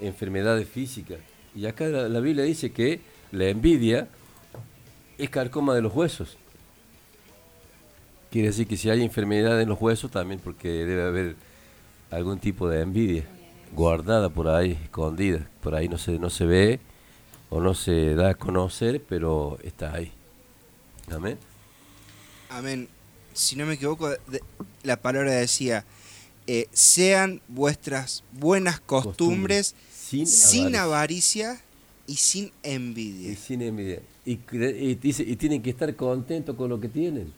enfermedades 0.00 0.66
físicas. 0.66 1.18
Y 1.54 1.66
acá 1.66 1.88
la, 1.88 2.08
la 2.08 2.20
Biblia 2.20 2.44
dice 2.44 2.72
que 2.72 3.02
la 3.32 3.48
envidia 3.48 4.08
es 5.18 5.28
carcoma 5.28 5.74
de 5.74 5.82
los 5.82 5.94
huesos. 5.94 6.38
Quiere 8.30 8.48
decir 8.48 8.66
que 8.66 8.78
si 8.78 8.88
hay 8.88 9.02
enfermedad 9.02 9.60
en 9.60 9.68
los 9.68 9.78
huesos, 9.78 10.10
también 10.10 10.40
porque 10.42 10.68
debe 10.70 11.02
haber 11.02 11.36
algún 12.10 12.38
tipo 12.38 12.66
de 12.66 12.80
envidia 12.80 13.24
guardada 13.72 14.28
por 14.28 14.48
ahí, 14.48 14.78
escondida. 14.82 15.48
Por 15.62 15.74
ahí 15.74 15.88
no 15.88 15.98
se, 15.98 16.18
no 16.18 16.30
se 16.30 16.44
ve 16.46 16.80
o 17.50 17.60
no 17.60 17.74
se 17.74 18.14
da 18.14 18.30
a 18.30 18.34
conocer, 18.34 19.02
pero 19.08 19.58
está 19.62 19.94
ahí. 19.94 20.12
Amén. 21.10 21.38
Amén. 22.50 22.88
Si 23.34 23.56
no 23.56 23.66
me 23.66 23.74
equivoco, 23.74 24.08
de- 24.10 24.42
la 24.82 24.96
palabra 25.00 25.32
decía, 25.32 25.84
eh, 26.46 26.66
sean 26.72 27.40
vuestras 27.48 28.24
buenas 28.32 28.80
costumbres, 28.80 29.74
Sin 29.92 30.26
sin, 30.26 30.74
avaricia. 30.76 31.50
avaricia 31.52 31.60
y 32.06 32.16
sin 32.16 32.52
envidia. 32.62 33.32
Y 33.32 33.36
sin 33.36 33.62
envidia. 33.62 34.00
Y, 34.24 34.38
y 34.52 34.94
dice, 34.96 35.22
y 35.22 35.36
tienen 35.36 35.62
que 35.62 35.70
estar 35.70 35.94
contentos 35.94 36.56
con 36.56 36.68
lo 36.70 36.80
que 36.80 36.88
tienen. 36.88 37.32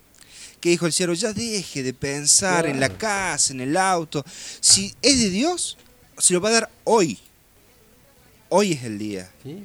Que 0.60 0.70
dijo 0.70 0.86
el 0.86 0.92
cielo, 0.92 1.14
ya 1.14 1.32
deje 1.32 1.82
de 1.82 1.92
pensar 1.94 2.66
en 2.66 2.80
la 2.80 2.88
casa, 2.90 3.52
en 3.52 3.60
el 3.60 3.76
auto. 3.76 4.24
Si 4.60 4.94
es 5.02 5.18
de 5.18 5.30
Dios, 5.30 5.76
se 6.20 6.34
lo 6.34 6.40
va 6.40 6.50
a 6.50 6.52
dar 6.52 6.70
hoy. 6.84 7.18
Hoy 8.48 8.72
es 8.72 8.84
el 8.84 8.98
día. 8.98 9.30
¿sí? 9.42 9.64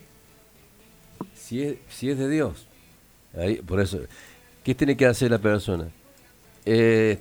Si, 1.36 1.62
es, 1.62 1.78
si 1.90 2.10
es 2.10 2.18
de 2.18 2.30
Dios. 2.30 2.68
Ahí, 3.38 3.56
por 3.58 3.80
eso, 3.80 4.00
¿qué 4.64 4.74
tiene 4.74 4.96
que 4.96 5.06
hacer 5.06 5.32
la 5.32 5.40
persona? 5.40 5.90
Eh, 6.66 7.20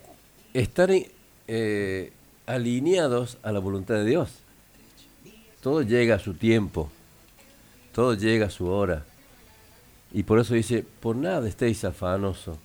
estar 0.52 0.90
eh, 1.48 2.12
alineados 2.46 3.38
a 3.42 3.52
la 3.52 3.58
voluntad 3.58 3.96
de 3.96 4.04
Dios. 4.04 4.30
Todo 5.60 5.82
llega 5.82 6.16
a 6.16 6.18
su 6.18 6.34
tiempo. 6.34 6.90
Todo 7.92 8.14
llega 8.14 8.46
a 8.46 8.50
su 8.50 8.68
hora. 8.68 9.04
Y 10.12 10.22
por 10.22 10.38
eso 10.38 10.54
dice, 10.54 10.84
por 11.00 11.16
nada 11.16 11.48
estéis 11.48 11.84
afanosos, 11.84 12.56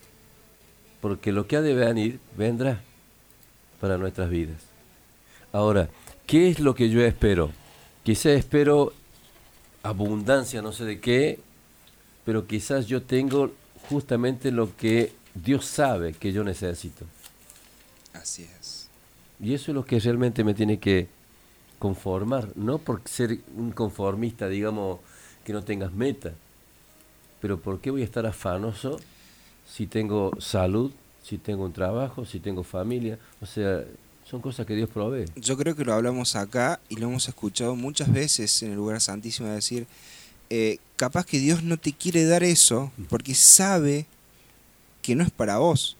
porque 1.01 1.31
lo 1.31 1.47
que 1.47 1.55
ha 1.55 1.61
de 1.61 1.73
venir 1.73 2.19
vendrá 2.37 2.81
para 3.81 3.97
nuestras 3.97 4.29
vidas. 4.29 4.61
Ahora, 5.51 5.89
¿qué 6.29 6.47
es 6.47 6.59
lo 6.59 6.75
que 6.75 6.91
yo 6.91 7.03
espero? 7.03 7.51
Quizá 8.03 8.31
espero 8.33 8.93
abundancia, 9.81 10.61
no 10.61 10.71
sé 10.71 10.85
de 10.85 10.99
qué, 10.99 11.39
pero 12.23 12.45
quizás 12.45 12.85
yo 12.85 13.01
tengo 13.01 13.51
justamente 13.89 14.51
lo 14.51 14.77
que 14.77 15.11
Dios 15.33 15.65
sabe 15.65 16.13
que 16.13 16.31
yo 16.31 16.43
necesito. 16.43 17.05
Así 18.13 18.43
es. 18.43 18.89
Y 19.39 19.55
eso 19.55 19.71
es 19.71 19.75
lo 19.75 19.83
que 19.83 19.99
realmente 19.99 20.43
me 20.43 20.53
tiene 20.53 20.77
que 20.77 21.07
conformar, 21.79 22.49
no 22.55 22.77
por 22.77 23.01
ser 23.05 23.39
un 23.57 23.71
conformista, 23.71 24.47
digamos, 24.47 24.99
que 25.43 25.51
no 25.51 25.63
tengas 25.63 25.93
meta, 25.93 26.33
pero 27.41 27.59
¿por 27.59 27.79
qué 27.79 27.89
voy 27.89 28.01
a 28.01 28.05
estar 28.05 28.27
afanoso 28.27 28.99
si 29.65 29.87
tengo 29.87 30.33
salud, 30.39 30.91
si 31.23 31.39
tengo 31.39 31.65
un 31.65 31.73
trabajo, 31.73 32.23
si 32.23 32.39
tengo 32.39 32.63
familia? 32.63 33.17
O 33.41 33.47
sea, 33.47 33.83
son 34.29 34.41
cosas 34.41 34.65
que 34.67 34.75
Dios 34.75 34.89
provee. 34.89 35.25
Yo 35.35 35.57
creo 35.57 35.75
que 35.75 35.83
lo 35.83 35.93
hablamos 35.93 36.35
acá 36.35 36.79
y 36.87 36.97
lo 36.97 37.07
hemos 37.07 37.27
escuchado 37.27 37.75
muchas 37.75 38.11
veces 38.11 38.61
en 38.61 38.71
el 38.71 38.75
lugar 38.75 39.01
santísimo 39.01 39.49
decir, 39.49 39.87
eh, 40.51 40.77
capaz 40.97 41.25
que 41.25 41.39
Dios 41.39 41.63
no 41.63 41.77
te 41.77 41.93
quiere 41.93 42.25
dar 42.25 42.43
eso 42.43 42.91
porque 43.09 43.33
sabe 43.33 44.05
que 45.01 45.15
no 45.15 45.23
es 45.23 45.31
para 45.31 45.57
vos. 45.57 45.97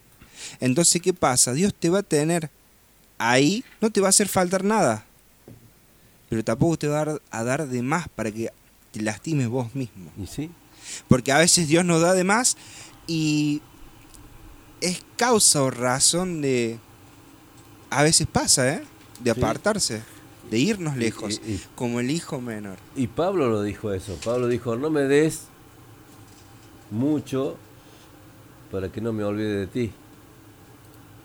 Entonces, 0.60 1.02
¿qué 1.02 1.12
pasa? 1.12 1.54
Dios 1.54 1.74
te 1.74 1.90
va 1.90 2.00
a 2.00 2.04
tener 2.04 2.52
ahí, 3.18 3.64
no 3.82 3.90
te 3.90 4.00
va 4.00 4.08
a 4.08 4.10
hacer 4.10 4.28
faltar 4.28 4.64
nada, 4.64 5.06
pero 6.30 6.44
tampoco 6.44 6.78
te 6.78 6.88
va 6.88 7.02
a 7.02 7.06
dar, 7.06 7.22
a 7.32 7.44
dar 7.44 7.68
de 7.68 7.82
más 7.82 8.10
para 8.10 8.32
que 8.32 8.52
te 8.92 9.02
lastimes 9.02 9.48
vos 9.48 9.74
mismo. 9.74 10.12
¿Y 10.22 10.28
sí? 10.28 10.52
Porque 11.08 11.32
a 11.32 11.40
veces 11.40 11.68
Dios 11.68 11.84
nos 11.84 12.02
da 12.02 12.14
de 12.14 12.24
más 12.24 12.58
y 13.08 13.64
es 14.82 15.04
causa 15.18 15.64
o 15.64 15.72
razón 15.72 16.42
de... 16.42 16.80
A 17.90 18.04
veces 18.04 18.28
pasa, 18.28 18.74
¿eh? 18.74 18.84
De 19.20 19.34
Sí. 19.34 19.40
apartarse, 19.40 20.02
de 20.50 20.58
irnos 20.60 20.96
lejos, 20.98 21.42
y- 21.46 21.54
y- 21.54 21.62
como 21.76 22.00
el 22.00 22.12
hijo 22.12 22.40
menor. 22.40 22.78
Y 22.96 23.08
Pablo 23.08 23.50
lo 23.50 23.62
dijo 23.64 23.92
eso. 23.94 24.18
Pablo 24.24 24.48
dijo, 24.48 24.76
no 24.76 24.90
me 24.90 25.02
des 25.02 25.44
mucho 26.92 27.58
para 28.72 28.90
que 28.92 29.02
no 29.02 29.14
me 29.14 29.24
olvide 29.24 29.56
de 29.58 29.68
ti. 29.68 29.92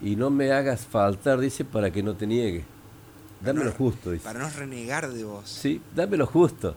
Y 0.03 0.16
no 0.16 0.31
me 0.31 0.53
hagas 0.53 0.85
faltar, 0.86 1.39
dice, 1.39 1.65
para 1.65 1.91
que 1.91 2.03
no 2.03 2.15
te 2.15 2.27
niegue. 2.27 2.65
Dame 3.41 3.65
lo 3.65 3.73
justo, 3.73 4.11
dice. 4.11 4.24
Para 4.24 4.41
no 4.41 4.51
renegar 4.51 5.11
de 5.12 5.24
vos. 5.24 5.49
Sí, 5.49 5.81
dame 5.95 6.16
lo 6.16 6.27
justo. 6.27 6.74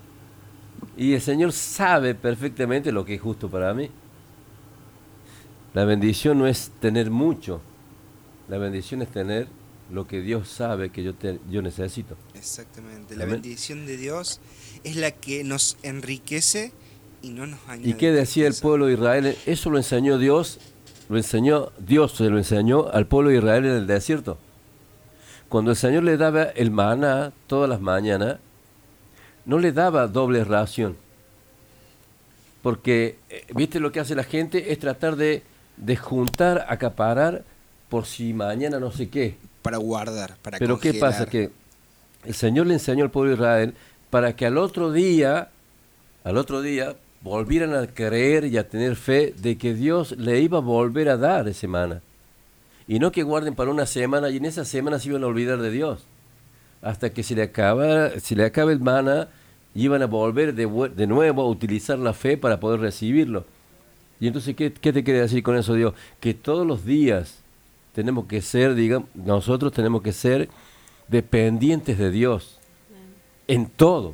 Y 0.96 1.14
el 1.14 1.22
Señor 1.22 1.52
sabe 1.54 2.14
perfectamente 2.14 2.92
lo 2.92 3.04
que 3.06 3.16
es 3.16 3.22
justo 3.22 3.50
para 3.50 3.74
mí. 3.74 3.90
La 5.74 5.86
bendición 5.86 6.38
no 6.40 6.48
es 6.48 6.72
tener 6.80 7.10
mucho. 7.10 7.62
La 8.50 8.58
bendición 8.58 9.02
es 9.02 9.10
tener 9.10 9.48
lo 9.92 10.08
que 10.08 10.22
Dios 10.22 10.50
sabe 10.50 10.90
que 10.90 11.04
yo, 11.04 11.14
te- 11.14 11.40
yo 11.50 11.62
necesito. 11.62 12.16
Exactamente. 12.36 13.16
La 13.16 13.24
Amén. 13.24 13.42
bendición 13.42 13.86
de 13.86 13.98
Dios 13.98 14.40
es 14.84 14.96
la 14.98 15.12
que 15.12 15.44
nos 15.44 15.78
enriquece 15.84 16.72
y 17.22 17.30
no 17.30 17.48
nos 17.48 17.60
añade. 17.68 17.90
¿Y 17.90 17.94
qué 17.94 18.12
decía 18.12 18.48
el 18.48 18.54
pueblo 18.56 18.88
de 18.88 18.94
Israel? 18.94 19.38
Eso 19.46 19.70
lo 19.70 19.78
enseñó 19.78 20.18
Dios, 20.18 20.60
lo 21.10 21.18
enseñó 21.18 21.72
Dios, 21.80 22.14
se 22.18 22.30
lo 22.30 22.38
enseñó 22.38 22.90
al 22.90 23.08
pueblo 23.08 23.30
de 23.30 23.38
Israel 23.38 23.66
en 23.66 23.72
el 23.72 23.88
desierto. 23.88 24.38
Cuando 25.50 25.72
el 25.72 25.78
Señor 25.78 26.04
le 26.04 26.18
daba 26.18 26.44
el 26.44 26.72
maná 26.72 27.32
todas 27.48 27.70
las 27.70 27.80
mañanas, 27.80 28.40
no 29.46 29.60
le 29.60 29.72
daba 29.72 30.08
doble 30.08 30.44
ración. 30.44 30.98
Porque, 32.62 33.18
eh, 33.30 33.46
viste, 33.56 33.80
lo 33.80 33.92
que 33.92 34.00
hace 34.02 34.16
la 34.16 34.24
gente 34.24 34.72
es 34.74 34.80
tratar 34.80 35.16
de, 35.16 35.44
de 35.78 35.96
juntar, 35.96 36.66
acaparar, 36.68 37.44
por 37.90 38.06
si 38.06 38.34
mañana 38.34 38.80
no 38.80 38.92
sé 38.92 39.08
qué. 39.10 39.38
Para 39.68 39.80
guardar, 39.80 40.38
para 40.42 40.60
Pero 40.60 40.80
¿qué 40.80 40.94
pasa? 40.94 41.26
Que 41.26 41.52
el 42.24 42.34
Señor 42.34 42.68
le 42.68 42.76
enseñó 42.76 43.04
al 43.04 43.12
pueblo 43.12 43.32
de 43.32 43.36
Israel 43.36 43.74
para 44.10 44.34
que 44.34 44.46
al 44.46 44.58
otro 44.58 44.94
día, 44.94 45.50
al 46.24 46.38
otro 46.38 46.62
día, 46.62 46.96
volvieran 47.20 47.76
a 47.76 47.86
creer 47.86 48.46
y 48.46 48.58
a 48.58 48.70
tener 48.70 48.96
fe 48.96 49.34
de 49.38 49.58
que 49.58 49.74
Dios 49.74 50.14
le 50.14 50.40
iba 50.40 50.60
a 50.60 50.62
volver 50.62 51.10
a 51.10 51.18
dar 51.18 51.50
ese 51.50 51.68
maná. 51.68 52.02
Y 52.88 53.00
no 53.00 53.12
que 53.12 53.24
guarden 53.24 53.56
para 53.56 53.70
una 53.70 53.86
semana 53.86 54.30
y 54.30 54.38
en 54.38 54.46
esa 54.46 54.64
semana 54.64 55.00
se 55.00 55.10
iban 55.10 55.26
a 55.26 55.28
olvidar 55.28 55.60
de 55.60 55.70
Dios. 55.70 56.06
Hasta 56.82 57.10
que 57.10 57.22
se 57.22 57.36
le 57.36 57.42
acaba, 57.42 58.12
se 58.22 58.38
le 58.38 58.46
acabe 58.46 58.72
el 58.72 58.80
maná, 58.80 59.28
iban 59.76 60.02
a 60.02 60.06
volver 60.06 60.56
de 60.56 61.08
nuevo 61.08 61.42
a 61.42 61.50
utilizar 61.50 62.00
la 62.00 62.14
fe 62.14 62.38
para 62.38 62.62
poder 62.62 62.80
recibirlo. 62.80 63.44
Y 64.22 64.28
entonces, 64.28 64.56
¿qué, 64.56 64.72
qué 64.72 64.94
te 64.94 65.04
quiere 65.04 65.20
decir 65.20 65.44
con 65.44 65.58
eso 65.58 65.74
Dios? 65.74 65.94
Que 66.22 66.34
todos 66.34 66.66
los 66.66 66.86
días 66.86 67.37
tenemos 67.98 68.28
que 68.28 68.44
ser, 68.44 68.76
digamos, 68.76 69.10
nosotros 69.16 69.74
tenemos 69.74 70.04
que 70.04 70.14
ser 70.14 70.50
dependientes 71.08 71.98
de 71.98 72.12
Dios 72.12 72.60
en 73.48 73.66
todo. 73.66 74.14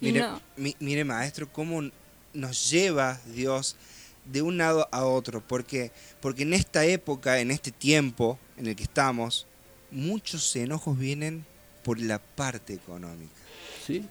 Mire, 0.00 0.20
no- 0.20 0.40
mi- 0.56 0.74
mire, 0.80 1.04
maestro, 1.04 1.46
cómo 1.52 1.82
nos 2.32 2.70
lleva 2.70 3.20
Dios 3.34 3.76
de 4.24 4.40
un 4.40 4.56
lado 4.56 4.88
a 4.92 5.04
otro. 5.04 5.42
Porque, 5.46 5.92
porque 6.22 6.44
en 6.44 6.54
esta 6.54 6.86
época, 6.86 7.38
en 7.38 7.50
este 7.50 7.70
tiempo 7.70 8.38
en 8.56 8.66
el 8.66 8.76
que 8.76 8.84
estamos, 8.84 9.46
muchos 9.90 10.56
enojos 10.56 10.98
vienen 10.98 11.44
por 11.84 12.00
la 12.00 12.18
parte 12.18 12.72
económica. 12.72 13.34
¿Sí? 13.86 14.06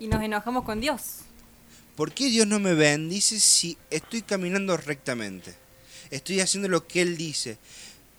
Y 0.00 0.08
nos 0.08 0.20
enojamos 0.20 0.64
con 0.64 0.80
Dios. 0.80 1.18
¿Por 1.94 2.10
qué 2.10 2.26
Dios 2.28 2.48
no 2.48 2.58
me 2.58 2.74
bendice 2.74 3.38
si 3.38 3.78
estoy 3.88 4.22
caminando 4.22 4.76
rectamente? 4.76 5.61
Estoy 6.12 6.40
haciendo 6.40 6.68
lo 6.68 6.86
que 6.86 7.00
Él 7.00 7.16
dice. 7.16 7.56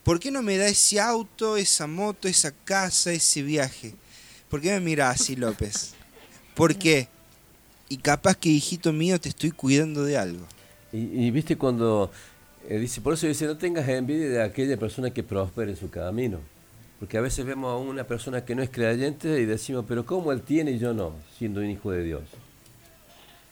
¿Por 0.03 0.19
qué 0.19 0.31
no 0.31 0.41
me 0.41 0.57
da 0.57 0.67
ese 0.67 0.99
auto, 0.99 1.57
esa 1.57 1.85
moto, 1.87 2.27
esa 2.27 2.51
casa, 2.51 3.13
ese 3.13 3.43
viaje? 3.43 3.93
¿Por 4.49 4.61
qué 4.61 4.71
me 4.71 4.79
mira 4.79 5.11
así, 5.11 5.35
López? 5.35 5.93
¿Por 6.55 6.75
qué? 6.75 7.07
Y 7.89 7.97
capaz 7.97 8.35
que, 8.35 8.49
hijito 8.49 8.91
mío, 8.91 9.21
te 9.21 9.29
estoy 9.29 9.51
cuidando 9.51 10.03
de 10.03 10.17
algo. 10.17 10.45
Y, 10.91 11.25
y 11.25 11.31
viste 11.31 11.55
cuando 11.55 12.11
eh, 12.67 12.79
dice, 12.79 12.99
por 12.99 13.13
eso 13.13 13.27
dice, 13.27 13.45
no 13.45 13.57
tengas 13.57 13.87
envidia 13.87 14.27
de 14.27 14.41
aquella 14.41 14.75
persona 14.77 15.11
que 15.11 15.21
prospere 15.21 15.71
en 15.71 15.77
su 15.77 15.91
camino. 15.91 16.39
Porque 16.99 17.17
a 17.17 17.21
veces 17.21 17.45
vemos 17.45 17.71
a 17.71 17.77
una 17.77 18.05
persona 18.05 18.43
que 18.43 18.55
no 18.55 18.63
es 18.63 18.71
creyente 18.71 19.39
y 19.39 19.45
decimos, 19.45 19.85
pero 19.87 20.05
¿cómo 20.05 20.31
él 20.31 20.41
tiene 20.41 20.71
y 20.71 20.79
yo 20.79 20.93
no, 20.93 21.13
siendo 21.37 21.59
un 21.59 21.69
hijo 21.69 21.91
de 21.91 22.03
Dios? 22.03 22.23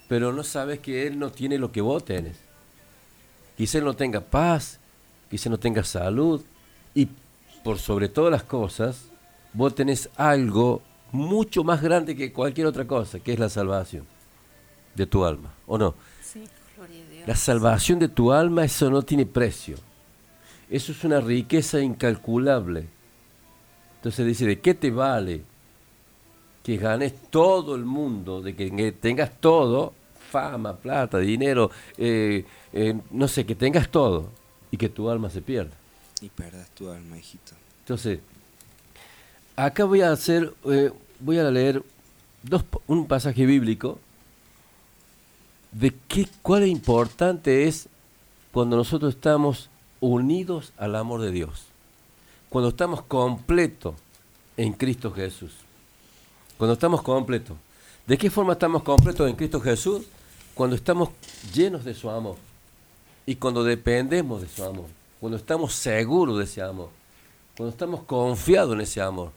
Pero 0.08 0.34
no 0.34 0.44
sabes 0.44 0.80
que 0.80 1.06
él 1.06 1.20
no 1.20 1.32
tiene 1.32 1.60
lo 1.60 1.72
que 1.72 1.82
vos 1.82 2.04
tenés. 2.04 2.38
Quizá 3.62 3.78
él 3.78 3.84
no 3.84 3.96
tenga 3.96 4.22
paz, 4.22 4.80
quizá 5.30 5.48
no 5.48 5.60
tenga 5.60 5.84
salud 5.84 6.42
y 6.96 7.08
por 7.64 7.78
sobre 7.78 8.10
todas 8.10 8.32
las 8.32 8.42
cosas, 8.42 9.06
vos 9.54 9.76
tenés 9.76 10.10
algo 10.16 10.82
mucho 11.12 11.64
más 11.64 11.80
grande 11.80 12.16
que 12.16 12.34
cualquier 12.34 12.66
otra 12.66 12.88
cosa, 12.88 13.20
que 13.20 13.34
es 13.34 13.38
la 13.38 13.50
salvación 13.50 14.08
de 14.96 15.06
tu 15.06 15.24
alma, 15.24 15.54
¿o 15.68 15.78
no? 15.78 15.94
Sí, 16.24 16.44
gloria 16.76 17.04
a 17.04 17.10
Dios. 17.12 17.28
La 17.28 17.36
salvación 17.36 18.00
de 18.00 18.10
tu 18.10 18.32
alma, 18.32 18.66
eso 18.66 18.90
no 18.90 19.04
tiene 19.04 19.28
precio. 19.28 19.78
Eso 20.68 20.92
es 20.92 21.04
una 21.04 21.22
riqueza 21.22 21.80
incalculable. 21.82 22.88
Entonces 23.98 24.26
dice, 24.26 24.48
¿de 24.48 24.60
qué 24.60 24.74
te 24.74 24.90
vale 24.90 25.44
que 26.64 26.78
ganes 26.78 27.14
todo 27.30 27.76
el 27.76 27.86
mundo, 27.86 28.42
de 28.42 28.56
que 28.56 28.76
que 28.76 28.92
tengas 28.92 29.40
todo, 29.40 29.94
fama, 30.32 30.78
plata, 30.78 31.20
dinero, 31.20 31.70
eh, 31.98 32.44
eh, 32.74 33.00
no 33.12 33.28
sé, 33.28 33.46
que 33.46 33.56
tengas 33.56 33.90
todo 33.90 34.30
y 34.72 34.78
que 34.78 34.90
tu 34.90 35.10
alma 35.10 35.30
se 35.30 35.42
pierda? 35.42 35.76
Y 36.22 36.30
perdas 36.30 36.70
tu 36.72 36.90
alma, 36.90 37.18
hijito. 37.18 37.54
Entonces, 37.80 38.20
acá 39.56 39.86
voy 39.86 40.02
a 40.02 40.12
hacer, 40.12 40.54
eh, 40.66 40.92
voy 41.20 41.40
a 41.40 41.50
leer 41.50 41.84
dos, 42.44 42.64
un 42.88 43.08
pasaje 43.08 43.46
bíblico 43.46 44.00
de 45.72 45.94
qué, 46.08 46.28
cuál 46.42 46.68
importante 46.68 47.68
es 47.68 47.88
cuando 48.52 48.78
nosotros 48.78 49.16
estamos 49.16 49.70
unidos 50.00 50.74
al 50.78 50.96
amor 50.96 51.22
de 51.22 51.32
Dios, 51.32 51.66
cuando 52.50 52.70
estamos 52.70 53.02
completos 53.04 53.96
en 54.58 54.74
Cristo 54.74 55.12
Jesús, 55.12 55.54
cuando 56.58 56.74
estamos 56.74 57.02
completos. 57.02 57.58
¿De 58.08 58.18
qué 58.18 58.30
forma 58.30 58.54
estamos 58.54 58.84
completos 58.84 59.30
en 59.30 59.36
Cristo 59.36 59.62
Jesús? 59.62 60.04
Cuando 60.54 60.76
estamos 60.76 61.10
llenos 61.54 61.86
de 61.86 61.94
su 61.94 62.10
amor 62.10 62.36
y 63.26 63.36
cuando 63.36 63.64
dependemos 63.64 64.42
de 64.42 64.48
su 64.48 64.64
amor, 64.64 64.88
cuando 65.20 65.38
estamos 65.38 65.74
seguros 65.74 66.38
de 66.38 66.46
ese 66.46 66.62
amor, 66.62 66.90
cuando 67.56 67.72
estamos 67.72 68.04
confiados 68.04 68.74
en 68.74 68.82
ese 68.82 69.02
amor. 69.02 69.32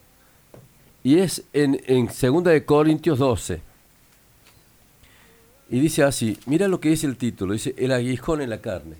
Y 1.03 1.19
es 1.19 1.43
en, 1.53 1.79
en 1.85 2.07
2 2.07 2.43
de 2.43 2.65
Corintios 2.65 3.19
12. 3.19 3.61
Y 5.69 5.79
dice 5.79 6.03
así, 6.03 6.37
mira 6.45 6.67
lo 6.67 6.79
que 6.79 6.89
dice 6.89 7.07
el 7.07 7.17
título, 7.17 7.53
dice 7.53 7.75
el 7.77 7.91
aguijón 7.91 8.41
en 8.41 8.49
la 8.49 8.61
carne. 8.61 8.97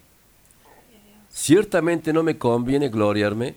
Ciertamente 1.29 2.13
no 2.13 2.23
me 2.23 2.37
conviene 2.37 2.89
gloriarme, 2.89 3.55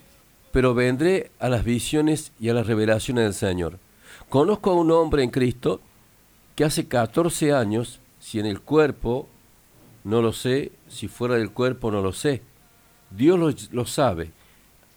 pero 0.50 0.74
vendré 0.74 1.30
a 1.38 1.48
las 1.48 1.64
visiones 1.64 2.32
y 2.40 2.48
a 2.48 2.54
las 2.54 2.66
revelaciones 2.66 3.24
del 3.24 3.34
Señor. 3.34 3.78
Conozco 4.28 4.70
a 4.70 4.74
un 4.74 4.90
hombre 4.90 5.22
en 5.22 5.30
Cristo 5.30 5.80
que 6.54 6.64
hace 6.64 6.88
14 6.88 7.52
años, 7.52 8.00
si 8.18 8.40
en 8.40 8.46
el 8.46 8.60
cuerpo, 8.60 9.28
no 10.04 10.22
lo 10.22 10.32
sé, 10.32 10.72
si 10.88 11.08
fuera 11.08 11.34
del 11.34 11.50
cuerpo, 11.50 11.90
no 11.90 12.00
lo 12.00 12.12
sé. 12.12 12.42
Dios 13.10 13.38
lo, 13.38 13.52
lo 13.72 13.86
sabe. 13.86 14.32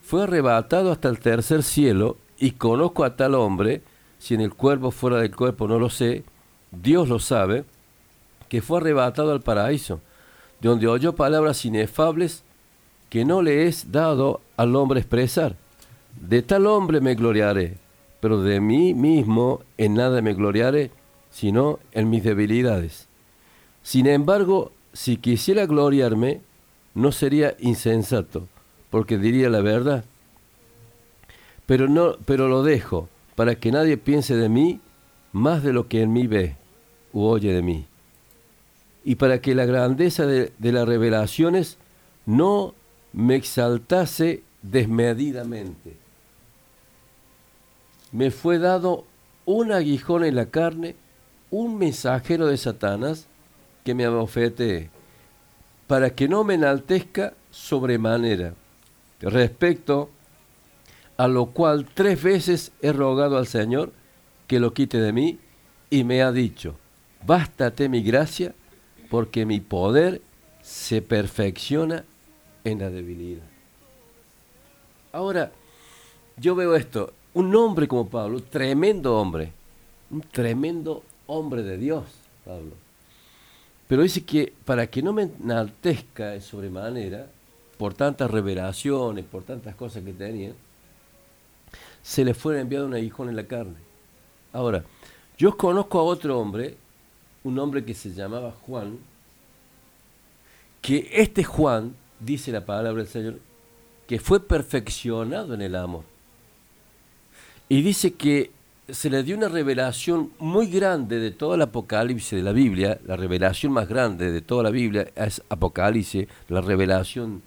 Fue 0.02 0.24
arrebatado 0.24 0.92
hasta 0.92 1.10
el 1.10 1.20
tercer 1.20 1.64
cielo 1.64 2.18
y 2.38 2.52
conozco 2.52 3.04
a 3.04 3.16
tal 3.16 3.36
hombre, 3.36 3.82
si 4.20 4.34
en 4.34 4.42
el 4.42 4.54
cuerpo, 4.54 4.92
fuera 4.92 5.18
del 5.18 5.36
cuerpo, 5.36 5.68
no 5.68 5.80
lo 5.80 5.90
sé. 5.90 6.24
Dios 6.72 7.10
lo 7.10 7.20
sabe, 7.20 7.66
que 8.50 8.62
fue 8.62 8.80
arrebatado 8.80 9.32
al 9.32 9.42
paraíso, 9.42 10.02
de 10.60 10.70
donde 10.70 10.88
oyó 10.88 11.16
palabras 11.16 11.66
inefables 11.66 12.44
que 13.10 13.26
no 13.26 13.42
le 13.42 13.68
es 13.68 13.92
dado 13.92 14.40
al 14.56 14.76
hombre 14.76 15.02
expresar. 15.02 15.58
De 16.20 16.42
tal 16.42 16.66
hombre 16.66 17.02
me 17.02 17.16
gloriaré, 17.16 17.78
pero 18.22 18.42
de 18.42 18.62
mí 18.62 18.94
mismo 18.94 19.62
en 19.78 19.96
nada 19.96 20.22
me 20.22 20.34
gloriaré, 20.34 20.92
sino 21.30 21.80
en 21.92 22.10
mis 22.10 22.24
debilidades. 22.24 23.08
Sin 23.84 24.08
embargo, 24.08 24.72
si 24.94 25.18
quisiera 25.18 25.66
gloriarme, 25.66 26.42
no 26.94 27.12
sería 27.12 27.56
insensato, 27.60 28.48
porque 28.90 29.18
diría 29.18 29.50
la 29.50 29.62
verdad. 29.62 30.04
Pero 31.66 31.88
no, 31.88 32.18
pero 32.26 32.48
lo 32.48 32.64
dejo, 32.64 33.08
para 33.36 33.56
que 33.56 33.72
nadie 33.72 33.98
piense 33.98 34.36
de 34.36 34.50
mí 34.50 34.82
más 35.32 35.64
de 35.64 35.74
lo 35.74 35.88
que 35.88 36.02
en 36.02 36.12
mí 36.12 36.28
ve 36.28 36.56
u 37.14 37.24
oye 37.24 37.54
de 37.54 37.62
mí. 37.62 37.86
Y 39.04 39.16
para 39.16 39.42
que 39.42 39.56
la 39.56 39.66
grandeza 39.66 40.26
de, 40.26 40.52
de 40.58 40.72
las 40.72 40.88
revelaciones 40.88 41.78
no 42.26 42.76
me 43.14 43.36
exaltase 43.36 44.44
desmedidamente. 44.62 45.98
Me 48.12 48.30
fue 48.30 48.60
dado 48.60 49.06
un 49.46 49.72
aguijón 49.72 50.24
en 50.24 50.36
la 50.36 50.48
carne, 50.48 50.96
un 51.50 51.78
mensajero 51.78 52.48
de 52.48 52.58
Satanás 52.58 53.28
que 53.84 53.94
me 53.94 54.06
abofetee, 54.06 54.90
para 55.88 56.12
que 56.12 56.28
no 56.28 56.44
me 56.44 56.56
enaltezca 56.56 57.34
sobremanera. 57.50 58.54
Respecto 59.20 60.10
a 61.18 61.28
lo 61.28 61.48
cual 61.48 61.86
tres 61.94 62.22
veces 62.22 62.72
he 62.82 62.92
rogado 62.94 63.38
al 63.38 63.48
Señor 63.48 63.92
que 64.48 64.60
lo 64.60 64.74
quite 64.74 65.00
de 65.00 65.14
mí, 65.14 65.40
y 65.90 66.04
me 66.04 66.22
ha 66.22 66.32
dicho, 66.32 66.76
bástate 67.26 67.90
mi 67.90 68.02
gracia, 68.02 68.54
porque 69.10 69.46
mi 69.46 69.60
poder 69.60 70.22
se 70.62 71.02
perfecciona 71.02 72.06
en 72.64 72.80
la 72.80 72.90
debilidad. 72.90 73.44
Ahora, 75.12 75.52
yo 76.38 76.56
veo 76.56 76.76
esto, 76.76 77.14
un 77.34 77.54
hombre 77.56 77.88
como 77.88 78.10
Pablo, 78.10 78.42
tremendo 78.42 79.18
hombre, 79.18 79.54
un 80.10 80.22
tremendo 80.22 81.04
hombre 81.28 81.64
de 81.64 81.78
Dios, 81.78 82.04
Pablo. 82.46 82.81
Pero 83.92 84.04
dice 84.04 84.24
que 84.24 84.54
para 84.64 84.88
que 84.88 85.02
no 85.02 85.12
me 85.12 85.24
enaltezca 85.24 86.28
de 86.30 86.40
sobremanera, 86.40 87.28
por 87.78 87.94
tantas 87.94 88.32
revelaciones, 88.32 89.26
por 89.26 89.44
tantas 89.44 89.76
cosas 89.76 90.02
que 90.02 90.14
tenía, 90.14 90.54
se 92.02 92.24
le 92.24 92.34
fue 92.34 92.58
enviado 92.58 92.86
un 92.86 92.94
aguijón 92.94 93.28
en 93.28 93.36
la 93.36 93.46
carne. 93.46 93.76
Ahora, 94.54 94.86
yo 95.38 95.58
conozco 95.58 96.00
a 96.00 96.04
otro 96.04 96.40
hombre, 96.40 96.78
un 97.44 97.60
hombre 97.60 97.84
que 97.84 97.94
se 97.94 98.14
llamaba 98.14 98.56
Juan, 98.66 98.98
que 100.82 101.10
este 101.12 101.44
Juan, 101.44 101.94
dice 102.18 102.54
la 102.54 102.66
palabra 102.66 103.04
del 103.04 103.12
Señor, 103.12 103.40
que 104.08 104.20
fue 104.20 104.40
perfeccionado 104.40 105.54
en 105.54 105.64
el 105.64 105.76
amor. 105.76 106.06
Y 107.68 107.82
dice 107.82 108.14
que 108.14 108.52
se 108.92 109.10
le 109.10 109.24
dio 109.24 109.38
una 109.38 109.48
revelación 109.48 110.34
muy 110.40 110.68
grande 110.68 111.20
de 111.20 111.32
todo 111.32 111.56
el 111.56 111.62
Apocalipsis 111.62 112.32
de 112.38 112.44
la 112.44 112.52
Biblia, 112.52 113.00
la 113.06 113.16
revelación 113.16 113.72
más 113.72 113.88
grande 113.88 114.32
de 114.32 114.42
toda 114.42 114.64
la 114.64 114.70
Biblia 114.70 115.08
es 115.16 115.42
Apocalipsis, 115.50 116.28
la 116.50 116.62
revelación 116.62 117.42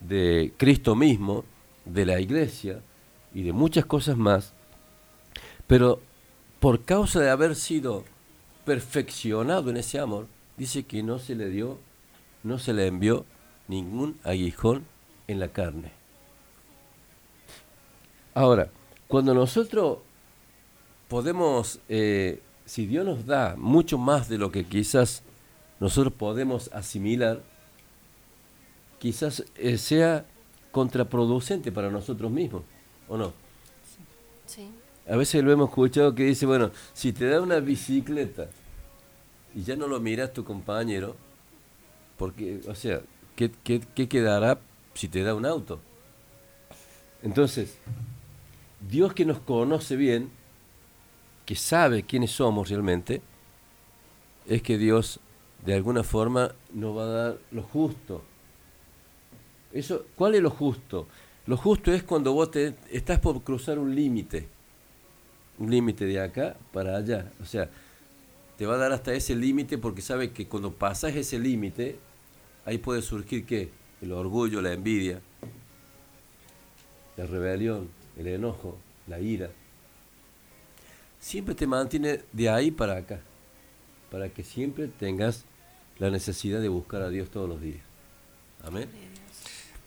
de 0.00 0.52
Cristo 0.56 0.94
mismo, 0.94 1.44
de 1.84 2.06
la 2.06 2.20
iglesia 2.20 2.80
y 3.34 3.42
de 3.42 3.52
muchas 3.52 3.84
cosas 3.84 4.16
más, 4.16 4.52
pero 5.66 6.00
por 6.60 6.84
causa 6.84 7.20
de 7.20 7.30
haber 7.30 7.56
sido 7.56 8.04
perfeccionado 8.64 9.70
en 9.70 9.76
ese 9.76 9.98
amor, 9.98 10.26
dice 10.56 10.84
que 10.84 11.02
no 11.02 11.18
se 11.18 11.34
le 11.34 11.48
dio, 11.48 11.78
no 12.42 12.58
se 12.58 12.72
le 12.72 12.86
envió 12.86 13.24
ningún 13.68 14.18
aguijón 14.24 14.84
en 15.28 15.40
la 15.40 15.48
carne. 15.48 15.92
Ahora, 18.34 18.70
cuando 19.08 19.34
nosotros 19.34 19.98
podemos, 21.12 21.78
eh, 21.90 22.40
si 22.64 22.86
Dios 22.86 23.04
nos 23.04 23.26
da 23.26 23.54
mucho 23.58 23.98
más 23.98 24.30
de 24.30 24.38
lo 24.38 24.50
que 24.50 24.64
quizás 24.64 25.22
nosotros 25.78 26.14
podemos 26.14 26.72
asimilar, 26.72 27.42
quizás 28.98 29.44
eh, 29.56 29.76
sea 29.76 30.24
contraproducente 30.70 31.70
para 31.70 31.90
nosotros 31.90 32.32
mismos, 32.32 32.62
¿o 33.10 33.18
no? 33.18 33.34
Sí. 34.46 34.70
A 35.06 35.16
veces 35.16 35.44
lo 35.44 35.52
hemos 35.52 35.68
escuchado 35.68 36.14
que 36.14 36.24
dice, 36.24 36.46
bueno, 36.46 36.70
si 36.94 37.12
te 37.12 37.26
da 37.26 37.42
una 37.42 37.60
bicicleta 37.60 38.48
y 39.54 39.64
ya 39.64 39.76
no 39.76 39.88
lo 39.88 40.00
miras 40.00 40.32
tu 40.32 40.44
compañero, 40.44 41.14
porque, 42.16 42.62
o 42.66 42.74
sea, 42.74 43.02
¿qué, 43.36 43.50
qué, 43.62 43.82
qué 43.94 44.08
quedará 44.08 44.60
si 44.94 45.08
te 45.08 45.22
da 45.22 45.34
un 45.34 45.44
auto? 45.44 45.78
Entonces, 47.22 47.76
Dios 48.88 49.12
que 49.12 49.26
nos 49.26 49.40
conoce 49.40 49.96
bien, 49.96 50.30
que 51.44 51.54
sabe 51.54 52.04
quiénes 52.04 52.30
somos 52.30 52.68
realmente, 52.68 53.22
es 54.46 54.62
que 54.62 54.78
Dios 54.78 55.20
de 55.64 55.74
alguna 55.74 56.02
forma 56.02 56.54
nos 56.72 56.96
va 56.96 57.02
a 57.04 57.06
dar 57.06 57.38
lo 57.50 57.62
justo. 57.62 58.22
Eso, 59.72 60.04
¿Cuál 60.16 60.34
es 60.34 60.42
lo 60.42 60.50
justo? 60.50 61.06
Lo 61.46 61.56
justo 61.56 61.92
es 61.92 62.02
cuando 62.02 62.32
vos 62.32 62.50
te, 62.50 62.74
estás 62.90 63.18
por 63.18 63.42
cruzar 63.42 63.78
un 63.78 63.94
límite, 63.94 64.48
un 65.58 65.70
límite 65.70 66.04
de 66.04 66.20
acá 66.20 66.56
para 66.72 66.96
allá. 66.96 67.32
O 67.40 67.44
sea, 67.44 67.68
te 68.56 68.66
va 68.66 68.74
a 68.74 68.78
dar 68.78 68.92
hasta 68.92 69.12
ese 69.12 69.34
límite 69.34 69.78
porque 69.78 70.02
sabe 70.02 70.30
que 70.30 70.46
cuando 70.46 70.72
pasas 70.72 71.14
ese 71.16 71.38
límite, 71.38 71.98
ahí 72.64 72.78
puede 72.78 73.02
surgir 73.02 73.44
qué? 73.46 73.70
El 74.00 74.12
orgullo, 74.12 74.60
la 74.60 74.72
envidia, 74.72 75.20
la 77.16 77.26
rebelión, 77.26 77.88
el 78.16 78.26
enojo, 78.26 78.76
la 79.06 79.20
ira. 79.20 79.50
Siempre 81.22 81.54
te 81.54 81.68
mantiene 81.68 82.20
de 82.32 82.48
ahí 82.50 82.72
para 82.72 82.96
acá, 82.96 83.20
para 84.10 84.28
que 84.28 84.42
siempre 84.42 84.88
tengas 84.88 85.44
la 86.00 86.10
necesidad 86.10 86.60
de 86.60 86.68
buscar 86.68 87.00
a 87.00 87.10
Dios 87.10 87.30
todos 87.30 87.48
los 87.48 87.60
días. 87.60 87.80
Amén. 88.64 88.88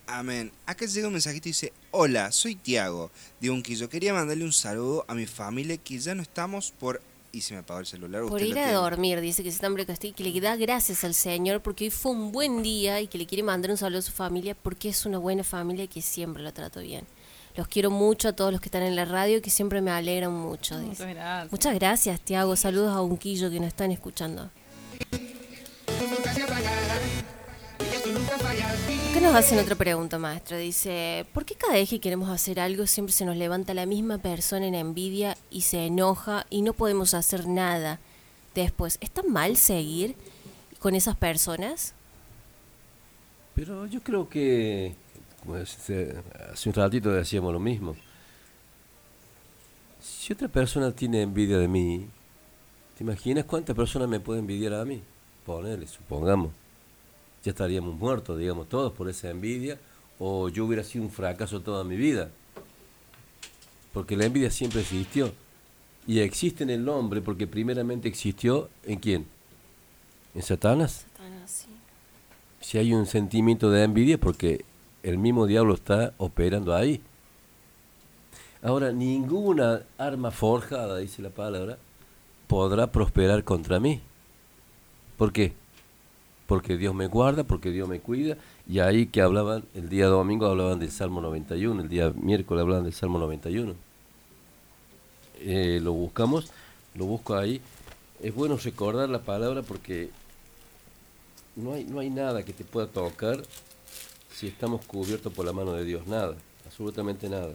Amén. 0.06 0.50
Acá 0.64 0.86
llega 0.86 1.08
un 1.08 1.12
mensajito 1.12 1.48
y 1.48 1.50
dice, 1.50 1.74
hola, 1.90 2.32
soy 2.32 2.54
Tiago 2.54 3.10
de 3.38 3.50
Unquillo. 3.50 3.90
Quería 3.90 4.14
mandarle 4.14 4.44
un 4.44 4.52
saludo 4.52 5.04
a 5.08 5.14
mi 5.14 5.26
familia 5.26 5.76
que 5.76 5.98
ya 5.98 6.14
no 6.14 6.22
estamos 6.22 6.70
por... 6.72 7.02
Y 7.32 7.42
se 7.42 7.52
me 7.52 7.60
apagó 7.60 7.80
el 7.80 7.86
celular. 7.86 8.22
Por 8.22 8.40
ir 8.40 8.52
a 8.52 8.62
tiene. 8.62 8.72
dormir, 8.72 9.20
dice 9.20 9.42
que 9.42 9.50
se 9.50 9.56
está 9.56 9.84
Castillo, 9.84 10.14
que 10.16 10.24
le 10.24 10.40
da 10.40 10.56
gracias 10.56 11.04
al 11.04 11.12
Señor 11.12 11.60
porque 11.60 11.84
hoy 11.84 11.90
fue 11.90 12.12
un 12.12 12.32
buen 12.32 12.62
día 12.62 13.02
y 13.02 13.08
que 13.08 13.18
le 13.18 13.26
quiere 13.26 13.42
mandar 13.42 13.70
un 13.72 13.76
saludo 13.76 13.98
a 13.98 14.02
su 14.02 14.12
familia 14.12 14.54
porque 14.54 14.88
es 14.88 15.04
una 15.04 15.18
buena 15.18 15.44
familia 15.44 15.84
y 15.84 15.88
que 15.88 16.00
siempre 16.00 16.42
lo 16.42 16.50
trato 16.54 16.80
bien. 16.80 17.04
Los 17.56 17.68
quiero 17.68 17.90
mucho 17.90 18.28
a 18.28 18.32
todos 18.34 18.52
los 18.52 18.60
que 18.60 18.66
están 18.66 18.82
en 18.82 18.96
la 18.96 19.06
radio 19.06 19.40
que 19.40 19.50
siempre 19.50 19.80
me 19.80 19.90
alegran 19.90 20.32
mucho. 20.32 20.78
dice. 20.78 20.88
Muchas 20.90 21.14
gracias. 21.14 21.52
Muchas 21.52 21.74
gracias, 21.74 22.20
Tiago. 22.20 22.54
Saludos 22.54 22.94
a 22.94 23.00
Unquillo 23.00 23.50
que 23.50 23.58
nos 23.58 23.68
están 23.68 23.90
escuchando. 23.92 24.50
¿Qué 29.12 29.20
nos 29.22 29.34
hacen 29.34 29.58
otra 29.58 29.74
pregunta, 29.74 30.18
maestra? 30.18 30.58
Dice, 30.58 31.24
¿por 31.32 31.46
qué 31.46 31.54
cada 31.54 31.72
vez 31.72 31.88
que 31.88 32.00
queremos 32.00 32.28
hacer 32.28 32.60
algo 32.60 32.86
siempre 32.86 33.14
se 33.14 33.24
nos 33.24 33.36
levanta 33.36 33.72
la 33.72 33.86
misma 33.86 34.18
persona 34.18 34.66
en 34.66 34.74
envidia 34.74 35.36
y 35.50 35.62
se 35.62 35.86
enoja 35.86 36.44
y 36.50 36.60
no 36.60 36.74
podemos 36.74 37.14
hacer 37.14 37.48
nada 37.48 37.98
después? 38.54 38.98
¿Está 39.00 39.22
mal 39.22 39.56
seguir 39.56 40.14
con 40.78 40.94
esas 40.94 41.16
personas? 41.16 41.94
Pero 43.54 43.86
yo 43.86 44.02
creo 44.02 44.28
que, 44.28 44.94
hace 45.54 46.16
hace 46.52 46.68
un 46.68 46.74
ratito 46.74 47.10
decíamos 47.10 47.52
lo 47.52 47.60
mismo, 47.60 47.96
si 50.00 50.32
otra 50.32 50.48
persona 50.48 50.92
tiene 50.92 51.22
envidia 51.22 51.58
de 51.58 51.68
mí, 51.68 52.06
¿te 52.96 53.04
imaginas 53.04 53.44
cuántas 53.44 53.76
personas 53.76 54.08
me 54.08 54.20
pueden 54.20 54.40
envidiar 54.40 54.74
a 54.74 54.84
mí? 54.84 55.02
Ponele, 55.44 55.86
supongamos. 55.86 56.52
Ya 57.44 57.50
estaríamos 57.50 57.94
muertos, 57.94 58.38
digamos, 58.38 58.68
todos 58.68 58.92
por 58.92 59.08
esa 59.08 59.30
envidia, 59.30 59.78
o 60.18 60.48
yo 60.48 60.64
hubiera 60.64 60.82
sido 60.82 61.04
un 61.04 61.10
fracaso 61.10 61.60
toda 61.60 61.84
mi 61.84 61.96
vida. 61.96 62.30
Porque 63.92 64.16
la 64.16 64.26
envidia 64.26 64.50
siempre 64.50 64.80
existió. 64.80 65.32
Y 66.06 66.20
existe 66.20 66.62
en 66.62 66.70
el 66.70 66.88
hombre 66.88 67.20
porque 67.20 67.46
primeramente 67.46 68.08
existió 68.08 68.68
en 68.84 68.98
quién? 68.98 69.26
¿En 70.34 70.42
Satanás? 70.42 71.06
Si 72.60 72.78
hay 72.78 72.92
un 72.92 73.06
sentimiento 73.06 73.70
de 73.70 73.84
envidia 73.84 74.18
porque 74.18 74.64
el 75.06 75.18
mismo 75.18 75.46
diablo 75.46 75.74
está 75.74 76.14
operando 76.18 76.74
ahí. 76.74 77.00
Ahora, 78.60 78.90
ninguna 78.90 79.82
arma 79.98 80.32
forjada, 80.32 80.98
dice 80.98 81.22
la 81.22 81.30
palabra, 81.30 81.78
podrá 82.48 82.90
prosperar 82.90 83.44
contra 83.44 83.78
mí. 83.78 84.00
¿Por 85.16 85.32
qué? 85.32 85.52
Porque 86.48 86.76
Dios 86.76 86.92
me 86.92 87.06
guarda, 87.06 87.44
porque 87.44 87.70
Dios 87.70 87.88
me 87.88 88.00
cuida. 88.00 88.36
Y 88.68 88.80
ahí 88.80 89.06
que 89.06 89.22
hablaban, 89.22 89.62
el 89.76 89.88
día 89.88 90.06
domingo 90.06 90.46
hablaban 90.46 90.80
del 90.80 90.90
Salmo 90.90 91.20
91, 91.20 91.82
el 91.82 91.88
día 91.88 92.12
miércoles 92.20 92.62
hablaban 92.62 92.82
del 92.82 92.92
Salmo 92.92 93.20
91. 93.20 93.74
Eh, 95.38 95.78
lo 95.80 95.92
buscamos, 95.92 96.50
lo 96.96 97.04
busco 97.04 97.36
ahí. 97.36 97.60
Es 98.20 98.34
bueno 98.34 98.56
recordar 98.56 99.08
la 99.08 99.20
palabra 99.20 99.62
porque 99.62 100.10
no 101.54 101.74
hay, 101.74 101.84
no 101.84 102.00
hay 102.00 102.10
nada 102.10 102.44
que 102.44 102.52
te 102.52 102.64
pueda 102.64 102.88
tocar 102.88 103.40
si 104.36 104.48
estamos 104.48 104.84
cubiertos 104.84 105.32
por 105.32 105.46
la 105.46 105.52
mano 105.54 105.72
de 105.72 105.84
Dios. 105.84 106.06
Nada, 106.06 106.34
absolutamente 106.66 107.26
nada. 107.26 107.54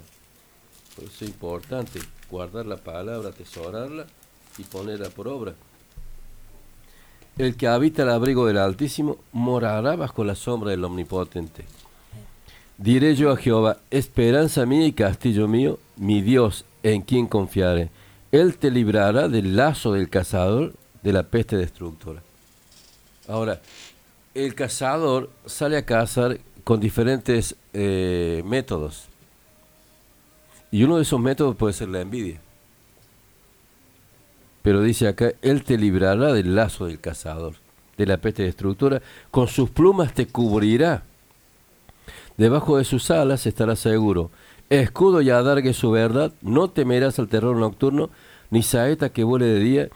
Por 0.95 1.05
eso 1.05 1.25
es 1.25 1.29
importante 1.29 1.99
guardar 2.27 2.65
la 2.65 2.77
palabra, 2.77 3.29
atesorarla 3.29 4.07
y 4.57 4.63
ponerla 4.63 5.09
por 5.09 5.27
obra. 5.27 5.53
El 7.37 7.55
que 7.55 7.67
habita 7.67 8.01
el 8.01 8.09
abrigo 8.09 8.47
del 8.47 8.57
Altísimo 8.57 9.19
morará 9.31 9.95
bajo 9.95 10.23
la 10.23 10.33
sombra 10.33 10.71
del 10.71 10.83
Omnipotente. 10.83 11.65
Diré 12.79 13.15
yo 13.15 13.29
a 13.31 13.37
Jehová, 13.37 13.77
esperanza 13.91 14.65
mía 14.65 14.87
y 14.87 14.93
castillo 14.93 15.47
mío, 15.47 15.77
mi 15.97 16.23
Dios, 16.23 16.65
en 16.81 17.03
quien 17.03 17.27
confiaré. 17.27 17.91
Él 18.31 18.57
te 18.57 18.71
librará 18.71 19.27
del 19.27 19.55
lazo 19.55 19.93
del 19.93 20.09
cazador, 20.09 20.73
de 21.03 21.13
la 21.13 21.21
peste 21.21 21.57
destructora. 21.57 22.23
Ahora, 23.27 23.61
el 24.33 24.55
cazador 24.55 25.29
sale 25.45 25.77
a 25.77 25.85
cazar 25.85 26.39
con 26.63 26.79
diferentes 26.79 27.55
eh, 27.73 28.43
métodos. 28.45 29.05
Y 30.71 30.83
uno 30.83 30.97
de 30.97 31.03
esos 31.03 31.19
métodos 31.19 31.55
puede 31.55 31.73
ser 31.73 31.89
la 31.89 32.01
envidia. 32.01 32.39
Pero 34.61 34.81
dice 34.81 35.07
acá, 35.07 35.31
Él 35.41 35.63
te 35.63 35.77
librará 35.77 36.33
del 36.33 36.55
lazo 36.55 36.85
del 36.85 36.99
cazador, 36.99 37.55
de 37.97 38.05
la 38.05 38.17
peste 38.17 38.43
destructora, 38.43 39.01
con 39.31 39.47
sus 39.47 39.69
plumas 39.69 40.13
te 40.13 40.27
cubrirá. 40.27 41.03
Debajo 42.37 42.77
de 42.77 42.85
sus 42.85 43.11
alas 43.11 43.45
estarás 43.45 43.79
seguro. 43.79 44.31
Escudo 44.69 45.21
y 45.21 45.29
adargue 45.29 45.73
su 45.73 45.91
verdad, 45.91 46.31
no 46.41 46.69
temerás 46.69 47.19
al 47.19 47.27
terror 47.27 47.57
nocturno, 47.57 48.09
ni 48.49 48.63
saeta 48.63 49.09
que 49.09 49.23
vuele 49.23 49.45
de 49.45 49.59
día, 49.59 49.89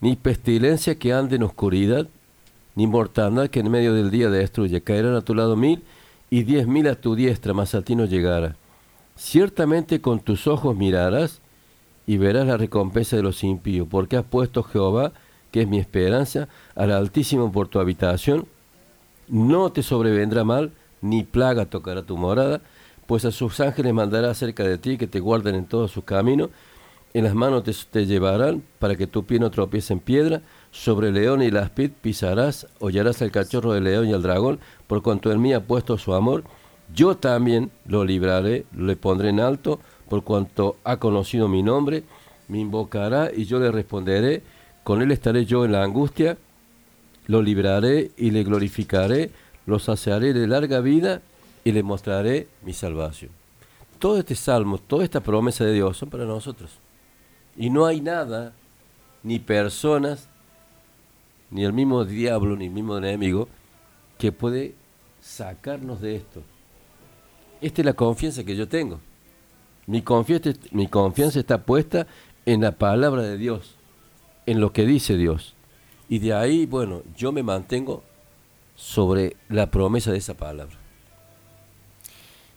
ni 0.00 0.16
pestilencia 0.16 0.98
que 0.98 1.12
ande 1.12 1.36
en 1.36 1.42
oscuridad, 1.42 2.08
ni 2.74 2.86
mortandad 2.86 3.48
que 3.50 3.60
en 3.60 3.70
medio 3.70 3.92
del 3.92 4.10
día 4.10 4.30
destruye. 4.30 4.80
Caerán 4.80 5.14
a 5.14 5.20
tu 5.20 5.34
lado 5.34 5.56
mil 5.56 5.82
y 6.32 6.44
diez 6.44 6.66
mil 6.66 6.88
a 6.88 6.94
tu 6.94 7.14
diestra, 7.14 7.52
mas 7.52 7.74
a 7.74 7.82
ti 7.82 7.94
no 7.94 8.06
llegará. 8.06 8.56
Ciertamente 9.16 10.00
con 10.00 10.18
tus 10.18 10.46
ojos 10.46 10.74
mirarás 10.74 11.42
y 12.06 12.16
verás 12.16 12.46
la 12.46 12.56
recompensa 12.56 13.16
de 13.16 13.22
los 13.22 13.44
impíos, 13.44 13.86
porque 13.90 14.16
has 14.16 14.24
puesto 14.24 14.62
Jehová, 14.62 15.12
que 15.50 15.60
es 15.60 15.68
mi 15.68 15.78
esperanza, 15.78 16.48
al 16.74 16.90
Altísimo 16.90 17.52
por 17.52 17.68
tu 17.68 17.80
habitación. 17.80 18.46
No 19.28 19.72
te 19.72 19.82
sobrevendrá 19.82 20.42
mal, 20.42 20.72
ni 21.02 21.22
plaga 21.22 21.66
tocará 21.66 22.02
tu 22.02 22.16
morada, 22.16 22.62
pues 23.06 23.26
a 23.26 23.30
sus 23.30 23.60
ángeles 23.60 23.92
mandará 23.92 24.30
acerca 24.30 24.64
de 24.64 24.78
ti 24.78 24.96
que 24.96 25.06
te 25.06 25.20
guarden 25.20 25.54
en 25.54 25.66
todos 25.66 25.90
sus 25.90 26.04
caminos. 26.04 26.48
En 27.14 27.24
las 27.24 27.34
manos 27.34 27.62
te, 27.90 28.06
llevarán 28.06 28.62
para 28.78 28.96
que 28.96 29.06
tu 29.06 29.26
pie 29.26 29.38
no 29.38 29.50
tropiece 29.50 29.92
en 29.92 30.00
piedra. 30.00 30.40
Sobre 30.70 31.08
el 31.08 31.14
león 31.14 31.42
y 31.42 31.50
la 31.50 31.70
pisarás, 31.74 32.68
hollarás 32.78 33.20
al 33.20 33.30
cachorro 33.30 33.74
del 33.74 33.84
león 33.84 34.08
y 34.08 34.14
al 34.14 34.22
dragón, 34.22 34.60
por 34.92 35.00
cuanto 35.02 35.32
en 35.32 35.40
mí 35.40 35.54
ha 35.54 35.66
puesto 35.66 35.96
su 35.96 36.12
amor. 36.12 36.44
Yo 36.94 37.16
también 37.16 37.70
lo 37.86 38.04
libraré, 38.04 38.66
le 38.76 38.94
pondré 38.94 39.30
en 39.30 39.40
alto, 39.40 39.80
por 40.10 40.22
cuanto 40.22 40.76
ha 40.84 40.98
conocido 40.98 41.48
mi 41.48 41.62
nombre, 41.62 42.04
me 42.48 42.58
invocará 42.58 43.30
y 43.34 43.46
yo 43.46 43.58
le 43.58 43.72
responderé, 43.72 44.42
con 44.84 45.00
él 45.00 45.10
estaré 45.10 45.46
yo 45.46 45.64
en 45.64 45.72
la 45.72 45.82
angustia, 45.82 46.36
lo 47.26 47.40
libraré 47.40 48.10
y 48.18 48.32
le 48.32 48.44
glorificaré, 48.44 49.30
lo 49.64 49.78
saciaré 49.78 50.34
de 50.34 50.46
larga 50.46 50.80
vida 50.80 51.22
y 51.64 51.72
le 51.72 51.82
mostraré 51.82 52.48
mi 52.62 52.74
salvación. 52.74 53.30
Todo 53.98 54.18
este 54.18 54.34
salmo, 54.34 54.76
toda 54.76 55.04
esta 55.04 55.20
promesa 55.20 55.64
de 55.64 55.72
Dios 55.72 55.96
son 55.96 56.10
para 56.10 56.26
nosotros. 56.26 56.72
Y 57.56 57.70
no 57.70 57.86
hay 57.86 58.02
nada, 58.02 58.52
ni 59.22 59.38
personas, 59.38 60.28
ni 61.50 61.64
el 61.64 61.72
mismo 61.72 62.04
diablo, 62.04 62.56
ni 62.56 62.66
el 62.66 62.72
mismo 62.72 62.98
enemigo, 62.98 63.48
que 64.22 64.30
puede 64.30 64.76
sacarnos 65.22 66.00
de 66.00 66.16
esto. 66.16 66.42
Esta 67.60 67.80
es 67.80 67.86
la 67.86 67.94
confianza 67.94 68.44
que 68.44 68.56
yo 68.56 68.68
tengo. 68.68 69.00
Mi 69.86 70.02
confianza, 70.02 71.40
está 71.40 71.62
puesta 71.62 72.06
en 72.44 72.60
la 72.60 72.72
palabra 72.72 73.22
de 73.22 73.38
Dios, 73.38 73.76
en 74.46 74.60
lo 74.60 74.72
que 74.72 74.84
dice 74.84 75.16
Dios. 75.16 75.54
Y 76.08 76.18
de 76.18 76.34
ahí, 76.34 76.66
bueno, 76.66 77.02
yo 77.16 77.32
me 77.32 77.42
mantengo 77.42 78.02
sobre 78.74 79.36
la 79.48 79.70
promesa 79.70 80.10
de 80.10 80.18
esa 80.18 80.34
palabra. 80.34 80.76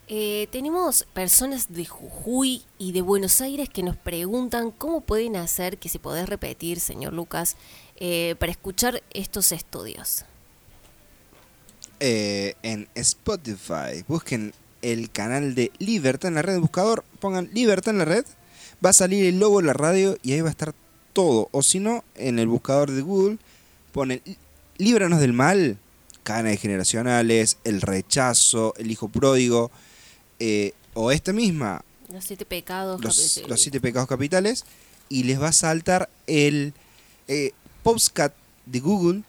Eh, 0.08 0.48
tenemos 0.52 1.08
personas 1.14 1.74
de 1.74 1.86
Jujuy 1.86 2.64
y 2.78 2.92
de 2.92 3.02
Buenos 3.02 3.42
Aires 3.42 3.70
que 3.70 3.82
nos 3.82 3.96
preguntan 3.96 4.70
cómo 4.70 5.02
pueden 5.02 5.36
hacer, 5.36 5.78
que 5.80 5.90
si 5.90 5.98
podés 5.98 6.30
repetir, 6.30 6.80
señor 6.80 7.14
Lucas, 7.14 7.58
eh, 7.96 8.36
para 8.40 8.52
escuchar 8.52 9.02
estos 9.12 9.52
estudios. 9.52 10.26
Eh, 12.08 12.54
en 12.62 12.88
Spotify, 12.94 14.06
busquen 14.08 14.54
el 14.84 15.10
canal 15.10 15.56
de 15.56 15.72
Libertad 15.80 16.28
en 16.28 16.36
la 16.36 16.44
red, 16.44 16.60
buscador, 16.60 17.04
pongan 17.20 17.50
Libertad 17.52 17.94
en 17.94 17.98
la 17.98 18.06
red, 18.06 18.24
va 18.86 18.92
a 18.92 18.94
salir 18.94 19.26
el 19.26 19.40
logo 19.40 19.60
de 19.60 19.66
la 19.66 19.74
radio 19.74 20.16
y 20.22 20.34
ahí 20.34 20.42
va 20.42 20.50
a 20.50 20.52
estar 20.52 20.76
todo. 21.14 21.50
O 21.52 21.64
si 21.64 21.80
no, 21.80 22.04
en 22.14 22.38
el 22.38 22.48
buscador 22.48 22.92
de 22.92 23.02
Google 23.02 23.40
ponen 23.92 24.22
Líbranos 24.78 25.20
del 25.20 25.34
mal, 25.34 25.80
cadenas 26.22 26.62
generacionales, 26.62 27.58
el 27.64 27.82
rechazo, 27.82 28.76
el 28.78 28.92
hijo 28.92 29.08
pródigo, 29.10 29.72
eh, 30.38 30.74
o 30.94 31.12
esta 31.12 31.34
misma, 31.34 31.84
Los 32.14 32.26
siete 32.26 32.46
pecados. 32.46 33.02
los, 33.02 33.42
los 33.48 33.60
siete 33.60 33.82
pecados 33.82 34.08
capitales, 34.08 34.66
y 35.10 35.24
les 35.24 35.42
va 35.42 35.48
a 35.48 35.54
saltar 35.54 36.08
el 36.28 36.76
eh, 37.28 37.54
postcat 37.82 38.36
de 38.68 38.80
Google 38.80 39.24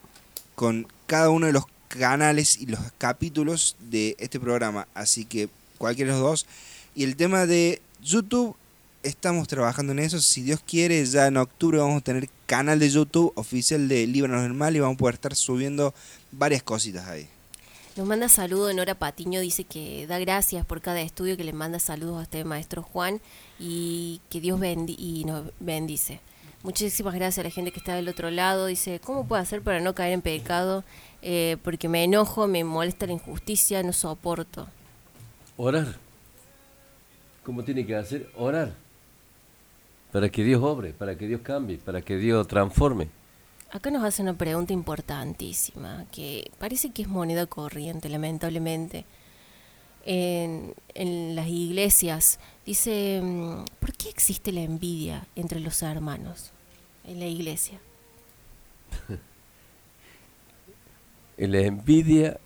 con 0.54 0.86
cada 1.06 1.30
uno 1.30 1.46
de 1.46 1.54
los 1.54 1.64
canales 1.88 2.58
y 2.60 2.66
los 2.66 2.80
capítulos 2.98 3.76
de 3.78 4.16
este 4.18 4.38
programa. 4.40 4.86
Así 4.94 5.24
que 5.24 5.48
cualquiera 5.78 6.12
de 6.12 6.20
los 6.20 6.28
dos. 6.28 6.46
Y 6.94 7.04
el 7.04 7.16
tema 7.16 7.46
de 7.46 7.80
YouTube, 8.02 8.56
estamos 9.02 9.48
trabajando 9.48 9.92
en 9.92 9.98
eso. 10.00 10.20
Si 10.20 10.42
Dios 10.42 10.60
quiere, 10.66 11.04
ya 11.04 11.26
en 11.26 11.36
octubre 11.36 11.78
vamos 11.78 11.98
a 11.98 12.04
tener 12.04 12.28
canal 12.46 12.78
de 12.78 12.90
YouTube 12.90 13.32
oficial 13.34 13.88
de 13.88 14.06
Líbranos 14.06 14.42
del 14.42 14.54
Mal 14.54 14.76
y 14.76 14.80
vamos 14.80 14.96
a 14.96 14.98
poder 14.98 15.14
estar 15.14 15.34
subiendo 15.34 15.94
varias 16.32 16.62
cositas 16.62 17.06
ahí. 17.08 17.28
Nos 17.96 18.06
manda 18.06 18.28
saludo 18.28 18.70
Nora 18.74 18.94
Patiño, 18.94 19.40
dice 19.40 19.64
que 19.64 20.06
da 20.06 20.18
gracias 20.18 20.66
por 20.66 20.82
cada 20.82 21.00
estudio, 21.00 21.38
que 21.38 21.44
le 21.44 21.54
manda 21.54 21.78
saludos 21.78 22.20
a 22.20 22.22
este 22.24 22.44
maestro 22.44 22.82
Juan 22.82 23.22
y 23.58 24.20
que 24.28 24.40
Dios 24.40 24.60
bendi 24.60 24.94
y 24.98 25.24
nos 25.24 25.50
bendice. 25.60 26.20
Muchísimas 26.62 27.14
gracias 27.14 27.38
a 27.38 27.48
la 27.48 27.50
gente 27.50 27.70
que 27.70 27.78
está 27.78 27.94
del 27.94 28.08
otro 28.08 28.30
lado. 28.30 28.66
Dice, 28.66 29.00
¿cómo 29.00 29.26
puedo 29.26 29.40
hacer 29.40 29.62
para 29.62 29.80
no 29.80 29.94
caer 29.94 30.12
en 30.12 30.20
pecado? 30.20 30.84
Eh, 31.22 31.56
porque 31.62 31.88
me 31.88 32.04
enojo, 32.04 32.46
me 32.46 32.62
molesta 32.64 33.06
la 33.06 33.12
injusticia, 33.12 33.82
no 33.82 33.92
soporto. 33.92 34.68
Orar. 35.56 35.96
¿Cómo 37.42 37.64
tiene 37.64 37.86
que 37.86 37.96
hacer? 37.96 38.30
Orar. 38.36 38.74
Para 40.12 40.28
que 40.28 40.44
Dios 40.44 40.62
obre, 40.62 40.92
para 40.92 41.16
que 41.16 41.26
Dios 41.26 41.40
cambie, 41.42 41.78
para 41.78 42.02
que 42.02 42.16
Dios 42.16 42.46
transforme. 42.46 43.08
Acá 43.70 43.90
nos 43.90 44.04
hace 44.04 44.22
una 44.22 44.34
pregunta 44.34 44.72
importantísima, 44.72 46.06
que 46.12 46.50
parece 46.58 46.90
que 46.90 47.02
es 47.02 47.08
moneda 47.08 47.46
corriente, 47.46 48.08
lamentablemente. 48.08 49.04
En, 50.04 50.74
en 50.94 51.34
las 51.34 51.48
iglesias 51.48 52.38
dice, 52.64 53.20
mm, 53.20 53.64
¿por 53.80 53.92
qué 53.92 54.08
existe 54.08 54.52
la 54.52 54.60
envidia 54.60 55.26
entre 55.34 55.58
los 55.58 55.82
hermanos 55.82 56.52
en 57.04 57.18
la 57.18 57.26
iglesia? 57.26 57.80
La 61.38 61.60
envidia 61.60 62.38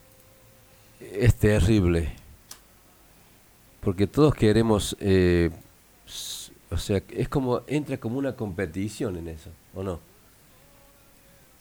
es 1.00 1.34
terrible. 1.36 2.12
Porque 3.80 4.06
todos 4.06 4.34
queremos, 4.34 4.96
eh, 5.00 5.50
o 6.70 6.76
sea, 6.76 7.02
es 7.10 7.28
como, 7.28 7.62
entra 7.66 7.96
como 7.98 8.18
una 8.18 8.34
competición 8.36 9.16
en 9.16 9.28
eso, 9.28 9.50
¿o 9.74 9.82
no? 9.82 10.00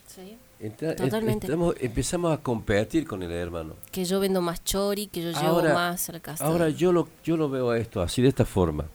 Sí. 0.07 0.37
Entra- 0.59 0.91
en- 0.91 0.97
Totalmente. 0.97 1.47
entramos- 1.47 1.75
empezamos 1.79 2.33
a 2.37 2.41
competir 2.41 3.07
con 3.07 3.23
el 3.23 3.31
hermano. 3.31 3.75
Que 3.91 4.03
yo 4.03 4.19
vendo 4.19 4.41
más 4.41 4.61
chori, 4.63 5.07
que 5.07 5.21
yo 5.21 5.31
llevo 5.31 5.61
más 5.63 6.09
a 6.09 6.13
la 6.13 6.19
casa. 6.19 6.43
ahora 6.43 6.67
yo 6.69 6.91
lo, 6.91 7.07
yo 7.23 7.37
lo 7.37 7.47
veo 7.49 7.69
a 7.69 7.77
esto 7.77 8.01
así, 8.01 8.21
de 8.21 8.27
esta 8.27 8.43
forma. 8.43 8.85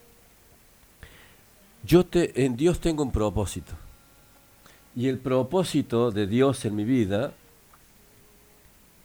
Yo 1.84 2.04
te, 2.04 2.44
en 2.44 2.56
Dios 2.56 2.80
tengo 2.80 3.02
un 3.02 3.12
propósito. 3.12 3.72
Y 4.96 5.08
el 5.08 5.18
propósito 5.18 6.10
de 6.10 6.26
Dios 6.26 6.64
en 6.66 6.76
mi 6.76 6.84
vida 6.84 7.32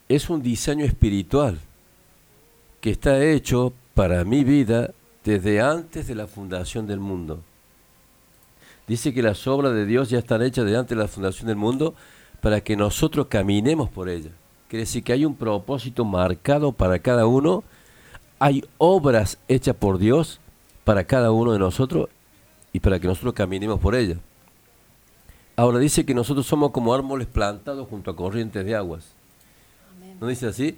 es 0.09 0.27
un 0.31 0.41
diseño 0.41 0.85
espiritual 0.85 1.59
que 2.81 2.89
está 2.89 3.23
hecho 3.23 3.73
para 3.93 4.25
mi 4.25 4.43
vida 4.43 4.91
desde 5.23 5.61
antes 5.61 6.07
de 6.07 6.15
la 6.15 6.25
fundación 6.25 6.87
del 6.87 6.99
mundo. 6.99 7.41
Dice 8.87 9.13
que 9.13 9.21
las 9.21 9.45
obras 9.45 9.73
de 9.73 9.85
Dios 9.85 10.09
ya 10.09 10.17
están 10.17 10.41
hechas 10.41 10.65
desde 10.65 10.79
antes 10.79 10.97
de 10.97 11.03
la 11.03 11.07
fundación 11.07 11.47
del 11.47 11.57
mundo 11.57 11.93
para 12.41 12.61
que 12.61 12.75
nosotros 12.75 13.27
caminemos 13.27 13.87
por 13.89 14.09
ellas. 14.09 14.33
Quiere 14.67 14.81
decir 14.81 15.03
que 15.03 15.13
hay 15.13 15.25
un 15.25 15.35
propósito 15.35 16.03
marcado 16.05 16.71
para 16.71 16.97
cada 16.97 17.27
uno, 17.27 17.63
hay 18.39 18.65
obras 18.79 19.37
hechas 19.47 19.75
por 19.75 19.99
Dios 19.99 20.39
para 20.85 21.03
cada 21.03 21.31
uno 21.31 21.53
de 21.53 21.59
nosotros 21.59 22.09
y 22.73 22.79
para 22.79 22.99
que 22.99 23.07
nosotros 23.07 23.35
caminemos 23.35 23.79
por 23.79 23.93
ellas. 23.93 24.17
Ahora 25.55 25.77
dice 25.77 26.03
que 26.03 26.15
nosotros 26.15 26.47
somos 26.47 26.71
como 26.71 26.95
árboles 26.95 27.27
plantados 27.27 27.87
junto 27.87 28.09
a 28.09 28.15
corrientes 28.15 28.65
de 28.65 28.75
aguas. 28.75 29.18
¿No 30.19 30.27
dice 30.27 30.47
así? 30.47 30.77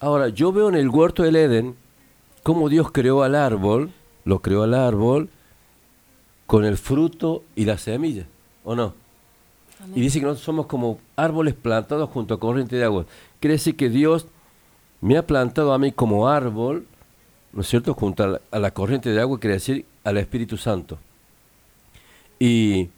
Ahora, 0.00 0.28
yo 0.28 0.52
veo 0.52 0.68
en 0.68 0.74
el 0.74 0.88
huerto 0.88 1.22
del 1.22 1.36
Edén 1.36 1.76
cómo 2.42 2.68
Dios 2.68 2.90
creó 2.90 3.22
al 3.22 3.34
árbol, 3.34 3.90
lo 4.24 4.40
creó 4.40 4.62
al 4.62 4.74
árbol 4.74 5.28
con 6.46 6.64
el 6.64 6.76
fruto 6.76 7.42
y 7.56 7.64
la 7.64 7.78
semilla, 7.78 8.26
¿o 8.64 8.74
no? 8.74 8.94
Y 9.94 10.00
dice 10.00 10.18
que 10.18 10.24
nosotros 10.24 10.44
somos 10.44 10.66
como 10.66 10.98
árboles 11.16 11.54
plantados 11.54 12.08
junto 12.10 12.34
a 12.34 12.40
corriente 12.40 12.76
de 12.76 12.84
agua. 12.84 13.06
Quiere 13.40 13.54
decir 13.54 13.76
que 13.76 13.90
Dios 13.90 14.26
me 15.00 15.18
ha 15.18 15.26
plantado 15.26 15.72
a 15.74 15.78
mí 15.78 15.92
como 15.92 16.28
árbol, 16.28 16.86
¿no 17.52 17.60
es 17.60 17.68
cierto?, 17.68 17.92
junto 17.92 18.24
a 18.24 18.26
la, 18.26 18.40
a 18.50 18.58
la 18.58 18.70
corriente 18.72 19.10
de 19.10 19.20
agua, 19.20 19.38
quiere 19.38 19.54
decir 19.54 19.84
al 20.04 20.16
Espíritu 20.16 20.56
Santo. 20.56 20.98
Y, 22.38 22.88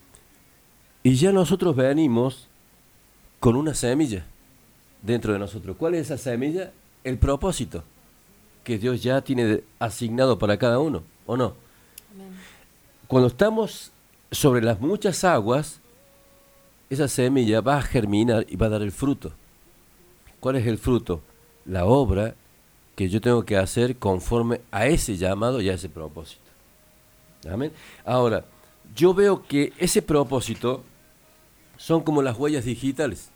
y 1.02 1.14
ya 1.16 1.32
nosotros 1.32 1.74
venimos 1.74 2.48
con 3.40 3.56
una 3.56 3.74
semilla 3.74 4.24
dentro 5.06 5.32
de 5.32 5.38
nosotros. 5.38 5.76
¿Cuál 5.78 5.94
es 5.94 6.10
esa 6.10 6.18
semilla? 6.18 6.72
El 7.04 7.18
propósito 7.18 7.84
que 8.64 8.78
Dios 8.78 9.02
ya 9.02 9.22
tiene 9.22 9.62
asignado 9.78 10.38
para 10.38 10.58
cada 10.58 10.80
uno, 10.80 11.04
¿o 11.24 11.36
no? 11.36 11.54
Cuando 13.06 13.28
estamos 13.28 13.92
sobre 14.32 14.60
las 14.60 14.80
muchas 14.80 15.22
aguas, 15.22 15.80
esa 16.90 17.06
semilla 17.06 17.60
va 17.60 17.78
a 17.78 17.82
germinar 17.82 18.44
y 18.48 18.56
va 18.56 18.66
a 18.66 18.70
dar 18.70 18.82
el 18.82 18.90
fruto. 18.90 19.32
¿Cuál 20.40 20.56
es 20.56 20.66
el 20.66 20.78
fruto? 20.78 21.22
La 21.64 21.84
obra 21.84 22.34
que 22.96 23.08
yo 23.08 23.20
tengo 23.20 23.44
que 23.44 23.56
hacer 23.56 23.96
conforme 23.96 24.60
a 24.72 24.86
ese 24.86 25.16
llamado 25.16 25.60
y 25.60 25.68
a 25.68 25.74
ese 25.74 25.88
propósito. 25.88 26.42
Amén. 27.48 27.70
Ahora, 28.04 28.44
yo 28.96 29.14
veo 29.14 29.44
que 29.44 29.72
ese 29.78 30.02
propósito 30.02 30.82
son 31.76 32.02
como 32.02 32.22
las 32.22 32.36
huellas 32.36 32.64
digitales. 32.64 33.30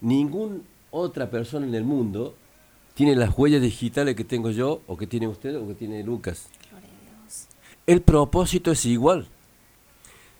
Ninguna 0.00 0.60
otra 0.90 1.30
persona 1.30 1.66
en 1.66 1.74
el 1.74 1.84
mundo 1.84 2.34
tiene 2.94 3.14
las 3.16 3.36
huellas 3.36 3.62
digitales 3.62 4.16
que 4.16 4.24
tengo 4.24 4.50
yo, 4.50 4.80
o 4.86 4.96
que 4.96 5.06
tiene 5.06 5.28
usted, 5.28 5.56
o 5.56 5.66
que 5.68 5.74
tiene 5.74 6.02
Lucas. 6.02 6.48
El 7.86 8.02
propósito 8.02 8.70
es 8.72 8.84
igual. 8.86 9.26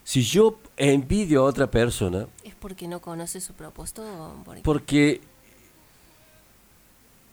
Si 0.05 0.23
yo 0.23 0.59
envidio 0.77 1.41
a 1.41 1.45
otra 1.45 1.71
persona, 1.71 2.27
¿Es 2.45 2.55
porque 2.55 2.89
no 2.89 3.01
conoce 3.01 3.41
su 3.41 3.53
propósito? 3.55 4.03
o 4.03 4.43
por- 4.45 4.63
porque 4.63 5.21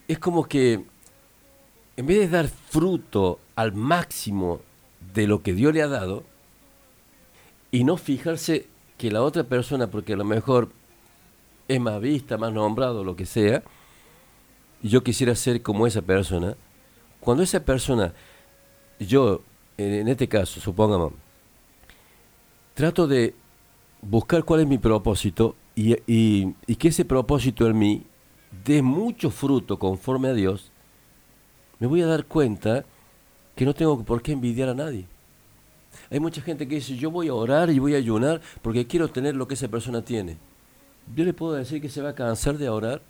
es 0.08 0.18
como 0.18 0.44
que 0.44 0.84
en 1.96 2.06
vez 2.06 2.18
de 2.18 2.28
dar 2.28 2.48
fruto 2.48 3.40
al 3.56 3.72
máximo 3.72 4.60
de 5.14 5.26
lo 5.26 5.42
que 5.42 5.54
Dios 5.54 5.72
le 5.74 5.82
ha 5.82 5.88
dado 5.88 6.22
y 7.70 7.84
no 7.84 7.96
fijarse 7.96 8.66
que 8.98 9.10
la 9.10 9.22
otra 9.22 9.44
persona, 9.44 9.90
porque 9.90 10.12
a 10.12 10.16
lo 10.16 10.24
mejor 10.24 10.70
es 11.68 11.80
más 11.80 12.00
vista, 12.00 12.38
más 12.38 12.52
nombrado, 12.52 13.04
lo 13.04 13.16
que 13.16 13.26
sea, 13.26 13.62
y 14.82 14.88
yo 14.88 15.02
quisiera 15.02 15.34
ser 15.34 15.62
como 15.62 15.86
esa 15.86 16.02
persona, 16.02 16.56
cuando 17.20 17.42
esa 17.42 17.64
persona, 17.64 18.12
yo, 19.00 19.42
en, 19.76 20.08
este 20.08 20.28
caso, 20.28 20.60
supongamos, 20.60 21.12
trato 22.74 23.06
de 23.06 23.34
buscar 24.02 24.44
cuál 24.44 24.60
es 24.60 24.66
mi 24.66 24.78
propósito 24.78 25.56
y- 25.74 25.96
y 26.06 26.76
que 26.76 26.88
ese 26.88 27.04
propósito 27.04 27.66
en 27.66 27.78
mí 27.78 28.02
dé 28.64 28.82
mucho 28.82 29.30
fruto 29.30 29.78
conforme 29.78 30.28
a 30.28 30.34
Dios, 30.34 30.70
me 31.78 31.86
voy 31.86 32.02
a 32.02 32.06
dar 32.06 32.24
cuenta 32.24 32.84
que 33.54 33.64
no 33.64 33.74
tengo 33.74 34.02
por 34.04 34.22
qué 34.22 34.32
envidiar 34.32 34.68
a 34.68 34.74
nadie. 34.74 35.06
Hay 36.10 36.20
mucha 36.20 36.40
gente 36.42 36.68
que 36.68 36.76
dice, 36.76 36.96
yo 36.96 37.10
voy 37.10 37.28
a 37.28 37.34
orar 37.34 37.70
y 37.70 37.78
voy 37.78 37.94
a 37.94 37.98
ayunar 37.98 38.40
porque 38.62 38.86
quiero 38.86 39.08
tener 39.08 39.34
lo 39.34 39.48
que 39.48 39.54
esa 39.54 39.68
persona 39.68 40.02
tiene. 40.02 40.36
Yo 41.14 41.24
le 41.24 41.32
puedo 41.32 41.52
decir 41.54 41.80
que 41.80 41.88
se 41.88 42.02
va 42.02 42.10
a 42.10 42.14
cansar 42.14 42.58
de 42.58 42.68
orar 42.68 43.00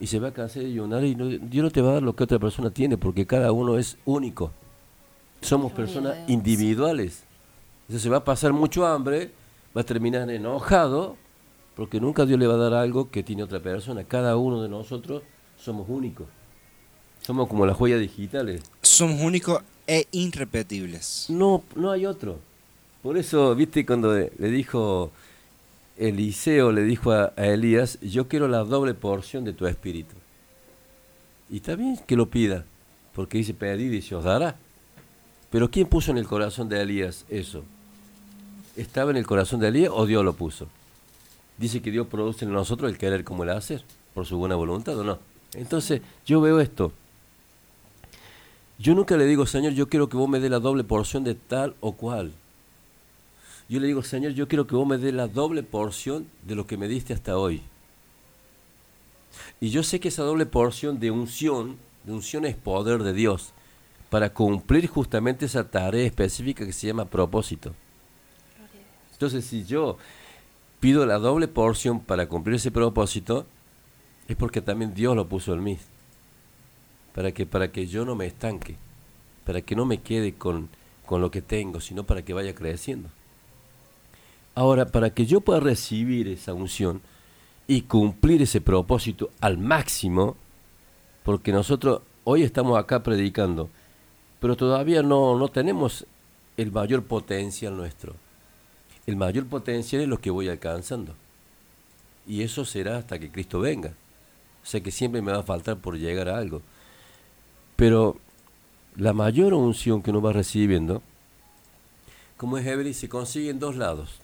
y 0.00 0.06
se 0.06 0.18
va 0.18 0.28
a 0.28 0.32
cansar 0.32 0.62
de 0.62 0.68
ayunar 0.70 1.04
y 1.04 1.14
no- 1.14 1.26
Dios 1.26 1.62
no 1.64 1.70
te 1.70 1.80
va 1.80 1.90
a 1.90 1.94
dar 1.94 2.02
lo 2.02 2.16
que 2.16 2.24
otra 2.24 2.38
persona 2.38 2.70
tiene 2.70 2.96
porque 2.98 3.26
cada 3.26 3.52
uno 3.52 3.78
es 3.78 3.96
único. 4.04 4.52
Somos 5.40 5.72
personas 5.72 6.16
individuales. 6.28 7.24
Entonces 7.82 8.02
se 8.02 8.08
va 8.08 8.18
a 8.18 8.24
pasar 8.24 8.52
mucho 8.52 8.86
hambre, 8.86 9.30
va 9.76 9.80
a 9.82 9.84
terminar 9.84 10.28
enojado 10.30 11.16
porque 11.76 12.00
nunca 12.00 12.26
Dios 12.26 12.38
le 12.38 12.46
va 12.46 12.54
a 12.54 12.58
dar 12.58 12.74
algo 12.74 13.10
que 13.10 13.22
tiene 13.22 13.42
otra 13.42 13.60
persona. 13.60 14.04
Cada 14.04 14.36
uno 14.36 14.62
de 14.62 14.68
nosotros 14.68 15.22
somos 15.58 15.88
únicos. 15.88 16.26
Somos 17.22 17.48
como 17.48 17.64
las 17.66 17.78
huellas 17.80 18.00
digitales. 18.00 18.62
Somos 18.82 19.20
únicos 19.20 19.62
e 19.86 20.06
irrepetibles. 20.10 21.26
No, 21.28 21.62
no 21.76 21.90
hay 21.92 22.04
otro. 22.06 22.38
Por 23.02 23.16
eso, 23.16 23.54
viste, 23.54 23.84
cuando 23.86 24.12
le 24.14 24.48
dijo 24.48 25.10
Eliseo, 26.08 26.72
le 26.72 26.82
dijo 26.82 27.12
a, 27.12 27.32
Elías, 27.36 27.98
yo 28.00 28.26
quiero 28.26 28.48
la 28.48 28.64
doble 28.64 28.92
porción 28.92 29.44
de 29.44 29.52
tu 29.52 29.66
espíritu. 29.66 30.16
Y 31.48 31.56
está 31.56 31.76
bien 31.76 31.98
que 32.06 32.16
lo 32.16 32.28
pida, 32.28 32.64
Porque 33.14 33.38
dice, 33.38 33.54
pedid 33.54 33.92
y 33.92 34.02
se 34.02 34.14
os 34.14 34.24
dará. 34.24 34.56
Pero 35.50 35.70
¿quién 35.70 35.86
puso 35.86 36.10
en 36.10 36.18
el 36.18 36.26
corazón 36.26 36.68
de 36.68 36.80
Elías 36.80 37.24
eso? 37.28 37.62
¿Estaba 38.76 39.10
en 39.10 39.18
el 39.18 39.26
corazón 39.26 39.60
de 39.60 39.68
Elías 39.68 39.92
o 39.94 40.06
Dios 40.06 40.24
lo 40.24 40.32
puso? 40.32 40.66
Dice 41.58 41.82
que 41.82 41.90
Dios 41.90 42.06
produce 42.06 42.46
en 42.46 42.52
nosotros 42.52 42.90
el 42.90 42.98
querer 42.98 43.22
como 43.22 43.44
el 43.44 43.50
hacer, 43.50 43.84
por 44.14 44.26
su 44.26 44.38
buena 44.38 44.56
voluntad 44.56 44.98
o 44.98 45.04
no. 45.04 45.18
Entonces, 45.54 46.00
yo 46.26 46.40
veo 46.40 46.58
esto. 46.58 46.92
Yo 48.78 48.94
nunca 48.94 49.16
le 49.16 49.26
digo, 49.26 49.46
Señor, 49.46 49.74
yo 49.74 49.88
quiero 49.88 50.08
que 50.08 50.16
vos 50.16 50.28
me 50.28 50.40
dé 50.40 50.48
la 50.48 50.58
doble 50.58 50.82
porción 50.82 51.22
de 51.22 51.34
tal 51.34 51.76
o 51.80 51.92
cual. 51.92 52.32
Yo 53.72 53.80
le 53.80 53.86
digo, 53.86 54.02
Señor, 54.02 54.32
yo 54.32 54.48
quiero 54.48 54.66
que 54.66 54.76
vos 54.76 54.86
me 54.86 54.98
dé 54.98 55.12
la 55.12 55.28
doble 55.28 55.62
porción 55.62 56.28
de 56.46 56.54
lo 56.54 56.66
que 56.66 56.76
me 56.76 56.88
diste 56.88 57.14
hasta 57.14 57.38
hoy. 57.38 57.62
Y 59.62 59.70
yo 59.70 59.82
sé 59.82 59.98
que 59.98 60.08
esa 60.08 60.24
doble 60.24 60.44
porción 60.44 61.00
de 61.00 61.10
unción, 61.10 61.78
de 62.04 62.12
unción 62.12 62.44
es 62.44 62.54
poder 62.54 63.02
de 63.02 63.14
Dios 63.14 63.54
para 64.10 64.34
cumplir 64.34 64.88
justamente 64.88 65.46
esa 65.46 65.70
tarea 65.70 66.04
específica 66.04 66.66
que 66.66 66.74
se 66.74 66.88
llama 66.88 67.06
propósito. 67.06 67.74
Entonces, 69.12 69.46
si 69.46 69.64
yo 69.64 69.96
pido 70.78 71.06
la 71.06 71.18
doble 71.18 71.48
porción 71.48 71.98
para 71.98 72.28
cumplir 72.28 72.56
ese 72.56 72.70
propósito, 72.70 73.46
es 74.28 74.36
porque 74.36 74.60
también 74.60 74.92
Dios 74.92 75.16
lo 75.16 75.28
puso 75.28 75.54
en 75.54 75.64
mí. 75.64 75.78
Para 77.14 77.32
que, 77.32 77.46
para 77.46 77.72
que 77.72 77.86
yo 77.86 78.04
no 78.04 78.16
me 78.16 78.26
estanque, 78.26 78.76
para 79.46 79.62
que 79.62 79.74
no 79.74 79.86
me 79.86 80.02
quede 80.02 80.34
con, 80.34 80.68
con 81.06 81.22
lo 81.22 81.30
que 81.30 81.40
tengo, 81.40 81.80
sino 81.80 82.04
para 82.04 82.20
que 82.20 82.34
vaya 82.34 82.54
creciendo. 82.54 83.08
Ahora, 84.54 84.86
para 84.86 85.10
que 85.10 85.26
yo 85.26 85.40
pueda 85.40 85.60
recibir 85.60 86.28
esa 86.28 86.52
unción 86.52 87.00
y 87.66 87.82
cumplir 87.82 88.42
ese 88.42 88.60
propósito 88.60 89.30
al 89.40 89.58
máximo, 89.58 90.36
porque 91.22 91.52
nosotros 91.52 92.02
hoy 92.24 92.42
estamos 92.42 92.78
acá 92.78 93.02
predicando, 93.02 93.70
pero 94.40 94.56
todavía 94.56 95.02
no, 95.02 95.38
no 95.38 95.48
tenemos 95.48 96.06
el 96.56 96.70
mayor 96.70 97.04
potencial 97.04 97.76
nuestro. 97.76 98.14
El 99.06 99.16
mayor 99.16 99.46
potencial 99.46 100.02
es 100.02 100.08
lo 100.08 100.20
que 100.20 100.30
voy 100.30 100.48
alcanzando. 100.48 101.14
Y 102.26 102.42
eso 102.42 102.64
será 102.64 102.98
hasta 102.98 103.18
que 103.18 103.30
Cristo 103.30 103.60
venga. 103.60 103.94
O 104.62 104.66
sea 104.66 104.80
que 104.80 104.90
siempre 104.90 105.22
me 105.22 105.32
va 105.32 105.38
a 105.38 105.44
faltar 105.44 105.78
por 105.78 105.98
llegar 105.98 106.28
a 106.28 106.38
algo. 106.38 106.62
Pero 107.76 108.16
la 108.96 109.12
mayor 109.12 109.54
unción 109.54 110.02
que 110.02 110.10
uno 110.10 110.22
va 110.22 110.32
recibiendo, 110.32 111.02
como 112.36 112.58
es 112.58 112.66
Evelyn, 112.66 112.94
se 112.94 113.08
consigue 113.08 113.50
en 113.50 113.58
dos 113.58 113.76
lados. 113.76 114.21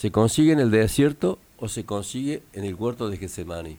Se 0.00 0.10
consigue 0.10 0.52
en 0.52 0.60
el 0.60 0.70
desierto 0.70 1.38
o 1.58 1.68
se 1.68 1.84
consigue 1.84 2.42
en 2.54 2.64
el 2.64 2.74
huerto 2.74 3.10
de 3.10 3.18
Getsemani. 3.18 3.76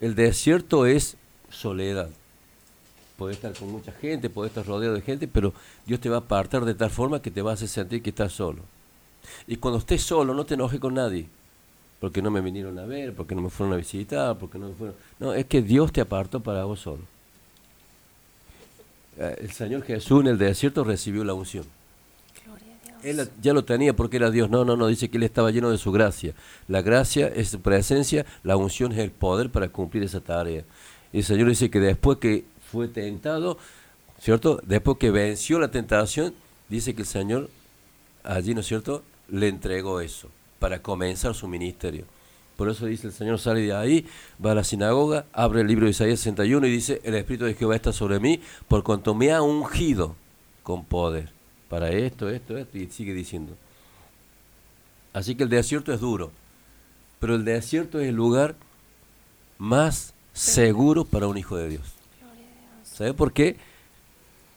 El 0.00 0.16
desierto 0.16 0.84
es 0.84 1.16
soledad. 1.48 2.10
Puede 3.16 3.34
estar 3.34 3.54
con 3.54 3.70
mucha 3.70 3.92
gente, 3.92 4.28
puede 4.30 4.48
estar 4.48 4.66
rodeado 4.66 4.96
de 4.96 5.02
gente, 5.02 5.28
pero 5.28 5.54
Dios 5.86 6.00
te 6.00 6.08
va 6.08 6.16
a 6.16 6.18
apartar 6.18 6.64
de 6.64 6.74
tal 6.74 6.90
forma 6.90 7.22
que 7.22 7.30
te 7.30 7.40
va 7.40 7.52
a 7.52 7.54
hacer 7.54 7.68
sentir 7.68 8.02
que 8.02 8.10
estás 8.10 8.32
solo. 8.32 8.62
Y 9.46 9.58
cuando 9.58 9.78
estés 9.78 10.02
solo, 10.02 10.34
no 10.34 10.44
te 10.44 10.54
enojes 10.54 10.80
con 10.80 10.94
nadie. 10.94 11.28
Porque 12.00 12.20
no 12.20 12.32
me 12.32 12.40
vinieron 12.40 12.76
a 12.80 12.84
ver, 12.84 13.14
porque 13.14 13.36
no 13.36 13.42
me 13.42 13.50
fueron 13.50 13.74
a 13.74 13.76
visitar, 13.76 14.36
porque 14.36 14.58
no 14.58 14.70
me 14.70 14.74
fueron... 14.74 14.96
No, 15.20 15.34
es 15.34 15.46
que 15.46 15.62
Dios 15.62 15.92
te 15.92 16.00
apartó 16.00 16.40
para 16.40 16.64
vos 16.64 16.80
solo. 16.80 17.04
Eh, 19.18 19.36
El 19.38 19.52
Señor 19.52 19.84
Jesús 19.84 20.22
en 20.22 20.26
el 20.26 20.38
desierto 20.38 20.82
recibió 20.82 21.22
la 21.22 21.34
unción. 21.34 21.64
Él 23.02 23.28
ya 23.40 23.52
lo 23.52 23.64
tenía 23.64 23.94
porque 23.94 24.16
era 24.16 24.30
Dios. 24.30 24.50
No, 24.50 24.64
no, 24.64 24.76
no, 24.76 24.86
dice 24.86 25.08
que 25.08 25.16
él 25.16 25.22
estaba 25.22 25.50
lleno 25.50 25.70
de 25.70 25.78
su 25.78 25.92
gracia. 25.92 26.34
La 26.68 26.82
gracia 26.82 27.28
es 27.28 27.50
su 27.50 27.60
presencia, 27.60 28.26
la 28.42 28.56
unción 28.56 28.92
es 28.92 28.98
el 28.98 29.10
poder 29.10 29.50
para 29.50 29.68
cumplir 29.68 30.02
esa 30.02 30.20
tarea. 30.20 30.64
Y 31.12 31.18
el 31.18 31.24
Señor 31.24 31.48
dice 31.48 31.70
que 31.70 31.80
después 31.80 32.18
que 32.18 32.44
fue 32.70 32.88
tentado, 32.88 33.58
¿cierto? 34.20 34.60
Después 34.64 34.98
que 34.98 35.10
venció 35.10 35.58
la 35.58 35.70
tentación, 35.70 36.34
dice 36.68 36.94
que 36.94 37.02
el 37.02 37.08
Señor 37.08 37.50
allí, 38.26 38.54
¿no 38.54 38.60
es 38.60 38.66
cierto?, 38.66 39.02
le 39.28 39.48
entregó 39.48 40.00
eso 40.00 40.28
para 40.58 40.82
comenzar 40.82 41.34
su 41.34 41.48
ministerio. 41.48 42.04
Por 42.56 42.70
eso 42.70 42.86
dice 42.86 43.08
el 43.08 43.12
Señor 43.12 43.38
sale 43.38 43.60
de 43.60 43.74
ahí, 43.74 44.06
va 44.44 44.52
a 44.52 44.54
la 44.54 44.64
sinagoga, 44.64 45.26
abre 45.32 45.60
el 45.60 45.66
libro 45.66 45.84
de 45.84 45.90
Isaías 45.90 46.20
61 46.20 46.66
y 46.66 46.70
dice, 46.70 47.00
el 47.04 47.14
Espíritu 47.14 47.44
de 47.44 47.54
Jehová 47.54 47.76
está 47.76 47.92
sobre 47.92 48.18
mí 48.18 48.40
por 48.66 48.82
cuanto 48.82 49.14
me 49.14 49.30
ha 49.32 49.42
ungido 49.42 50.16
con 50.62 50.84
poder 50.84 51.35
para 51.68 51.90
esto, 51.90 52.28
esto, 52.28 52.56
esto, 52.56 52.78
y 52.78 52.86
sigue 52.86 53.12
diciendo. 53.12 53.54
Así 55.12 55.34
que 55.34 55.44
el 55.44 55.48
desierto 55.48 55.92
es 55.92 56.00
duro, 56.00 56.30
pero 57.20 57.34
el 57.34 57.44
desierto 57.44 58.00
es 58.00 58.08
el 58.08 58.14
lugar 58.14 58.54
más 59.58 60.12
seguro 60.32 61.04
para 61.04 61.26
un 61.26 61.38
hijo 61.38 61.56
de 61.56 61.68
Dios. 61.68 61.94
¿Sabe 62.84 63.14
por 63.14 63.32
qué? 63.32 63.56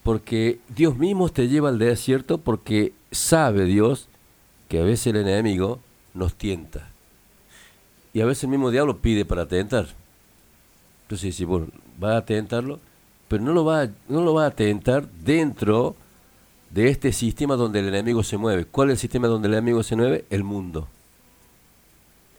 Porque 0.02 0.60
Dios 0.68 0.96
mismo 0.96 1.28
te 1.28 1.48
lleva 1.48 1.68
al 1.68 1.78
desierto 1.78 2.38
porque 2.38 2.92
sabe 3.10 3.64
Dios 3.64 4.08
que 4.68 4.80
a 4.80 4.84
veces 4.84 5.08
el 5.08 5.16
enemigo 5.16 5.80
nos 6.14 6.34
tienta. 6.34 6.88
Y 8.12 8.20
a 8.20 8.26
veces 8.26 8.44
el 8.44 8.50
mismo 8.50 8.70
diablo 8.70 8.98
pide 8.98 9.24
para 9.24 9.46
tentar. 9.46 9.88
Entonces 11.02 11.26
dice, 11.26 11.44
bueno, 11.44 11.68
va 12.02 12.16
a 12.16 12.24
tentarlo, 12.24 12.80
pero 13.28 13.42
no 13.42 13.52
lo 13.52 13.64
va 13.64 13.82
a, 13.82 13.88
no 14.08 14.22
lo 14.22 14.34
va 14.34 14.46
a 14.46 14.50
tentar 14.50 15.08
dentro 15.08 15.96
de 16.70 16.88
este 16.88 17.12
sistema 17.12 17.56
donde 17.56 17.80
el 17.80 17.88
enemigo 17.88 18.22
se 18.22 18.36
mueve. 18.36 18.64
¿Cuál 18.64 18.88
es 18.90 18.94
el 18.94 18.98
sistema 18.98 19.28
donde 19.28 19.48
el 19.48 19.54
enemigo 19.54 19.82
se 19.82 19.96
mueve? 19.96 20.24
El 20.30 20.44
mundo. 20.44 20.88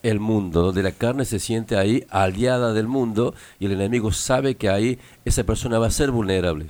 El 0.04 0.20
mundo, 0.20 0.64
donde 0.64 0.82
la 0.82 0.94
carne 0.94 1.26
se 1.26 1.40
siente 1.40 1.78
ahí 1.78 2.06
aliada 2.10 2.74
del 2.74 2.88
mundo 2.88 3.36
y 3.60 3.66
el 3.68 3.74
enemigo 3.74 4.12
sabe 4.12 4.56
que 4.56 4.70
ahí 4.70 4.98
esa 5.26 5.44
persona 5.44 5.78
va 5.78 5.88
a 5.88 5.92
ser 5.92 6.10
vulnerable. 6.12 6.70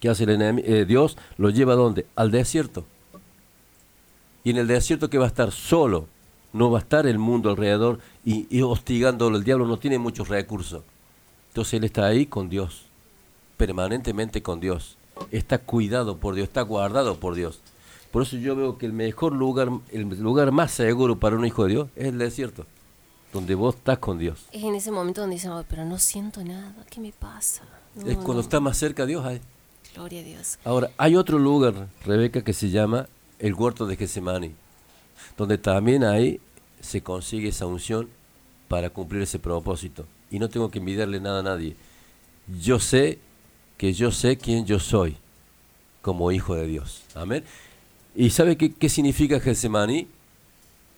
¿Qué 0.00 0.08
hace 0.08 0.24
el 0.24 0.30
enemi- 0.30 0.62
eh, 0.64 0.84
Dios? 0.86 1.18
Lo 1.36 1.50
lleva 1.50 1.74
a 1.74 1.76
dónde? 1.76 2.06
Al 2.14 2.30
desierto. 2.30 2.86
Y 4.44 4.50
en 4.50 4.56
el 4.56 4.68
desierto 4.68 5.10
que 5.10 5.18
va 5.18 5.24
a 5.24 5.28
estar 5.28 5.50
solo, 5.52 6.06
no 6.52 6.70
va 6.70 6.78
a 6.78 6.82
estar 6.82 7.06
el 7.06 7.18
mundo 7.18 7.50
alrededor 7.50 7.98
y, 8.24 8.46
y 8.48 8.62
hostigándolo. 8.62 9.36
El 9.36 9.44
diablo 9.44 9.66
no 9.66 9.78
tiene 9.78 9.98
muchos 9.98 10.28
recursos. 10.28 10.82
Entonces 11.48 11.74
él 11.74 11.84
está 11.84 12.06
ahí 12.06 12.24
con 12.24 12.48
Dios, 12.48 12.84
permanentemente 13.56 14.40
con 14.40 14.60
Dios. 14.60 14.96
Está 15.30 15.58
cuidado 15.58 16.18
por 16.18 16.34
Dios, 16.34 16.48
está 16.48 16.62
guardado 16.62 17.16
por 17.18 17.34
Dios. 17.34 17.60
Por 18.10 18.22
eso 18.22 18.36
yo 18.36 18.56
veo 18.56 18.78
que 18.78 18.86
el 18.86 18.92
mejor 18.92 19.32
lugar, 19.34 19.68
el 19.92 20.02
lugar 20.20 20.50
más 20.52 20.70
seguro 20.72 21.18
para 21.18 21.36
un 21.36 21.44
hijo 21.44 21.64
de 21.64 21.70
Dios 21.70 21.88
es 21.94 22.06
el 22.06 22.18
desierto, 22.18 22.64
donde 23.32 23.54
vos 23.54 23.74
estás 23.74 23.98
con 23.98 24.18
Dios. 24.18 24.46
Es 24.52 24.62
en 24.62 24.74
ese 24.74 24.90
momento 24.90 25.20
donde 25.20 25.36
dicen, 25.36 25.52
"Ay, 25.52 25.64
pero 25.68 25.84
no 25.84 25.98
siento 25.98 26.42
nada, 26.42 26.74
¿qué 26.90 27.00
me 27.00 27.12
pasa? 27.12 27.62
No, 27.94 28.06
es 28.06 28.16
cuando 28.16 28.34
no. 28.34 28.40
está 28.40 28.60
más 28.60 28.76
cerca 28.78 29.02
de 29.02 29.08
Dios. 29.08 29.24
ahí. 29.24 29.40
Gloria 29.94 30.20
a 30.20 30.24
Dios. 30.24 30.58
Ahora, 30.64 30.90
hay 30.96 31.16
otro 31.16 31.38
lugar, 31.38 31.88
Rebeca, 32.04 32.42
que 32.42 32.52
se 32.52 32.70
llama 32.70 33.08
el 33.38 33.54
huerto 33.54 33.86
de 33.86 33.96
Getsemani, 33.96 34.52
donde 35.36 35.58
también 35.58 36.04
ahí 36.04 36.40
se 36.80 37.02
consigue 37.02 37.48
esa 37.48 37.66
unción 37.66 38.08
para 38.68 38.90
cumplir 38.90 39.22
ese 39.22 39.38
propósito. 39.38 40.06
Y 40.30 40.38
no 40.38 40.48
tengo 40.48 40.70
que 40.70 40.78
envidiarle 40.78 41.20
nada 41.20 41.40
a 41.40 41.42
nadie. 41.42 41.74
Yo 42.60 42.78
sé 42.78 43.18
que 43.78 43.94
yo 43.94 44.10
sé 44.10 44.36
quién 44.36 44.66
yo 44.66 44.78
soy 44.78 45.16
como 46.02 46.30
hijo 46.32 46.54
de 46.54 46.66
Dios. 46.66 47.04
Amén. 47.14 47.44
¿Y 48.14 48.30
sabe 48.30 48.56
qué, 48.56 48.72
qué 48.72 48.88
significa 48.88 49.40
Getsemaní? 49.40 50.08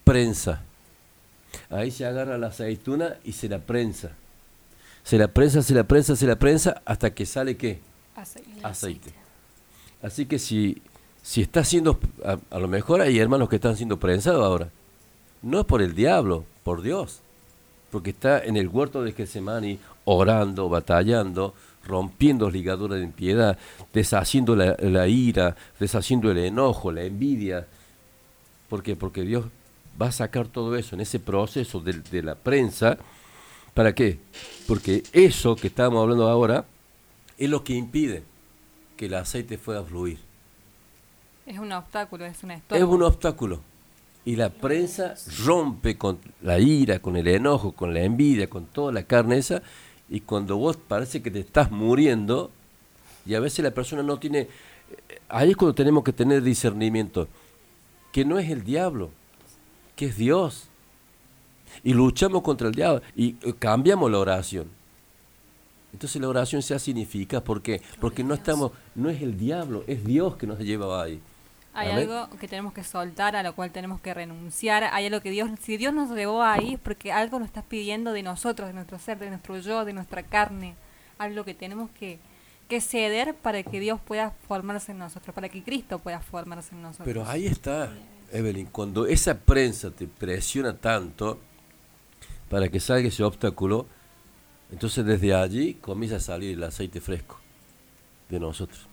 Prensa. 0.02 0.62
Ahí 1.68 1.90
se 1.90 2.06
agarra 2.06 2.38
la 2.38 2.48
aceituna 2.48 3.16
y 3.24 3.32
se 3.32 3.48
la 3.48 3.58
prensa. 3.58 4.12
Se 5.04 5.18
la 5.18 5.28
prensa, 5.28 5.62
se 5.62 5.74
la 5.74 5.84
prensa, 5.84 6.16
se 6.16 6.26
la 6.26 6.36
prensa 6.36 6.82
hasta 6.84 7.14
que 7.14 7.26
sale 7.26 7.56
qué? 7.56 7.80
aceite. 8.62 9.12
Así 10.02 10.26
que 10.26 10.38
si, 10.38 10.82
si 11.22 11.42
está 11.42 11.64
siendo, 11.64 11.98
a, 12.24 12.38
a 12.50 12.58
lo 12.58 12.68
mejor 12.68 13.00
hay 13.00 13.18
hermanos 13.18 13.48
que 13.48 13.56
están 13.56 13.76
siendo 13.76 13.98
prensados 13.98 14.44
ahora. 14.44 14.70
No 15.42 15.60
es 15.60 15.66
por 15.66 15.82
el 15.82 15.94
diablo, 15.94 16.44
por 16.64 16.82
Dios. 16.82 17.20
Porque 17.90 18.10
está 18.10 18.42
en 18.44 18.56
el 18.56 18.68
huerto 18.68 19.02
de 19.02 19.12
Getsemani 19.12 19.78
orando, 20.04 20.68
batallando, 20.68 21.54
rompiendo 21.86 22.50
ligaduras 22.50 22.98
de 22.98 23.04
impiedad, 23.04 23.58
deshaciendo 23.92 24.54
la, 24.56 24.76
la 24.80 25.08
ira, 25.08 25.56
deshaciendo 25.78 26.30
el 26.30 26.38
enojo, 26.38 26.92
la 26.92 27.02
envidia. 27.04 27.66
¿Por 28.68 28.82
qué? 28.82 28.96
Porque 28.96 29.22
Dios 29.22 29.46
va 30.00 30.06
a 30.08 30.12
sacar 30.12 30.46
todo 30.48 30.76
eso 30.76 30.94
en 30.94 31.00
ese 31.00 31.18
proceso 31.18 31.80
de, 31.80 31.94
de 31.94 32.22
la 32.22 32.34
prensa. 32.34 32.98
¿Para 33.74 33.94
qué? 33.94 34.18
Porque 34.66 35.02
eso 35.12 35.56
que 35.56 35.68
estamos 35.68 36.00
hablando 36.02 36.28
ahora 36.28 36.64
es 37.38 37.48
lo 37.50 37.64
que 37.64 37.74
impide 37.74 38.22
que 38.96 39.06
el 39.06 39.14
aceite 39.14 39.58
pueda 39.58 39.82
fluir. 39.82 40.18
Es 41.46 41.58
un 41.58 41.72
obstáculo, 41.72 42.24
es 42.26 42.42
un 42.44 42.52
Es 42.52 42.58
estorbo. 42.58 42.94
un 42.94 43.02
obstáculo. 43.02 43.60
Y 44.24 44.36
la 44.36 44.50
prensa 44.50 45.14
rompe 45.44 45.96
con 45.96 46.18
la 46.42 46.58
ira, 46.58 46.98
con 47.00 47.16
el 47.16 47.26
enojo, 47.26 47.72
con 47.72 47.94
la 47.94 48.02
envidia, 48.02 48.48
con 48.50 48.66
toda 48.66 48.92
la 48.92 49.02
carne 49.04 49.38
esa. 49.38 49.62
Y 50.10 50.20
cuando 50.20 50.56
vos 50.56 50.76
parece 50.76 51.22
que 51.22 51.30
te 51.30 51.38
estás 51.40 51.70
muriendo, 51.70 52.50
y 53.24 53.34
a 53.34 53.40
veces 53.40 53.64
la 53.64 53.70
persona 53.70 54.02
no 54.02 54.18
tiene... 54.18 54.40
eh, 54.40 55.20
Ahí 55.28 55.50
es 55.50 55.56
cuando 55.56 55.74
tenemos 55.74 56.02
que 56.02 56.12
tener 56.12 56.42
discernimiento. 56.42 57.28
Que 58.12 58.24
no 58.24 58.38
es 58.38 58.50
el 58.50 58.64
diablo, 58.64 59.10
que 59.94 60.06
es 60.06 60.16
Dios. 60.16 60.64
Y 61.84 61.94
luchamos 61.94 62.42
contra 62.42 62.66
el 62.66 62.74
diablo 62.74 63.02
y 63.14 63.36
eh, 63.42 63.54
cambiamos 63.56 64.10
la 64.10 64.18
oración. 64.18 64.66
Entonces 65.92 66.20
la 66.20 66.28
oración 66.28 66.62
se 66.62 66.74
hace 66.74 66.90
ineficaz. 66.90 67.42
¿Por 67.42 67.62
qué? 67.62 67.80
Porque 68.00 68.24
no 68.24 68.34
estamos, 68.34 68.72
no 68.96 69.10
es 69.10 69.22
el 69.22 69.38
diablo, 69.38 69.84
es 69.86 70.04
Dios 70.04 70.36
que 70.36 70.48
nos 70.48 70.58
lleva 70.58 71.02
ahí. 71.02 71.20
Hay 71.72 71.90
algo 71.90 72.28
que 72.40 72.48
tenemos 72.48 72.72
que 72.72 72.82
soltar, 72.82 73.36
a 73.36 73.42
lo 73.42 73.54
cual 73.54 73.70
tenemos 73.70 74.00
que 74.00 74.12
renunciar. 74.12 74.84
Hay 74.92 75.06
algo 75.06 75.20
que 75.20 75.30
Dios, 75.30 75.50
si 75.62 75.76
Dios 75.76 75.94
nos 75.94 76.10
llevó 76.10 76.42
ahí, 76.42 76.74
es 76.74 76.80
porque 76.80 77.12
algo 77.12 77.38
nos 77.38 77.46
está 77.46 77.62
pidiendo 77.62 78.12
de 78.12 78.22
nosotros, 78.22 78.68
de 78.68 78.74
nuestro 78.74 78.98
ser, 78.98 79.18
de 79.18 79.28
nuestro 79.30 79.58
yo, 79.58 79.84
de 79.84 79.92
nuestra 79.92 80.22
carne. 80.24 80.74
Algo 81.18 81.44
que 81.44 81.54
tenemos 81.54 81.90
que, 81.92 82.18
que 82.68 82.80
ceder 82.80 83.34
para 83.34 83.62
que 83.62 83.78
Dios 83.78 84.00
pueda 84.00 84.32
formarse 84.48 84.92
en 84.92 84.98
nosotros, 84.98 85.32
para 85.34 85.48
que 85.48 85.62
Cristo 85.62 86.00
pueda 86.00 86.20
formarse 86.20 86.74
en 86.74 86.82
nosotros. 86.82 87.06
Pero 87.06 87.24
ahí 87.28 87.46
está, 87.46 87.92
Evelyn, 88.32 88.66
cuando 88.66 89.06
esa 89.06 89.38
prensa 89.38 89.90
te 89.90 90.08
presiona 90.08 90.76
tanto 90.76 91.38
para 92.48 92.68
que 92.68 92.80
salga 92.80 93.06
ese 93.06 93.22
obstáculo, 93.22 93.86
entonces 94.72 95.04
desde 95.04 95.34
allí 95.34 95.74
comienza 95.74 96.16
a 96.16 96.20
salir 96.20 96.56
el 96.56 96.64
aceite 96.64 97.00
fresco 97.00 97.38
de 98.28 98.40
nosotros. 98.40 98.89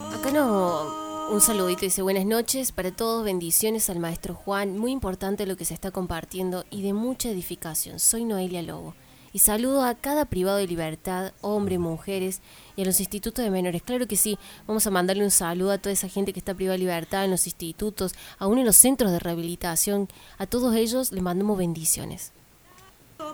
Acá 0.00 0.30
no, 0.32 1.28
un 1.30 1.40
saludito 1.42 1.82
dice 1.82 2.00
buenas 2.00 2.24
noches 2.24 2.72
para 2.72 2.90
todos, 2.90 3.22
bendiciones 3.22 3.90
al 3.90 3.98
maestro 3.98 4.34
Juan, 4.34 4.78
muy 4.78 4.92
importante 4.92 5.44
lo 5.44 5.56
que 5.56 5.66
se 5.66 5.74
está 5.74 5.90
compartiendo 5.90 6.64
y 6.70 6.80
de 6.82 6.94
mucha 6.94 7.28
edificación. 7.28 7.98
Soy 7.98 8.24
Noelia 8.24 8.62
Lobo 8.62 8.94
y 9.32 9.40
saludo 9.40 9.84
a 9.84 9.94
cada 9.94 10.24
privado 10.24 10.56
de 10.56 10.66
libertad, 10.66 11.32
hombres, 11.42 11.78
mujeres 11.78 12.40
y 12.76 12.82
a 12.82 12.86
los 12.86 12.98
institutos 12.98 13.44
de 13.44 13.50
menores. 13.50 13.82
Claro 13.82 14.08
que 14.08 14.16
sí, 14.16 14.38
vamos 14.66 14.86
a 14.86 14.90
mandarle 14.90 15.22
un 15.22 15.30
saludo 15.30 15.72
a 15.72 15.78
toda 15.78 15.92
esa 15.92 16.08
gente 16.08 16.32
que 16.32 16.40
está 16.40 16.54
privada 16.54 16.74
de 16.76 16.84
libertad 16.84 17.26
en 17.26 17.30
los 17.30 17.46
institutos, 17.46 18.14
aún 18.38 18.58
en 18.58 18.64
los 18.64 18.76
centros 18.76 19.12
de 19.12 19.18
rehabilitación. 19.18 20.08
A 20.38 20.46
todos 20.46 20.74
ellos 20.74 21.12
les 21.12 21.22
mandamos 21.22 21.58
bendiciones. 21.58 22.32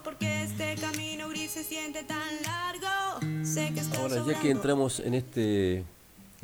Porque 0.03 0.43
este 0.43 0.75
camino 0.75 1.29
gris 1.29 1.53
se 1.53 1.63
siente 1.63 2.03
tan 2.03 2.19
largo. 2.43 3.45
Sé 3.47 3.73
que 3.73 3.81
estoy 3.81 3.99
Ahora, 3.99 4.25
ya 4.27 4.41
que 4.41 4.51
entramos 4.51 5.01
en 5.01 5.15
este, 5.15 5.85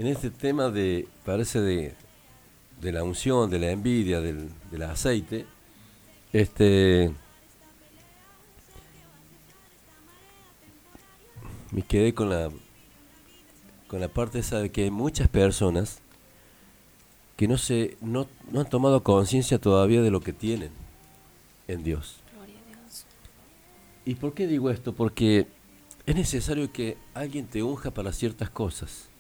en 0.03 0.09
este 0.09 0.31
tema 0.31 0.69
de, 0.69 1.07
parece 1.25 1.61
de, 1.61 1.95
de 2.81 2.91
la 2.91 3.05
unción, 3.05 3.49
de 3.49 3.61
la 3.61 3.71
envidia, 3.71 4.21
del, 4.21 4.49
del 4.69 4.83
aceite, 4.83 5.47
este, 6.33 7.13
me 11.71 11.83
quedé 11.83 12.15
con 12.15 12.31
la, 12.31 12.51
con 13.87 14.01
la 14.01 14.09
parte 14.09 14.41
esa 14.41 14.59
de 14.59 14.73
que 14.73 14.83
hay 14.83 14.91
muchas 14.91 15.29
personas 15.29 16.01
que 17.37 17.47
no 17.47 17.57
se, 17.57 17.97
no, 18.01 18.27
no 18.51 18.59
han 18.59 18.69
tomado 18.69 19.05
conciencia 19.05 19.61
todavía 19.61 20.03
de 20.03 20.11
lo 20.11 20.21
que 20.21 20.33
tienen 20.33 20.73
en 21.69 21.85
Dios. 21.85 22.17
¿Y 24.05 24.17
por 24.17 24.35
qué 24.35 24.49
digo 24.49 24.69
esto? 24.69 24.97
Porque 24.97 25.47
es 26.07 26.17
necesario 26.17 26.73
que 26.73 26.99
alguien 27.15 27.47
te 27.47 27.63
unja 27.63 27.93
para 27.93 28.13
ciertas 28.13 28.51
cosas. 28.51 29.12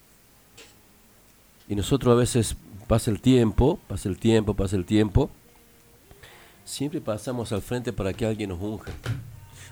Y 1.73 1.75
nosotros 1.75 2.13
a 2.13 2.17
veces 2.17 2.55
pasa 2.87 3.11
el 3.11 3.23
tiempo, 3.23 3.79
pasa 3.89 4.07
el 4.07 4.19
tiempo, 4.19 4.53
pasa 4.53 4.77
el 4.77 4.85
tiempo. 4.85 5.31
Siempre 6.67 7.01
pasamos 7.01 7.51
al 7.51 7.63
frente 7.63 7.95
para 7.95 8.13
que 8.13 8.27
alguien 8.27 8.51
nos 8.51 8.61
unja. 8.61 8.93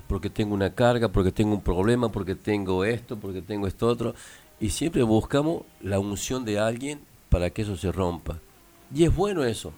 Porque 0.09 0.31
tengo 0.31 0.55
una 0.55 0.75
carga, 0.75 1.09
porque 1.09 1.31
tengo 1.31 1.53
un 1.53 1.61
problema, 1.61 2.11
porque 2.11 2.35
tengo 2.35 2.87
esto, 2.87 3.19
porque 3.19 3.43
tengo 3.43 3.67
esto 3.67 3.87
otro. 3.87 4.15
Y 4.59 4.71
siempre 4.71 5.03
buscamos 5.03 5.65
la 5.83 5.99
unción 5.99 6.47
de 6.47 6.59
alguien 6.59 7.03
para 7.29 7.51
que 7.51 7.61
eso 7.61 7.77
se 7.77 7.93
rompa. 7.93 8.39
Y 8.95 9.05
es 9.05 9.15
bueno 9.15 9.45
eso. 9.45 9.71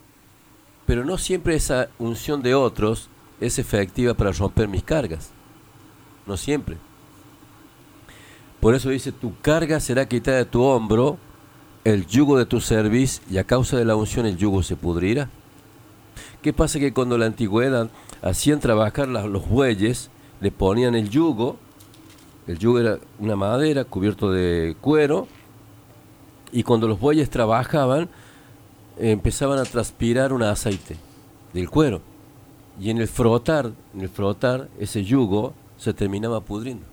Pero 0.86 1.04
no 1.04 1.18
siempre 1.18 1.56
esa 1.56 1.88
unción 1.98 2.40
de 2.40 2.54
otros 2.54 3.08
es 3.40 3.58
efectiva 3.58 4.14
para 4.14 4.30
romper 4.30 4.68
mis 4.68 4.84
cargas. 4.84 5.30
No 6.28 6.36
siempre. 6.36 6.76
Por 8.60 8.76
eso 8.76 8.90
dice, 8.90 9.10
tu 9.10 9.36
carga 9.40 9.80
será 9.80 10.06
quitada 10.06 10.36
de 10.36 10.44
tu 10.44 10.62
hombro, 10.62 11.18
el 11.84 12.06
yugo 12.06 12.38
de 12.38 12.46
tu 12.46 12.60
cerviz, 12.60 13.22
y 13.30 13.38
a 13.38 13.44
causa 13.44 13.76
de 13.76 13.84
la 13.84 13.96
unción 13.96 14.26
el 14.26 14.36
yugo 14.36 14.62
se 14.62 14.76
pudrirá. 14.76 15.28
¿Qué 16.40 16.52
pasa? 16.52 16.78
Que 16.78 16.92
cuando 16.92 17.18
la 17.18 17.26
antigüedad 17.26 17.90
hacían 18.20 18.60
trabajar 18.60 19.08
los 19.08 19.48
bueyes, 19.48 20.10
le 20.40 20.50
ponían 20.50 20.94
el 20.94 21.08
yugo, 21.08 21.56
el 22.46 22.58
yugo 22.58 22.80
era 22.80 22.98
una 23.18 23.36
madera 23.36 23.84
cubierto 23.84 24.30
de 24.30 24.76
cuero, 24.80 25.28
y 26.52 26.62
cuando 26.64 26.86
los 26.86 27.00
bueyes 27.00 27.30
trabajaban, 27.30 28.08
empezaban 28.98 29.58
a 29.58 29.64
transpirar 29.64 30.32
un 30.32 30.42
aceite 30.42 30.96
del 31.52 31.70
cuero. 31.70 32.00
Y 32.80 32.90
en 32.90 32.98
el 32.98 33.08
frotar, 33.08 33.72
en 33.94 34.00
el 34.00 34.08
frotar, 34.08 34.68
ese 34.78 35.04
yugo 35.04 35.54
se 35.76 35.94
terminaba 35.94 36.40
pudriendo. 36.40 36.91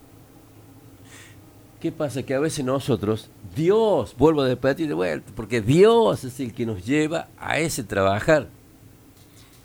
¿Qué 1.79 1.93
pasa? 1.93 2.23
Que 2.23 2.33
a 2.33 2.39
veces 2.39 2.65
nosotros, 2.65 3.29
Dios, 3.55 4.13
vuelvo 4.17 4.41
a 4.41 4.47
repetir 4.47 4.87
de 4.89 4.93
vuelta, 4.93 5.31
porque 5.33 5.61
Dios 5.61 6.25
es 6.25 6.39
el 6.41 6.53
que 6.53 6.65
nos 6.65 6.85
lleva 6.85 7.27
a 7.39 7.59
ese 7.59 7.83
trabajar. 7.83 8.47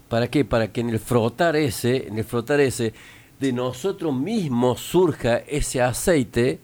¿Para 0.09 0.29
qué? 0.29 0.45
Para 0.45 0.71
que 0.71 0.81
en 0.81 0.91
el 0.91 1.01
frotar 1.01 1.57
ese, 1.57 2.07
en 2.07 2.19
el 2.19 2.25
frotar 2.25 2.61
ese, 2.61 2.95
de 3.41 3.53
nosotros 3.53 4.15
mismos 4.15 4.81
surja 4.81 5.39
ese 5.39 5.83
aceite 5.83 6.61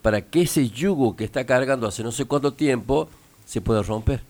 para 0.00 0.22
que 0.22 0.42
ese 0.42 0.68
yugo 0.70 1.16
que 1.16 1.24
está 1.24 1.44
cargando 1.44 1.86
hace 1.86 2.02
no 2.02 2.12
sé 2.12 2.24
cuánto 2.24 2.54
tiempo 2.54 3.08
se 3.46 3.60
pueda 3.60 3.82
romper. 3.82 4.22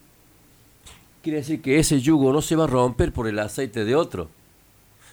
Quiere 1.21 1.39
decir 1.39 1.61
que 1.61 1.79
ese 1.79 2.01
yugo 2.01 2.33
no 2.33 2.41
se 2.41 2.55
va 2.55 2.65
a 2.65 2.67
romper 2.67 3.13
por 3.13 3.27
el 3.27 3.39
aceite 3.39 3.85
de 3.85 3.95
otro, 3.95 4.29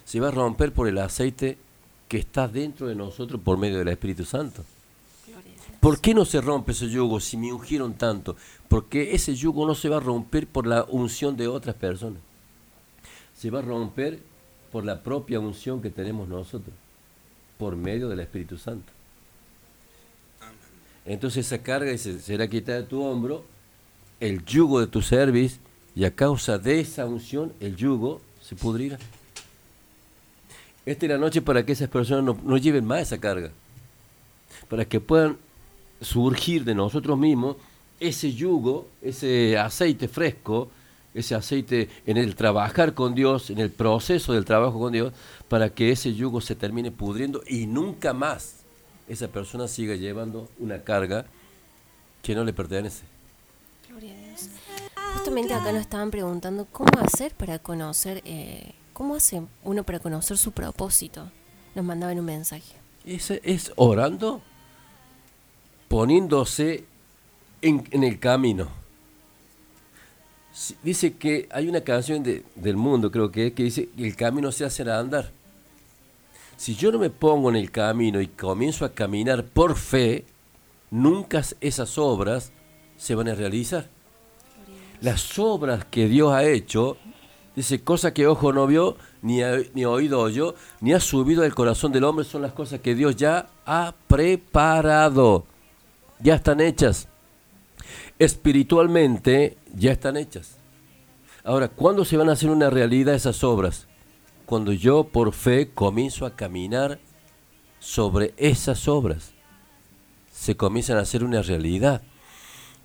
se 0.05 0.19
va 0.19 0.29
a 0.29 0.33
romper 0.33 0.73
por 0.73 0.89
el 0.89 0.99
aceite 0.99 1.57
que 2.09 2.19
está 2.19 2.49
dentro 2.49 2.89
de 2.89 2.95
nosotros 2.95 3.41
por 3.41 3.59
medio 3.59 3.79
del 3.79 3.89
Espíritu 3.89 4.25
Santo. 4.25 4.65
¿Por 5.83 6.01
qué 6.01 6.15
no 6.15 6.25
se 6.25 6.41
rompe 6.41 6.71
ese 6.71 6.89
yugo 6.89 7.19
si 7.19 7.37
me 7.37 7.53
ungieron 7.53 7.95
tanto? 7.95 8.37
Porque 8.69 9.17
ese 9.17 9.35
yugo 9.35 9.67
no 9.67 9.75
se 9.75 9.89
va 9.89 9.97
a 9.97 10.01
romper 10.01 10.47
por 10.47 10.65
la 10.65 10.85
unción 10.85 11.37
de 11.37 11.49
otras 11.49 11.75
personas. 11.75 12.23
Se 13.35 13.51
va 13.51 13.59
a 13.59 13.63
romper 13.63 14.21
por 14.71 14.85
la 14.85 15.03
propia 15.03 15.41
unción 15.41 15.83
que 15.83 15.91
tenemos 15.91 16.29
nosotros, 16.29 16.73
por 17.59 17.75
medio 17.75 18.09
del 18.09 18.21
Espíritu 18.21 18.59
Santo. 18.59 18.93
Entonces 21.05 21.47
esa 21.47 21.61
carga 21.65 21.91
dice, 21.91 22.21
será 22.21 22.47
quitada 22.47 22.83
de 22.83 22.87
tu 22.87 23.03
hombro, 23.03 23.45
el 24.21 24.45
yugo 24.45 24.79
de 24.79 24.87
tu 24.87 25.03
cerviz, 25.03 25.59
y 25.97 26.05
a 26.05 26.15
causa 26.15 26.59
de 26.59 26.79
esa 26.79 27.07
unción 27.07 27.53
el 27.59 27.75
yugo 27.75 28.21
se 28.41 28.55
pudrirá. 28.55 29.01
Esta 30.87 31.07
es 31.07 31.11
la 31.11 31.19
noche 31.19 31.43
para 31.43 31.67
que 31.67 31.73
esas 31.73 31.89
personas 31.89 32.23
no, 32.23 32.39
no 32.45 32.57
lleven 32.57 32.85
más 32.85 33.01
esa 33.01 33.19
carga, 33.19 33.51
para 34.69 34.85
que 34.85 35.01
puedan 35.01 35.39
surgir 36.03 36.65
de 36.65 36.75
nosotros 36.75 37.19
mismos 37.19 37.57
ese 38.01 38.33
yugo, 38.33 38.89
ese 39.01 39.57
aceite 39.57 40.09
fresco, 40.09 40.71
ese 41.15 41.35
aceite 41.35 41.89
en 42.07 42.17
el 42.17 42.35
trabajar 42.35 42.95
con 42.95 43.15
Dios, 43.15 43.51
en 43.51 43.59
el 43.59 43.71
proceso 43.71 44.33
del 44.33 44.45
trabajo 44.45 44.79
con 44.79 44.93
Dios, 44.93 45.13
para 45.49 45.71
que 45.71 45.93
ese 45.93 46.15
yugo 46.15 46.41
se 46.41 46.55
termine 46.55 46.91
pudriendo 46.91 47.43
y 47.47 47.67
nunca 47.67 48.13
más 48.13 48.57
esa 49.09 49.29
persona 49.29 49.69
siga 49.69 49.95
llevando 49.95 50.49
una 50.59 50.83
carga 50.83 51.27
que 52.23 52.35
no 52.35 52.45
le 52.45 52.53
pertenece. 52.53 53.05
Gloria 53.89 54.15
a 54.15 54.19
Dios. 54.19 54.49
Justamente 55.15 55.53
acá 55.55 55.73
nos 55.73 55.83
estaban 55.83 56.11
preguntando 56.11 56.67
cómo 56.73 56.99
hacer 57.01 57.35
para 57.35 57.59
conocer, 57.59 58.23
eh, 58.25 58.73
cómo 58.93 59.17
hace 59.17 59.43
uno 59.65 59.85
para 59.85 59.99
conocer 59.99 60.39
su 60.39 60.53
propósito. 60.53 61.31
Nos 61.75 61.85
mandaban 61.85 62.19
un 62.19 62.25
mensaje. 62.25 62.75
Ese 63.05 63.41
es 63.45 63.73
orando, 63.77 64.41
poniéndose 65.97 66.85
en, 67.61 67.85
el 68.03 68.19
camino. 68.19 68.69
Dice 70.83 71.13
que 71.19 71.51
hay 71.53 71.69
una 71.69 71.83
canción 71.83 72.23
de- 72.23 72.45
del 72.55 72.79
mundo, 72.79 73.11
creo 73.11 73.31
que, 73.31 73.49
es, 73.49 73.53
que 73.53 73.65
dice 73.65 73.91
que 73.95 74.07
el 74.07 74.17
camino 74.17 74.51
se 74.53 74.65
hace 74.65 74.81
al 74.85 74.91
andar. 74.93 75.31
Si 76.57 76.75
yo 76.77 76.93
no 76.93 76.99
me 76.99 77.11
pongo 77.11 77.51
en 77.51 77.57
el 77.57 77.71
camino 77.71 78.23
y 78.23 78.27
comienzo 78.29 78.87
a 78.87 78.93
caminar 78.95 79.45
por 79.45 79.77
fe, 79.77 80.25
nunca 80.91 81.43
esas 81.61 81.99
obras 81.99 82.53
se 82.97 83.15
van 83.15 83.29
a 83.29 83.35
realizar. 83.35 83.87
Las 85.03 85.39
obras 85.39 85.85
que 85.85 86.09
Dios 86.09 86.33
ha 86.33 86.45
hecho, 86.45 86.97
dice, 87.55 87.83
cosa 87.83 88.15
que 88.15 88.27
ojo 88.27 88.51
no 88.55 88.67
vio, 88.67 88.97
ni, 89.21 89.43
ha- 89.43 89.61
ni 89.75 89.85
oído 89.85 90.21
oyó, 90.21 90.55
ni 90.81 90.95
ha 90.95 91.01
subido 91.01 91.43
al 91.43 91.55
corazón 91.55 91.93
del 91.93 92.05
hombre, 92.05 92.25
son 92.25 92.41
las 92.41 92.53
cosas 92.53 92.81
que 92.81 92.95
Dios 92.95 93.15
ya 93.17 93.51
ha 93.67 93.95
preparado. 94.09 95.45
Ya 96.23 96.37
están 96.37 96.61
hechas. 96.61 97.09
Espiritualmente 98.19 99.59
ya 99.75 99.93
están 99.93 100.17
hechas. 100.17 100.59
Ahora, 101.45 101.69
¿cuándo 101.69 102.05
se 102.05 102.17
van 102.17 102.29
a 102.29 102.33
hacer 102.33 102.51
una 102.51 102.71
realidad 102.71 103.15
esas 103.15 103.43
obras? 103.43 103.89
Cuando 104.47 104.73
yo 104.73 105.05
por 105.05 105.33
fe 105.33 105.71
comienzo 105.73 106.25
a 106.27 106.37
caminar 106.37 107.01
sobre 107.83 108.33
esas 108.37 108.87
obras. 108.87 109.33
Se 110.33 110.57
comienzan 110.57 110.99
a 110.99 111.01
hacer 111.01 111.25
una 111.25 111.43
realidad. 111.43 112.03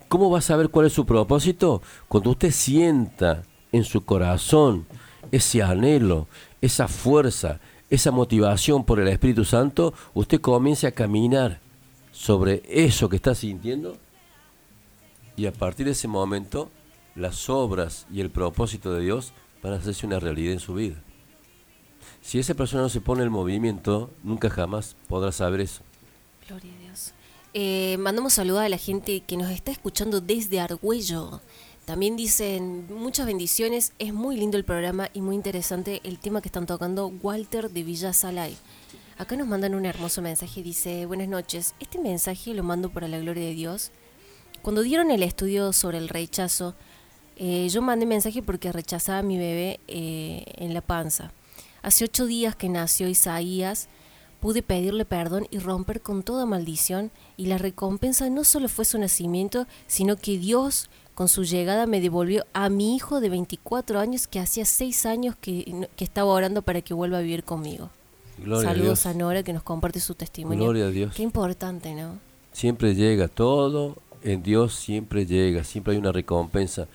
¿Cómo 0.08 0.30
va 0.30 0.38
a 0.38 0.42
saber 0.42 0.70
cuál 0.70 0.86
es 0.86 0.92
su 0.92 1.06
propósito? 1.06 1.82
Cuando 2.08 2.30
usted 2.30 2.50
sienta 2.50 3.44
en 3.70 3.84
su 3.84 4.04
corazón 4.04 4.86
ese 5.30 5.62
anhelo, 5.62 6.26
esa 6.60 6.88
fuerza, 6.88 7.60
esa 7.90 8.10
motivación 8.10 8.84
por 8.84 8.98
el 8.98 9.08
Espíritu 9.08 9.44
Santo, 9.44 9.94
usted 10.14 10.40
comience 10.40 10.86
a 10.86 10.92
caminar 10.92 11.60
sobre 12.18 12.62
eso 12.66 13.08
que 13.08 13.14
está 13.14 13.32
sintiendo 13.32 13.96
y 15.36 15.46
a 15.46 15.52
partir 15.52 15.86
de 15.86 15.92
ese 15.92 16.08
momento 16.08 16.68
las 17.14 17.48
obras 17.48 18.06
y 18.12 18.20
el 18.20 18.28
propósito 18.28 18.92
de 18.92 19.02
Dios 19.04 19.32
van 19.62 19.74
a 19.74 19.76
hacerse 19.76 20.04
una 20.04 20.18
realidad 20.18 20.52
en 20.52 20.58
su 20.58 20.74
vida. 20.74 20.96
Si 22.20 22.40
esa 22.40 22.54
persona 22.54 22.82
no 22.82 22.88
se 22.88 23.00
pone 23.00 23.22
en 23.22 23.30
movimiento, 23.30 24.10
nunca 24.24 24.50
jamás 24.50 24.96
podrá 25.06 25.30
saber 25.30 25.60
eso. 25.60 25.82
Gloria 26.48 26.72
a 26.74 26.82
Dios. 26.82 27.12
Eh, 27.54 27.96
mandamos 28.00 28.32
saludos 28.32 28.62
a 28.62 28.68
la 28.68 28.78
gente 28.78 29.20
que 29.20 29.36
nos 29.36 29.50
está 29.50 29.70
escuchando 29.70 30.20
desde 30.20 30.58
Argüello. 30.58 31.40
También 31.84 32.16
dicen 32.16 32.92
muchas 32.92 33.26
bendiciones, 33.26 33.92
es 34.00 34.12
muy 34.12 34.36
lindo 34.36 34.56
el 34.56 34.64
programa 34.64 35.08
y 35.14 35.20
muy 35.20 35.36
interesante 35.36 36.00
el 36.02 36.18
tema 36.18 36.40
que 36.40 36.48
están 36.48 36.66
tocando 36.66 37.06
Walter 37.22 37.70
de 37.70 37.84
Villa 37.84 38.12
Salay. 38.12 38.56
Acá 39.18 39.34
nos 39.34 39.48
mandan 39.48 39.74
un 39.74 39.84
hermoso 39.84 40.22
mensaje, 40.22 40.62
dice, 40.62 41.04
buenas 41.04 41.26
noches, 41.26 41.74
este 41.80 41.98
mensaje 41.98 42.54
lo 42.54 42.62
mando 42.62 42.88
para 42.88 43.08
la 43.08 43.18
gloria 43.18 43.46
de 43.46 43.52
Dios. 43.52 43.90
Cuando 44.62 44.82
dieron 44.82 45.10
el 45.10 45.24
estudio 45.24 45.72
sobre 45.72 45.98
el 45.98 46.08
rechazo, 46.08 46.76
eh, 47.34 47.68
yo 47.68 47.82
mandé 47.82 48.06
mensaje 48.06 48.44
porque 48.44 48.70
rechazaba 48.70 49.18
a 49.18 49.22
mi 49.24 49.36
bebé 49.36 49.80
eh, 49.88 50.44
en 50.54 50.72
la 50.72 50.82
panza. 50.82 51.32
Hace 51.82 52.04
ocho 52.04 52.26
días 52.26 52.54
que 52.54 52.68
nació 52.68 53.08
Isaías, 53.08 53.88
pude 54.38 54.62
pedirle 54.62 55.04
perdón 55.04 55.48
y 55.50 55.58
romper 55.58 56.00
con 56.00 56.22
toda 56.22 56.46
maldición 56.46 57.10
y 57.36 57.46
la 57.46 57.58
recompensa 57.58 58.30
no 58.30 58.44
solo 58.44 58.68
fue 58.68 58.84
su 58.84 59.00
nacimiento, 59.00 59.66
sino 59.88 60.14
que 60.14 60.38
Dios 60.38 60.90
con 61.16 61.26
su 61.26 61.42
llegada 61.42 61.86
me 61.86 62.00
devolvió 62.00 62.46
a 62.52 62.68
mi 62.68 62.94
hijo 62.94 63.18
de 63.18 63.30
24 63.30 63.98
años 63.98 64.28
que 64.28 64.38
hacía 64.38 64.64
seis 64.64 65.06
años 65.06 65.34
que, 65.40 65.88
que 65.96 66.04
estaba 66.04 66.30
orando 66.30 66.62
para 66.62 66.82
que 66.82 66.94
vuelva 66.94 67.18
a 67.18 67.22
vivir 67.22 67.42
conmigo. 67.42 67.90
Gloria 68.42 68.70
Saludos 68.70 69.06
a, 69.06 69.14
Nora 69.14 69.42
que 69.42 69.52
nos 69.52 69.62
comparte 69.62 70.00
su 70.00 70.14
testimonio. 70.14 70.64
Gloria 70.64 70.86
a 70.86 70.90
Dios. 70.90 71.14
Qué 71.14 71.22
importante, 71.22 71.94
¿no? 71.94 72.18
Siempre 72.52 72.94
llega, 72.94 73.28
todo 73.28 73.96
en 74.22 74.42
Dios 74.42 74.74
siempre 74.74 75.26
llega, 75.26 75.64
siempre 75.64 75.92
hay 75.92 75.98
una 75.98 76.12
recompensa. 76.12 76.86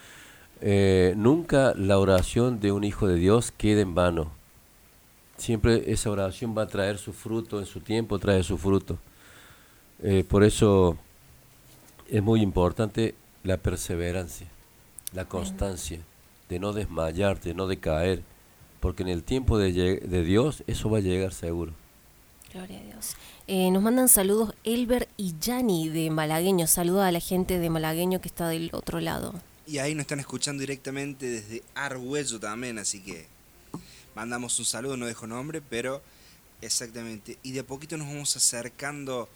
Eh, 0.61 1.13
nunca 1.17 1.73
la 1.75 1.99
oración 1.99 2.59
de 2.59 2.71
un 2.71 2.83
hijo 2.83 3.07
de 3.07 3.15
Dios 3.15 3.51
queda 3.51 3.81
en 3.81 3.95
vano. 3.95 4.31
Siempre 5.37 5.91
esa 5.91 6.09
oración 6.09 6.55
va 6.57 6.63
a 6.63 6.67
traer 6.67 6.97
su 6.97 7.11
fruto, 7.11 7.59
en 7.59 7.65
su 7.65 7.79
tiempo 7.79 8.19
trae 8.19 8.43
su 8.43 8.57
fruto. 8.57 8.97
Eh, 10.01 10.23
por 10.27 10.43
eso 10.43 10.97
es 12.09 12.21
muy 12.21 12.41
importante 12.41 13.15
la 13.43 13.57
perseverancia, 13.57 14.47
la 15.13 15.25
constancia, 15.25 15.99
de 16.49 16.59
no 16.59 16.71
desmayarte, 16.71 17.49
de 17.49 17.55
no 17.55 17.67
decaer, 17.67 18.21
porque 18.83 19.03
en 19.03 19.07
el 19.07 19.23
tiempo 19.23 19.57
de, 19.57 19.71
Dios 20.25 20.65
eso 20.67 20.89
va 20.89 20.97
a 20.97 21.01
llegar 21.01 21.33
seguro. 21.33 21.71
Gloria 22.51 22.81
a 22.81 22.83
Dios. 22.83 23.15
Eh, 23.47 23.71
nos 23.71 23.81
mandan 23.81 24.09
saludos 24.09 24.53
Elber 24.65 25.07
y 25.15 25.35
Yanni 25.39 25.87
de 25.87 26.09
Malagueño. 26.09 26.67
Saluda 26.67 27.07
a 27.07 27.11
la 27.13 27.21
gente 27.21 27.59
de 27.59 27.69
Malagueño 27.69 28.19
que 28.19 28.27
está 28.27 28.49
del 28.49 28.69
otro 28.73 28.99
lado. 28.99 29.35
Y 29.65 29.77
ahí 29.77 29.95
nos 29.95 30.01
están 30.01 30.19
escuchando 30.19 30.59
directamente 30.59 31.27
desde 31.27 31.63
Argüello 31.75 32.41
también, 32.41 32.77
así 32.77 32.99
que 32.99 33.25
mandamos 34.15 34.59
un 34.59 34.65
saludo, 34.65 34.97
no 34.97 35.05
dejo 35.05 35.27
nombre, 35.27 35.61
pero 35.61 36.01
exactamente. 36.59 37.37
Y 37.41 37.53
de 37.53 37.61
a 37.61 37.63
poquito 37.63 37.95
nos 37.95 38.09
vamos 38.09 38.35
acercando 38.35 39.29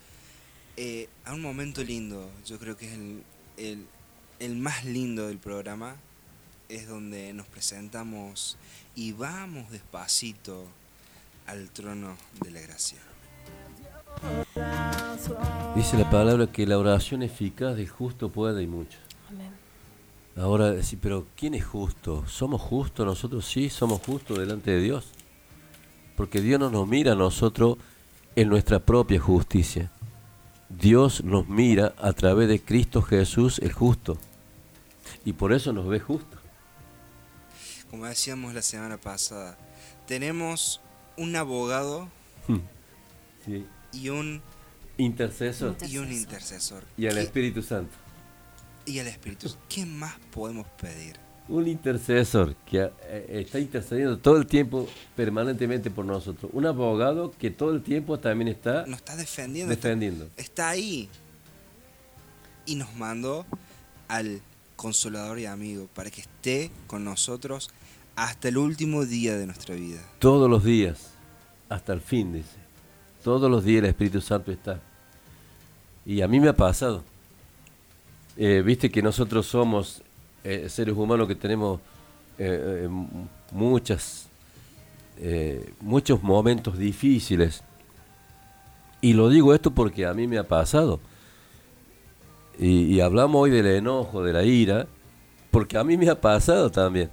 eh, 0.76 1.08
a 1.24 1.34
un 1.34 1.42
momento 1.42 1.85
lindo, 1.85 2.30
yo 2.45 2.59
creo 2.59 2.76
que 2.76 2.88
es 2.88 2.93
el, 2.95 3.24
el, 3.56 3.85
el 4.40 4.58
más 4.58 4.84
lindo 4.84 5.30
del 5.30 5.38
programa, 5.38 5.95
es 6.67 6.85
donde 6.85 7.32
nos 7.32 7.48
presentamos 7.48 8.58
y 8.98 9.11
vamos 9.11 9.69
despacito 9.69 10.66
al 11.45 11.69
trono 11.69 12.17
de 12.43 12.50
la 12.50 12.61
gracia. 12.61 12.98
Dice 15.76 15.98
la 15.98 16.09
palabra 16.09 16.48
que 16.48 16.66
la 16.66 16.80
oración 16.80 17.22
eficaz 17.22 17.77
de 17.77 17.85
justo 17.85 18.30
puede 18.30 18.64
y 18.64 18.67
mucho. 18.67 18.98
Ahora, 20.35 20.72
decir, 20.72 20.98
pero 21.00 21.27
¿quién 21.35 21.53
es 21.53 21.64
justo? 21.64 22.26
¿Somos 22.27 22.59
justos 22.59 23.06
nosotros? 23.06 23.45
Sí, 23.45 23.69
somos 23.69 24.01
justos 24.01 24.40
delante 24.40 24.72
de 24.72 24.82
Dios. 24.82 25.09
Porque 26.16 26.42
Dios 26.42 26.59
no 26.59 26.72
nos 26.72 26.88
mira 26.88 27.11
a 27.11 27.16
nosotros 27.16 27.77
en 28.35 28.50
nuestra 28.50 28.80
propia 28.80 29.19
justicia. 29.19 29.92
Dios 30.69 31.24
nos 31.24 31.48
mira 31.48 31.93
a 32.00 32.14
través 32.14 32.48
de 32.48 32.59
Cristo 32.59 33.03
Jesús 33.03 33.59
el 33.59 33.74
justo. 33.74 34.17
Y 35.24 35.34
por 35.34 35.53
eso 35.53 35.72
nos 35.72 35.88
ve 35.88 36.00
justos. 36.00 36.36
Como 37.90 38.06
decíamos 38.06 38.53
la 38.53 38.61
semana 38.61 38.98
pasada, 38.98 39.57
tenemos 40.07 40.82
un 41.17 41.35
abogado 41.35 42.09
Sí. 43.45 43.66
y 43.93 44.09
un 44.09 44.41
Intercesor. 44.98 45.75
y 45.88 45.98
un 45.98 46.11
intercesor. 46.11 46.83
Y 46.98 47.07
al 47.07 47.14
¿Qué- 47.16 47.22
Espíritu 47.22 47.61
Santo. 47.61 47.95
y 48.85 48.99
al 48.99 49.07
Espíritu. 49.07 49.53
¿Qué 49.69 49.85
más 49.85 50.16
podemos 50.32 50.67
pedir? 50.82 51.16
Un 51.49 51.66
intercesor 51.67 52.56
que 52.66 52.91
eh, 53.03 53.25
está 53.30 53.57
intercediendo 53.59 54.17
todo 54.19 54.35
el 54.35 54.48
tiempo, 54.48 54.85
permanentemente 55.16 55.90
por 55.90 56.03
nosotros. 56.03 56.51
Un 56.53 56.66
abogado 56.66 57.32
que 57.32 57.51
todo 57.51 57.72
el 57.74 57.82
tiempo 57.83 58.19
también 58.19 58.49
está 58.49 58.85
Nos 58.85 58.98
está 58.99 59.16
defendiendo. 59.16 59.72
está- 59.74 59.88
defendiendo. 59.88 60.30
Está 60.35 60.69
ahí. 60.69 61.09
Y 62.66 62.75
nos 62.75 62.93
mandó 62.95 63.45
al 64.09 64.41
consolador 64.77 65.39
y 65.39 65.45
amigo 65.45 65.89
para 65.93 66.09
que 66.09 66.22
esté 66.22 66.72
con 66.85 67.03
nosotros 67.03 67.69
hasta 68.15 68.47
el 68.47 68.57
último 68.57 69.06
día 69.06 69.35
de 69.35 69.45
nuestra 69.45 69.75
vida. 69.75 69.99
Todos 70.19 70.49
los 70.49 70.64
días, 70.64 71.11
hasta 71.67 71.91
el 71.91 71.99
fin, 71.99 72.31
dice. 72.31 72.56
Todos 73.23 73.51
los 73.51 73.65
días 73.65 73.83
el 73.83 73.89
Espíritu 73.89 74.22
Santo 74.22 74.51
está. 74.51 74.80
Y 76.06 76.22
a 76.22 76.27
mí 76.27 76.39
me 76.39 76.47
ha 76.47 76.56
pasado. 76.56 77.03
Eh, 78.38 78.61
Viste 78.64 78.89
que 78.89 79.01
nosotros 79.01 79.45
somos 79.47 80.01
eh, 80.43 80.69
seres 80.69 80.95
humanos 80.95 81.27
que 81.27 81.35
tenemos 81.35 81.81
eh, 82.38 82.88
muchas, 83.51 84.27
muchos 85.81 86.23
momentos 86.23 86.77
difíciles. 86.77 87.64
Y 89.01 89.14
lo 89.14 89.30
digo 89.30 89.53
esto 89.53 89.72
porque 89.72 90.06
a 90.06 90.14
mí 90.14 90.27
me 90.27 90.38
ha 90.38 90.47
pasado. 90.47 90.99
Y, 92.60 93.00
hablamos 93.02 93.44
hoy 93.44 93.52
del 93.52 93.68
enojo, 93.68 94.24
de 94.24 94.34
la 94.34 94.44
ira, 94.44 94.88
porque 95.52 95.77
a 95.77 95.84
mí 95.84 95.95
me 95.98 96.10
ha 96.10 96.19
pasado 96.19 96.72
también. 96.72 97.10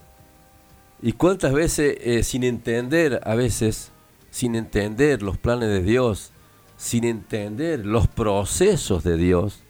Y 1.02 1.12
cuántas 1.12 1.52
veces, 1.52 1.98
eh, 2.00 2.22
sin 2.22 2.44
entender, 2.44 3.20
a 3.24 3.34
veces, 3.34 3.90
sin 4.30 4.54
entender 4.54 5.22
los 5.22 5.36
planes 5.36 5.68
de 5.68 5.82
Dios, 5.82 6.32
sin 6.78 7.04
entender 7.04 7.84
los 7.84 8.08
procesos 8.08 9.04
de 9.04 9.18
Dios, 9.18 9.60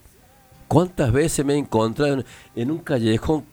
cuántas 0.68 1.12
veces 1.12 1.44
me 1.44 1.54
he 1.54 1.58
encontrado 1.58 2.22
en, 2.54 2.70
un 2.70 2.78
callejón 2.78 3.44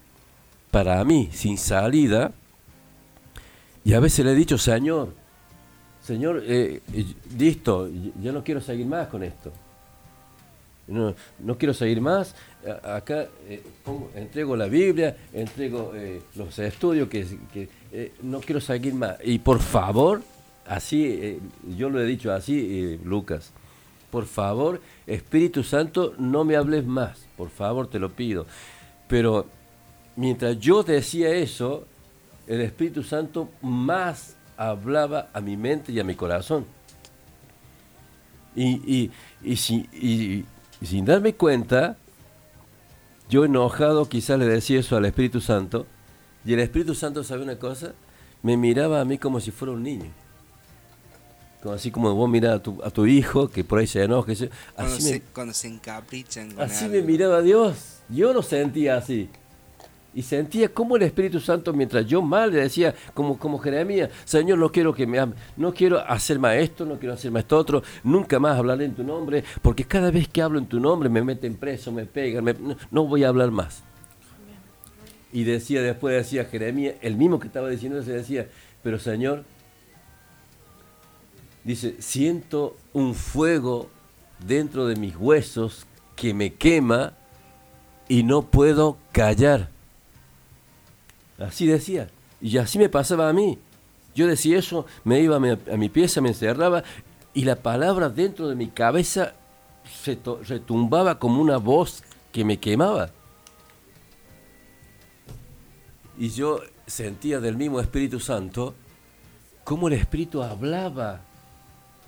para 0.69 1.03
mí, 1.03 1.29
sin 1.31 1.57
salida, 1.57 2.31
y 3.83 3.93
a 3.93 3.99
veces 3.99 4.23
le 4.23 4.33
he 4.33 4.35
dicho, 4.35 4.59
Señor, 4.59 5.15
Señor, 6.01 6.43
eh, 6.45 6.81
eh, 6.93 7.05
listo, 7.37 7.89
yo 8.21 8.31
no 8.31 8.43
quiero 8.43 8.61
seguir 8.61 8.85
más 8.85 9.07
con 9.07 9.23
esto. 9.23 9.51
No, 10.91 11.15
no 11.39 11.57
quiero 11.57 11.73
seguir 11.73 12.01
más. 12.01 12.35
Acá 12.83 13.27
eh, 13.47 13.63
entrego 14.15 14.55
la 14.55 14.67
Biblia, 14.67 15.15
entrego 15.33 15.93
eh, 15.95 16.21
los 16.35 16.57
estudios 16.59 17.07
que, 17.09 17.25
eh, 17.91 18.13
no 18.21 18.39
quiero 18.39 18.61
seguir 18.61 18.93
más. 18.93 19.17
Y 19.23 19.39
por 19.39 19.59
favor, 19.59 20.21
así, 20.67 21.39
yo 21.77 21.89
lo 21.89 21.99
he 22.01 22.05
dicho 22.05 22.31
así, 22.31 22.99
Lucas, 23.03 23.51
por 24.11 24.25
favor, 24.25 24.81
Espíritu 25.07 25.63
Santo, 25.63 26.13
no 26.17 26.43
me 26.43 26.55
hables 26.57 26.85
más, 26.85 27.25
por 27.37 27.49
favor, 27.49 27.87
te 27.89 27.97
lo 27.97 28.11
pido. 28.11 28.45
Pero 29.07 29.45
mientras 30.15 30.59
yo 30.59 30.83
decía 30.83 31.29
eso, 31.31 31.87
el 32.47 32.61
Espíritu 32.61 33.01
Santo 33.03 33.49
más 33.61 34.35
hablaba 34.57 35.29
a 35.33 35.39
mi 35.41 35.55
mente 35.57 35.91
y 35.93 35.99
a 35.99 36.03
mi 36.03 36.15
corazón. 36.15 36.65
Y, 38.55 39.09
si- 39.55 39.87
y- 39.93 40.43
y 40.81 40.87
sin 40.87 41.05
darme 41.05 41.35
cuenta, 41.35 41.95
yo 43.29 43.45
enojado 43.45 44.09
quizás 44.09 44.37
le 44.39 44.45
decía 44.45 44.79
eso 44.79 44.97
al 44.97 45.05
Espíritu 45.05 45.39
Santo, 45.39 45.85
y 46.43 46.53
el 46.53 46.59
Espíritu 46.59 46.95
Santo, 46.95 47.23
¿sabe 47.23 47.43
una 47.43 47.57
cosa? 47.57 47.93
Me 48.41 48.57
miraba 48.57 48.99
a 48.99 49.05
mí 49.05 49.17
como 49.17 49.39
si 49.39 49.51
fuera 49.51 49.73
un 49.73 49.83
niño. 49.83 50.11
Como 51.61 51.75
así 51.75 51.91
como 51.91 52.13
vos 52.15 52.27
mirás 52.27 52.55
a 52.55 52.63
tu, 52.63 52.81
a 52.83 52.89
tu 52.89 53.05
hijo, 53.05 53.47
que 53.47 53.63
por 53.63 53.77
ahí 53.77 53.85
se 53.85 54.03
enoja, 54.03 54.33
Cuando, 54.33 54.95
así, 54.95 55.01
se, 55.03 55.13
me, 55.13 55.21
cuando 55.21 55.53
se 55.53 55.67
encaprichan 55.67 56.51
con 56.51 56.63
así 56.63 56.85
algo. 56.85 56.97
me 56.97 57.03
miraba 57.03 57.41
Dios. 57.41 57.99
Yo 58.09 58.33
lo 58.33 58.41
sentía 58.41 58.97
así. 58.97 59.29
Y 60.13 60.23
sentía 60.23 60.69
como 60.69 60.97
el 60.97 61.03
Espíritu 61.03 61.39
Santo, 61.39 61.73
mientras 61.73 62.05
yo 62.05 62.21
mal 62.21 62.51
le 62.51 62.61
decía, 62.61 62.93
como, 63.13 63.37
como 63.39 63.59
Jeremías, 63.59 64.09
Señor, 64.25 64.57
no 64.57 64.71
quiero 64.71 64.93
que 64.93 65.07
me 65.07 65.19
ame, 65.19 65.35
no 65.55 65.73
quiero 65.73 65.99
hacer 65.99 66.37
más 66.37 66.55
esto, 66.55 66.85
no 66.85 66.99
quiero 66.99 67.13
hacer 67.13 67.31
más 67.31 67.43
esto 67.43 67.57
otro, 67.57 67.83
nunca 68.03 68.37
más 68.37 68.57
hablaré 68.57 68.85
en 68.85 68.93
tu 68.93 69.03
nombre, 69.03 69.43
porque 69.61 69.85
cada 69.85 70.11
vez 70.11 70.27
que 70.27 70.41
hablo 70.41 70.59
en 70.59 70.65
tu 70.65 70.79
nombre 70.79 71.07
me 71.07 71.23
meten 71.23 71.55
preso, 71.55 71.91
me 71.93 72.05
pegan, 72.05 72.43
no, 72.45 72.75
no 72.91 73.05
voy 73.05 73.23
a 73.23 73.29
hablar 73.29 73.51
más. 73.51 73.83
Y 75.31 75.45
decía, 75.45 75.81
después 75.81 76.13
decía 76.13 76.43
Jeremías, 76.43 76.95
el 77.01 77.15
mismo 77.15 77.39
que 77.39 77.47
estaba 77.47 77.69
diciendo, 77.69 78.03
se 78.03 78.11
decía, 78.11 78.47
pero 78.83 78.99
Señor, 78.99 79.45
Dice, 81.63 81.95
siento 81.99 82.75
un 82.91 83.13
fuego 83.13 83.89
dentro 84.45 84.87
de 84.87 84.95
mis 84.95 85.15
huesos 85.15 85.85
que 86.15 86.33
me 86.33 86.53
quema 86.53 87.13
y 88.07 88.23
no 88.23 88.41
puedo 88.41 88.97
callar. 89.11 89.69
Así 91.41 91.65
decía. 91.65 92.09
Y 92.41 92.57
así 92.57 92.79
me 92.79 92.89
pasaba 92.89 93.29
a 93.29 93.33
mí. 93.33 93.57
Yo 94.15 94.27
decía 94.27 94.59
eso, 94.59 94.85
me 95.03 95.21
iba 95.21 95.37
a 95.37 95.39
mi, 95.77 95.89
pieza, 95.89 96.21
me 96.21 96.29
encerraba 96.29 96.83
y 97.33 97.45
la 97.45 97.55
palabra 97.55 98.09
dentro 98.09 98.49
de 98.49 98.55
mi 98.55 98.67
cabeza 98.67 99.33
se 100.03 100.19
retumbaba 100.47 101.17
como 101.17 101.41
una 101.41 101.57
voz 101.57 102.03
que 102.31 102.43
me 102.43 102.59
quemaba. 102.59 103.11
Y 106.17 106.29
yo 106.29 106.59
sentía 106.85 107.39
del 107.39 107.55
mismo 107.55 107.79
Espíritu 107.79 108.19
Santo 108.19 108.73
cómo 109.63 109.87
el 109.87 109.93
Espíritu 109.93 110.43
hablaba. 110.43 111.21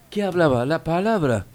¿Qué 0.09 0.23
hablaba? 0.23 0.65
La 0.65 0.83
palabra. 0.83 1.45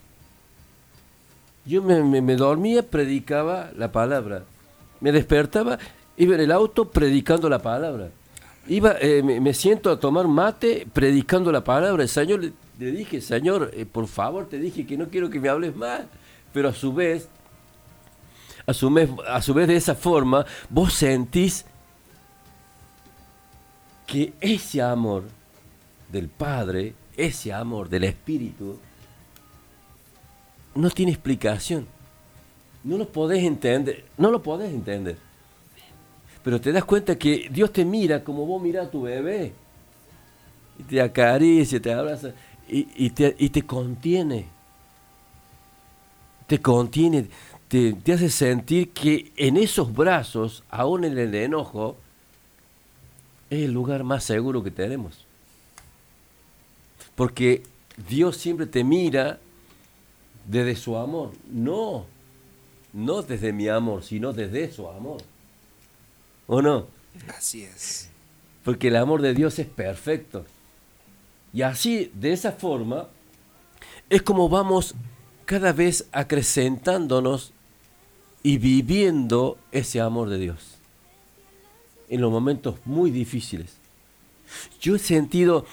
Yo 1.67 1.83
me 1.83 2.37
dormía, 2.37 2.83
predicaba 2.83 3.71
la 3.77 3.93
palabra. 3.93 4.45
Me 5.01 5.13
despertaba, 5.13 5.79
iba 6.19 6.35
en 6.35 6.41
el 6.41 6.53
auto 6.53 6.91
predicando 6.91 7.49
la 7.49 7.61
palabra. 7.61 8.11
Iba, 8.67 8.97
eh, 9.01 9.23
me, 9.23 9.55
siento 9.55 9.91
a 9.91 9.99
tomar 9.99 10.29
mate 10.29 10.87
predicando 10.93 11.51
la 11.51 11.65
palabra. 11.65 12.03
El 12.03 12.09
Señor 12.09 12.41
le, 12.41 12.53
le 12.79 12.93
dije, 12.93 13.21
Señor, 13.21 13.71
eh, 13.73 13.87
por 13.87 14.07
favor, 14.09 14.47
te 14.47 14.59
dije 14.59 14.87
que 14.87 14.99
no 14.99 15.09
quiero 15.09 15.31
que 15.31 15.41
me 15.41 15.49
hables 15.49 15.75
más. 15.75 16.03
Pero 16.53 16.69
a 16.69 16.75
su 16.75 16.93
vez, 16.93 17.29
a 18.67 18.75
su, 18.75 18.91
vez, 18.91 19.09
a 19.27 19.41
su 19.41 19.55
vez 19.55 19.69
de 19.69 19.77
esa 19.77 19.95
forma, 19.95 20.45
vos 20.69 20.93
sentís 20.93 21.65
que 24.07 24.33
ese 24.41 24.83
amor 24.83 25.25
del 26.11 26.29
Padre, 26.29 26.95
ese 27.17 27.53
amor 27.53 27.89
del 27.89 28.05
Espíritu, 28.05 28.79
no 30.75 30.91
tiene 30.91 31.13
explicación. 31.13 31.87
No 32.85 32.99
lo 32.99 33.09
podés 33.09 33.45
entender, 33.45 34.05
no 34.17 34.31
lo 34.31 34.43
podés 34.43 34.73
entender. 34.73 35.28
Pero 36.49 36.63
te 36.63 36.73
das 36.73 36.87
cuenta 36.87 37.19
que 37.19 37.47
Dios 37.53 37.71
te 37.75 37.85
mira 37.85 38.25
como 38.25 38.47
vos 38.47 38.63
mirás 38.63 38.87
a 38.87 38.91
tu 38.91 39.03
bebé. 39.03 39.53
Y 40.79 40.83
te 40.83 40.99
acaricia, 40.99 41.79
te 41.79 41.93
abraza 41.93 42.33
y, 42.67 43.11
te 43.11 43.63
contiene. 43.67 44.47
Te 46.47 46.59
contiene, 46.59 47.27
te, 47.69 47.93
te 47.93 48.13
hace 48.15 48.31
sentir 48.31 48.93
que 48.95 49.31
en 49.37 49.59
esos 49.59 49.93
brazos, 49.93 50.65
aún 50.71 51.05
en 51.05 51.19
el 51.19 51.35
enojo, 51.35 51.99
es 53.51 53.65
el 53.65 53.73
lugar 53.73 54.03
más 54.03 54.25
seguro 54.25 54.65
que 54.65 54.71
tenemos. 54.71 55.27
Porque 57.15 57.63
Dios 58.09 58.39
siempre 58.39 58.65
te 58.65 58.83
mira 58.85 59.39
desde 60.47 60.77
su 60.77 60.97
amor. 60.97 61.33
No, 61.53 62.07
no 62.95 63.21
desde 63.21 63.53
mi 63.53 63.69
amor, 63.69 64.03
sino 64.03 64.33
desde 64.33 64.73
su 64.73 64.89
amor. 64.89 65.21
¿O 66.49 66.63
no? 66.63 66.87
Así 67.37 67.63
es. 67.63 68.09
Porque 68.65 68.89
el 68.89 68.97
amor 68.97 69.23
de 69.23 69.35
Dios 69.35 69.59
es 69.59 69.67
perfecto. 69.67 70.45
Y 71.53 71.63
así, 71.63 72.11
de 72.15 72.33
esa 72.33 72.53
forma, 72.53 73.07
es 74.11 74.23
como 74.23 74.49
vamos 74.49 74.95
cada 75.45 75.73
vez 75.73 76.09
acrecentándonos 76.11 77.53
y 78.43 78.59
viviendo 78.59 79.59
ese 79.73 80.01
amor 80.01 80.31
de 80.31 80.39
Dios. 80.39 80.77
En 82.09 82.23
los 82.23 82.31
momentos 82.31 82.77
muy 82.87 83.11
difíciles. 83.11 83.77
Yo 84.81 84.97
he 84.97 84.99
sentido 84.99 85.67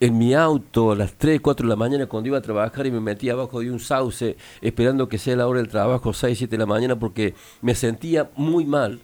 en 0.00 0.18
mi 0.18 0.34
auto 0.34 0.92
a 0.92 0.96
las 0.96 1.14
3, 1.14 1.40
4 1.40 1.66
de 1.66 1.70
la 1.70 1.76
mañana 1.76 2.06
cuando 2.06 2.28
iba 2.28 2.36
a 2.36 2.42
trabajar 2.42 2.86
y 2.86 2.90
me 2.90 3.00
metía 3.00 3.32
abajo 3.32 3.60
de 3.60 3.70
un 3.70 3.80
sauce 3.80 4.36
esperando 4.60 5.08
que 5.08 5.16
sea 5.16 5.36
la 5.36 5.46
hora 5.46 5.60
del 5.60 5.70
trabajo, 5.70 6.12
6, 6.12 6.36
7 6.36 6.50
de 6.50 6.58
la 6.58 6.66
mañana, 6.66 6.98
porque 6.98 7.34
me 7.62 7.74
sentía 7.74 8.30
muy 8.36 8.66
mal. 8.66 9.00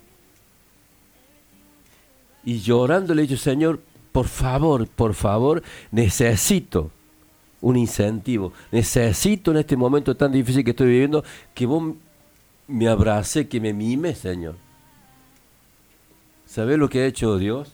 Y 2.45 2.61
llorando 2.61 3.15
le 3.15 3.23
he 3.23 3.27
dicho, 3.27 3.37
Señor, 3.37 3.81
por 4.13 4.27
favor, 4.27 4.89
por 4.89 5.15
favor, 5.15 5.63
necesito 5.91 6.91
un 7.61 7.77
incentivo. 7.77 8.53
Necesito 8.73 9.51
en 9.51 9.59
este 9.59 9.77
momento 9.77 10.17
tan 10.17 10.33
difícil 10.33 10.65
que 10.65 10.71
estoy 10.71 10.89
viviendo 10.89 11.25
que 11.55 11.67
vos 11.67 11.95
me 12.67 12.89
abrace, 12.89 13.49
que 13.49 13.61
me 13.61 13.73
mime, 13.73 14.15
Señor. 14.15 14.57
¿Sabés 16.47 16.79
lo 16.79 16.89
que 16.89 17.01
ha 17.01 17.07
hecho 17.07 17.39
Dios? 17.39 17.73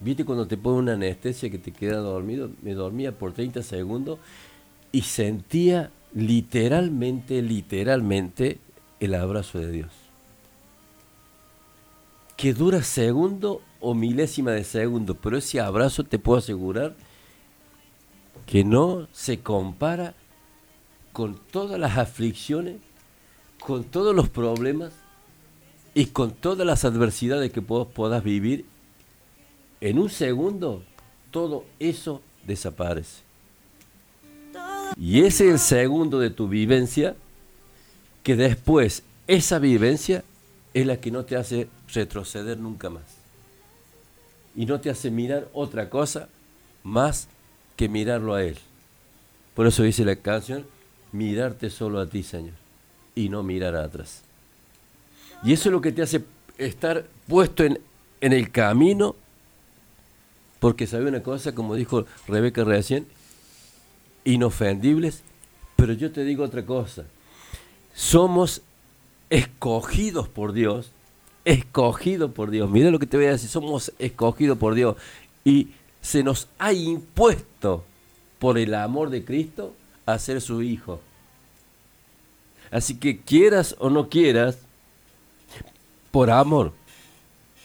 ¿Viste 0.00 0.24
cuando 0.24 0.46
te 0.46 0.56
pone 0.56 0.78
una 0.78 0.92
anestesia 0.94 1.50
que 1.50 1.58
te 1.58 1.72
queda 1.72 1.98
dormido? 1.98 2.50
Me 2.62 2.74
dormía 2.74 3.12
por 3.12 3.32
30 3.32 3.62
segundos 3.62 4.18
y 4.90 5.02
sentía 5.02 5.90
literalmente, 6.12 7.40
literalmente 7.42 8.58
el 9.00 9.14
abrazo 9.14 9.58
de 9.58 9.70
Dios. 9.70 10.03
Que 12.36 12.52
dura 12.52 12.82
segundo 12.82 13.62
o 13.80 13.94
milésima 13.94 14.52
de 14.52 14.64
segundo, 14.64 15.14
pero 15.14 15.38
ese 15.38 15.60
abrazo 15.60 16.04
te 16.04 16.18
puedo 16.18 16.38
asegurar 16.38 16.94
que 18.46 18.64
no 18.64 19.08
se 19.12 19.40
compara 19.40 20.14
con 21.12 21.38
todas 21.50 21.78
las 21.78 21.96
aflicciones, 21.96 22.76
con 23.60 23.84
todos 23.84 24.14
los 24.14 24.28
problemas 24.28 24.92
y 25.94 26.06
con 26.06 26.32
todas 26.32 26.66
las 26.66 26.84
adversidades 26.84 27.52
que 27.52 27.60
vos 27.60 27.86
puedas 27.86 28.22
vivir. 28.24 28.64
En 29.80 29.98
un 29.98 30.10
segundo, 30.10 30.82
todo 31.30 31.64
eso 31.78 32.20
desaparece. 32.46 33.22
Y 34.96 35.20
ese 35.20 35.46
es 35.46 35.52
el 35.52 35.58
segundo 35.58 36.18
de 36.18 36.30
tu 36.30 36.48
vivencia, 36.48 37.16
que 38.22 38.36
después 38.36 39.02
esa 39.26 39.58
vivencia 39.58 40.24
es 40.74 40.86
la 40.86 41.00
que 41.00 41.12
no 41.12 41.24
te 41.24 41.36
hace 41.36 41.68
retroceder 41.92 42.58
nunca 42.58 42.90
más. 42.90 43.04
Y 44.56 44.66
no 44.66 44.80
te 44.80 44.90
hace 44.90 45.10
mirar 45.10 45.48
otra 45.52 45.88
cosa 45.88 46.28
más 46.82 47.28
que 47.76 47.88
mirarlo 47.88 48.34
a 48.34 48.42
Él. 48.42 48.58
Por 49.54 49.66
eso 49.68 49.84
dice 49.84 50.04
la 50.04 50.16
canción, 50.16 50.66
mirarte 51.12 51.70
solo 51.70 52.00
a 52.00 52.06
ti, 52.06 52.24
Señor, 52.24 52.54
y 53.14 53.28
no 53.28 53.42
mirar 53.44 53.76
atrás. 53.76 54.22
Y 55.44 55.52
eso 55.52 55.68
es 55.68 55.72
lo 55.72 55.80
que 55.80 55.92
te 55.92 56.02
hace 56.02 56.24
estar 56.58 57.06
puesto 57.28 57.62
en, 57.64 57.80
en 58.20 58.32
el 58.32 58.50
camino, 58.50 59.14
porque 60.58 60.86
sabe 60.86 61.08
una 61.08 61.22
cosa, 61.22 61.54
como 61.54 61.76
dijo 61.76 62.06
Rebeca 62.26 62.64
recién, 62.64 63.06
inofendibles, 64.24 65.22
pero 65.76 65.92
yo 65.92 66.10
te 66.10 66.24
digo 66.24 66.42
otra 66.42 66.64
cosa, 66.64 67.04
somos 67.94 68.62
escogidos 69.30 70.28
por 70.28 70.52
Dios, 70.52 70.90
escogidos 71.44 72.30
por 72.32 72.50
Dios, 72.50 72.70
mira 72.70 72.90
lo 72.90 72.98
que 72.98 73.06
te 73.06 73.16
voy 73.16 73.26
a 73.26 73.32
decir, 73.32 73.48
somos 73.48 73.92
escogidos 73.98 74.58
por 74.58 74.74
Dios 74.74 74.96
y 75.44 75.68
se 76.00 76.22
nos 76.22 76.48
ha 76.58 76.72
impuesto 76.72 77.84
por 78.38 78.58
el 78.58 78.74
amor 78.74 79.10
de 79.10 79.24
Cristo 79.24 79.74
a 80.06 80.18
ser 80.18 80.40
su 80.40 80.62
hijo. 80.62 81.00
Así 82.70 82.96
que 82.96 83.20
quieras 83.20 83.76
o 83.78 83.88
no 83.88 84.08
quieras, 84.08 84.58
por 86.10 86.30
amor, 86.30 86.72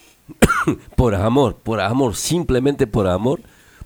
por 0.96 1.16
amor, 1.16 1.56
por 1.56 1.82
amor, 1.82 2.16
simplemente 2.16 2.88
por 2.88 3.08
amor, 3.08 3.42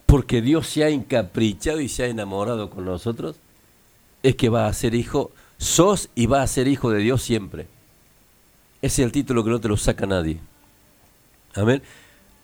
porque 0.06 0.42
Dios 0.42 0.68
se 0.68 0.84
ha 0.84 0.90
encaprichado 0.90 1.80
y 1.82 1.90
se 1.90 2.04
ha 2.04 2.08
enamorado 2.08 2.70
con 2.70 2.86
nosotros, 2.86 3.38
es 4.22 4.36
que 4.36 4.50
va 4.50 4.68
a 4.68 4.74
ser 4.74 4.96
hijo, 4.96 5.32
sos 5.58 6.10
y 6.16 6.26
va 6.26 6.42
a 6.42 6.48
ser 6.48 6.68
hijo 6.68 6.90
de 6.92 7.00
Dios 7.00 7.22
siempre. 7.22 7.68
Ese 8.82 9.02
es 9.02 9.06
el 9.06 9.12
título 9.12 9.44
que 9.44 9.50
no 9.50 9.60
te 9.60 9.70
lo 9.70 9.78
saca 9.78 10.06
nadie. 10.06 10.40
Amén. 11.56 11.82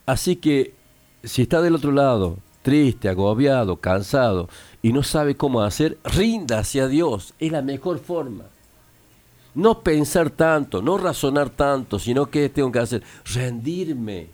Así 0.06 0.36
que 0.36 0.74
si 1.22 1.42
está 1.42 1.60
del 1.60 1.74
otro 1.74 1.92
lado, 1.92 2.38
triste, 2.62 3.08
agobiado, 3.08 3.76
cansado 3.76 4.48
y 4.82 4.92
no 4.92 5.02
sabe 5.02 5.34
cómo 5.34 5.62
hacer, 5.62 5.98
rinda 6.04 6.60
hacia 6.60 6.88
Dios. 6.88 7.34
Es 7.38 7.52
la 7.52 7.62
mejor 7.62 7.98
forma. 7.98 8.44
No 9.54 9.80
pensar 9.80 10.30
tanto, 10.30 10.80
no 10.80 10.96
razonar 10.96 11.50
tanto, 11.50 11.98
sino 11.98 12.30
que 12.30 12.48
tengo 12.48 12.70
que 12.70 12.78
hacer, 12.78 13.02
rendirme. 13.34 14.28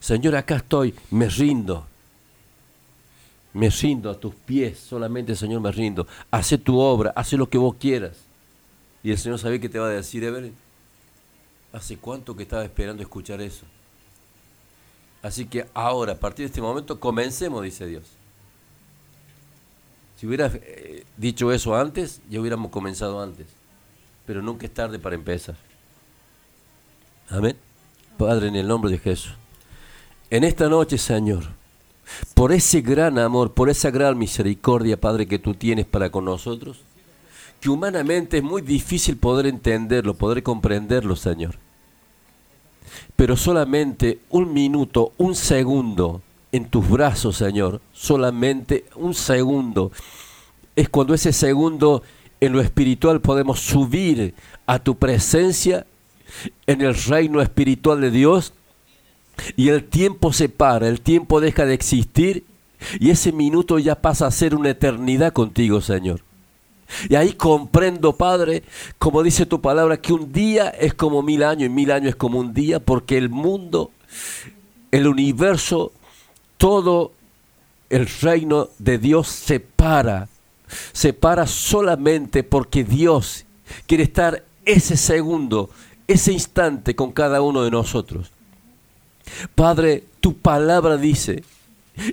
Señor, 0.00 0.36
acá 0.36 0.56
estoy, 0.56 0.94
me 1.10 1.28
rindo. 1.28 1.86
Me 3.54 3.70
rindo 3.70 4.10
a 4.10 4.18
tus 4.18 4.34
pies, 4.34 4.78
solamente 4.78 5.36
Señor 5.36 5.60
me 5.60 5.70
rindo. 5.70 6.06
Hace 6.30 6.58
tu 6.58 6.78
obra, 6.78 7.12
hace 7.14 7.36
lo 7.36 7.48
que 7.48 7.56
vos 7.56 7.76
quieras. 7.76 8.18
Y 9.02 9.12
el 9.12 9.18
Señor 9.18 9.38
sabe 9.38 9.60
qué 9.60 9.68
te 9.68 9.78
va 9.78 9.86
a 9.86 9.90
decir, 9.90 10.24
Evelyn. 10.24 10.54
¿Hace 11.72 11.96
cuánto 11.96 12.36
que 12.36 12.42
estaba 12.42 12.64
esperando 12.64 13.02
escuchar 13.02 13.40
eso? 13.40 13.64
Así 15.22 15.46
que 15.46 15.66
ahora, 15.72 16.12
a 16.12 16.16
partir 16.16 16.44
de 16.44 16.48
este 16.48 16.60
momento, 16.60 17.00
comencemos, 17.00 17.62
dice 17.62 17.86
Dios. 17.86 18.04
Si 20.16 20.26
hubiera 20.26 20.50
eh, 20.52 21.04
dicho 21.16 21.52
eso 21.52 21.76
antes, 21.76 22.20
ya 22.28 22.40
hubiéramos 22.40 22.70
comenzado 22.70 23.22
antes. 23.22 23.46
Pero 24.26 24.42
nunca 24.42 24.66
es 24.66 24.74
tarde 24.74 24.98
para 24.98 25.14
empezar. 25.14 25.56
Amén. 27.28 27.56
Padre, 28.18 28.48
en 28.48 28.56
el 28.56 28.66
nombre 28.66 28.90
de 28.90 28.98
Jesús. 28.98 29.34
En 30.30 30.44
esta 30.44 30.68
noche, 30.68 30.98
Señor, 30.98 31.44
por 32.34 32.52
ese 32.52 32.80
gran 32.80 33.18
amor, 33.18 33.52
por 33.52 33.70
esa 33.70 33.90
gran 33.90 34.18
misericordia, 34.18 35.00
Padre, 35.00 35.26
que 35.26 35.38
tú 35.38 35.54
tienes 35.54 35.86
para 35.86 36.10
con 36.10 36.24
nosotros, 36.24 36.82
que 37.60 37.70
humanamente 37.70 38.38
es 38.38 38.42
muy 38.42 38.62
difícil 38.62 39.16
poder 39.16 39.46
entenderlo, 39.46 40.14
poder 40.14 40.42
comprenderlo, 40.42 41.16
Señor. 41.16 41.56
Pero 43.16 43.36
solamente 43.36 44.20
un 44.30 44.52
minuto, 44.52 45.12
un 45.18 45.34
segundo 45.34 46.22
en 46.52 46.66
tus 46.66 46.88
brazos, 46.88 47.36
Señor, 47.36 47.80
solamente 47.92 48.84
un 48.96 49.14
segundo, 49.14 49.90
es 50.76 50.88
cuando 50.88 51.14
ese 51.14 51.32
segundo 51.32 52.02
en 52.40 52.52
lo 52.52 52.60
espiritual 52.60 53.20
podemos 53.20 53.60
subir 53.60 54.34
a 54.66 54.78
tu 54.78 54.96
presencia 54.96 55.86
en 56.66 56.80
el 56.82 56.94
reino 56.94 57.40
espiritual 57.40 58.00
de 58.00 58.10
Dios 58.10 58.52
y 59.56 59.68
el 59.68 59.84
tiempo 59.84 60.32
se 60.32 60.48
para, 60.48 60.88
el 60.88 61.00
tiempo 61.00 61.40
deja 61.40 61.66
de 61.66 61.74
existir 61.74 62.44
y 63.00 63.10
ese 63.10 63.32
minuto 63.32 63.78
ya 63.78 64.00
pasa 64.00 64.26
a 64.26 64.30
ser 64.30 64.54
una 64.54 64.70
eternidad 64.70 65.32
contigo, 65.32 65.80
Señor. 65.80 66.20
Y 67.08 67.14
ahí 67.14 67.32
comprendo, 67.32 68.16
Padre, 68.16 68.62
como 68.98 69.22
dice 69.22 69.46
tu 69.46 69.60
palabra, 69.60 69.96
que 69.96 70.12
un 70.12 70.32
día 70.32 70.68
es 70.68 70.94
como 70.94 71.22
mil 71.22 71.42
años 71.42 71.66
y 71.66 71.70
mil 71.70 71.90
años 71.90 72.10
es 72.10 72.16
como 72.16 72.38
un 72.38 72.52
día, 72.52 72.80
porque 72.80 73.16
el 73.16 73.30
mundo, 73.30 73.90
el 74.90 75.06
universo, 75.06 75.92
todo 76.56 77.12
el 77.90 78.06
reino 78.06 78.68
de 78.78 78.98
Dios 78.98 79.28
se 79.28 79.60
para, 79.60 80.28
se 80.92 81.12
para 81.12 81.46
solamente 81.46 82.42
porque 82.42 82.84
Dios 82.84 83.44
quiere 83.86 84.04
estar 84.04 84.44
ese 84.64 84.96
segundo, 84.96 85.70
ese 86.06 86.32
instante 86.32 86.94
con 86.94 87.12
cada 87.12 87.40
uno 87.40 87.62
de 87.62 87.70
nosotros. 87.70 88.30
Padre, 89.54 90.04
tu 90.20 90.36
palabra 90.36 90.96
dice, 90.96 91.42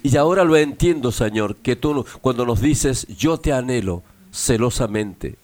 y 0.04 0.16
ahora 0.18 0.44
lo 0.44 0.58
entiendo, 0.58 1.12
Señor, 1.12 1.56
que 1.56 1.76
tú 1.76 2.06
cuando 2.22 2.46
nos 2.46 2.62
dices, 2.62 3.08
yo 3.18 3.38
te 3.38 3.54
anhelo 3.54 4.04
celosamente, 4.32 5.36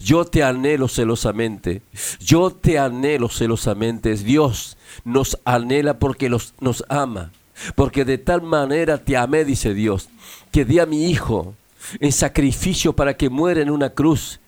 yo 0.00 0.24
te 0.24 0.42
anhelo 0.42 0.88
celosamente, 0.88 1.82
yo 2.20 2.50
te 2.50 2.78
anhelo 2.78 3.28
celosamente, 3.28 4.14
Dios 4.14 4.76
nos 5.04 5.38
anhela 5.44 5.98
porque 5.98 6.28
los, 6.28 6.54
nos 6.60 6.84
ama, 6.88 7.32
porque 7.74 8.04
de 8.04 8.18
tal 8.18 8.42
manera 8.42 8.98
te 8.98 9.16
amé, 9.16 9.44
dice 9.44 9.74
Dios, 9.74 10.08
que 10.50 10.64
di 10.64 10.78
a 10.78 10.86
mi 10.86 11.06
Hijo 11.06 11.54
en 12.00 12.12
sacrificio 12.12 12.94
para 12.94 13.16
que 13.16 13.28
muera 13.28 13.60
en 13.60 13.70
una 13.70 13.90
cruz, 13.90 14.40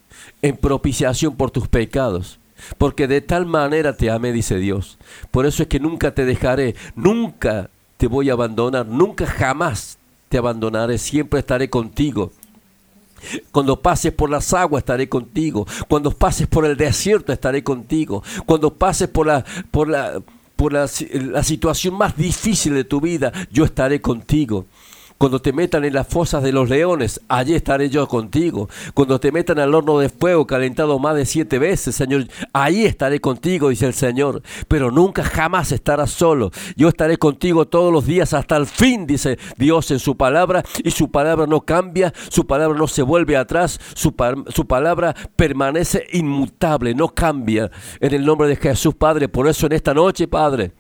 en 0.43 0.57
propiciación 0.57 1.37
por 1.37 1.51
tus 1.51 1.69
pecados 1.69 2.39
porque 2.79 3.07
de 3.07 3.21
tal 3.21 3.47
manera 3.47 3.97
te 3.97 4.11
amé, 4.11 4.33
dice 4.33 4.59
Dios. 4.59 4.99
Por 5.31 5.47
eso 5.47 5.63
es 5.63 5.69
que 5.69 5.81
nunca 5.81 6.15
te 6.15 6.25
dejaré, 6.25 6.75
nunca 6.95 7.71
te 7.97 8.07
voy 8.07 8.31
a 8.31 8.35
abandonar, 8.35 8.87
nunca 8.87 9.27
jamás 9.27 9.99
te 10.29 10.39
abandonaré, 10.39 10.99
siempre 10.99 11.41
estaré 11.41 11.71
contigo. 11.71 12.33
Cuando 13.53 13.81
pases 13.81 14.13
por 14.13 14.31
las 14.31 14.53
aguas 14.53 14.83
estaré 14.83 15.09
contigo. 15.09 15.67
Cuando 15.89 16.11
pases 16.11 16.47
por 16.47 16.67
el 16.67 16.77
desierto 16.77 17.33
estaré 17.33 17.63
contigo. 17.63 18.23
Cuando 18.45 18.75
pases 18.75 19.09
por 19.09 19.27
la, 19.27 19.45
por 19.71 19.89
la, 19.89 20.21
por 20.57 20.73
la, 20.73 20.87
la 21.13 21.43
situación 21.43 21.95
más 21.95 22.17
difícil 22.17 22.75
de 22.75 22.85
tu 22.85 23.01
vida, 23.01 23.33
yo 23.51 23.65
estaré 23.65 24.01
contigo. 24.01 24.67
Cuando 25.17 25.41
te 25.41 25.53
metan 25.53 25.85
en 25.85 25.95
las 25.95 26.09
fosas 26.09 26.43
de 26.43 26.53
los 26.53 26.69
leones, 26.69 27.21
allí 27.29 27.55
estaré 27.55 27.89
yo 27.89 28.07
contigo. 28.09 28.69
Cuando 28.95 29.21
te 29.21 29.31
metan 29.31 29.59
al 29.61 29.75
horno 29.75 29.99
de 29.99 30.09
fuego 30.09 30.47
calentado 30.47 30.99
más 30.99 31.15
de 31.15 31.25
siete 31.25 31.59
veces, 31.59 31.95
Señor, 31.95 32.27
ahí 32.53 32.85
estaré 32.85 33.21
contigo, 33.21 33.69
dice 33.69 33.87
el 33.87 33.95
Señor. 33.95 34.43
Pero 34.67 34.91
nunca 34.91 35.23
jamás 35.23 35.71
estarás 35.73 36.11
solo. 36.11 36.51
Yo 36.77 36.89
estaré 36.89 37.17
contigo 37.17 37.67
todos 37.67 37.93
los 37.93 38.07
días 38.07 38.35
hasta 38.35 38.57
el 38.57 38.67
fin, 38.67 39.07
dice 39.07 39.39
Dios 39.57 39.91
en 39.93 40.01
su 40.01 40.17
palabra. 40.17 40.65
Y 40.83 40.91
su 40.91 41.11
palabra 41.11 41.47
no 41.47 41.61
cambia, 41.61 42.13
su 42.29 42.47
palabra 42.47 42.77
no 42.77 42.89
se 42.89 43.03
vuelve 43.03 43.37
atrás, 43.37 43.79
su, 43.95 44.15
su 44.49 44.67
palabra 44.67 45.15
permanece 45.37 46.07
inmutable, 46.13 46.95
no 46.95 47.09
cambia. 47.09 47.71
En 48.01 48.15
el 48.15 48.27
nombre 48.27 48.49
de 48.49 48.57
Jesús, 48.57 48.95
Padre. 48.95 49.29
Por 49.29 49.47
eso 49.47 49.67
en 49.67 49.73
esta 49.73 49.95
noche, 49.95 50.27
Padre 50.27 50.73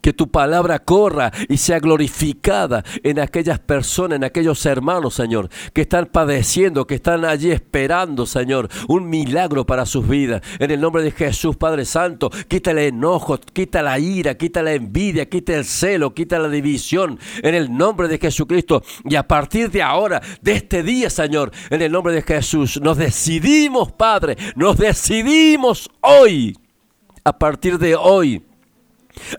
que 0.00 0.12
tu 0.12 0.30
palabra 0.30 0.78
corra 0.78 1.32
y 1.48 1.56
sea 1.56 1.78
glorificada 1.78 2.84
en 3.02 3.18
aquellas 3.18 3.58
personas, 3.58 4.16
en 4.16 4.24
aquellos 4.24 4.64
hermanos, 4.66 5.14
Señor, 5.14 5.48
que 5.72 5.82
están 5.82 6.06
padeciendo, 6.06 6.86
que 6.86 6.96
están 6.96 7.24
allí 7.24 7.50
esperando, 7.50 8.26
Señor, 8.26 8.68
un 8.88 9.08
milagro 9.08 9.66
para 9.66 9.86
sus 9.86 10.08
vidas. 10.08 10.42
En 10.58 10.70
el 10.70 10.80
nombre 10.80 11.02
de 11.02 11.10
Jesús, 11.10 11.56
Padre 11.56 11.84
Santo, 11.84 12.30
quita 12.48 12.70
el 12.70 12.78
enojo, 12.78 13.38
quita 13.38 13.82
la 13.82 13.98
ira, 13.98 14.36
quita 14.36 14.62
la 14.62 14.72
envidia, 14.72 15.28
quita 15.28 15.54
el 15.54 15.64
celo, 15.64 16.14
quita 16.14 16.38
la 16.38 16.48
división. 16.48 17.18
En 17.42 17.54
el 17.54 17.76
nombre 17.76 18.08
de 18.08 18.18
Jesucristo. 18.18 18.82
Y 19.04 19.16
a 19.16 19.26
partir 19.26 19.70
de 19.70 19.82
ahora, 19.82 20.20
de 20.40 20.52
este 20.52 20.82
día, 20.82 21.10
Señor, 21.10 21.50
en 21.70 21.82
el 21.82 21.92
nombre 21.92 22.14
de 22.14 22.22
Jesús, 22.22 22.80
nos 22.80 22.96
decidimos, 22.96 23.92
Padre, 23.92 24.36
nos 24.56 24.76
decidimos 24.76 25.90
hoy, 26.00 26.56
a 27.24 27.38
partir 27.38 27.78
de 27.78 27.94
hoy 27.96 28.42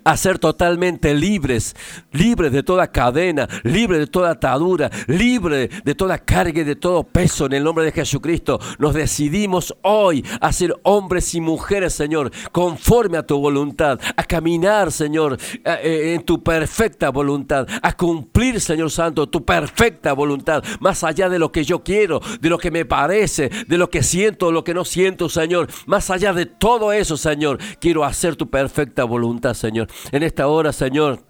a 0.03 0.17
ser 0.17 0.39
totalmente 0.39 1.13
libres, 1.13 1.75
libres 2.11 2.51
de 2.51 2.63
toda 2.63 2.91
cadena, 2.91 3.47
libres 3.63 3.99
de 3.99 4.07
toda 4.07 4.31
atadura, 4.31 4.89
libres 5.07 5.69
de 5.83 5.95
toda 5.95 6.17
carga 6.17 6.61
y 6.61 6.63
de 6.63 6.75
todo 6.75 7.03
peso 7.03 7.45
en 7.45 7.53
el 7.53 7.63
nombre 7.63 7.85
de 7.85 7.91
Jesucristo. 7.91 8.59
Nos 8.79 8.93
decidimos 8.93 9.75
hoy 9.81 10.25
a 10.39 10.51
ser 10.51 10.75
hombres 10.83 11.33
y 11.35 11.41
mujeres, 11.41 11.93
Señor, 11.93 12.31
conforme 12.51 13.17
a 13.17 13.25
tu 13.25 13.37
voluntad, 13.39 13.99
a 14.15 14.23
caminar, 14.23 14.91
Señor, 14.91 15.37
eh, 15.63 16.13
en 16.15 16.23
tu 16.23 16.43
perfecta 16.43 17.09
voluntad, 17.09 17.67
a 17.81 17.95
cumplir, 17.95 18.59
Señor 18.61 18.91
Santo, 18.91 19.27
tu 19.27 19.43
perfecta 19.45 20.13
voluntad, 20.13 20.63
más 20.79 21.03
allá 21.03 21.29
de 21.29 21.39
lo 21.39 21.51
que 21.51 21.63
yo 21.63 21.83
quiero, 21.83 22.21
de 22.39 22.49
lo 22.49 22.57
que 22.57 22.71
me 22.71 22.85
parece, 22.85 23.49
de 23.67 23.77
lo 23.77 23.89
que 23.89 24.03
siento, 24.03 24.51
lo 24.51 24.63
que 24.63 24.73
no 24.73 24.85
siento, 24.85 25.29
Señor, 25.29 25.67
más 25.85 26.09
allá 26.09 26.33
de 26.33 26.45
todo 26.45 26.91
eso, 26.91 27.17
Señor, 27.17 27.59
quiero 27.79 28.03
hacer 28.03 28.35
tu 28.35 28.49
perfecta 28.49 29.03
voluntad, 29.03 29.53
Señor. 29.61 29.87
En 30.11 30.23
esta 30.23 30.47
hora, 30.47 30.73
Señor, 30.73 31.23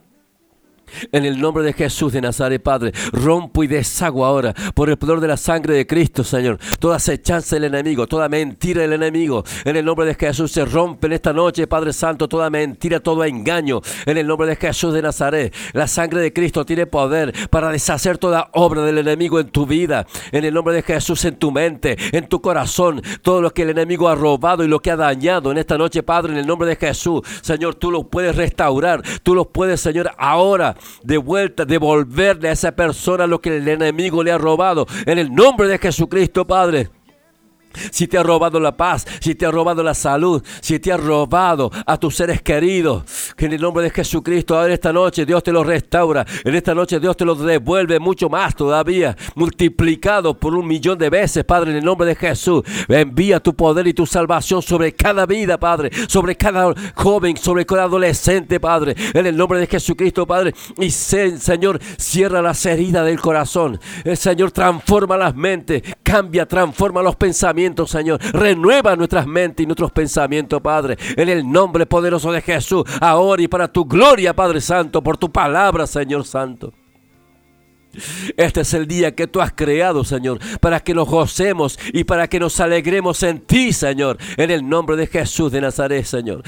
en 1.11 1.25
el 1.25 1.39
nombre 1.39 1.63
de 1.63 1.73
Jesús 1.73 2.13
de 2.13 2.21
Nazaret, 2.21 2.61
Padre, 2.61 2.91
rompo 3.11 3.63
y 3.63 3.67
deshago 3.67 4.25
ahora 4.25 4.53
por 4.73 4.89
el 4.89 4.97
poder 4.97 5.19
de 5.19 5.27
la 5.27 5.37
sangre 5.37 5.73
de 5.75 5.87
Cristo, 5.87 6.23
Señor. 6.23 6.59
Toda 6.79 6.97
acechanza 6.97 7.55
del 7.55 7.65
enemigo, 7.65 8.07
toda 8.07 8.29
mentira 8.29 8.81
del 8.81 8.93
enemigo. 8.93 9.43
En 9.65 9.75
el 9.75 9.85
nombre 9.85 10.05
de 10.05 10.15
Jesús 10.15 10.51
se 10.51 10.65
rompe 10.65 11.07
en 11.07 11.13
esta 11.13 11.33
noche, 11.33 11.67
Padre 11.67 11.93
Santo, 11.93 12.27
toda 12.27 12.49
mentira, 12.49 12.99
todo 12.99 13.23
engaño. 13.23 13.81
En 14.05 14.17
el 14.17 14.27
nombre 14.27 14.47
de 14.47 14.55
Jesús 14.55 14.93
de 14.93 15.01
Nazaret, 15.01 15.53
la 15.73 15.87
sangre 15.87 16.21
de 16.21 16.33
Cristo 16.33 16.65
tiene 16.65 16.85
poder 16.85 17.33
para 17.49 17.71
deshacer 17.71 18.17
toda 18.17 18.49
obra 18.53 18.81
del 18.83 18.97
enemigo 18.97 19.39
en 19.39 19.49
tu 19.49 19.65
vida. 19.65 20.05
En 20.31 20.45
el 20.45 20.53
nombre 20.53 20.73
de 20.75 20.83
Jesús, 20.83 21.25
en 21.25 21.35
tu 21.35 21.51
mente, 21.51 21.97
en 22.11 22.27
tu 22.27 22.41
corazón, 22.41 23.01
todo 23.21 23.41
lo 23.41 23.53
que 23.53 23.63
el 23.63 23.69
enemigo 23.69 24.09
ha 24.09 24.15
robado 24.15 24.63
y 24.63 24.67
lo 24.67 24.79
que 24.79 24.91
ha 24.91 24.95
dañado 24.95 25.51
en 25.51 25.57
esta 25.57 25.77
noche, 25.77 26.03
Padre, 26.03 26.33
en 26.33 26.39
el 26.39 26.47
nombre 26.47 26.67
de 26.67 26.75
Jesús, 26.75 27.21
Señor, 27.41 27.75
tú 27.75 27.91
lo 27.91 28.03
puedes 28.03 28.35
restaurar. 28.35 29.01
Tú 29.23 29.35
lo 29.35 29.45
puedes, 29.45 29.81
Señor, 29.81 30.11
ahora 30.17 30.75
de 31.03 31.17
vuelta, 31.17 31.65
devolverle 31.65 32.49
a 32.49 32.53
esa 32.53 32.71
persona 32.73 33.27
lo 33.27 33.41
que 33.41 33.57
el 33.57 33.67
enemigo 33.67 34.23
le 34.23 34.31
ha 34.31 34.37
robado. 34.37 34.87
En 35.05 35.17
el 35.17 35.33
nombre 35.33 35.67
de 35.67 35.77
Jesucristo, 35.77 36.45
Padre 36.45 36.89
si 37.91 38.07
te 38.07 38.17
ha 38.17 38.23
robado 38.23 38.59
la 38.59 38.75
paz, 38.75 39.05
si 39.19 39.35
te 39.35 39.45
ha 39.45 39.51
robado 39.51 39.83
la 39.83 39.93
salud, 39.93 40.43
si 40.61 40.79
te 40.79 40.91
ha 40.91 40.97
robado 40.97 41.71
a 41.85 41.97
tus 41.97 42.15
seres 42.15 42.41
queridos, 42.41 43.03
que 43.35 43.45
en 43.45 43.53
el 43.53 43.61
nombre 43.61 43.83
de 43.83 43.89
Jesucristo, 43.89 44.57
ahora 44.57 44.73
esta 44.73 44.93
noche 44.93 45.25
Dios 45.25 45.43
te 45.43 45.51
lo 45.51 45.63
restaura, 45.63 46.25
en 46.43 46.55
esta 46.55 46.73
noche 46.73 46.99
Dios 46.99 47.15
te 47.17 47.25
lo 47.25 47.35
devuelve 47.35 47.99
mucho 47.99 48.29
más 48.29 48.55
todavía, 48.55 49.15
multiplicado 49.35 50.37
por 50.37 50.55
un 50.55 50.67
millón 50.67 50.97
de 50.97 51.09
veces, 51.09 51.43
Padre, 51.43 51.71
en 51.71 51.77
el 51.77 51.85
nombre 51.85 52.07
de 52.07 52.15
Jesús. 52.15 52.63
Envía 52.87 53.39
tu 53.39 53.55
poder 53.55 53.87
y 53.87 53.93
tu 53.93 54.05
salvación 54.05 54.61
sobre 54.61 54.93
cada 54.93 55.25
vida, 55.25 55.59
Padre, 55.59 55.91
sobre 56.07 56.35
cada 56.35 56.73
joven, 56.95 57.37
sobre 57.37 57.65
cada 57.65 57.83
adolescente, 57.83 58.59
Padre, 58.59 58.95
en 59.13 59.25
el 59.25 59.35
nombre 59.37 59.59
de 59.59 59.67
Jesucristo, 59.67 60.25
Padre. 60.27 60.53
Y 60.77 60.91
Señor, 60.91 61.79
cierra 61.97 62.41
las 62.41 62.65
heridas 62.65 63.05
del 63.05 63.19
corazón. 63.19 63.79
El 64.03 64.17
Señor 64.17 64.51
transforma 64.51 65.17
las 65.17 65.35
mentes, 65.35 65.83
cambia, 66.03 66.45
transforma 66.45 67.01
los 67.01 67.15
pensamientos 67.15 67.60
Señor. 67.87 68.19
Renueva 68.33 68.95
nuestras 68.95 69.27
mentes 69.27 69.63
y 69.63 69.67
nuestros 69.67 69.91
pensamientos, 69.91 70.61
Padre. 70.61 70.97
En 71.15 71.29
el 71.29 71.49
nombre 71.49 71.85
poderoso 71.85 72.31
de 72.31 72.41
Jesús, 72.41 72.83
ahora 72.99 73.41
y 73.41 73.47
para 73.47 73.67
tu 73.67 73.85
gloria, 73.85 74.35
Padre 74.35 74.61
Santo, 74.61 75.01
por 75.01 75.17
tu 75.17 75.31
palabra, 75.31 75.85
Señor 75.87 76.25
Santo. 76.25 76.73
Este 78.37 78.61
es 78.61 78.73
el 78.73 78.87
día 78.87 79.13
que 79.15 79.27
tú 79.27 79.41
has 79.41 79.51
creado, 79.51 80.03
Señor, 80.03 80.39
para 80.59 80.79
que 80.79 80.93
nos 80.93 81.09
gocemos 81.09 81.77
y 81.91 82.03
para 82.03 82.27
que 82.27 82.39
nos 82.39 82.59
alegremos 82.59 83.21
en 83.23 83.41
ti, 83.41 83.73
Señor, 83.73 84.17
en 84.37 84.49
el 84.49 84.67
nombre 84.67 84.95
de 84.95 85.07
Jesús 85.07 85.51
de 85.51 85.61
Nazaret, 85.61 86.05
Señor. 86.05 86.43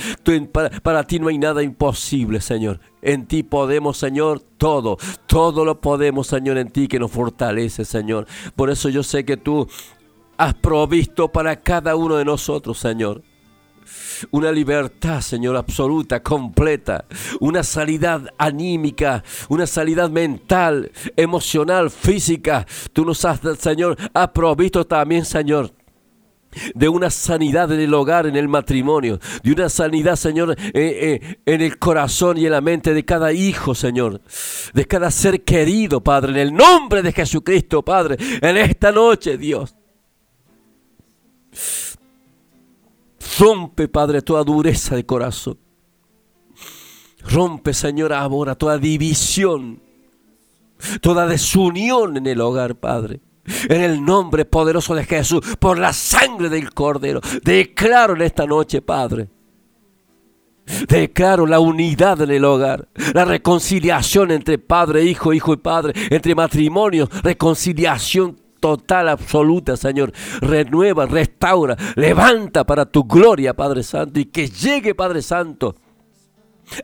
para, 0.52 0.70
para, 0.70 1.04
ti 1.04 1.20
no 1.20 1.28
hay 1.28 1.38
nada 1.38 1.62
imposible, 1.62 2.40
Señor. 2.40 2.80
En 3.02 3.26
ti 3.26 3.44
podemos, 3.44 3.98
Señor, 3.98 4.42
todo. 4.58 4.98
Todo 5.26 5.66
lo 5.66 5.82
podemos, 5.82 6.28
Señor, 6.28 6.58
en 6.58 6.70
ti 6.70 6.88
que 6.88 7.00
nos 7.00 7.12
fortalece, 7.12 7.84
Señor. 7.84 8.26
Por 8.56 8.70
eso 8.70 8.88
yo 8.88 9.04
sé 9.04 9.26
que 9.26 9.36
tú 9.36 9.68
has 10.44 10.54
provisto 10.54 11.32
para 11.32 11.56
cada 11.62 11.96
uno 11.96 12.18
de 12.18 12.26
nosotros, 12.26 12.78
Señor. 12.78 13.24
Una 14.32 14.52
libertad, 14.52 15.22
Señor, 15.22 15.56
absoluta, 15.56 16.22
completa. 16.22 17.06
Una 17.40 17.64
sanidad 17.64 18.28
anímica, 18.38 19.24
una 19.50 19.66
sanidad 19.66 20.10
mental, 20.10 20.92
emocional, 21.16 21.90
física. 21.90 22.66
Tú 22.92 23.06
nos 23.06 23.24
has, 23.26 23.40
Señor, 23.60 23.98
has 24.14 24.30
provisto 24.30 24.86
también, 24.86 25.26
Señor 25.26 25.72
de 26.76 26.88
una 26.88 27.10
sanidad 27.10 27.72
en 27.72 27.80
el 27.80 27.92
hogar, 27.96 28.28
en 28.28 28.36
el 28.36 28.48
matrimonio, 28.48 29.20
de 29.42 29.54
una 29.54 29.70
sanidad, 29.70 30.16
Señor, 30.16 30.52
eh, 30.52 30.70
eh, 30.76 31.38
en 31.48 31.62
el 31.62 31.80
corazón 31.80 32.38
y 32.38 32.46
en 32.46 32.52
la 32.52 32.62
mente 32.62 32.94
de 32.94 33.04
cada 33.04 33.34
hijo, 33.34 33.74
Señor, 33.74 34.22
de 34.72 34.86
cada 34.86 35.10
ser 35.10 35.44
querido, 35.44 36.02
Padre, 36.04 36.34
en 36.34 36.38
el 36.38 36.54
nombre 36.54 37.02
de 37.02 37.12
Jesucristo, 37.12 37.82
Padre, 37.82 38.18
en 38.40 38.58
esta 38.58 38.92
noche, 38.92 39.36
Dios. 39.36 39.76
Rompe, 43.40 43.88
Padre, 43.88 44.22
toda 44.22 44.44
dureza 44.44 44.96
de 44.96 45.06
corazón. 45.06 45.58
Rompe, 47.22 47.74
Señor, 47.74 48.14
ahora 48.14 48.56
toda 48.56 48.78
división, 48.78 49.82
toda 51.02 51.26
desunión 51.26 52.18
en 52.18 52.28
el 52.28 52.42
hogar, 52.42 52.76
Padre. 52.76 53.22
En 53.68 53.82
el 53.82 54.04
nombre 54.04 54.46
poderoso 54.46 54.96
de 54.96 55.04
Jesús, 55.04 55.42
por 55.60 55.78
la 55.78 55.92
sangre 55.92 56.48
del 56.50 56.74
Cordero, 56.74 57.20
declaro 57.44 58.16
en 58.16 58.22
esta 58.22 58.46
noche, 58.46 58.82
Padre. 58.82 59.28
Declaro 60.88 61.46
la 61.46 61.60
unidad 61.60 62.22
en 62.22 62.32
el 62.32 62.46
hogar, 62.46 62.88
la 63.14 63.26
reconciliación 63.26 64.32
entre 64.32 64.58
padre, 64.58 65.04
hijo, 65.04 65.34
hijo 65.34 65.54
y 65.54 65.58
padre, 65.58 65.94
entre 66.10 66.36
matrimonios, 66.36 67.10
reconciliación 67.22 68.40
total, 68.64 69.10
absoluta, 69.10 69.76
Señor. 69.76 70.14
Renueva, 70.40 71.06
restaura, 71.06 71.76
levanta 71.98 72.64
para 72.64 72.86
tu 72.86 73.04
gloria, 73.04 73.54
Padre 73.54 73.84
Santo, 73.84 74.22
y 74.22 74.26
que 74.28 74.48
llegue, 74.48 74.96
Padre 74.96 75.22
Santo, 75.22 75.76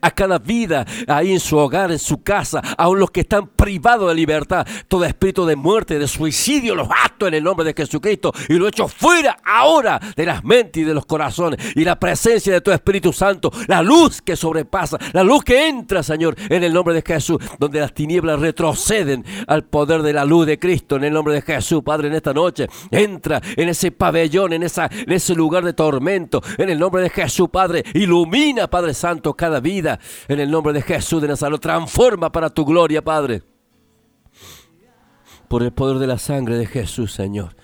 a 0.01 0.11
cada 0.11 0.39
vida 0.39 0.85
ahí 1.07 1.33
en 1.33 1.39
su 1.39 1.57
hogar, 1.57 1.91
en 1.91 1.99
su 1.99 2.23
casa, 2.23 2.61
aun 2.77 2.99
los 2.99 3.11
que 3.11 3.21
están 3.21 3.47
privados 3.47 4.09
de 4.09 4.15
libertad, 4.15 4.65
todo 4.87 5.05
espíritu 5.05 5.45
de 5.45 5.55
muerte, 5.55 5.99
de 5.99 6.07
suicidio, 6.07 6.75
los 6.75 6.87
ato 7.05 7.27
en 7.27 7.33
el 7.33 7.43
nombre 7.43 7.65
de 7.65 7.73
Jesucristo 7.73 8.31
y 8.47 8.53
lo 8.53 8.67
echo 8.67 8.87
fuera 8.87 9.37
ahora 9.43 9.99
de 10.15 10.25
las 10.25 10.43
mentes 10.43 10.81
y 10.81 10.85
de 10.85 10.93
los 10.93 11.05
corazones. 11.05 11.59
Y 11.75 11.83
la 11.83 11.99
presencia 11.99 12.53
de 12.53 12.61
tu 12.61 12.71
Espíritu 12.71 13.13
Santo, 13.13 13.51
la 13.67 13.81
luz 13.81 14.21
que 14.21 14.35
sobrepasa, 14.35 14.97
la 15.13 15.23
luz 15.23 15.43
que 15.43 15.67
entra, 15.67 16.03
Señor, 16.03 16.35
en 16.49 16.63
el 16.63 16.73
nombre 16.73 16.93
de 16.93 17.03
Jesús, 17.05 17.37
donde 17.59 17.79
las 17.79 17.93
tinieblas 17.93 18.39
retroceden 18.39 19.25
al 19.47 19.63
poder 19.63 20.01
de 20.01 20.13
la 20.13 20.25
luz 20.25 20.45
de 20.45 20.59
Cristo, 20.59 20.95
en 20.95 21.03
el 21.03 21.13
nombre 21.13 21.33
de 21.35 21.41
Jesús, 21.41 21.81
Padre, 21.83 22.07
en 22.07 22.15
esta 22.15 22.33
noche, 22.33 22.67
entra 22.91 23.41
en 23.55 23.69
ese 23.69 23.91
pabellón, 23.91 24.53
en, 24.53 24.63
esa, 24.63 24.89
en 24.91 25.11
ese 25.11 25.35
lugar 25.35 25.63
de 25.63 25.73
tormento, 25.73 26.41
en 26.57 26.69
el 26.69 26.79
nombre 26.79 27.01
de 27.01 27.09
Jesús, 27.09 27.49
Padre, 27.49 27.83
ilumina, 27.93 28.67
Padre 28.67 28.93
Santo, 28.93 29.33
cada 29.33 29.59
vida, 29.59 29.78
en 30.27 30.40
el 30.40 30.49
nombre 30.49 30.74
de 30.74 30.82
Jesús 30.82 31.22
de 31.22 31.27
Nazaret, 31.27 31.59
transforma 31.59 32.32
para 32.32 32.49
tu 32.49 32.66
gloria, 32.66 33.03
Padre 33.03 33.43
por 35.49 35.64
el 35.64 35.74
poder 35.74 35.98
de 35.98 36.08
la 36.08 36.19
sangre 36.19 36.58
de 36.58 36.67
Jesús, 36.67 37.11
Señor. 37.11 37.56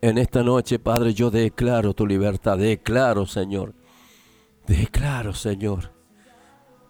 En 0.00 0.16
esta 0.16 0.44
noche, 0.44 0.78
Padre, 0.78 1.12
yo 1.12 1.30
declaro 1.30 1.92
tu 1.92 2.06
libertad, 2.06 2.56
declaro, 2.56 3.26
Señor, 3.26 3.74
declaro, 4.66 5.34
Señor, 5.34 5.92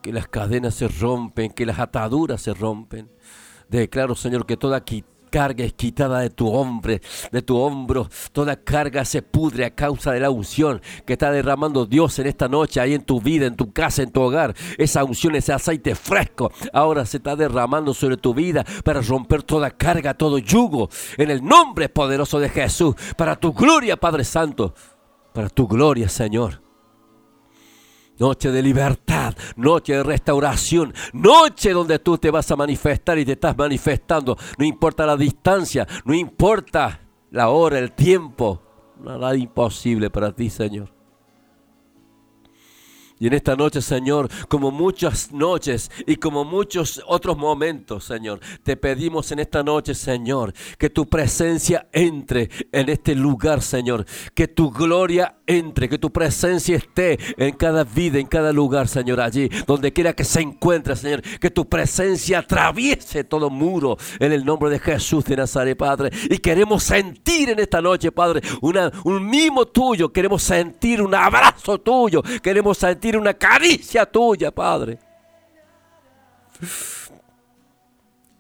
que 0.03 0.13
las 0.13 0.29
cadenas 0.29 0.75
se 0.75 0.87
rompen, 0.87 1.51
que 1.51 1.65
las 1.65 1.79
ataduras 1.79 2.43
se 2.43 2.53
rompen. 2.53 3.11
Declaro, 3.71 4.15
Señor, 4.15 4.45
que 4.45 4.59
toda 4.59 4.85
carga 5.31 5.65
es 5.65 5.73
quitada 5.73 6.21
de 6.21 6.31
tu 6.31 6.49
hombre, 6.49 7.01
de 7.31 7.43
tu 7.43 7.57
hombro. 7.57 8.09
Toda 8.33 8.57
carga 8.57 9.05
se 9.05 9.23
pudre 9.23 9.65
a 9.65 9.75
causa 9.75 10.13
de 10.13 10.21
la 10.21 10.31
unción 10.31 10.81
que 11.07 11.15
está 11.15 11.31
derramando 11.31 11.87
Dios 11.87 12.19
en 12.19 12.27
esta 12.27 12.49
noche, 12.49 12.81
ahí 12.81 12.95
en 12.95 13.03
tu 13.03 13.21
vida, 13.21 13.47
en 13.47 13.57
tu 13.57 13.73
casa, 13.73 14.03
en 14.03 14.11
tu 14.11 14.21
hogar. 14.21 14.55
Esa 14.77 15.05
unción, 15.05 15.35
ese 15.35 15.53
aceite 15.53 15.95
fresco, 15.95 16.53
ahora 16.73 17.05
se 17.05 17.19
está 17.19 17.37
derramando 17.37 17.95
sobre 17.95 18.17
tu 18.17 18.35
vida 18.35 18.65
para 18.85 19.01
romper 19.01 19.43
toda 19.43 19.71
carga, 19.71 20.15
todo 20.15 20.39
yugo. 20.39 20.89
En 21.17 21.31
el 21.31 21.45
nombre 21.45 21.89
poderoso 21.89 22.41
de 22.41 22.49
Jesús, 22.49 22.95
para 23.17 23.37
tu 23.37 23.53
gloria, 23.53 23.97
Padre 23.97 24.25
Santo, 24.25 24.75
para 25.33 25.49
tu 25.49 25.67
gloria, 25.67 26.09
Señor. 26.09 26.68
Noche 28.19 28.51
de 28.51 28.63
libertad, 28.63 29.35
noche 29.57 29.95
de 29.95 30.03
restauración, 30.03 30.93
noche 31.13 31.73
donde 31.73 31.99
tú 31.99 32.19
te 32.19 32.31
vas 32.31 32.51
a 32.51 32.57
manifestar 32.57 33.19
y 33.19 33.25
te 33.25 33.33
estás 33.33 33.57
manifestando. 33.57 34.37
No 34.59 34.65
importa 34.65 35.07
la 35.07 35.17
distancia, 35.17 35.87
no 36.05 36.15
importa 36.15 37.01
la 37.31 37.49
hora, 37.51 37.79
el 37.79 37.93
tiempo. 37.93 38.63
Nada 39.01 39.37
imposible 39.37 40.11
para 40.11 40.33
ti, 40.33 40.51
Señor. 40.51 40.98
Y 43.19 43.27
en 43.27 43.35
esta 43.35 43.57
noche, 43.57 43.83
Señor, 43.83 44.29
como 44.49 44.71
muchas 44.71 45.33
noches 45.33 45.91
y 46.07 46.17
como 46.17 46.45
muchos 46.45 47.03
otros 47.07 47.37
momentos, 47.37 48.05
Señor, 48.05 48.41
te 48.63 48.77
pedimos 48.77 49.33
en 49.33 49.41
esta 49.41 49.63
noche, 49.63 49.95
Señor, 49.95 50.53
que 50.79 50.91
tu 50.91 51.07
presencia 51.07 51.89
entre 51.93 52.51
en 52.73 52.89
este 52.89 53.15
lugar, 53.15 53.63
Señor. 53.63 54.05
Que 54.35 54.49
tu 54.49 54.71
gloria 54.71 55.39
entre, 55.47 55.89
que 55.89 55.99
tu 55.99 56.13
presencia 56.13 56.77
esté 56.77 57.19
en 57.37 57.55
cada 57.55 57.85
vida, 57.85 58.19
en 58.19 58.27
cada 58.27 58.53
lugar, 58.53 58.89
Señor, 58.89 59.21
allí, 59.21 59.49
donde 59.67 59.93
quiera 59.93 60.13
que 60.13 60.25
se 60.25 60.41
encuentre, 60.41 60.95
Señor. 60.97 61.23
Que 61.23 61.51
tu 61.51 61.69
presencia 61.69 62.41
atraviese 62.41 63.25
todo 63.25 63.51
muro 63.51 63.97
en 64.19 64.33
el 64.33 64.45
nombre 64.45 64.71
de 64.71 64.79
Jesús 64.79 65.25
de 65.25 65.37
Nazaret, 65.37 65.77
Padre. 65.77 66.11
Y 66.31 66.39
queremos 66.39 66.85
sentir 66.85 67.51
en 67.51 67.59
esta 67.59 67.81
noche, 67.81 68.13
Padre, 68.13 68.43
una, 68.61 68.93
un 69.05 69.29
mimo 69.29 69.67
tuyo. 69.67 70.13
Queremos 70.13 70.43
sentir 70.43 71.03
un 71.03 71.15
abrazo 71.15 71.79
tuyo. 71.79 72.23
Queremos 72.43 72.79
sentir 72.79 73.08
una 73.17 73.35
caricia 73.35 74.05
tuya, 74.07 74.51
Padre. 74.51 74.99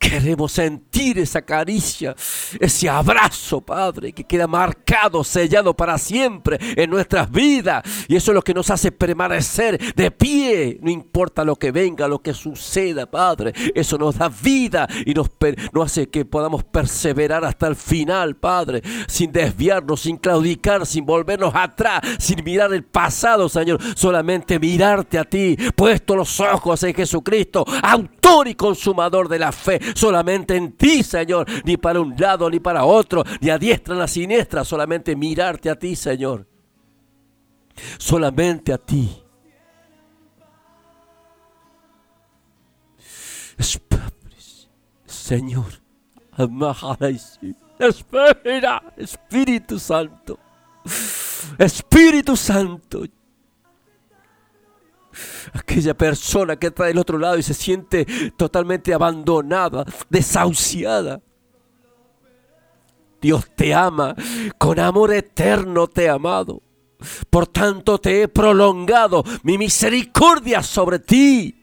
Queremos 0.08 0.52
sentir 0.52 1.18
esa 1.18 1.42
caricia, 1.42 2.14
ese 2.58 2.88
abrazo, 2.88 3.60
Padre, 3.60 4.12
que 4.12 4.24
queda 4.24 4.46
marcado, 4.46 5.22
sellado 5.22 5.74
para 5.74 5.98
siempre 5.98 6.58
en 6.76 6.88
nuestras 6.88 7.30
vidas. 7.30 7.82
Y 8.08 8.16
eso 8.16 8.30
es 8.30 8.34
lo 8.34 8.42
que 8.42 8.54
nos 8.54 8.70
hace 8.70 8.90
permanecer 8.90 9.94
de 9.94 10.10
pie, 10.10 10.78
no 10.80 10.90
importa 10.90 11.44
lo 11.44 11.56
que 11.56 11.72
venga, 11.72 12.08
lo 12.08 12.20
que 12.20 12.32
suceda, 12.32 13.04
Padre. 13.04 13.52
Eso 13.74 13.98
nos 13.98 14.16
da 14.16 14.30
vida 14.30 14.88
y 15.04 15.12
nos, 15.12 15.28
hace 15.84 16.08
que 16.08 16.24
podamos 16.24 16.64
perseverar 16.64 17.44
hasta 17.44 17.66
el 17.66 17.76
final, 17.76 18.34
Padre, 18.36 18.82
sin 19.08 19.30
desviarnos, 19.30 20.00
sin 20.00 20.16
claudicar, 20.16 20.86
sin 20.86 21.04
volvernos 21.04 21.52
atrás, 21.54 22.00
sin 22.18 22.42
mirar 22.42 22.72
el 22.72 22.84
pasado, 22.84 23.48
Señor. 23.50 23.78
Solamente 23.94 24.58
mirarte 24.58 25.18
a 25.18 25.24
ti, 25.24 25.54
puesto 25.76 26.16
los 26.16 26.40
ojos 26.40 26.82
en 26.82 26.94
Jesucristo, 26.94 27.66
autor 27.82 28.17
y 28.46 28.54
consumador 28.54 29.28
de 29.28 29.38
la 29.38 29.52
fe 29.52 29.80
solamente 29.94 30.56
en 30.56 30.72
ti, 30.72 31.02
Señor, 31.02 31.46
ni 31.64 31.76
para 31.76 32.00
un 32.00 32.14
lado 32.16 32.50
ni 32.50 32.60
para 32.60 32.84
otro, 32.84 33.24
ni 33.40 33.50
a 33.50 33.58
diestra 33.58 33.94
ni 33.94 34.02
a 34.02 34.06
siniestra, 34.06 34.64
solamente 34.64 35.16
mirarte 35.16 35.70
a 35.70 35.78
ti, 35.78 35.96
Señor. 35.96 36.46
Solamente 37.98 38.72
a 38.72 38.78
ti. 38.78 39.22
Señor, 45.06 45.66
espera, 47.78 48.82
Espíritu 48.96 49.78
Santo, 49.78 50.38
Espíritu 51.58 52.36
Santo, 52.36 53.04
aquella 55.52 55.94
persona 55.94 56.56
que 56.56 56.68
está 56.68 56.84
del 56.84 56.98
otro 56.98 57.18
lado 57.18 57.38
y 57.38 57.42
se 57.42 57.54
siente 57.54 58.06
totalmente 58.36 58.92
abandonada, 58.94 59.84
desahuciada. 60.08 61.20
Dios 63.20 63.50
te 63.56 63.74
ama, 63.74 64.14
con 64.58 64.78
amor 64.78 65.12
eterno 65.12 65.88
te 65.88 66.04
he 66.04 66.08
amado. 66.08 66.62
Por 67.30 67.46
tanto 67.46 67.98
te 67.98 68.22
he 68.22 68.28
prolongado 68.28 69.24
mi 69.42 69.58
misericordia 69.58 70.62
sobre 70.62 70.98
ti. 70.98 71.54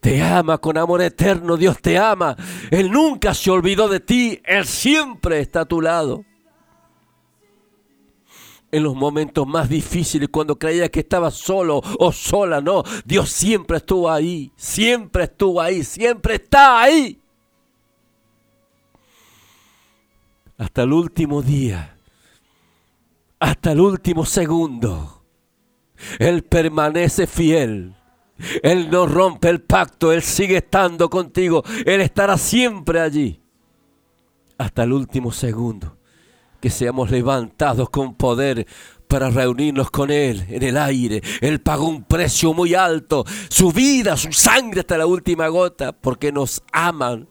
Te 0.00 0.22
ama 0.22 0.58
con 0.58 0.78
amor 0.78 1.02
eterno, 1.02 1.56
Dios 1.56 1.80
te 1.80 1.98
ama. 1.98 2.36
Él 2.70 2.90
nunca 2.90 3.34
se 3.34 3.50
olvidó 3.50 3.88
de 3.88 4.00
ti, 4.00 4.40
Él 4.44 4.64
siempre 4.64 5.40
está 5.40 5.62
a 5.62 5.64
tu 5.66 5.80
lado 5.80 6.24
en 8.70 8.82
los 8.82 8.94
momentos 8.94 9.46
más 9.46 9.68
difíciles, 9.68 10.28
cuando 10.30 10.58
creía 10.58 10.88
que 10.88 11.00
estaba 11.00 11.30
solo 11.30 11.80
o 11.98 12.12
sola, 12.12 12.60
no, 12.60 12.82
Dios 13.04 13.30
siempre 13.30 13.78
estuvo 13.78 14.10
ahí, 14.10 14.52
siempre 14.56 15.24
estuvo 15.24 15.60
ahí, 15.60 15.82
siempre 15.82 16.34
está 16.34 16.82
ahí. 16.82 17.20
Hasta 20.58 20.82
el 20.82 20.92
último 20.92 21.40
día, 21.40 21.96
hasta 23.38 23.72
el 23.72 23.80
último 23.80 24.26
segundo, 24.26 25.22
Él 26.18 26.42
permanece 26.42 27.26
fiel. 27.26 27.94
Él 28.62 28.88
no 28.88 29.06
rompe 29.06 29.48
el 29.48 29.62
pacto, 29.62 30.12
Él 30.12 30.22
sigue 30.22 30.58
estando 30.58 31.10
contigo, 31.10 31.64
Él 31.84 32.00
estará 32.00 32.38
siempre 32.38 33.00
allí, 33.00 33.40
hasta 34.58 34.84
el 34.84 34.92
último 34.92 35.32
segundo 35.32 35.97
que 36.60 36.70
seamos 36.70 37.10
levantados 37.10 37.90
con 37.90 38.14
poder 38.14 38.66
para 39.08 39.30
reunirnos 39.30 39.90
con 39.90 40.10
Él 40.10 40.44
en 40.48 40.62
el 40.62 40.76
aire. 40.76 41.22
Él 41.40 41.60
pagó 41.60 41.88
un 41.88 42.04
precio 42.04 42.52
muy 42.52 42.74
alto, 42.74 43.24
su 43.48 43.72
vida, 43.72 44.16
su 44.16 44.32
sangre 44.32 44.80
hasta 44.80 44.98
la 44.98 45.06
última 45.06 45.48
gota, 45.48 45.92
porque 45.92 46.30
nos 46.30 46.62
aman. 46.72 47.28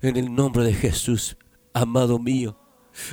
En 0.00 0.16
el 0.16 0.34
nombre 0.34 0.64
de 0.64 0.74
Jesús, 0.74 1.36
amado 1.72 2.18
mío. 2.18 2.56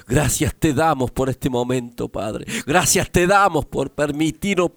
Gracias 0.08 0.56
te 0.56 0.74
damos 0.74 1.12
por 1.12 1.30
este 1.30 1.50
momento, 1.50 2.10
Padre. 2.10 2.46
Gracias 2.66 3.12
te 3.12 3.28
damos 3.28 3.66
por 3.66 3.92
permitirnos 3.92 4.72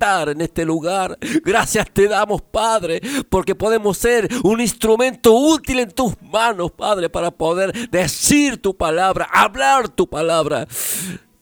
en 0.00 0.40
este 0.40 0.64
lugar. 0.64 1.18
Gracias 1.44 1.90
te 1.92 2.06
damos, 2.06 2.42
Padre, 2.42 3.00
porque 3.28 3.54
podemos 3.54 3.98
ser 3.98 4.28
un 4.44 4.60
instrumento 4.60 5.34
útil 5.34 5.80
en 5.80 5.90
tus 5.90 6.14
manos, 6.22 6.70
Padre, 6.70 7.10
para 7.10 7.30
poder 7.30 7.90
decir 7.90 8.62
tu 8.62 8.76
palabra, 8.76 9.28
hablar 9.32 9.88
tu 9.88 10.08
palabra, 10.08 10.66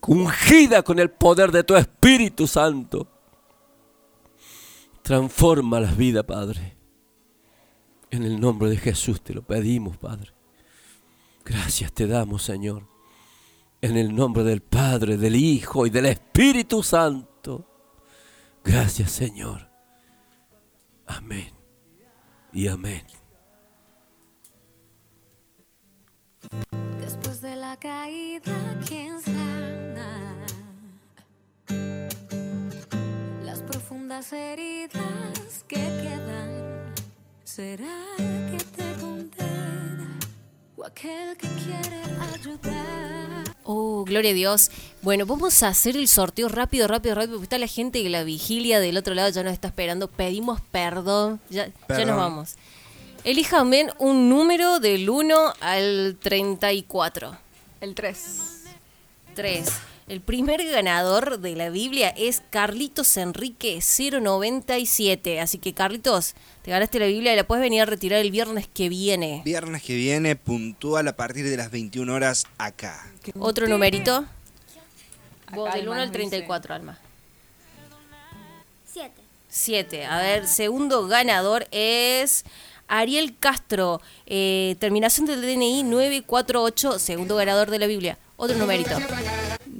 ungida 0.06 0.82
con 0.82 0.98
el 0.98 1.10
poder 1.10 1.52
de 1.52 1.64
tu 1.64 1.76
Espíritu 1.76 2.46
Santo. 2.46 3.06
Transforma 5.02 5.78
las 5.78 5.96
vidas, 5.96 6.24
Padre. 6.24 6.76
En 8.10 8.22
el 8.22 8.40
nombre 8.40 8.70
de 8.70 8.78
Jesús 8.78 9.20
te 9.20 9.34
lo 9.34 9.42
pedimos, 9.42 9.98
Padre. 9.98 10.32
Gracias 11.44 11.92
te 11.92 12.06
damos, 12.06 12.42
Señor. 12.42 12.84
En 13.82 13.96
el 13.96 14.14
nombre 14.14 14.42
del 14.42 14.62
Padre, 14.62 15.18
del 15.18 15.36
Hijo 15.36 15.86
y 15.86 15.90
del 15.90 16.06
Espíritu 16.06 16.82
Santo. 16.82 17.35
Gracias, 18.66 19.12
Señor. 19.12 19.70
Amén. 21.06 21.52
Y 22.52 22.66
amén. 22.66 23.06
Después 27.00 27.40
de 27.40 27.54
la 27.54 27.76
caída, 27.76 28.80
¿quién 28.86 29.20
sana? 29.22 30.46
Las 33.44 33.62
profundas 33.62 34.32
heridas 34.32 35.64
que 35.68 35.76
quedan. 35.76 36.92
¿Será 37.44 38.04
que 38.18 38.58
te 38.76 39.00
condena? 39.00 40.18
¿O 40.76 40.84
aquel 40.84 41.36
que 41.36 41.48
quiere 41.48 42.02
ayudar? 42.34 43.55
Oh, 43.68 44.04
gloria 44.04 44.30
a 44.30 44.34
Dios. 44.34 44.70
Bueno, 45.02 45.26
vamos 45.26 45.62
a 45.64 45.68
hacer 45.68 45.96
el 45.96 46.06
sorteo 46.06 46.48
rápido, 46.48 46.86
rápido, 46.86 47.16
rápido, 47.16 47.32
porque 47.32 47.44
está 47.46 47.58
la 47.58 47.66
gente 47.66 48.00
de 48.00 48.08
la 48.08 48.22
vigilia 48.22 48.78
del 48.78 48.96
otro 48.96 49.12
lado 49.14 49.28
ya 49.28 49.42
nos 49.42 49.52
está 49.52 49.66
esperando. 49.68 50.06
Pedimos 50.06 50.60
perdón. 50.70 51.40
Ya, 51.50 51.66
ya 51.66 51.72
Perdón. 51.88 52.06
nos 52.06 52.16
vamos. 52.16 52.54
Elijan 53.24 53.68
bien 53.68 53.90
un 53.98 54.28
número 54.28 54.78
del 54.78 55.10
1 55.10 55.54
al 55.58 56.16
34. 56.22 57.36
El 57.80 57.94
3. 57.96 58.40
3. 59.34 59.68
El 60.08 60.20
primer 60.20 60.64
ganador 60.64 61.40
de 61.40 61.56
la 61.56 61.68
Biblia 61.68 62.10
es 62.10 62.40
Carlitos 62.50 63.16
Enrique 63.16 63.80
097. 63.80 65.40
Así 65.40 65.58
que 65.58 65.74
Carlitos, 65.74 66.34
te 66.62 66.70
ganaste 66.70 67.00
la 67.00 67.06
Biblia 67.06 67.32
y 67.32 67.36
la 67.36 67.44
puedes 67.44 67.60
venir 67.60 67.82
a 67.82 67.86
retirar 67.86 68.20
el 68.20 68.30
viernes 68.30 68.68
que 68.68 68.88
viene. 68.88 69.42
Viernes 69.44 69.82
que 69.82 69.96
viene, 69.96 70.36
puntual 70.36 71.08
a 71.08 71.16
partir 71.16 71.48
de 71.48 71.56
las 71.56 71.72
21 71.72 72.14
horas 72.14 72.44
acá. 72.56 73.04
Otro 73.36 73.66
numerito. 73.66 74.24
Vos, 75.52 75.74
del 75.74 75.88
1 75.88 75.92
Alma 75.92 76.02
al 76.02 76.08
nos 76.08 76.12
34, 76.12 76.74
Alma. 76.74 76.98
Siete. 78.84 79.22
7. 79.48 80.06
A 80.06 80.18
ver, 80.18 80.46
segundo 80.46 81.08
ganador 81.08 81.66
es 81.72 82.44
Ariel 82.86 83.36
Castro. 83.36 84.00
eh, 84.26 84.76
terminación 84.78 85.26
del 85.26 85.42
DNI 85.42 85.82
948. 85.82 87.00
Segundo 87.00 87.34
ganador 87.34 87.70
de 87.70 87.80
la 87.80 87.88
Biblia. 87.88 88.18
Otro 88.36 88.56
numerito. 88.56 88.96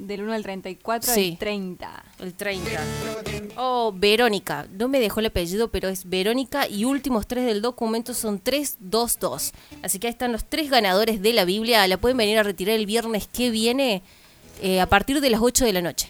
Del 0.07 0.21
1 0.23 0.31
al 0.31 0.41
34 0.43 1.13
Sí. 1.13 1.31
al 1.33 1.37
30. 1.37 2.03
El 2.19 2.33
30. 2.33 2.81
Oh, 3.57 3.91
Verónica. 3.93 4.65
No 4.71 4.87
me 4.87 5.01
dejó 5.01 5.19
el 5.19 5.25
apellido, 5.25 5.69
pero 5.69 5.89
es 5.89 6.07
Verónica. 6.07 6.65
Y 6.65 6.85
últimos 6.85 7.27
tres 7.27 7.45
del 7.45 7.61
documento 7.61 8.13
son 8.13 8.39
322. 8.39 9.51
Así 9.83 9.99
que 9.99 10.07
ahí 10.07 10.11
están 10.11 10.31
los 10.31 10.45
tres 10.45 10.69
ganadores 10.69 11.21
de 11.21 11.33
la 11.33 11.43
Biblia. 11.43 11.85
La 11.89 11.97
pueden 11.97 12.15
venir 12.15 12.37
a 12.39 12.43
retirar 12.43 12.77
el 12.77 12.85
viernes 12.85 13.27
que 13.27 13.49
viene 13.49 14.01
eh, 14.61 14.79
a 14.79 14.87
partir 14.87 15.19
de 15.19 15.29
las 15.29 15.41
8 15.41 15.65
de 15.65 15.73
la 15.73 15.81
noche. 15.81 16.09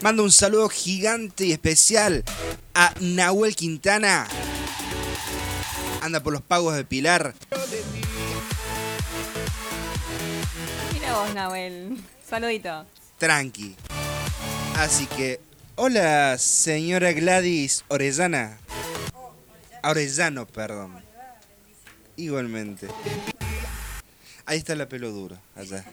Mando 0.00 0.22
un 0.22 0.32
saludo 0.32 0.70
gigante 0.70 1.44
y 1.44 1.52
especial 1.52 2.24
a 2.72 2.94
Nahuel 3.00 3.54
Quintana. 3.54 4.26
Anda 6.00 6.20
por 6.20 6.32
los 6.32 6.40
pagos 6.40 6.74
de 6.74 6.84
Pilar. 6.86 7.34
Vos, 11.14 11.32
Nahuel. 11.32 11.96
Saludito. 12.28 12.84
Tranqui. 13.18 13.76
Así 14.76 15.06
que, 15.06 15.38
hola, 15.76 16.36
señora 16.38 17.12
Gladys 17.12 17.84
Orellana. 17.86 18.58
Orellano, 19.84 20.44
perdón. 20.44 21.00
Igualmente. 22.16 22.88
Ahí 24.44 24.58
está 24.58 24.74
la 24.74 24.88
pelo 24.88 25.10
duro, 25.12 25.38
allá. 25.54 25.84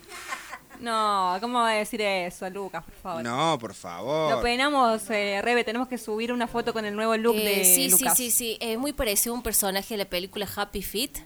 No, 0.79 1.37
¿cómo 1.39 1.59
va 1.59 1.69
a 1.69 1.73
decir 1.73 2.01
eso, 2.01 2.49
Lucas, 2.49 2.83
por 2.83 2.95
favor? 2.95 3.23
No, 3.23 3.59
por 3.59 3.75
favor. 3.75 4.31
Lo 4.31 4.41
peinamos, 4.41 5.03
eh, 5.11 5.39
Rebe, 5.43 5.63
tenemos 5.63 5.87
que 5.87 5.99
subir 5.99 6.33
una 6.33 6.47
foto 6.47 6.73
con 6.73 6.83
el 6.85 6.95
nuevo 6.95 7.15
look 7.17 7.35
Eh, 7.35 7.59
de 7.59 7.65
sí, 7.65 7.89
Lucas. 7.89 8.17
sí, 8.17 8.31
sí, 8.31 8.37
sí. 8.55 8.57
Es 8.59 8.79
muy 8.79 8.91
parecido 8.91 9.35
a 9.35 9.37
un 9.37 9.43
personaje 9.43 9.93
de 9.93 9.99
la 9.99 10.09
película 10.09 10.47
Happy 10.55 10.81
Feet. 10.81 11.19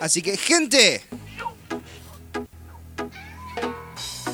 Así 0.00 0.20
que, 0.22 0.36
gente, 0.36 1.02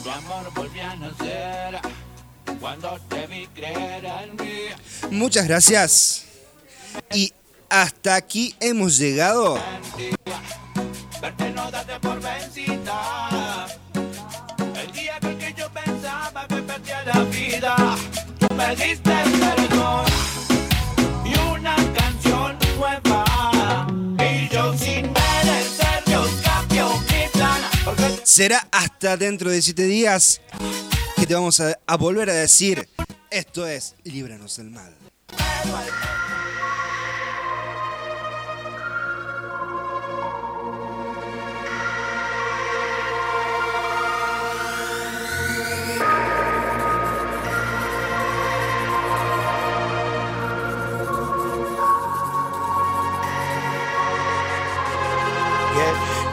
Tu 0.06 0.12
amor 0.12 0.52
volvió 0.54 0.84
a 0.84 0.94
nacer 0.94 1.80
cuando 2.60 2.96
te 3.08 3.26
vi 3.26 3.48
creer 3.48 4.04
en 4.04 4.36
mí. 4.36 4.68
muchas 5.10 5.48
gracias. 5.48 6.26
Y 7.12 7.32
hasta 7.68 8.14
aquí 8.14 8.54
hemos 8.60 8.98
llegado. 8.98 9.60
Verte 11.20 11.50
no 11.50 11.68
date 11.72 11.98
por 11.98 12.20
vencida. 12.20 13.66
El 14.80 14.92
día 14.92 15.18
que 15.18 15.54
yo 15.58 15.68
pensaba 15.70 16.46
que 16.46 16.62
perdía 16.62 17.02
la 17.02 17.24
vida, 17.24 17.96
tú 18.38 18.54
me 18.54 18.76
diste 18.76 19.10
perdón 19.10 20.06
Será 28.26 28.66
hasta 28.72 29.16
dentro 29.16 29.50
de 29.50 29.62
siete 29.62 29.84
días 29.84 30.40
que 31.14 31.26
te 31.26 31.34
vamos 31.34 31.60
a, 31.60 31.78
a 31.86 31.96
volver 31.96 32.28
a 32.28 32.34
decir, 32.34 32.88
esto 33.30 33.68
es, 33.68 33.94
líbranos 34.02 34.56
del 34.56 34.70
mal. 34.72 34.92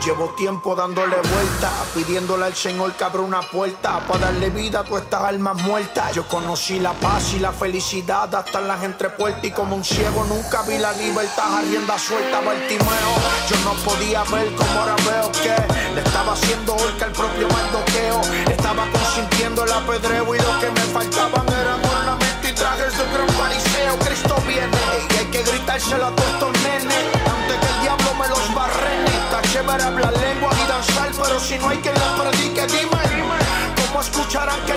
Llevo 0.06 0.34
tiempo 0.36 0.76
dándole 0.76 1.16
vuelta, 1.16 1.72
pidiéndole 1.94 2.44
al 2.44 2.54
Señor 2.54 2.92
que 2.92 3.06
abra 3.06 3.22
una 3.22 3.42
puerta 3.42 4.06
para 4.06 4.26
darle 4.26 4.50
vida 4.50 4.82
a 4.82 4.84
todas 4.84 5.04
estas 5.04 5.22
almas 5.22 5.62
muertas. 5.64 6.14
Yo 6.14 6.28
conocí 6.28 6.78
la 6.82 6.92
paz 6.92 7.34
y 7.34 7.40
la 7.40 7.54
felicidad 7.54 8.36
hasta 8.36 8.60
en 8.60 8.68
las 8.68 8.84
entrepuertas 8.84 9.46
y 9.46 9.52
como 9.52 9.78
un 9.78 9.84
ciego 9.86 10.26
nunca 10.26 10.64
vi 10.64 10.78
la 10.78 10.92
libertad 10.92 11.58
a 11.58 11.62
rienda 11.62 11.98
suelta 11.98 12.42
Bartimeo. 12.42 13.14
Yo 13.50 13.56
no 13.64 13.72
podía 13.86 14.24
ver 14.24 14.54
como 14.56 14.80
ahora 14.82 14.96
veo 15.06 15.32
que 15.32 15.96
le 15.96 16.02
estaba 16.02 16.34
haciendo 16.34 16.76
horca 16.76 17.06
el 17.06 17.12
propio 17.14 17.48
maldoqueo. 17.48 18.22
Estaba 18.52 18.86
consintiendo 18.92 19.64
el 19.64 19.72
apedreo 19.72 20.36
y 20.36 20.38
lo 20.38 20.60
que 20.60 20.70
me 20.70 20.82
faltaban 20.82 21.48
eran 21.48 21.80
ornamentos 21.86 22.50
y 22.50 22.52
trajes 22.52 22.98
de 22.98 23.06
gran 23.06 23.30
fariseo. 23.30 24.00
Cristo 24.00 24.36
viene 24.46 24.78
y 25.10 25.18
hay 25.18 25.26
que 25.28 25.44
gritárselo 25.44 26.08
a 26.08 26.12
todos 26.14 26.30
estos 26.30 26.52
nenes 26.62 27.06
antes 27.26 27.58
que 27.58 27.68
el 27.68 27.82
diablo 27.84 28.14
me 28.16 28.28
los 28.28 28.54
barrene. 28.54 28.73
Chévere 29.54 29.84
hablar 29.84 30.12
lengua 30.18 30.50
y 30.52 30.68
danzar, 30.68 31.12
pero 31.12 31.40
si 31.40 31.60
no 31.60 31.70
hay 31.70 31.78
quien 31.78 31.94
les 31.94 32.04
predique, 32.04 32.66
dime, 32.66 33.04
¿cómo 33.86 34.02
escucharán 34.02 34.60
que 34.66 34.72